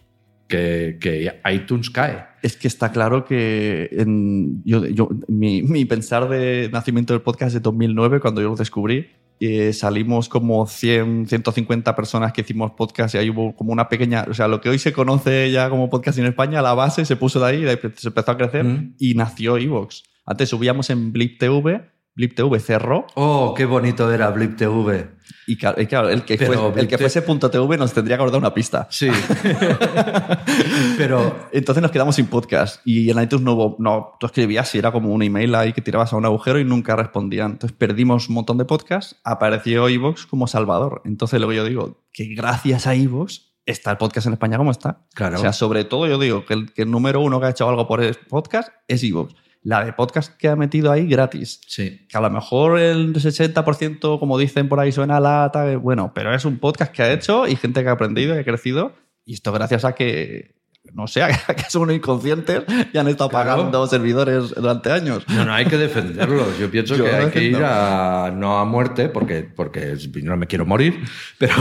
que, 0.48 0.98
que 1.00 1.32
iTunes 1.52 1.90
cae. 1.90 2.26
Es 2.42 2.58
que 2.58 2.68
está 2.68 2.92
claro 2.92 3.24
que 3.24 3.90
en- 3.92 4.64
yo, 4.66 4.86
yo- 4.86 5.10
mi, 5.28 5.62
mi 5.64 5.86
pensar 5.86 6.28
de 6.28 6.70
nacimiento 6.72 7.14
del 7.14 7.22
podcast 7.22 7.54
de 7.54 7.60
2009, 7.62 8.20
cuando 8.20 8.42
yo 8.42 8.50
lo 8.50 8.56
descubrí. 8.56 9.08
eh, 9.44 9.74
salimos 9.74 10.30
como 10.30 10.68
100, 10.68 11.26
150 11.28 11.96
personas 11.96 12.32
que 12.32 12.42
hicimos 12.42 12.72
podcast 12.74 13.16
y 13.16 13.18
ahí 13.18 13.30
hubo 13.32 13.56
como 13.56 13.72
una 13.72 13.90
pequeña. 13.90 14.24
O 14.30 14.36
sea, 14.36 14.48
lo 14.48 14.62
que 14.62 14.70
hoy 14.70 14.78
se 14.78 14.94
conoce 14.94 15.50
ya 15.52 15.68
como 15.70 15.90
podcast 15.90 16.20
en 16.20 16.26
España, 16.28 16.62
la 16.62 16.76
base 16.76 17.06
se 17.06 17.16
puso 17.16 17.40
de 17.40 17.46
ahí, 17.48 17.62
de 17.64 17.72
ahí 17.72 17.80
se 17.96 18.10
empezó 18.10 18.32
a 18.32 18.38
crecer 18.38 18.66
Mm. 18.66 18.94
y 19.00 19.16
nació 19.16 19.58
Evox. 19.58 20.04
Antes 20.28 20.50
subíamos 20.50 20.92
en 20.92 21.12
Blip 21.12 21.40
TV, 21.40 21.82
Blip 22.16 22.36
TV 22.36 22.60
cerró 22.60 23.08
Oh, 23.16 23.54
qué 23.56 23.66
bonito 23.66 24.12
era 24.12 24.30
Blip 24.32 24.58
TV. 24.58 25.12
y 25.48 25.56
claro, 25.58 25.82
y 25.82 25.86
claro, 25.88 26.10
el, 26.10 26.24
que 26.24 26.38
Pero 26.38 26.54
fuese, 26.54 26.66
el 26.68 26.72
Blip 26.74 26.90
que 26.90 26.98
T- 26.98 27.04
fuese 27.04 27.22
punto 27.22 27.50
.tv 27.50 27.78
nos 27.78 27.94
tendría 27.94 28.18
que 28.18 28.22
haber 28.24 28.32
dado 28.32 28.40
una 28.40 28.54
pista. 28.54 28.88
Sí. 28.92 29.10
pero 30.98 31.48
Entonces 31.52 31.82
nos 31.82 31.92
quedamos 31.92 32.16
sin 32.16 32.28
podcast 32.28 32.82
y 32.86 33.10
en 33.10 33.22
iTunes 33.22 33.44
no 33.44 33.54
hubo, 33.54 33.76
no, 33.80 34.12
tú 34.20 34.26
escribías 34.28 34.74
y 34.76 34.80
era 34.80 34.92
como 34.92 35.10
un 35.14 35.24
email 35.24 35.56
ahí 35.56 35.74
que 35.74 35.82
tirabas 35.82 36.14
a 36.14 36.18
un 36.18 36.26
agujero 36.26 36.60
y 36.60 36.66
nunca 36.66 36.96
respondían. 36.96 37.52
Entonces 37.52 37.76
perdimos 37.78 38.30
un 38.30 38.36
montón 38.36 38.58
de 38.58 38.66
podcasts, 38.66 39.16
apareció 39.24 39.90
iVoox 39.90 40.26
como 40.26 40.48
salvador. 40.48 41.02
Entonces 41.06 41.40
luego 41.40 41.54
yo 41.54 41.66
digo 41.66 42.04
que 42.14 42.26
gracias 42.36 42.88
a 42.88 42.96
iVoox 42.96 43.52
está 43.66 43.92
el 43.92 43.98
podcast 43.98 44.28
en 44.28 44.34
España 44.34 44.58
como 44.58 44.72
está. 44.72 45.06
Claro. 45.14 45.38
O 45.38 45.42
sea, 45.42 45.54
sobre 45.54 45.86
todo 45.86 46.08
yo 46.08 46.18
digo 46.20 46.46
que 46.46 46.54
el, 46.56 46.74
que 46.74 46.82
el 46.84 46.92
número 46.92 47.22
uno 47.22 47.40
que 47.40 47.46
ha 47.48 47.50
hecho 47.52 47.68
algo 47.70 47.88
por 47.88 48.02
el 48.04 48.16
podcast 48.16 48.70
es 48.88 49.04
iVoox. 49.04 49.34
La 49.64 49.84
de 49.86 49.94
podcast 49.94 50.36
que 50.38 50.48
ha 50.48 50.56
metido 50.56 50.92
ahí 50.92 51.06
gratis. 51.08 51.62
sí. 51.68 52.06
Que 52.10 52.18
a 52.18 52.22
lo 52.22 52.30
mejor 52.32 52.80
el 52.80 53.14
60%, 53.14 54.20
como 54.20 54.38
dicen 54.40 54.68
por 54.68 54.80
ahí, 54.80 54.92
suena 54.92 55.18
a 55.18 55.20
lata. 55.20 55.72
eh, 55.72 55.76
Bueno, 55.76 56.12
pero 56.16 56.34
es 56.34 56.46
un 56.46 56.58
podcast 56.58 56.92
que 56.92 57.04
ha 57.04 57.14
hecho 57.14 57.48
y 57.48 57.56
gente 57.56 57.84
que 57.84 57.90
ha 57.90 57.94
aprendido 57.94 58.36
y 58.36 58.40
ha 58.40 58.44
crecido. 58.44 58.94
Y 59.24 59.34
esto 59.36 59.52
gracias 59.52 59.86
a 59.86 59.94
que, 59.94 60.56
no 60.94 61.06
sé, 61.06 61.22
a 61.24 61.30
que 61.56 61.70
son 61.70 61.92
inconscientes 61.92 62.64
y 62.92 62.98
han 62.98 63.08
estado 63.08 63.30
Claro. 63.30 63.52
pagando 63.52 63.86
servidores 63.86 64.56
durante 64.56 64.92
años. 64.92 65.24
No, 65.28 65.46
no, 65.46 65.54
hay 65.54 65.66
que 65.66 65.78
defenderlos. 65.78 66.58
Yo 66.58 66.72
pienso 66.72 66.96
Yo 66.98 67.04
que 67.06 67.12
hay 67.12 67.30
que 67.30 67.44
ir 67.44 67.58
a, 67.64 68.34
no 68.36 68.58
a 68.58 68.66
muerte, 68.66 69.10
porque, 69.10 69.44
porque 69.44 69.96
no 70.24 70.38
me 70.38 70.48
quiero 70.48 70.66
morir, 70.66 71.04
pero, 71.38 71.54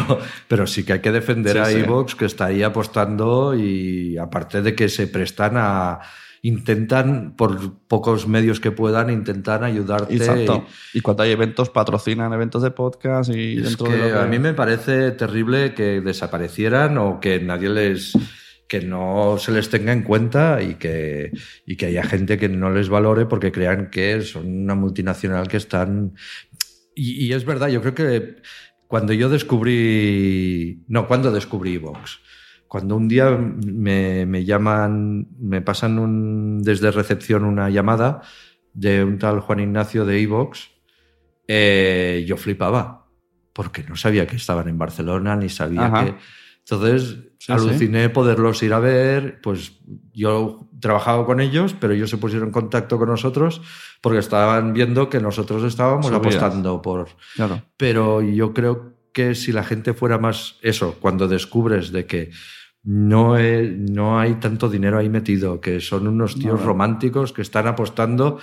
pero 0.49 0.67
sí 0.67 0.85
que 0.85 0.95
hay 0.95 1.01
que 1.01 1.13
defender 1.13 1.53
Sí, 1.53 1.59
a 1.59 1.65
sí. 1.67 1.77
Evox, 1.81 2.15
que 2.15 2.25
está 2.25 2.47
ahí 2.47 2.63
apostando 2.63 3.55
y 3.55 4.17
aparte 4.17 4.63
de 4.63 4.75
que 4.75 4.89
se 4.89 5.07
prestan 5.07 5.53
a... 5.59 6.01
Intentan, 6.43 7.36
por 7.36 7.78
pocos 7.86 8.26
medios 8.26 8.61
que 8.61 8.70
puedan, 8.70 9.11
intentan 9.11 9.62
ayudarte. 9.62 10.14
Exacto. 10.16 10.64
Y 10.95 11.01
cuando 11.03 11.22
hay 11.22 11.32
eventos, 11.32 11.68
patrocinan 11.68 12.32
eventos 12.32 12.62
de 12.62 12.70
podcast 12.70 13.30
y 13.30 13.59
Es 13.59 13.64
dentro 13.64 13.86
que 13.86 13.93
de 13.93 13.99
lo 13.99 14.05
que- 14.14 14.20
a 14.20 14.26
mí 14.26 14.38
me 14.38 14.55
parece 14.55 15.11
terrible 15.11 15.74
que 15.74 16.01
desaparecieran 16.01 16.97
o 16.99 17.20
que 17.20 17.41
nadie 17.41 17.68
les 17.68 18.16
que 18.68 18.80
no 18.80 19.36
se 19.36 19.51
les 19.51 19.68
tenga 19.68 19.93
en 19.93 20.03
cuenta 20.03 20.62
y 20.62 20.76
que, 20.76 21.32
y 21.66 21.74
que 21.76 21.86
haya 21.86 22.05
gente 22.05 22.38
que 22.38 22.49
no 22.49 22.70
les 22.70 22.88
valore 22.88 23.26
porque 23.26 23.51
crean 23.51 23.91
que 23.91 24.20
son 24.22 24.47
una 24.62 24.76
multinacional 24.76 25.49
que 25.49 25.57
están... 25.57 26.14
Y, 26.95 27.26
y 27.26 27.32
es 27.32 27.45
verdad, 27.45 27.66
yo 27.66 27.80
creo 27.82 27.95
que 27.97 28.36
cuando 28.86 29.12
yo 29.12 29.28
descubrí... 29.28 30.84
No, 30.86 31.09
cuando 31.09 31.32
descubrí 31.32 31.78
Vox. 31.78 32.20
Cuando 32.71 32.95
un 32.95 33.09
día 33.09 33.31
me, 33.31 34.27
me 34.27 34.45
llaman, 34.45 35.27
me 35.41 35.61
pasan 35.61 35.99
un- 35.99 36.62
desde 36.62 36.93
recepción 36.93 37.43
una 37.45 37.68
llamada 37.68 38.23
de 38.73 39.03
un 39.03 39.18
tal 39.18 39.41
Juan 39.41 39.59
Ignacio 39.59 40.05
de 40.07 40.23
Evox, 40.23 40.71
eh, 41.49 42.25
yo 42.29 42.37
flipaba, 42.37 43.07
porque 43.53 43.83
no 43.89 43.97
sabía 43.97 44.25
que 44.29 44.37
estaban 44.37 44.68
en 44.68 44.79
Barcelona, 44.79 45.35
ni 45.35 45.49
sabía 45.49 45.87
Ajá. 45.87 46.05
que... 46.05 46.14
Entonces 46.61 47.16
Sí, 47.39 47.51
aluciné 47.53 48.09
poderlos 48.11 48.62
ir 48.62 48.73
a 48.75 48.79
ver, 48.79 49.41
pues 49.43 49.73
yo 50.12 50.68
trabajaba 50.79 51.25
con 51.27 51.41
ellos, 51.41 51.75
pero 51.81 51.95
ellos 51.95 52.11
se 52.11 52.18
pusieron 52.18 52.49
en 52.49 52.53
contacto 52.53 52.99
con 52.99 53.09
nosotros 53.09 53.62
porque 54.03 54.18
estaban 54.18 54.75
viendo 54.75 55.09
que 55.09 55.21
nosotros 55.21 55.64
estábamos 55.64 56.07
Subías. 56.07 56.21
apostando 56.21 56.83
por... 56.83 57.09
Claro. 57.35 57.62
Pero 57.79 58.21
yo 58.23 58.53
creo 58.53 58.93
que 59.12 59.35
si 59.35 59.51
la 59.53 59.64
gente 59.64 59.95
fuera 59.95 60.18
más 60.18 60.59
eso, 60.62 60.97
cuando 61.01 61.27
descubres 61.27 61.91
de 61.93 62.05
que 62.07 62.31
no, 62.83 63.37
no 63.39 64.18
hay 64.18 64.35
tanto 64.37 64.68
dinero 64.68 64.99
ahí 64.99 65.09
metido, 65.09 65.61
que 65.61 65.81
son 65.81 66.07
unos 66.07 66.37
tíos 66.37 66.55
Nada. 66.55 66.66
románticos 66.66 67.33
que 67.33 67.43
están 67.43 67.66
apostando 67.66 68.39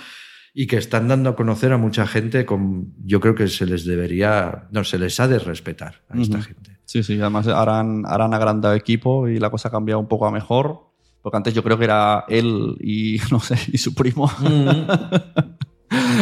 y 0.54 0.66
que 0.66 0.76
están 0.76 1.08
dando 1.08 1.30
a 1.30 1.36
conocer 1.36 1.72
a 1.72 1.78
mucha 1.78 2.06
gente, 2.06 2.44
con, 2.46 2.94
yo 3.04 3.20
creo 3.20 3.34
que 3.34 3.48
se 3.48 3.66
les 3.66 3.84
debería, 3.84 4.68
no, 4.70 4.84
se 4.84 4.98
les 4.98 5.18
ha 5.20 5.28
de 5.28 5.38
respetar 5.38 6.02
a 6.08 6.20
esta 6.20 6.42
gente. 6.42 6.78
Sí, 6.84 7.02
sí, 7.02 7.20
además 7.20 7.46
harán, 7.48 8.04
harán 8.06 8.32
agrandado 8.32 8.74
equipo 8.74 9.28
y 9.28 9.38
la 9.38 9.50
cosa 9.50 9.68
ha 9.68 9.70
cambiado 9.70 10.00
un 10.00 10.08
poco 10.08 10.26
a 10.26 10.30
mejor. 10.30 10.88
Porque 11.20 11.36
antes 11.36 11.52
yo 11.52 11.62
creo 11.62 11.76
que 11.76 11.84
era 11.84 12.24
él 12.28 12.76
y, 12.80 13.18
no 13.30 13.40
sé, 13.40 13.56
y 13.72 13.78
su 13.78 13.94
primo. 13.94 14.30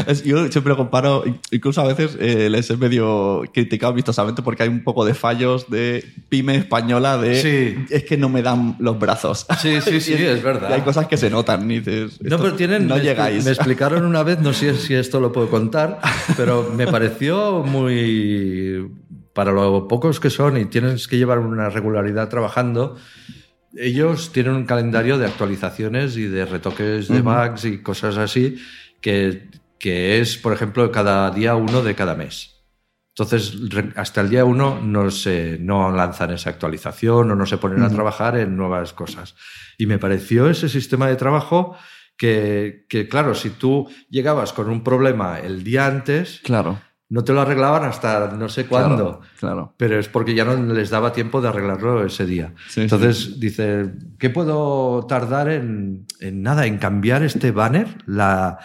Es- 0.06 0.22
yo 0.24 0.46
siempre 0.50 0.70
lo 0.70 0.76
comparo, 0.76 1.24
incluso 1.50 1.80
a 1.80 1.86
veces 1.86 2.16
eh, 2.20 2.48
les 2.50 2.70
he 2.70 2.76
medio 2.76 3.42
criticado 3.52 3.92
vistosamente 3.92 4.42
porque 4.42 4.62
hay 4.64 4.68
un 4.68 4.84
poco 4.84 5.04
de 5.04 5.14
fallos 5.14 5.68
de 5.70 6.04
pyme 6.28 6.56
española 6.56 7.18
de 7.18 7.40
Sí. 7.42 7.84
es 7.90 8.04
que 8.04 8.16
no 8.16 8.28
me 8.28 8.42
dan 8.42 8.76
los 8.78 8.98
brazos. 8.98 9.46
Sí, 9.60 9.80
sí, 9.80 10.00
sí, 10.00 10.12
Y 10.18 10.22
es 10.24 10.42
verdad. 10.42 10.70
Y 10.70 10.72
hay 10.74 10.80
cosas 10.82 11.06
que 11.08 11.16
se 11.16 11.30
notan. 11.30 11.70
y 11.70 11.80
dices, 11.80 12.20
No, 12.22 12.38
pero 12.38 12.54
tienen. 12.54 12.86
No 12.86 12.96
me, 12.96 13.02
llegáis. 13.02 13.44
Me 13.44 13.50
explicaron 13.50 14.04
una 14.04 14.22
vez, 14.22 14.38
no 14.40 14.52
sé 14.52 14.74
si 14.76 14.94
esto 14.94 15.20
lo 15.20 15.32
puedo 15.32 15.48
contar, 15.50 16.00
pero 16.36 16.72
me 16.76 16.86
pareció 16.86 17.62
muy. 17.64 18.88
Para 19.32 19.52
lo 19.52 19.86
pocos 19.86 20.18
que 20.18 20.30
son 20.30 20.56
y 20.56 20.64
tienes 20.64 21.06
que 21.08 21.18
llevar 21.18 21.40
una 21.40 21.68
regularidad 21.68 22.28
trabajando, 22.30 22.96
ellos 23.76 24.32
tienen 24.32 24.54
un 24.54 24.64
calendario 24.64 25.18
de 25.18 25.26
actualizaciones 25.26 26.16
y 26.16 26.24
de 26.26 26.46
retoques 26.46 27.08
de 27.08 27.20
bugs 27.20 27.66
y 27.66 27.78
cosas 27.82 28.16
así 28.16 28.56
que, 29.07 29.46
que 29.78 30.18
es, 30.18 30.36
por 30.36 30.52
ejemplo, 30.52 30.90
cada 30.90 31.30
día 31.30 31.54
uno 31.54 31.80
de 31.82 31.94
cada 31.94 32.16
mes. 32.16 32.64
Entonces, 33.11 33.57
hasta 33.94 34.20
el 34.20 34.30
día 34.30 34.44
uno 34.44 34.80
no, 34.82 35.12
se, 35.12 35.59
no 35.61 35.92
lanzan 35.92 36.32
esa 36.32 36.50
actualización 36.50 37.30
o 37.30 37.36
no 37.36 37.46
se 37.46 37.57
ponen 37.57 37.84
a 37.84 37.88
trabajar 37.88 38.36
en 38.36 38.57
nuevas 38.57 38.92
cosas. 38.92 39.36
Y 39.78 39.86
me 39.86 40.00
pareció 40.00 40.50
ese 40.50 40.68
sistema 40.68 41.07
de 41.07 41.14
trabajo 41.14 41.76
que, 42.16 42.84
que, 42.88 43.07
claro, 43.09 43.36
si 43.36 43.50
tú 43.50 43.88
llegabas 44.11 44.52
con 44.52 44.68
un 44.68 44.82
problema 44.82 45.38
el 45.38 45.62
día 45.62 45.86
antes, 45.86 46.40
Claro. 46.42 46.80
no 47.09 47.22
te 47.22 47.32
lo 47.32 47.42
arreglaban 47.42 47.84
hasta 47.84 48.32
no 48.32 48.48
sé 48.48 48.66
cuándo. 48.66 49.20
Claro. 49.20 49.20
claro. 49.38 49.74
Pero 49.76 50.00
es 50.00 50.09
porque 50.09 50.34
ya 50.34 50.44
no 50.44 50.57
les 50.74 50.90
daba 50.90 51.12
tiempo 51.12 51.40
de 51.40 51.48
arreglarlo 51.50 52.04
ese 52.04 52.26
día. 52.26 52.54
Sí, 52.68 52.80
Entonces 52.80 53.38
dice, 53.38 53.92
¿qué 54.18 54.30
puedo 54.30 55.07
tardar 55.07 55.48
en, 55.48 56.07
en 56.18 56.42
nada, 56.42 56.66
en 56.66 56.78
cambiar 56.78 57.22
este 57.22 57.52
banner? 57.52 57.86
La, 58.04 58.59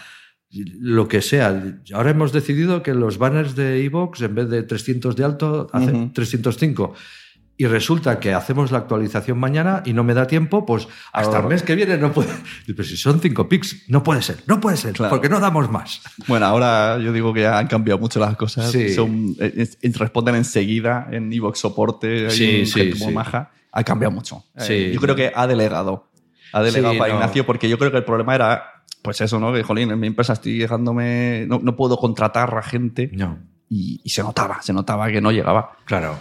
lo 0.53 1.07
que 1.07 1.21
sea. 1.21 1.63
Ahora 1.93 2.09
hemos 2.11 2.31
decidido 2.33 2.83
que 2.83 2.93
los 2.93 3.17
banners 3.17 3.55
de 3.55 3.83
Evox, 3.85 4.21
en 4.21 4.35
vez 4.35 4.49
de 4.49 4.63
300 4.63 5.15
de 5.15 5.23
alto, 5.23 5.67
hacen 5.71 5.95
Ujú. 5.95 6.09
305. 6.13 6.93
Y 7.57 7.67
resulta 7.67 8.19
que 8.19 8.33
hacemos 8.33 8.71
la 8.71 8.79
actualización 8.79 9.37
mañana 9.37 9.83
y 9.85 9.93
no 9.93 10.03
me 10.03 10.15
da 10.15 10.25
tiempo, 10.25 10.65
pues 10.65 10.87
hasta 11.13 11.27
Ahora- 11.37 11.41
el 11.41 11.47
mes 11.47 11.61
que 11.61 11.75
viene 11.75 11.95
no 11.97 12.11
puede. 12.11 12.29
Pero 12.65 12.83
si 12.83 12.97
son 12.97 13.19
5 13.21 13.47
pics, 13.47 13.83
no 13.87 14.01
puede 14.01 14.23
ser, 14.23 14.37
no 14.47 14.59
puede 14.59 14.77
ser, 14.77 14.93
Claro. 14.93 15.11
porque 15.11 15.29
no 15.29 15.39
damos 15.39 15.69
más. 15.69 16.01
Bueno, 16.27 16.47
ahora 16.47 16.97
yo 16.97 17.13
digo 17.13 17.33
que 17.33 17.45
han 17.45 17.67
cambiado 17.67 17.99
mucho 17.99 18.19
las 18.19 18.35
cosas. 18.35 18.71
Sí. 18.71 18.89
Son, 18.93 19.35
eh, 19.39 19.67
responden 19.93 20.35
enseguida 20.35 21.07
en 21.11 21.31
Evox 21.31 21.59
soporte. 21.59 22.25
hay 22.25 22.31
Sí, 22.31 22.65
sí, 22.65 22.79
gente 22.79 22.97
muy 22.99 23.09
sí. 23.09 23.13
maja. 23.13 23.51
Ha 23.71 23.83
cambiado 23.83 24.11
mucho. 24.11 24.43
Eh, 24.67 24.91
yo 24.93 24.99
creo 24.99 25.15
que 25.15 25.31
ha 25.33 25.45
delegado. 25.45 26.09
Ha 26.53 26.61
delegado 26.63 26.97
para 26.97 27.13
no. 27.13 27.19
Ignacio 27.19 27.45
porque 27.45 27.69
yo 27.69 27.77
creo 27.77 27.91
que 27.91 27.97
el 27.97 28.03
problema 28.03 28.33
era 28.35 28.80
pues 29.01 29.21
eso, 29.21 29.39
¿no? 29.39 29.51
Que, 29.53 29.63
jolín, 29.63 29.91
en 29.91 29.99
mi 29.99 30.07
empresa 30.07 30.33
estoy 30.33 30.57
dejándome, 30.59 31.45
no, 31.47 31.59
no 31.61 31.75
puedo 31.75 31.97
contratar 31.97 32.55
a 32.57 32.61
gente 32.63 33.09
No, 33.13 33.37
y, 33.69 33.99
y 34.03 34.09
se 34.09 34.21
notaba, 34.23 34.61
se 34.61 34.73
notaba 34.73 35.09
que 35.09 35.21
no 35.21 35.31
llegaba. 35.31 35.77
claro. 35.85 36.19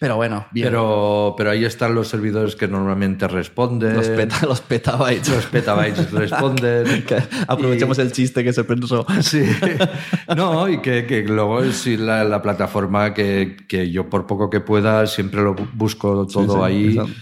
Pero 0.00 0.14
bueno, 0.14 0.46
bien. 0.52 0.68
Pero, 0.68 1.34
pero 1.36 1.50
ahí 1.50 1.64
están 1.64 1.92
los 1.92 2.06
servidores 2.06 2.54
que 2.54 2.68
normalmente 2.68 3.26
responden. 3.26 3.96
los, 3.96 4.06
peta, 4.08 4.38
los 4.46 4.60
petabytes. 4.60 5.28
Los 5.28 5.46
petabytes 5.46 6.12
responden. 6.12 7.02
Que 7.08 7.20
aprovechemos 7.48 7.98
Y- 7.98 8.02
el 8.02 8.12
chiste 8.12 8.44
que 8.44 8.52
se 8.52 8.62
pensó. 8.62 9.04
Sí, 9.22 9.42
no, 10.36 10.68
y 10.68 10.78
que, 10.82 11.04
que 11.04 11.22
luego 11.24 11.64
sí 11.72 11.96
la, 11.96 12.22
la 12.22 12.40
plataforma 12.42 13.12
que, 13.12 13.56
que 13.66 13.90
yo 13.90 14.08
por 14.08 14.28
poco 14.28 14.48
que 14.50 14.60
pueda 14.60 15.04
siempre 15.08 15.42
lo 15.42 15.56
bu- 15.56 15.68
busco 15.74 16.28
todo 16.28 16.58
sí, 16.58 16.62
ahí 16.62 16.88
exacto. 16.90 17.12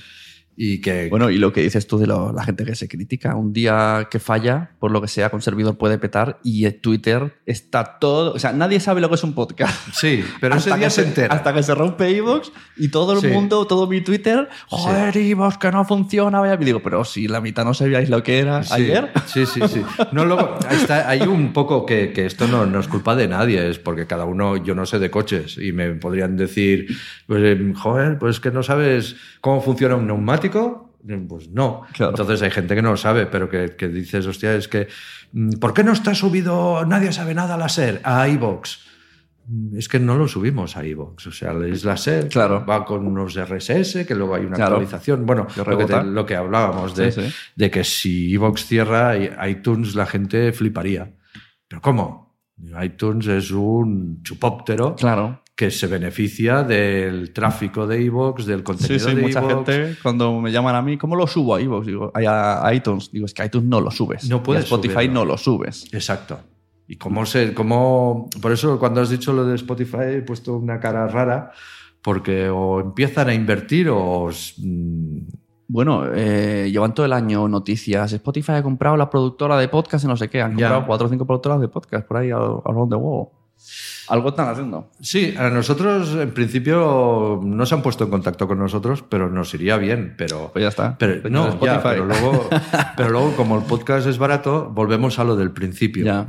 Y 0.57 0.81
que 0.81 1.09
Bueno, 1.11 1.29
y 1.31 1.39
lo 1.39 1.53
que 1.53 1.61
dices 1.63 1.87
tú 1.87 1.99
de 1.99 2.07
lo- 2.07 2.33
la 2.33 2.43
gente 2.45 2.65
que 2.65 2.75
se 2.75 2.89
critica, 2.89 3.35
un 3.37 3.53
día 3.53 4.09
que 4.11 4.19
falla, 4.19 4.71
por 4.79 4.91
lo 4.91 5.01
que 5.03 5.09
sea, 5.09 5.29
con 5.31 5.43
servidor 5.43 5.77
puede 5.77 5.99
petar 5.99 6.39
y 6.43 6.69
Twitter 6.71 7.35
está 7.47 7.99
todo, 7.99 8.33
o 8.33 8.39
sea, 8.39 8.53
nadie 8.53 8.81
sabe 8.81 9.01
lo 9.01 9.09
que 9.09 9.17
es 9.17 9.25
un 9.25 9.35
podcast. 9.35 9.75
sí, 9.93 10.25
pero 10.41 10.55
ese 10.57 10.75
día 10.77 10.89
se 10.91 11.03
entera. 11.03 11.35
Hasta 11.35 11.53
que 11.53 11.63
se 11.63 11.75
rompe 11.75 12.09
Evox 12.17 12.51
y 12.77 12.89
todo 12.89 13.13
el 13.13 13.21
Sí. 13.21 13.27
mundo, 13.29 13.67
todo 13.67 13.87
mi 13.87 14.01
Twitter, 14.01 14.49
joder, 14.69 15.17
Evox, 15.17 15.59
que 15.59 15.71
no 15.71 15.85
funciona. 15.85 16.41
vaya". 16.41 16.57
Y 16.61 16.65
digo, 16.65 16.81
pero 16.83 17.05
si 17.05 17.29
la 17.29 17.41
mitad 17.41 17.65
no 17.65 17.75
sabíais 17.75 18.09
lo 18.09 18.23
que 18.23 18.39
era 18.39 18.63
Sí, 18.63 18.73
ayer. 18.75 19.11
Sí, 19.27 19.45
sí, 19.47 19.61
sí. 19.69 19.83
No, 20.13 20.25
luego, 20.25 20.59
está, 20.71 21.09
hay 21.09 21.21
un 21.23 21.53
poco 21.53 21.85
que, 21.85 22.13
que 22.13 22.25
esto 22.27 22.47
no, 22.49 22.65
no 22.67 22.81
es 22.81 22.89
culpa 22.89 23.15
de 23.15 23.29
nadie, 23.29 23.69
es 23.69 23.79
porque 23.79 24.07
cada 24.07 24.25
uno, 24.25 24.57
yo 24.57 24.75
no 24.75 24.87
sé 24.87 24.99
de 24.99 25.11
coches 25.11 25.59
y 25.59 25.73
me 25.73 25.91
podrían 25.95 26.37
decir, 26.37 26.87
pues, 27.27 27.43
eh, 27.45 27.73
joder, 27.75 28.19
pues 28.19 28.41
que 28.41 28.51
no 28.51 28.63
sabes 28.63 29.17
cómo 29.43 29.61
funciona 29.61 29.97
un 29.97 30.07
neumático. 30.07 30.46
Pues 31.29 31.51
no. 31.51 31.83
Claro. 31.93 32.11
Entonces 32.11 32.43
hay 32.43 32.51
gente 32.51 32.75
que 32.75 32.83
no 32.83 32.91
lo 32.91 32.97
sabe, 32.97 33.27
pero 33.27 33.49
que, 33.49 33.77
que 33.77 33.87
dices, 33.89 34.27
hostia, 34.27 34.55
es 34.57 34.67
que, 34.67 34.89
mm, 35.33 35.51
¿por 35.61 35.73
qué 35.73 35.85
no 35.85 35.93
está 35.93 36.15
subido 36.15 36.85
Nadie 36.85 37.13
sabe 37.13 37.33
nada 37.35 37.55
a 37.55 37.59
la 37.59 37.69
SER, 37.69 38.01
a 38.03 38.27
iVox? 38.29 38.81
Mm, 39.47 39.77
Es 39.79 39.89
que 39.89 40.01
no 40.01 40.17
lo 40.17 40.27
subimos 40.27 40.77
a 40.77 40.85
iVox. 40.85 41.29
O 41.29 41.31
sea, 41.33 41.53
es 41.65 41.85
la 41.85 41.97
SER, 41.97 42.29
Claro. 42.29 42.67
va 42.67 42.85
con 42.85 43.07
unos 43.07 43.37
RSS, 43.37 44.05
que 44.05 44.15
luego 44.17 44.35
hay 44.35 44.45
una 44.47 44.57
Claro. 44.57 44.73
actualización. 44.77 45.25
Bueno, 45.27 45.47
lo 45.57 45.79
que, 45.79 45.85
te- 45.85 46.03
lo 46.03 46.27
que 46.27 46.35
hablábamos 46.35 46.97
de, 46.97 47.13
Sí, 47.13 47.23
sí. 47.23 47.33
de 47.55 47.71
que 47.71 47.85
si 47.85 48.31
iVox 48.33 48.65
cierra 48.67 49.15
iTunes, 49.49 49.95
la 49.95 50.07
gente 50.07 50.53
fliparía. 50.53 51.13
¿Pero 51.69 51.81
cómo? 51.81 52.27
iTunes 52.83 53.27
es 53.27 53.51
un 53.51 54.23
chupóptero 54.23 54.97
Claro. 54.97 55.43
Que 55.57 55.71
se 55.71 55.87
beneficia 55.87 56.63
del 56.63 57.33
tráfico 57.33 57.87
de 57.87 58.03
iVox, 58.03 58.45
del 58.45 58.59
Sí, 58.59 58.65
contenido 58.65 59.09
sí, 59.09 59.15
de 59.15 59.23
mucha 59.23 59.41
iVoox. 59.43 59.55
gente 59.71 59.97
cuando 60.03 60.39
me 60.39 60.53
llaman 60.53 60.75
a 60.77 60.83
mí, 60.83 60.99
¿cómo 60.99 61.17
lo 61.17 61.27
subo 61.27 61.55
a 61.55 61.61
iVoox? 61.63 61.87
Digo, 61.87 62.13
a, 62.15 62.71
iTunes. 62.75 63.11
Digo, 63.11 63.25
es 63.25 63.33
que 63.33 63.41
a 63.43 63.47
iTunes 63.47 63.67
no 63.67 63.81
lo 63.81 63.91
subes. 63.91 64.29
No 64.29 64.43
puedes 64.43 64.65
Y 64.65 64.65
a 64.65 64.67
Spotify 64.67 64.95
subirlo. 64.95 65.15
no 65.15 65.25
lo 65.25 65.39
subes. 65.39 65.89
Exacto. 65.95 66.39
Y 66.87 66.97
cómo 66.97 67.25
se, 67.25 67.55
cómo, 67.55 68.29
por 68.43 68.53
eso 68.53 68.79
cuando 68.79 69.01
has 69.01 69.09
dicho 69.11 69.33
lo 69.33 69.45
de 69.47 69.55
Spotify 69.57 70.17
he 70.19 70.23
puesto 70.23 70.57
una 70.59 70.79
cara 70.79 71.09
rara, 71.09 71.51
porque 72.03 72.49
o 72.51 72.79
empiezan 72.81 73.29
a 73.31 73.35
invertir 73.35 73.89
o 73.91 74.29
mm, 74.59 75.19
Bueno, 75.69 76.05
eh, 76.15 76.69
llevan 76.71 76.93
todo 76.95 77.07
el 77.07 77.13
año 77.15 77.49
noticias. 77.49 78.13
Spotify 78.13 78.53
ha 78.53 78.63
comprado 78.63 78.97
la 78.99 79.09
productora 79.09 79.57
de 79.59 79.69
podcast 79.69 80.05
y 80.05 80.07
no 80.07 80.17
sé 80.19 80.29
qué. 80.29 80.43
Han 80.43 80.51
Ya. 80.53 80.69
comprado 80.69 80.87
cuatro 80.87 81.07
o 81.07 81.11
cinco 81.11 81.27
productoras 81.27 81.61
de 81.63 81.69
podcast 81.69 82.07
por 82.07 82.19
ahí 82.19 82.31
around 82.31 82.91
the 82.91 82.97
world. 82.97 83.31
Algo 84.09 84.29
están 84.31 84.49
haciendo. 84.49 84.91
Sí, 85.01 85.35
a 85.37 85.51
nosotros 85.51 86.15
en 86.15 86.31
principio 86.33 87.41
no 87.43 87.67
se 87.67 87.75
han 87.75 87.83
puesto 87.83 88.05
en 88.05 88.11
contacto 88.11 88.47
con 88.47 88.59
nosotros, 88.59 89.03
pero 89.09 89.29
nos 89.31 89.53
iría 89.55 89.77
bien. 89.77 90.15
Pero, 90.17 90.51
Pues 90.53 90.63
ya 90.63 90.69
está. 90.69 90.97
pero 90.99 91.23
Señor 91.23 91.55
no, 91.57 91.65
ya, 91.65 91.83
pero 91.83 92.05
luego, 92.05 92.49
pero 92.97 93.11
luego 93.11 93.33
como 93.37 93.59
el 93.59 93.65
podcast 93.65 94.07
es 94.07 94.19
barato, 94.19 94.71
volvemos 94.73 95.19
a 95.19 95.25
lo 95.25 95.37
del 95.37 95.51
principio. 95.53 96.05
Ya, 96.05 96.29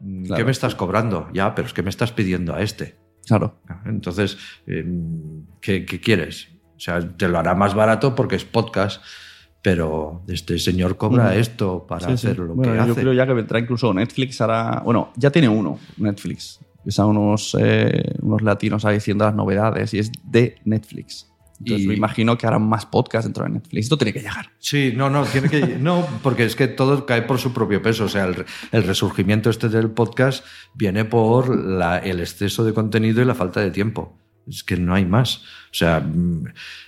Mm, 0.00 0.32
¿Qué 0.32 0.44
me 0.44 0.52
estás 0.52 0.76
cobrando? 0.76 1.28
Ya, 1.34 1.56
pero 1.56 1.66
es 1.66 1.74
que 1.74 1.82
me 1.82 1.90
estás 1.90 2.12
pidiendo 2.12 2.54
a 2.54 2.62
este. 2.62 2.94
claro. 3.26 3.56
Entonces, 3.84 4.38
eh, 4.68 4.86
¿qué, 5.60 5.84
qué 5.84 5.98
quieres? 5.98 6.50
O 6.76 6.78
sea, 6.80 7.00
te 7.00 7.26
lo 7.26 7.36
hará 7.36 7.56
más 7.56 7.74
barato 7.74 8.14
porque 8.14 8.36
es 8.36 8.44
podcast, 8.44 9.02
pero 9.60 10.22
este 10.28 10.56
señor 10.60 10.96
cobra 10.96 11.34
esto 11.34 11.84
para 11.88 12.06
Sí, 12.06 12.16
sí. 12.16 12.26
hacer 12.28 12.38
lo 12.38 12.54
Bueno, 12.54 12.72
que 12.74 12.78
yo 12.86 12.92
hace. 12.92 13.00
creo 13.00 13.12
ya 13.12 13.26
que 13.26 13.32
vendrá 13.32 13.58
incluso 13.58 13.92
Netflix 13.92 14.40
hará. 14.40 14.82
Bueno, 14.84 15.12
ya 15.16 15.30
tiene 15.30 15.48
uno, 15.48 15.80
Netflix. 15.96 16.60
Son 16.86 17.16
unos, 17.16 17.56
eh, 17.60 18.14
unos 18.22 18.42
latinos 18.42 18.84
ahí 18.84 18.94
diciendo 18.94 19.24
las 19.24 19.34
novedades 19.34 19.92
y 19.94 19.98
es 19.98 20.10
de 20.24 20.56
Netflix. 20.64 21.26
Entonces 21.60 21.84
Y- 21.84 21.88
me 21.88 21.94
imagino 21.94 22.38
que 22.38 22.46
harán 22.46 22.62
más 22.68 22.86
podcasts 22.86 23.26
dentro 23.26 23.42
de 23.44 23.50
Netflix. 23.50 23.86
Esto 23.86 23.98
tiene 23.98 24.12
que 24.12 24.20
llegar. 24.20 24.50
Sí, 24.58 24.92
no, 24.94 25.10
no, 25.10 25.24
tiene 25.24 25.48
que. 25.48 25.60
No, 25.80 26.06
porque 26.22 26.44
es 26.44 26.54
que 26.54 26.68
todo 26.68 27.04
cae 27.04 27.22
por 27.22 27.38
su 27.38 27.52
propio 27.52 27.82
peso. 27.82 28.04
O 28.04 28.08
sea, 28.08 28.26
el, 28.26 28.44
el 28.70 28.84
resurgimiento 28.84 29.50
este 29.50 29.68
del 29.68 29.90
podcast 29.90 30.44
viene 30.74 31.04
por 31.04 31.48
la- 31.54 31.98
el 31.98 32.20
exceso 32.20 32.64
de 32.64 32.72
contenido 32.72 33.20
y 33.20 33.24
la 33.24 33.34
falta 33.34 33.60
de 33.60 33.70
tiempo. 33.72 34.16
Es 34.46 34.62
que 34.62 34.76
no 34.76 34.94
hay 34.94 35.04
más. 35.04 35.38
O 35.72 35.74
sea, 35.74 35.98
mm, 36.00 36.44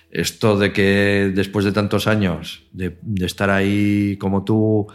esto 0.09 0.57
de 0.57 0.71
que 0.73 1.31
después 1.35 1.65
de 1.65 1.73
tantos 1.73 2.07
años 2.07 2.63
de, 2.71 2.97
de 3.01 3.25
estar 3.25 3.49
ahí 3.49 4.17
como 4.17 4.43
tú, 4.45 4.87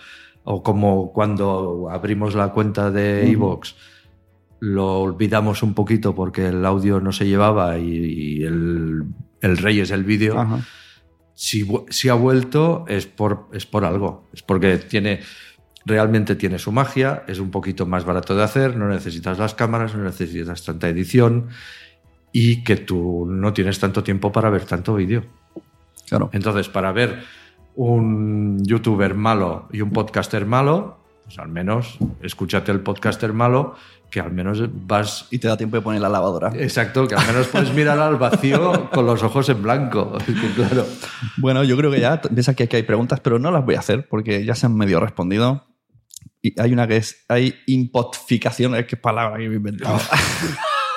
o 0.44 0.62
como 0.62 1.12
cuando 1.12 1.88
abrimos 1.90 2.34
la 2.34 2.48
cuenta 2.52 2.90
de. 2.90 3.30
Evox, 3.30 3.74
lo 4.60 5.00
olvidamos 5.00 5.62
un 5.62 5.74
poquito 5.74 6.14
porque 6.14 6.48
el 6.48 6.64
audio 6.64 7.00
no 7.00 7.12
se 7.12 7.26
llevaba 7.26 7.78
y, 7.78 8.38
y 8.38 8.42
el, 8.44 9.04
el 9.40 9.56
rey 9.58 9.80
es 9.80 9.90
el 9.90 10.04
vídeo 10.04 10.62
si, 11.36 12.08
ha 12.08 12.14
vuelto 12.14 12.86
es 12.88 13.06
por, 13.06 13.48
es 13.52 13.66
por 13.66 13.84
algo. 13.84 14.26
Es 14.32 14.42
porque 14.42 14.78
tiene, 14.78 15.20
realmente 15.84 16.34
tiene 16.34 16.58
su 16.58 16.72
magia, 16.72 17.24
es 17.28 17.38
un 17.38 17.50
poquito 17.50 17.86
más 17.86 18.04
barato 18.04 18.34
de 18.34 18.42
hacer, 18.42 18.76
no 18.76 18.88
necesitas 18.88 19.38
las 19.38 19.54
cámaras, 19.54 19.94
no 19.94 20.02
necesitas 20.02 20.64
tanta 20.64 20.88
edición 20.88 21.48
y 22.32 22.64
que 22.64 22.76
tú 22.76 23.26
no 23.28 23.52
tienes 23.52 23.78
tanto 23.78 24.02
tiempo 24.02 24.32
para 24.32 24.50
ver 24.50 24.64
tanto 24.64 24.94
vídeo. 24.94 25.24
Claro. 26.08 26.30
Entonces, 26.32 26.68
para 26.68 26.90
ver 26.92 27.22
un 27.74 28.64
youtuber 28.64 29.14
malo 29.14 29.68
y 29.70 29.82
un 29.82 29.90
podcaster 29.90 30.46
malo, 30.46 30.98
pues 31.24 31.38
al 31.38 31.48
menos 31.48 31.98
escúchate 32.22 32.72
el 32.72 32.80
podcaster 32.80 33.34
malo, 33.34 33.74
que 34.10 34.20
al 34.20 34.32
menos 34.32 34.60
vas 34.86 35.26
Y 35.30 35.38
te 35.38 35.48
da 35.48 35.56
tiempo 35.56 35.76
de 35.76 35.82
poner 35.82 36.00
la 36.00 36.08
lavadora. 36.08 36.52
Exacto, 36.54 37.06
que 37.08 37.14
al 37.14 37.26
menos 37.26 37.48
puedes 37.48 37.72
mirar 37.74 37.98
al 37.98 38.16
vacío 38.16 38.88
con 38.90 39.04
los 39.06 39.22
ojos 39.22 39.48
en 39.48 39.62
blanco. 39.62 40.16
Es 40.26 40.34
que, 40.34 40.52
claro. 40.54 40.86
Bueno, 41.38 41.64
yo 41.64 41.76
creo 41.76 41.90
que 41.90 42.00
ya 42.00 42.20
ves 42.30 42.48
aquí 42.48 42.66
que 42.66 42.76
hay 42.76 42.82
preguntas, 42.84 43.20
pero 43.20 43.38
no 43.38 43.50
las 43.50 43.64
voy 43.64 43.74
a 43.74 43.80
hacer 43.80 44.08
porque 44.08 44.44
ya 44.44 44.54
se 44.54 44.66
han 44.66 44.76
medio 44.76 45.00
respondido. 45.00 45.66
Y 46.42 46.58
hay 46.60 46.72
una 46.72 46.86
que 46.86 46.96
es, 46.98 47.24
hay 47.28 47.54
impotficación, 47.66 48.74
es 48.76 48.86
que 48.86 48.96
palabra 48.96 49.38
que 49.38 49.48
me 49.48 49.54
he 49.54 49.56
inventado. 49.56 49.98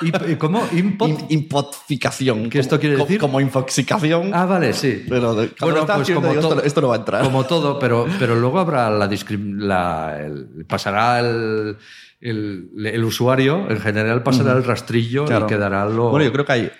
¿Y, 0.02 0.32
y 0.32 0.36
cómo? 0.36 0.66
¿Impot? 0.72 1.30
Impotficación. 1.30 2.48
¿Qué 2.48 2.58
esto 2.58 2.80
quiere 2.80 2.94
Como- 2.94 3.04
decir? 3.06 3.20
Como 3.20 3.40
infoxicación. 3.40 4.30
Ah, 4.32 4.46
vale, 4.46 4.72
sí. 4.72 5.04
pero 5.08 5.34
de- 5.34 5.50
lo 5.60 5.78
estás 5.80 6.00
haciendo, 6.00 6.26
digo, 6.28 6.40
esto, 6.40 6.54
no- 6.54 6.60
esto 6.62 6.80
no 6.80 6.88
va 6.88 6.94
a 6.94 6.98
entrar. 6.98 7.22
Como 7.24 7.44
todo, 7.44 7.78
pero, 7.78 8.06
pero 8.18 8.34
luego 8.34 8.58
habrá 8.60 8.88
la, 8.90 9.06
la 9.08 10.18
el- 10.24 10.64
pasará 10.66 11.20
el, 11.20 11.76
el, 12.20 12.70
el 12.84 13.04
usuario, 13.04 13.70
en 13.70 13.80
general 13.80 14.22
pasará 14.22 14.52
el 14.52 14.64
rastrillo 14.64 15.24
Claro. 15.24 15.46
y 15.46 15.48
quedará 15.48 15.84
lo... 15.86 16.10
Bueno, 16.10 16.24
yo 16.24 16.32
creo 16.32 16.44
que 16.44 16.52
hay 16.52 16.70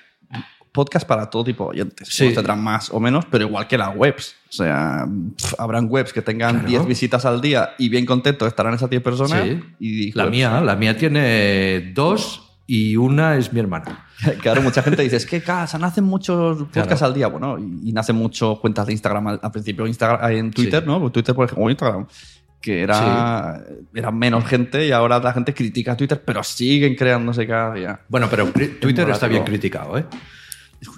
podcast 0.73 1.07
para 1.07 1.29
todo 1.29 1.43
tipo 1.45 1.65
de 1.65 1.71
oyentes. 1.71 2.09
Sí. 2.11 2.33
Tendrán 2.33 2.63
más 2.63 2.91
o 2.93 3.01
menos, 3.01 3.25
pero 3.29 3.45
igual 3.47 3.67
que 3.67 3.77
las 3.77 3.95
webs. 3.97 4.37
O 4.49 4.53
sea, 4.53 5.05
habrán 5.59 5.87
webs 5.91 6.13
que 6.13 6.23
tengan 6.23 6.53
Claro. 6.61 6.69
10 6.69 6.87
visitas 6.87 7.25
al 7.25 7.41
día 7.41 7.71
y 7.79 7.89
bien 7.89 8.07
contentos 8.07 8.47
estarán 8.47 8.75
esas 8.75 8.89
10 8.89 9.03
personas. 9.03 9.43
Sí. 9.45 9.61
Y 9.81 10.13
La 10.13 10.25
webs- 10.27 10.31
mía, 10.31 10.61
la 10.61 10.77
mía 10.77 10.97
tiene 10.97 11.93
dos 11.95 12.47
y 12.67 12.95
una 12.97 13.37
es 13.37 13.53
mi 13.53 13.61
hermana. 13.61 14.07
Claro, 14.43 14.61
mucha 14.61 14.83
gente 14.83 15.01
dice, 15.03 15.17
es 15.17 15.25
que 15.25 15.41
casa, 15.41 15.79
nacen 15.79 16.05
muchos 16.05 16.59
podcasts 16.65 16.89
Claro. 16.99 17.07
al 17.07 17.15
día. 17.15 17.27
Bueno, 17.29 17.59
y, 17.59 17.91
nacen 17.91 18.15
muchos 18.17 18.61
cuentas 18.61 18.87
de 18.87 18.93
Instagram 18.93 19.27
al, 19.29 19.41
al 19.43 19.51
principio 19.51 19.87
Instagram, 19.87 20.31
en 20.31 20.51
Twitter, 20.51 20.83
Sí. 20.83 20.87
¿no? 20.87 21.01
Pues 21.01 21.13
Twitter, 21.13 21.35
por 21.35 21.47
ejemplo, 21.47 21.65
o 21.65 21.71
Instagram, 21.71 22.07
que 22.61 22.83
era, 22.83 23.65
era 23.95 24.11
menos 24.11 24.45
gente 24.45 24.87
y 24.87 24.93
ahora 24.93 25.19
la 25.19 25.33
gente 25.33 25.55
critica 25.55 25.93
a 25.93 25.97
Twitter, 25.97 26.23
pero 26.25 26.43
siguen 26.43 26.95
creándose 26.95 27.47
cada 27.47 27.75
día. 27.75 28.01
Bueno, 28.09 28.29
pero 28.31 28.47
Twitter 28.47 29.09
está 29.09 29.29
bien 29.29 29.45
criticado, 29.45 29.97
¿eh? 29.99 30.05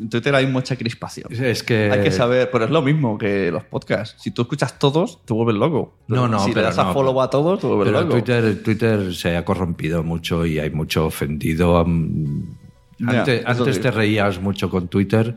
En 0.00 0.08
Twitter 0.08 0.34
hay 0.34 0.46
mucha 0.46 0.76
crispación. 0.76 1.26
Es 1.32 1.62
que... 1.64 1.90
Hay 1.90 2.02
que 2.02 2.12
saber, 2.12 2.50
pero 2.52 2.64
es 2.66 2.70
lo 2.70 2.82
mismo 2.82 3.18
que 3.18 3.50
los 3.50 3.64
podcasts. 3.64 4.20
Si 4.22 4.30
tú 4.30 4.42
escuchas 4.42 4.78
todos, 4.78 5.24
te 5.24 5.34
vuelves 5.34 5.56
loco. 5.56 5.98
No, 6.06 6.28
no, 6.28 6.38
Si 6.40 6.50
le 6.50 6.54
pero 6.54 6.66
das 6.66 6.78
a 6.78 6.92
follow 6.92 7.20
a 7.20 7.28
todos, 7.28 7.60
te 7.60 7.66
vuelves 7.66 7.88
Pero 7.88 8.00
loco. 8.02 8.12
Twitter, 8.12 8.62
Twitter 8.62 9.14
se 9.14 9.36
ha 9.36 9.44
corrompido 9.44 10.04
mucho 10.04 10.46
y 10.46 10.60
hay 10.60 10.70
mucho 10.70 11.06
ofendido. 11.06 11.78
Antes, 11.80 13.42
antes 13.44 13.80
te 13.80 13.90
reías 13.90 14.40
mucho 14.40 14.70
con 14.70 14.86
Twitter 14.86 15.36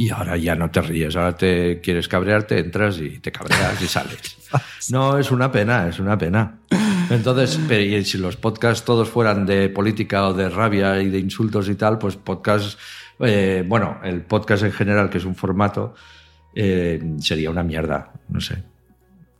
y 0.00 0.10
ahora 0.10 0.36
ya 0.36 0.54
no 0.54 0.70
te 0.70 0.80
ríes. 0.80 1.16
Ahora 1.16 1.34
te 1.36 1.80
quieres 1.80 2.06
cabrearte, 2.06 2.60
entras 2.60 3.00
y 3.00 3.18
te 3.18 3.32
cabreas 3.32 3.82
y 3.82 3.86
sales. 3.88 4.36
No, 4.90 5.18
es 5.18 5.30
una 5.30 5.50
pena, 5.52 5.88
es 5.88 5.98
una 5.98 6.16
pena. 6.16 6.60
Entonces, 7.10 7.58
pero 7.68 7.82
y 7.82 8.04
si 8.04 8.16
los 8.16 8.36
podcasts 8.36 8.84
todos 8.84 9.08
fueran 9.08 9.44
de 9.44 9.68
política 9.68 10.26
o 10.28 10.32
de 10.34 10.48
rabia 10.48 11.02
y 11.02 11.10
de 11.10 11.18
insultos 11.18 11.68
y 11.68 11.74
tal, 11.74 11.98
pues 11.98 12.16
podcast, 12.16 12.78
eh, 13.18 13.64
bueno, 13.66 13.98
el 14.04 14.22
podcast 14.22 14.62
en 14.62 14.72
general, 14.72 15.10
que 15.10 15.18
es 15.18 15.24
un 15.26 15.34
formato, 15.34 15.94
eh, 16.54 17.16
sería 17.18 17.50
una 17.50 17.62
mierda, 17.62 18.12
no 18.28 18.40
sé. 18.40 18.62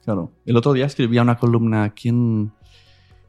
Claro. 0.04 0.32
El 0.44 0.56
otro 0.56 0.72
día 0.74 0.86
escribía 0.86 1.22
una 1.22 1.36
columna 1.36 1.84
aquí 1.84 2.08
en... 2.10 2.50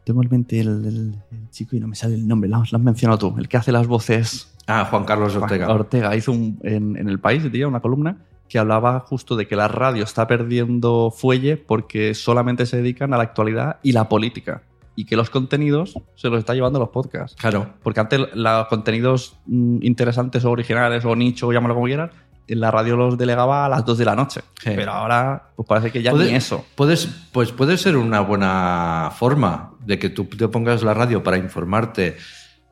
Tengo 0.04 0.24
en 0.24 0.30
mente 0.30 0.60
el, 0.60 0.68
el- 0.86 1.16
el 1.32 1.50
chico 1.52 1.76
y 1.76 1.80
no 1.80 1.88
me 1.88 1.96
sale 1.96 2.16
el 2.16 2.28
nombre, 2.28 2.50
lo 2.50 2.58
has 2.58 2.74
mencionado 2.74 3.20
tú, 3.20 3.36
el 3.38 3.48
que 3.48 3.58
hace 3.58 3.72
las 3.72 3.86
voces. 3.88 4.54
Ah, 4.70 4.86
Juan 4.90 5.04
Carlos 5.04 5.36
Ortega. 5.36 5.68
Ortega 5.70 6.16
hizo 6.16 6.32
un- 6.32 6.60
en, 6.64 6.96
en 6.96 7.10
El 7.10 7.20
País, 7.20 7.44
diría, 7.44 7.68
una 7.68 7.80
columna 7.82 8.18
que 8.48 8.58
hablaba 8.60 9.00
justo 9.02 9.36
de 9.36 9.48
que 9.48 9.56
la 9.56 9.68
radio 9.68 10.04
está 10.04 10.26
perdiendo 10.28 11.12
fuelle 11.12 11.58
porque 11.58 12.14
solamente 12.14 12.66
se 12.66 12.78
dedican 12.78 13.14
a 13.14 13.18
la 13.18 13.24
actualidad 13.24 13.78
y 13.84 13.92
la 13.92 14.08
política. 14.10 14.64
Y 14.96 15.06
que 15.06 15.16
los 15.16 15.30
contenidos 15.30 15.94
se 16.16 16.30
los 16.30 16.40
está 16.40 16.54
llevando 16.54 16.78
los 16.80 16.90
podcasts. 16.90 17.36
Claro. 17.40 17.68
Porque 17.84 18.00
antes 18.00 18.20
los 18.34 18.68
contenidos 18.68 19.38
mm, 19.46 19.78
interesantes 19.82 20.44
o 20.46 20.52
originales 20.52 21.06
o 21.06 21.16
nicho, 21.16 21.52
llámalo 21.54 21.74
como 21.76 21.86
quieras, 21.86 22.12
en 22.48 22.60
la 22.60 22.72
radio 22.72 22.98
los 22.98 23.18
delegaba 23.18 23.66
a 23.66 23.70
las 23.70 23.86
2 23.86 23.98
de 24.00 24.06
la 24.06 24.16
noche. 24.16 24.42
Sí. 24.62 24.72
Pero 24.76 24.92
ahora, 24.92 25.52
pues 25.56 25.68
parece 25.68 25.92
que 25.92 26.02
ya 26.02 26.12
Puede- 26.12 26.32
ni 26.32 26.36
eso. 26.36 26.66
Puedes, 26.76 27.06
pues 27.32 27.52
puede 27.52 27.78
ser 27.78 27.96
una 27.96 28.22
buena 28.22 29.12
forma 29.16 29.72
de 29.86 30.00
que 30.00 30.10
tú 30.10 30.26
te 30.26 30.48
pongas 30.48 30.82
la 30.84 30.94
radio 30.96 31.22
para 31.24 31.38
informarte 31.38 32.18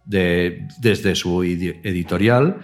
de, 0.07 0.67
desde 0.79 1.15
su 1.15 1.43
edi- 1.43 1.79
editorial, 1.83 2.61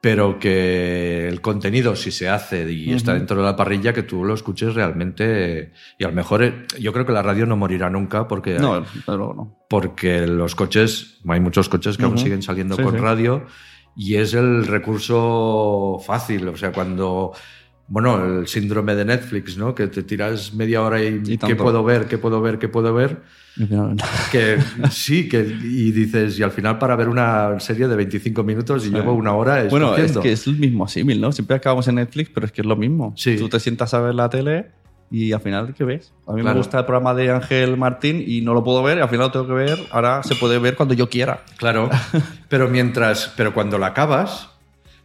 pero 0.00 0.38
que 0.40 1.28
el 1.28 1.40
contenido, 1.40 1.94
si 1.94 2.10
se 2.10 2.28
hace 2.28 2.68
y 2.72 2.92
está 2.92 3.14
dentro 3.14 3.36
de 3.36 3.44
la 3.44 3.54
parrilla, 3.54 3.92
que 3.92 4.02
tú 4.02 4.24
lo 4.24 4.34
escuches 4.34 4.74
realmente. 4.74 5.70
Y 5.96 6.02
a 6.04 6.08
lo 6.08 6.14
mejor 6.14 6.66
yo 6.80 6.92
creo 6.92 7.06
que 7.06 7.12
la 7.12 7.22
radio 7.22 7.46
no 7.46 7.56
morirá 7.56 7.88
nunca 7.88 8.26
porque, 8.26 8.58
No, 8.58 8.84
luego 9.06 9.32
no. 9.34 9.58
porque 9.70 10.26
los 10.26 10.56
coches, 10.56 11.20
hay 11.28 11.38
muchos 11.38 11.68
coches 11.68 11.96
que 11.96 12.04
aún 12.04 12.18
siguen 12.18 12.42
saliendo 12.42 12.74
Sí, 12.76 12.82
con 12.82 12.94
sí. 12.94 12.98
radio 13.00 13.46
y 13.96 14.16
es 14.16 14.34
el 14.34 14.66
recurso 14.66 15.98
fácil. 16.04 16.48
O 16.48 16.56
sea, 16.56 16.72
cuando. 16.72 17.32
Bueno, 17.92 18.24
el 18.40 18.46
síndrome 18.48 18.94
de 18.94 19.04
Netflix, 19.04 19.58
¿no? 19.58 19.74
Que 19.74 19.86
te 19.86 20.02
tiras 20.02 20.54
media 20.54 20.80
hora 20.80 21.02
y, 21.04 21.20
Y 21.26 21.36
¿qué 21.36 21.54
puedo 21.54 21.84
ver? 21.84 22.06
¿Qué 22.06 22.16
puedo 22.16 22.40
ver? 22.40 22.58
¿Qué 22.58 22.66
puedo 22.66 22.94
ver? 22.94 23.18
Que 24.30 24.56
sí, 24.90 25.28
que 25.28 25.40
y 25.40 25.92
dices, 25.92 26.38
y 26.38 26.42
al 26.42 26.52
final 26.52 26.78
para 26.78 26.96
ver 26.96 27.10
una 27.10 27.60
serie 27.60 27.86
de 27.88 27.94
25 27.96 28.42
minutos 28.44 28.86
y 28.86 28.90
llevo 28.90 29.12
una 29.12 29.34
hora 29.34 29.64
Bueno, 29.68 29.94
es 29.94 30.16
que 30.16 30.32
es 30.32 30.46
el 30.46 30.56
mismo 30.56 30.88
símil, 30.88 31.20
¿no? 31.20 31.32
Siempre 31.32 31.54
acabamos 31.56 31.86
en 31.86 31.96
Netflix, 31.96 32.30
pero 32.32 32.46
es 32.46 32.52
que 32.52 32.62
es 32.62 32.66
lo 32.66 32.76
mismo. 32.76 33.12
Sí. 33.14 33.36
Tú 33.36 33.50
te 33.50 33.60
sientas 33.60 33.92
a 33.92 34.00
ver 34.00 34.14
la 34.14 34.30
tele 34.30 34.70
y 35.10 35.32
al 35.32 35.42
final, 35.42 35.74
¿qué 35.74 35.84
ves? 35.84 36.14
A 36.26 36.32
mí 36.32 36.40
Claro. 36.40 36.54
me 36.54 36.60
gusta 36.60 36.78
el 36.78 36.86
programa 36.86 37.12
de 37.12 37.30
Ángel 37.30 37.76
Martín 37.76 38.24
y 38.26 38.40
no 38.40 38.54
lo 38.54 38.64
puedo 38.64 38.82
ver, 38.82 38.96
y 38.96 39.00
al 39.02 39.10
final 39.10 39.26
lo 39.26 39.32
tengo 39.32 39.46
que 39.48 39.52
ver. 39.52 39.78
Ahora 39.90 40.22
se 40.22 40.34
puede 40.34 40.58
ver 40.58 40.76
cuando 40.76 40.94
yo 40.94 41.10
quiera. 41.10 41.42
Claro, 41.58 41.90
pero 42.48 42.70
mientras, 42.70 43.30
pero 43.36 43.52
cuando 43.52 43.76
la 43.76 43.88
acabas, 43.88 44.48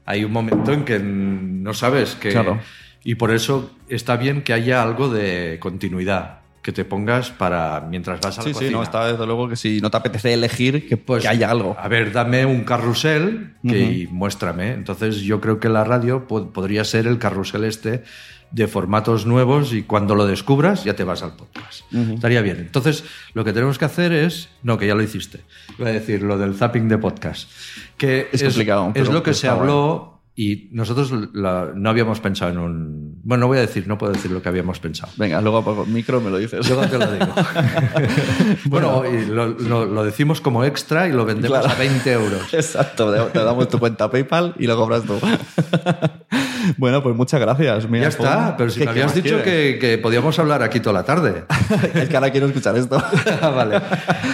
hay 0.08 0.24
un 0.26 0.32
momento 0.32 0.74
en 0.74 0.84
que 0.84 0.98
no 1.00 1.74
sabes 1.76 2.16
que... 2.16 2.30
Claro. 2.32 2.60
Y 3.04 3.16
por 3.16 3.32
eso 3.32 3.72
está 3.88 4.18
bien 4.18 4.42
que 4.42 4.52
haya 4.54 4.82
algo 4.84 5.08
de 5.08 5.58
continuidad, 5.62 6.40
que 6.62 6.74
te 6.74 6.84
pongas 6.84 7.30
para 7.32 7.80
mientras 7.90 8.20
vas 8.20 8.38
a 8.38 8.42
la 8.42 8.44
Sí, 8.44 8.50
sí, 8.50 8.54
cocina. 8.56 8.72
no, 8.72 8.84
está 8.84 9.10
desde 9.10 9.26
luego 9.26 9.48
que 9.48 9.56
si 9.56 9.80
no 9.80 9.90
te 9.90 9.96
apetece 9.98 10.34
elegir, 10.34 10.90
que, 10.90 10.98
Pues, 10.98 11.22
que 11.22 11.30
haya 11.30 11.50
algo. 11.50 11.78
A 11.80 11.88
ver, 11.88 12.12
dame 12.12 12.46
un 12.46 12.66
carrusel 12.66 13.54
que, 13.66 13.80
y 13.80 14.08
muéstrame. 14.08 14.72
Entonces 14.74 15.18
yo 15.22 15.40
creo 15.40 15.60
que 15.60 15.70
la 15.70 15.86
radio 15.86 16.28
po- 16.28 16.52
podría 16.52 16.84
ser 16.84 17.08
el 17.08 17.18
carrusel 17.18 17.64
este 17.64 18.04
de 18.52 18.68
formatos 18.68 19.26
nuevos 19.26 19.74
y 19.74 19.84
cuando 19.84 20.16
lo 20.16 20.26
descubras 20.26 20.84
ya 20.84 20.96
te 20.96 21.04
vas 21.04 21.22
al 21.24 21.36
podcast. 21.36 21.82
Ujú. 21.94 22.14
Estaría 22.14 22.42
bien. 22.42 22.58
Entonces 22.58 23.04
lo 23.34 23.44
que 23.44 23.54
tenemos 23.54 23.78
que 23.78 23.86
hacer 23.86 24.12
es... 24.14 24.50
No, 24.64 24.78
que 24.78 24.88
ya 24.88 24.96
lo 24.96 25.04
hiciste. 25.04 25.42
Iba 25.78 25.90
a 25.90 25.92
decir 25.94 26.24
lo 26.24 26.38
del 26.38 26.56
zapping 26.56 26.88
de 26.88 26.98
podcast. 26.98 27.50
Que 27.98 28.30
Es 28.32 28.44
complicado, 28.44 28.92
Es 28.96 29.10
lo 29.10 29.22
que 29.24 29.34
se 29.34 29.48
habló 29.48 30.14
y 30.40 30.70
nosotros 30.72 31.12
la- 31.34 31.72
no 31.76 31.90
habíamos 31.90 32.20
pensado 32.20 32.52
en 32.52 32.58
un... 32.60 33.22
Bueno, 33.24 33.42
no 33.42 33.48
voy 33.48 33.58
a 33.58 33.62
decir, 33.62 33.88
no 33.88 33.98
puedo 33.98 34.14
decir 34.14 34.30
lo 34.32 34.42
que 34.42 34.48
habíamos 34.50 34.80
pensado. 34.80 35.12
Venga, 35.18 35.42
luego 35.42 35.64
por 35.66 35.88
micro 35.88 36.22
me 36.22 36.30
lo 36.30 36.38
dices. 36.38 36.66
Luego 36.70 36.86
te 36.88 36.98
lo 37.00 37.12
digo. 37.12 37.26
bueno, 38.66 39.04
y 39.06 39.26
lo, 39.26 39.48
lo- 39.48 39.86
lo 39.86 40.04
decimos 40.06 40.40
como 40.40 40.64
extra 40.64 41.08
y 41.08 41.12
lo 41.12 41.26
vendemos 41.26 41.60
Claro. 41.60 41.74
a 41.74 41.78
20 41.80 42.12
euros. 42.14 42.42
Exacto, 42.54 43.12
te 43.30 43.40
damos 43.40 43.68
tu 43.68 43.80
cuenta 43.80 44.10
PayPal 44.12 44.54
y 44.60 44.68
lo 44.68 44.76
cobras 44.78 45.04
tú. 45.04 45.20
bueno, 46.78 47.02
pues 47.04 47.16
muchas 47.16 47.40
gracias. 47.40 47.90
Mira, 47.90 48.04
Ya 48.04 48.10
está, 48.10 48.56
pero 48.58 48.70
si 48.70 48.80
¿Qué- 48.80 48.86
me 48.86 48.92
habías 48.92 49.14
dicho 49.16 49.42
que, 49.44 49.78
que 49.80 49.98
podíamos 49.98 50.38
hablar 50.40 50.64
aquí 50.64 50.80
toda 50.80 50.94
la 50.94 51.04
tarde. 51.06 51.44
es 51.94 52.10
que 52.10 52.16
ahora 52.16 52.32
quiero 52.32 52.48
escuchar 52.48 52.78
esto. 52.78 53.02
Ah, 53.42 53.50
vale. 53.50 53.80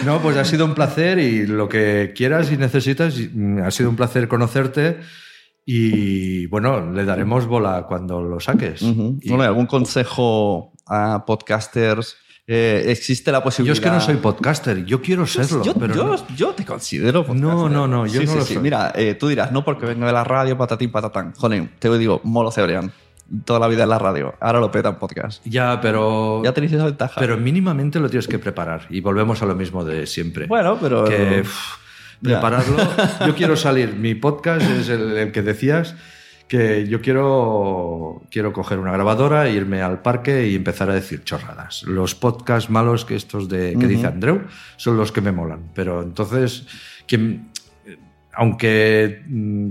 No, 0.06 0.20
pues 0.22 0.38
ha 0.38 0.46
sido 0.46 0.66
un 0.66 0.74
placer 0.74 1.20
y 1.20 1.46
lo 1.46 1.68
que 1.68 2.14
quieras 2.16 2.52
y 2.52 2.58
necesitas, 2.58 3.16
mm, 3.18 3.60
ha 3.64 3.72
sido 3.72 3.90
un 3.90 3.96
placer 3.96 4.28
conocerte 4.28 4.98
y 5.66 6.46
bueno, 6.48 6.92
le 6.92 7.06
daremos 7.06 7.46
bola 7.48 7.86
cuando 7.88 8.22
lo 8.22 8.40
saques. 8.40 8.82
Ujú. 8.82 9.20
Y- 9.22 9.30
Bueno, 9.30 9.44
¿y 9.44 9.48
¿algún 9.48 9.66
consejo 9.66 10.74
a 10.88 11.24
podcasters? 11.26 12.18
Eh, 12.46 12.86
¿Existe 12.88 13.32
la 13.32 13.38
yo 13.40 13.44
posibilidad? 13.46 13.74
es 13.76 13.80
que 13.80 13.90
no 13.90 14.02
soy 14.02 14.16
podcaster, 14.18 14.84
yo 14.84 15.02
quiero 15.02 15.26
serlo, 15.26 15.64
yo, 15.64 15.74
pero 15.76 15.96
yo- 15.96 16.04
no. 16.04 16.36
yo 16.36 16.50
te 16.50 16.66
considero 16.66 17.26
podcaster. 17.26 17.42
No, 17.50 17.70
no, 17.70 17.88
no, 17.88 18.06
yo 18.06 18.20
Sí, 18.20 18.26
no 18.26 18.32
sí, 18.34 18.38
lo 18.40 18.46
sí. 18.46 18.54
soy. 18.56 18.64
Mira, 18.64 18.92
eh, 18.96 19.14
tú 19.16 19.30
dirás, 19.30 19.52
no 19.54 19.64
porque 19.64 19.86
vengo 19.86 20.06
de 20.06 20.12
la 20.12 20.26
radio, 20.26 20.58
patatín, 20.58 20.92
patatán. 20.92 21.34
Joder, 21.38 21.70
te 21.80 21.98
digo, 21.98 22.20
Molo 22.26 22.52
Cebrián. 22.52 22.92
Toda 23.46 23.60
la 23.62 23.68
vida 23.70 23.84
en 23.84 23.90
la 23.90 23.98
radio. 23.98 24.36
Ahora 24.42 24.60
lo 24.60 24.70
peta 24.70 24.90
en 24.90 24.96
podcast. 24.96 25.42
Ya, 25.46 25.80
pero... 25.80 26.42
Ya 26.44 26.54
tenéis 26.54 26.74
esa 26.74 26.84
ventaja. 26.86 27.20
Pero 27.22 27.38
mínimamente 27.38 28.00
lo 28.02 28.10
tienes 28.10 28.28
que 28.28 28.38
preparar 28.38 28.86
y 28.90 29.00
volvemos 29.00 29.42
a 29.42 29.46
lo 29.46 29.56
mismo 29.56 29.86
de 29.86 30.06
siempre. 30.06 30.46
Bueno, 30.46 30.78
pero... 30.82 31.06
que 31.06 31.44
prepararlo. 32.22 32.78
Yo 33.26 33.36
quiero 33.36 33.56
salir. 33.56 33.94
Mi 33.96 34.16
podcast 34.16 34.70
es 34.70 34.90
el, 34.90 35.18
el 35.18 35.32
que 35.32 35.42
decías 35.42 35.96
que 36.48 36.86
yo 36.88 37.02
quiero 37.02 38.22
quiero 38.30 38.54
coger 38.54 38.78
una 38.80 38.92
grabadora, 38.92 39.50
irme 39.50 39.82
al 39.82 40.02
parque 40.02 40.48
y 40.48 40.56
empezar 40.56 40.90
a 40.90 40.94
decir 40.94 41.24
chorradas. 41.24 41.84
Los 41.84 42.14
podcasts 42.16 42.70
malos 42.70 43.06
que 43.06 43.16
estos 43.16 43.50
de 43.50 43.76
que 43.80 43.88
dice 43.88 44.08
Andreu 44.08 44.44
son 44.78 44.98
los 44.98 45.12
que 45.12 45.22
me 45.22 45.32
molan. 45.32 45.72
Pero 45.74 46.02
entonces 46.04 46.68
quien- 47.08 47.50
aunque 48.36 49.24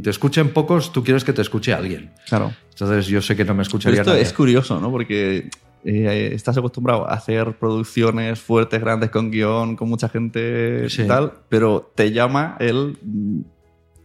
te 0.03 0.11
escuchen 0.11 0.51
pocos, 0.53 0.93
tú 0.93 1.03
quieres 1.03 1.25
que 1.25 1.33
te 1.33 1.43
escuche 1.43 1.73
alguien. 1.73 2.13
Claro. 2.29 2.53
Entonces 2.71 3.07
yo 3.07 3.21
sé 3.21 3.35
que 3.37 3.45
no 3.45 3.53
me 3.55 3.59
Pero 3.59 3.63
escucharía 3.63 4.01
esto 4.01 4.11
nadie. 4.13 4.23
es 4.23 4.33
curioso, 4.33 4.81
¿no? 4.81 4.91
Porque 4.91 5.51
eh, 5.85 6.31
estás 6.33 6.57
acostumbrado 6.59 7.09
a 7.11 7.15
hacer 7.15 7.55
producciones 7.59 8.41
fuertes, 8.41 8.81
grandes, 8.81 9.11
con 9.11 9.31
guion, 9.33 9.75
con 9.75 9.89
mucha 9.89 10.09
gente 10.09 10.89
Sí. 10.89 11.03
y 11.03 11.07
tal, 11.09 11.33
pero 11.49 11.91
te 11.97 12.13
llama 12.13 12.57
el, 12.61 12.97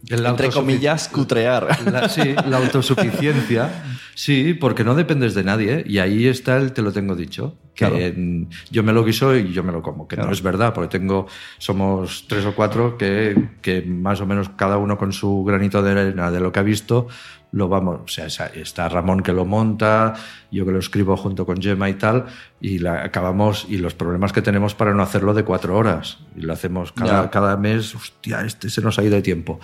entre 0.08 0.50
comillas, 0.50 1.08
cutrear. 1.08 1.66
La- 1.90 2.08
sí, 2.08 2.34
la 2.48 2.58
autosuficiencia. 2.58 3.70
Sí, 4.14 4.54
porque 4.54 4.82
no 4.84 4.94
dependes 4.94 5.34
de 5.34 5.44
nadie. 5.44 5.84
Y 5.86 5.98
ahí 5.98 6.26
está 6.26 6.56
el 6.56 6.72
te 6.72 6.82
lo 6.82 6.92
tengo 6.92 7.14
dicho. 7.14 7.56
Que 7.74 7.86
Claro. 7.86 8.48
yo 8.72 8.82
me 8.82 8.92
lo 8.92 9.04
guiso 9.04 9.36
y 9.36 9.52
yo 9.52 9.62
me 9.62 9.70
lo 9.70 9.82
como. 9.82 10.08
Que 10.08 10.16
Claro. 10.16 10.28
no 10.30 10.32
es 10.34 10.42
verdad, 10.42 10.74
porque 10.74 10.98
tengo, 10.98 11.26
somos 11.58 12.26
tres 12.26 12.44
o 12.44 12.54
cuatro 12.54 12.98
que, 12.98 13.50
que 13.62 13.82
más 13.82 14.20
o 14.20 14.26
menos 14.26 14.48
cada 14.56 14.78
uno 14.78 14.98
con 14.98 15.12
su 15.12 15.44
granito 15.44 15.80
de 15.82 15.92
arena 15.92 16.30
de 16.32 16.40
lo 16.40 16.50
que 16.50 16.58
ha 16.58 16.62
visto, 16.64 17.06
lo 17.52 17.68
vamos. 17.68 18.00
O 18.04 18.08
sea, 18.08 18.26
está 18.46 18.88
Ramón 18.88 19.20
que 19.22 19.32
lo 19.32 19.44
monta, 19.44 20.14
yo 20.50 20.64
que 20.66 20.72
lo 20.72 20.78
escribo 20.78 21.16
junto 21.16 21.46
con 21.46 21.60
Gemma 21.62 21.88
y 21.88 21.94
tal, 21.94 22.26
y 22.60 22.78
la 22.78 23.04
acabamos. 23.04 23.66
Y 23.68 23.78
los 23.78 23.94
problemas 23.94 24.32
que 24.32 24.42
tenemos 24.42 24.74
para 24.74 24.92
no 24.94 25.02
hacerlo 25.02 25.32
de 25.34 25.44
cuatro 25.44 25.76
horas. 25.76 26.18
Y 26.36 26.42
lo 26.42 26.52
hacemos 26.52 26.92
cada, 26.92 27.22
Ya. 27.24 27.30
cada 27.30 27.56
mes. 27.56 27.94
Hostia, 27.94 28.42
este 28.44 28.68
se 28.70 28.82
nos 28.82 28.98
ha 28.98 29.02
ido 29.04 29.14
de 29.16 29.22
tiempo 29.22 29.60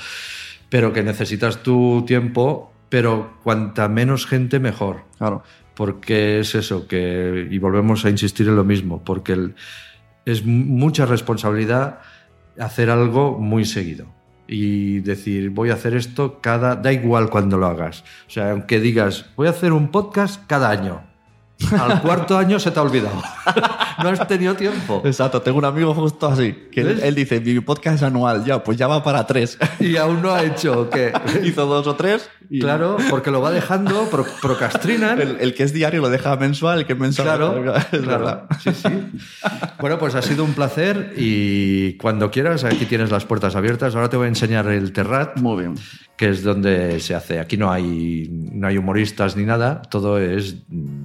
pero 0.71 0.93
que 0.93 1.05
necesitas 1.05 1.63
tu 1.63 2.03
tiempo, 2.05 2.73
pero 2.89 3.35
cuanta 3.45 3.87
menos 3.89 4.27
gente 4.27 4.59
mejor. 4.59 5.05
Claro. 5.19 5.45
Porque 5.77 6.41
es 6.41 6.57
eso, 6.57 6.89
que, 6.89 7.47
y 7.49 7.59
volvemos 7.59 8.05
a 8.05 8.11
insistir 8.11 8.49
en 8.49 8.57
lo 8.57 8.65
mismo, 8.65 9.05
porque 9.05 9.35
el- 9.35 9.55
es 10.25 10.45
mucha 10.45 11.07
responsabilidad 11.07 12.01
hacer 12.59 12.91
algo 12.91 13.39
muy 13.39 13.65
seguido. 13.67 14.07
Y 14.47 15.01
decir, 15.01 15.51
voy 15.51 15.71
a 15.71 15.75
hacer 15.75 15.95
esto 15.95 16.41
cada. 16.41 16.77
Da 16.77 16.93
igual 16.93 17.31
cuando 17.31 17.57
lo 17.57 17.67
hagas. 17.67 18.05
O 18.27 18.31
sea, 18.31 18.51
aunque 18.51 18.81
digas, 18.81 19.27
voy 19.37 19.47
a 19.47 19.51
hacer 19.51 19.73
un 19.73 19.91
podcast 19.91 20.43
cada 20.47 20.71
año. 20.71 21.03
Al 21.81 22.03
cuarto 22.03 22.37
año 22.37 22.59
se 22.59 22.71
te 22.71 22.79
ha 22.79 22.83
olvidado. 22.83 23.23
no 24.03 24.09
has 24.09 24.27
tenido 24.27 24.55
tiempo. 24.55 25.03
Exacto, 25.05 25.41
tengo 25.41 25.59
un 25.59 25.65
amigo 25.65 25.95
justo 25.95 26.27
así, 26.27 26.53
que 26.71 26.81
él, 26.81 27.15
dice, 27.15 27.41
mi 27.41 27.61
podcast 27.61 27.97
es 27.97 28.03
anual, 28.03 28.45
ya, 28.45 28.63
pues 28.63 28.77
ya 28.77 28.87
va 28.87 29.03
para 29.03 29.27
tres. 29.27 29.59
Y 29.79 29.97
aún 29.97 30.21
no 30.21 30.33
ha 30.33 30.43
hecho 30.43 30.91
que. 30.91 31.13
Hizo 31.45 31.67
dos 31.67 31.87
o 31.87 31.95
tres. 31.95 32.29
Y 32.51 32.61
Claro, 32.61 32.97
porque 33.11 33.31
lo 33.31 33.41
va 33.41 33.51
dejando, 33.51 34.09
pro- 34.11 34.27
procrastinan. 34.41 35.21
El, 35.21 35.37
el 35.41 35.55
que 35.55 35.63
es 35.63 35.73
diario 35.73 36.01
lo 36.01 36.09
deja 36.11 36.37
mensual, 36.37 36.81
el 36.81 36.87
que 36.87 36.93
es 36.95 36.99
mensual. 36.99 37.27
Claro, 37.27 37.75
es 37.77 37.85
claro. 37.87 38.07
verdad. 38.07 38.45
Sí, 38.63 38.71
sí. 38.73 38.89
Bueno, 39.81 39.99
pues 39.99 40.15
ha 40.15 40.23
sido 40.23 40.45
un 40.45 40.55
placer 40.55 41.15
y 41.17 41.95
cuando 41.95 42.31
quieras, 42.31 42.65
aquí 42.65 42.87
tienes 42.87 43.11
las 43.11 43.25
puertas 43.25 43.57
abiertas. 43.57 43.95
Ahora 43.95 44.09
te 44.09 44.17
voy 44.17 44.27
a 44.27 44.29
enseñar 44.29 44.67
el 44.69 44.93
Terrat, 44.93 45.39
Muy 45.39 45.63
bien. 45.63 45.75
Que 46.17 46.29
es 46.29 46.43
donde 46.43 47.01
se 47.01 47.15
hace. 47.15 47.41
Aquí 47.41 47.57
no 47.57 47.71
hay, 47.73 48.29
no 48.31 48.67
hay 48.69 48.79
humoristas 48.79 49.37
ni 49.37 49.45
nada, 49.45 49.83
todo 49.83 50.19
es 50.19 50.57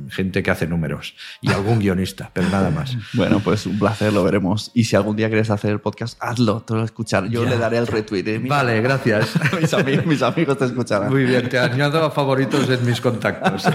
gente 0.10 0.44
que 0.44 0.52
hace 0.52 0.68
números 0.68 1.16
y 1.42 1.52
algún 1.52 1.80
guionista, 1.80 2.30
pero 2.34 2.48
nada 2.50 2.70
más. 2.70 2.96
Bueno, 3.14 3.40
pues 3.44 3.66
un 3.66 3.80
placer, 3.80 4.14
lo 4.14 4.24
veremos. 4.24 4.72
Y 4.74 4.84
si 4.86 4.96
algún 4.96 5.16
día 5.16 5.28
quieres 5.28 5.50
hacer 5.50 5.72
el 5.72 5.80
podcast, 5.80 6.18
hazlo, 6.22 6.62
te 6.62 6.74
lo 6.74 6.84
escuchar. 6.84 7.28
Yo 7.30 7.44
Ya. 7.44 7.50
le 7.52 7.58
daré 7.58 7.78
el 7.78 7.88
retweet. 7.88 8.24
¿eh? 8.28 8.40
Vale, 8.40 8.82
gracias. 8.82 9.30
Mis 9.62 9.74
amigos, 9.74 10.06
mis 10.06 10.22
amigos 10.22 10.58
te 10.58 10.66
escucharán. 10.66 11.10
Muy 11.10 11.24
bien, 11.26 11.50
te 11.50 11.58
añado 11.60 12.04
a 12.06 12.12
favoritos 12.12 12.70
en 12.70 12.86
mis 12.86 13.02
contactos. 13.02 13.64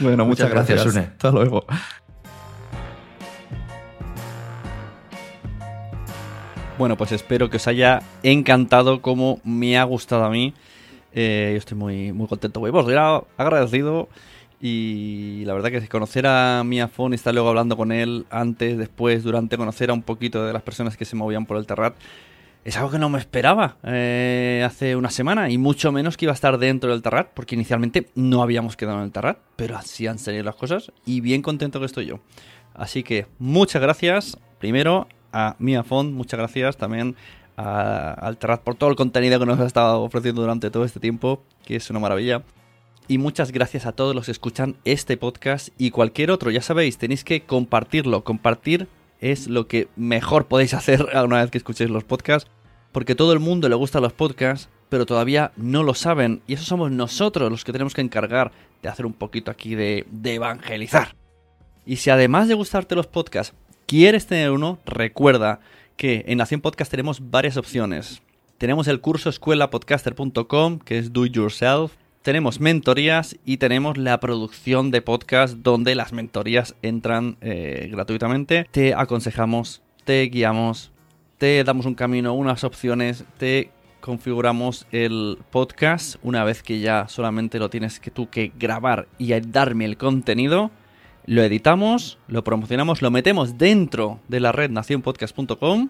Bueno, 0.00 0.24
muchas, 0.24 0.48
Muchas 0.48 0.50
gracias, 0.50 0.84
gracias. 0.84 0.94
Sune. 0.94 1.06
Hasta 1.12 1.30
luego. 1.30 1.66
Bueno, 6.76 6.96
pues 6.96 7.12
espero 7.12 7.50
que 7.50 7.58
os 7.58 7.68
haya 7.68 8.02
encantado 8.24 9.00
como 9.00 9.40
me 9.44 9.78
ha 9.78 9.84
gustado 9.84 10.24
a 10.24 10.30
mí. 10.30 10.54
Eh, 11.12 11.50
yo 11.52 11.58
estoy 11.58 11.78
muy, 11.78 12.12
muy 12.12 12.26
contento, 12.26 12.58
güey. 12.58 12.72
Pues 12.72 12.84
agradecido 13.36 14.08
y 14.60 15.44
la 15.44 15.54
verdad 15.54 15.70
que 15.70 15.88
conocer 15.88 16.26
a 16.26 16.64
Miafon 16.64 17.12
y 17.12 17.14
estar 17.14 17.32
luego 17.32 17.50
hablando 17.50 17.76
con 17.76 17.92
él 17.92 18.26
antes, 18.28 18.76
después, 18.76 19.22
durante, 19.22 19.56
conocer 19.56 19.90
a 19.90 19.92
un 19.92 20.02
poquito 20.02 20.44
de 20.44 20.52
las 20.52 20.62
personas 20.62 20.96
que 20.96 21.04
se 21.04 21.14
movían 21.14 21.46
por 21.46 21.58
el 21.58 21.66
Terrat, 21.66 21.94
es 22.64 22.76
algo 22.76 22.90
que 22.90 22.98
no 22.98 23.08
me 23.08 23.18
esperaba 23.20 23.76
eh, 23.84 24.64
hace 24.66 24.96
una 24.96 25.10
semana 25.10 25.50
y 25.50 25.58
mucho 25.58 25.92
menos 25.92 26.16
que 26.16 26.24
iba 26.24 26.32
a 26.32 26.34
estar 26.34 26.58
dentro 26.58 26.90
del 26.90 27.02
Terrat, 27.02 27.28
porque 27.34 27.54
inicialmente 27.54 28.08
no 28.16 28.42
habíamos 28.42 28.76
quedado 28.76 28.98
en 28.98 29.04
el 29.04 29.12
Terrat, 29.12 29.38
pero 29.54 29.76
así 29.76 30.08
han 30.08 30.18
salido 30.18 30.42
las 30.42 30.56
cosas 30.56 30.90
y 31.06 31.20
bien 31.20 31.40
contento 31.40 31.78
que 31.78 31.86
estoy 31.86 32.06
yo. 32.06 32.20
Así 32.72 33.04
que 33.04 33.26
muchas 33.38 33.80
gracias, 33.80 34.38
primero 34.58 35.06
a 35.34 35.56
Miafon, 35.58 36.14
muchas 36.14 36.38
gracias 36.38 36.76
también 36.76 37.16
al 37.56 38.36
Terrat 38.38 38.62
por 38.62 38.74
todo 38.74 38.90
el 38.90 38.96
contenido 38.96 39.38
que 39.38 39.46
nos 39.46 39.60
ha 39.60 39.66
estado 39.66 40.02
ofreciendo 40.02 40.40
durante 40.40 40.70
todo 40.70 40.84
este 40.84 41.00
tiempo, 41.00 41.42
que 41.64 41.76
es 41.76 41.90
una 41.90 42.00
maravilla. 42.00 42.42
Y 43.06 43.18
muchas 43.18 43.52
gracias 43.52 43.84
a 43.84 43.92
todos 43.92 44.14
los 44.14 44.26
que 44.26 44.32
escuchan 44.32 44.76
este 44.84 45.16
podcast 45.16 45.68
y 45.76 45.90
cualquier 45.90 46.30
otro. 46.30 46.50
Ya 46.50 46.62
sabéis, 46.62 46.96
tenéis 46.96 47.22
que 47.22 47.42
compartirlo. 47.42 48.24
Compartir 48.24 48.88
es 49.20 49.46
lo 49.46 49.66
que 49.66 49.88
mejor 49.94 50.46
podéis 50.46 50.72
hacer 50.72 51.06
una 51.24 51.42
vez 51.42 51.50
que 51.50 51.58
escuchéis 51.58 51.90
los 51.90 52.04
podcasts. 52.04 52.50
Porque 52.92 53.14
todo 53.14 53.32
el 53.32 53.40
mundo 53.40 53.68
le 53.68 53.74
gusta 53.74 54.00
los 54.00 54.12
podcasts, 54.12 54.70
pero 54.88 55.04
todavía 55.04 55.52
no 55.56 55.82
lo 55.82 55.94
saben. 55.94 56.42
Y 56.46 56.54
eso 56.54 56.64
somos 56.64 56.92
nosotros 56.92 57.50
los 57.50 57.64
que 57.64 57.72
tenemos 57.72 57.92
que 57.92 58.00
encargar 58.00 58.52
de 58.82 58.88
hacer 58.88 59.04
un 59.04 59.12
poquito 59.12 59.50
aquí 59.50 59.74
de 59.74 60.06
evangelizar. 60.24 61.14
Y 61.84 61.96
si 61.96 62.10
además 62.10 62.48
de 62.48 62.54
gustarte 62.54 62.94
los 62.94 63.06
podcasts, 63.06 63.54
quieres 63.94 64.26
tener 64.26 64.50
uno, 64.50 64.80
recuerda 64.86 65.60
que 65.96 66.24
en 66.26 66.38
Nación 66.38 66.60
Podcast 66.60 66.90
tenemos 66.90 67.30
varias 67.30 67.56
opciones. 67.56 68.22
Tenemos 68.58 68.88
el 68.88 69.00
curso 69.00 69.30
escuelapodcaster.com, 69.30 70.80
que 70.80 70.98
es 70.98 71.12
do 71.12 71.26
it 71.26 71.32
yourself. 71.32 71.92
Tenemos 72.22 72.58
mentorías 72.58 73.36
y 73.44 73.58
tenemos 73.58 73.96
la 73.96 74.18
producción 74.18 74.90
de 74.90 75.00
podcast 75.00 75.58
donde 75.58 75.94
las 75.94 76.12
mentorías 76.12 76.74
entran 76.82 77.36
eh, 77.40 77.88
gratuitamente. 77.92 78.66
Te 78.72 78.94
aconsejamos, 78.94 79.80
te 80.04 80.22
guiamos, 80.22 80.90
te 81.38 81.62
damos 81.62 81.86
un 81.86 81.94
camino, 81.94 82.34
unas 82.34 82.64
opciones, 82.64 83.24
te 83.38 83.70
configuramos 84.00 84.88
el 84.90 85.38
podcast 85.52 86.16
una 86.24 86.42
vez 86.42 86.64
que 86.64 86.80
ya 86.80 87.06
solamente 87.06 87.60
lo 87.60 87.70
tienes 87.70 88.00
que 88.00 88.10
tú 88.10 88.28
que 88.28 88.50
grabar 88.58 89.06
y 89.18 89.38
darme 89.38 89.84
el 89.84 89.96
contenido 89.96 90.72
lo 91.26 91.42
editamos, 91.42 92.18
lo 92.28 92.44
promocionamos, 92.44 93.02
lo 93.02 93.10
metemos 93.10 93.58
dentro 93.58 94.20
de 94.28 94.40
la 94.40 94.52
red 94.52 94.70
nacionpodcast.com 94.70 95.88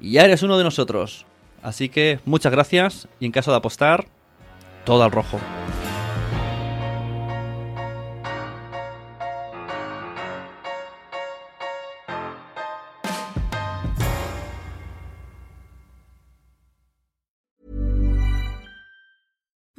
y 0.00 0.12
ya 0.12 0.24
eres 0.24 0.42
uno 0.42 0.58
de 0.58 0.64
nosotros. 0.64 1.26
Así 1.62 1.88
que 1.88 2.20
muchas 2.24 2.52
gracias 2.52 3.08
y 3.20 3.26
en 3.26 3.32
caso 3.32 3.50
de 3.50 3.56
apostar, 3.56 4.06
todo 4.84 5.02
al 5.02 5.10
rojo. 5.10 5.38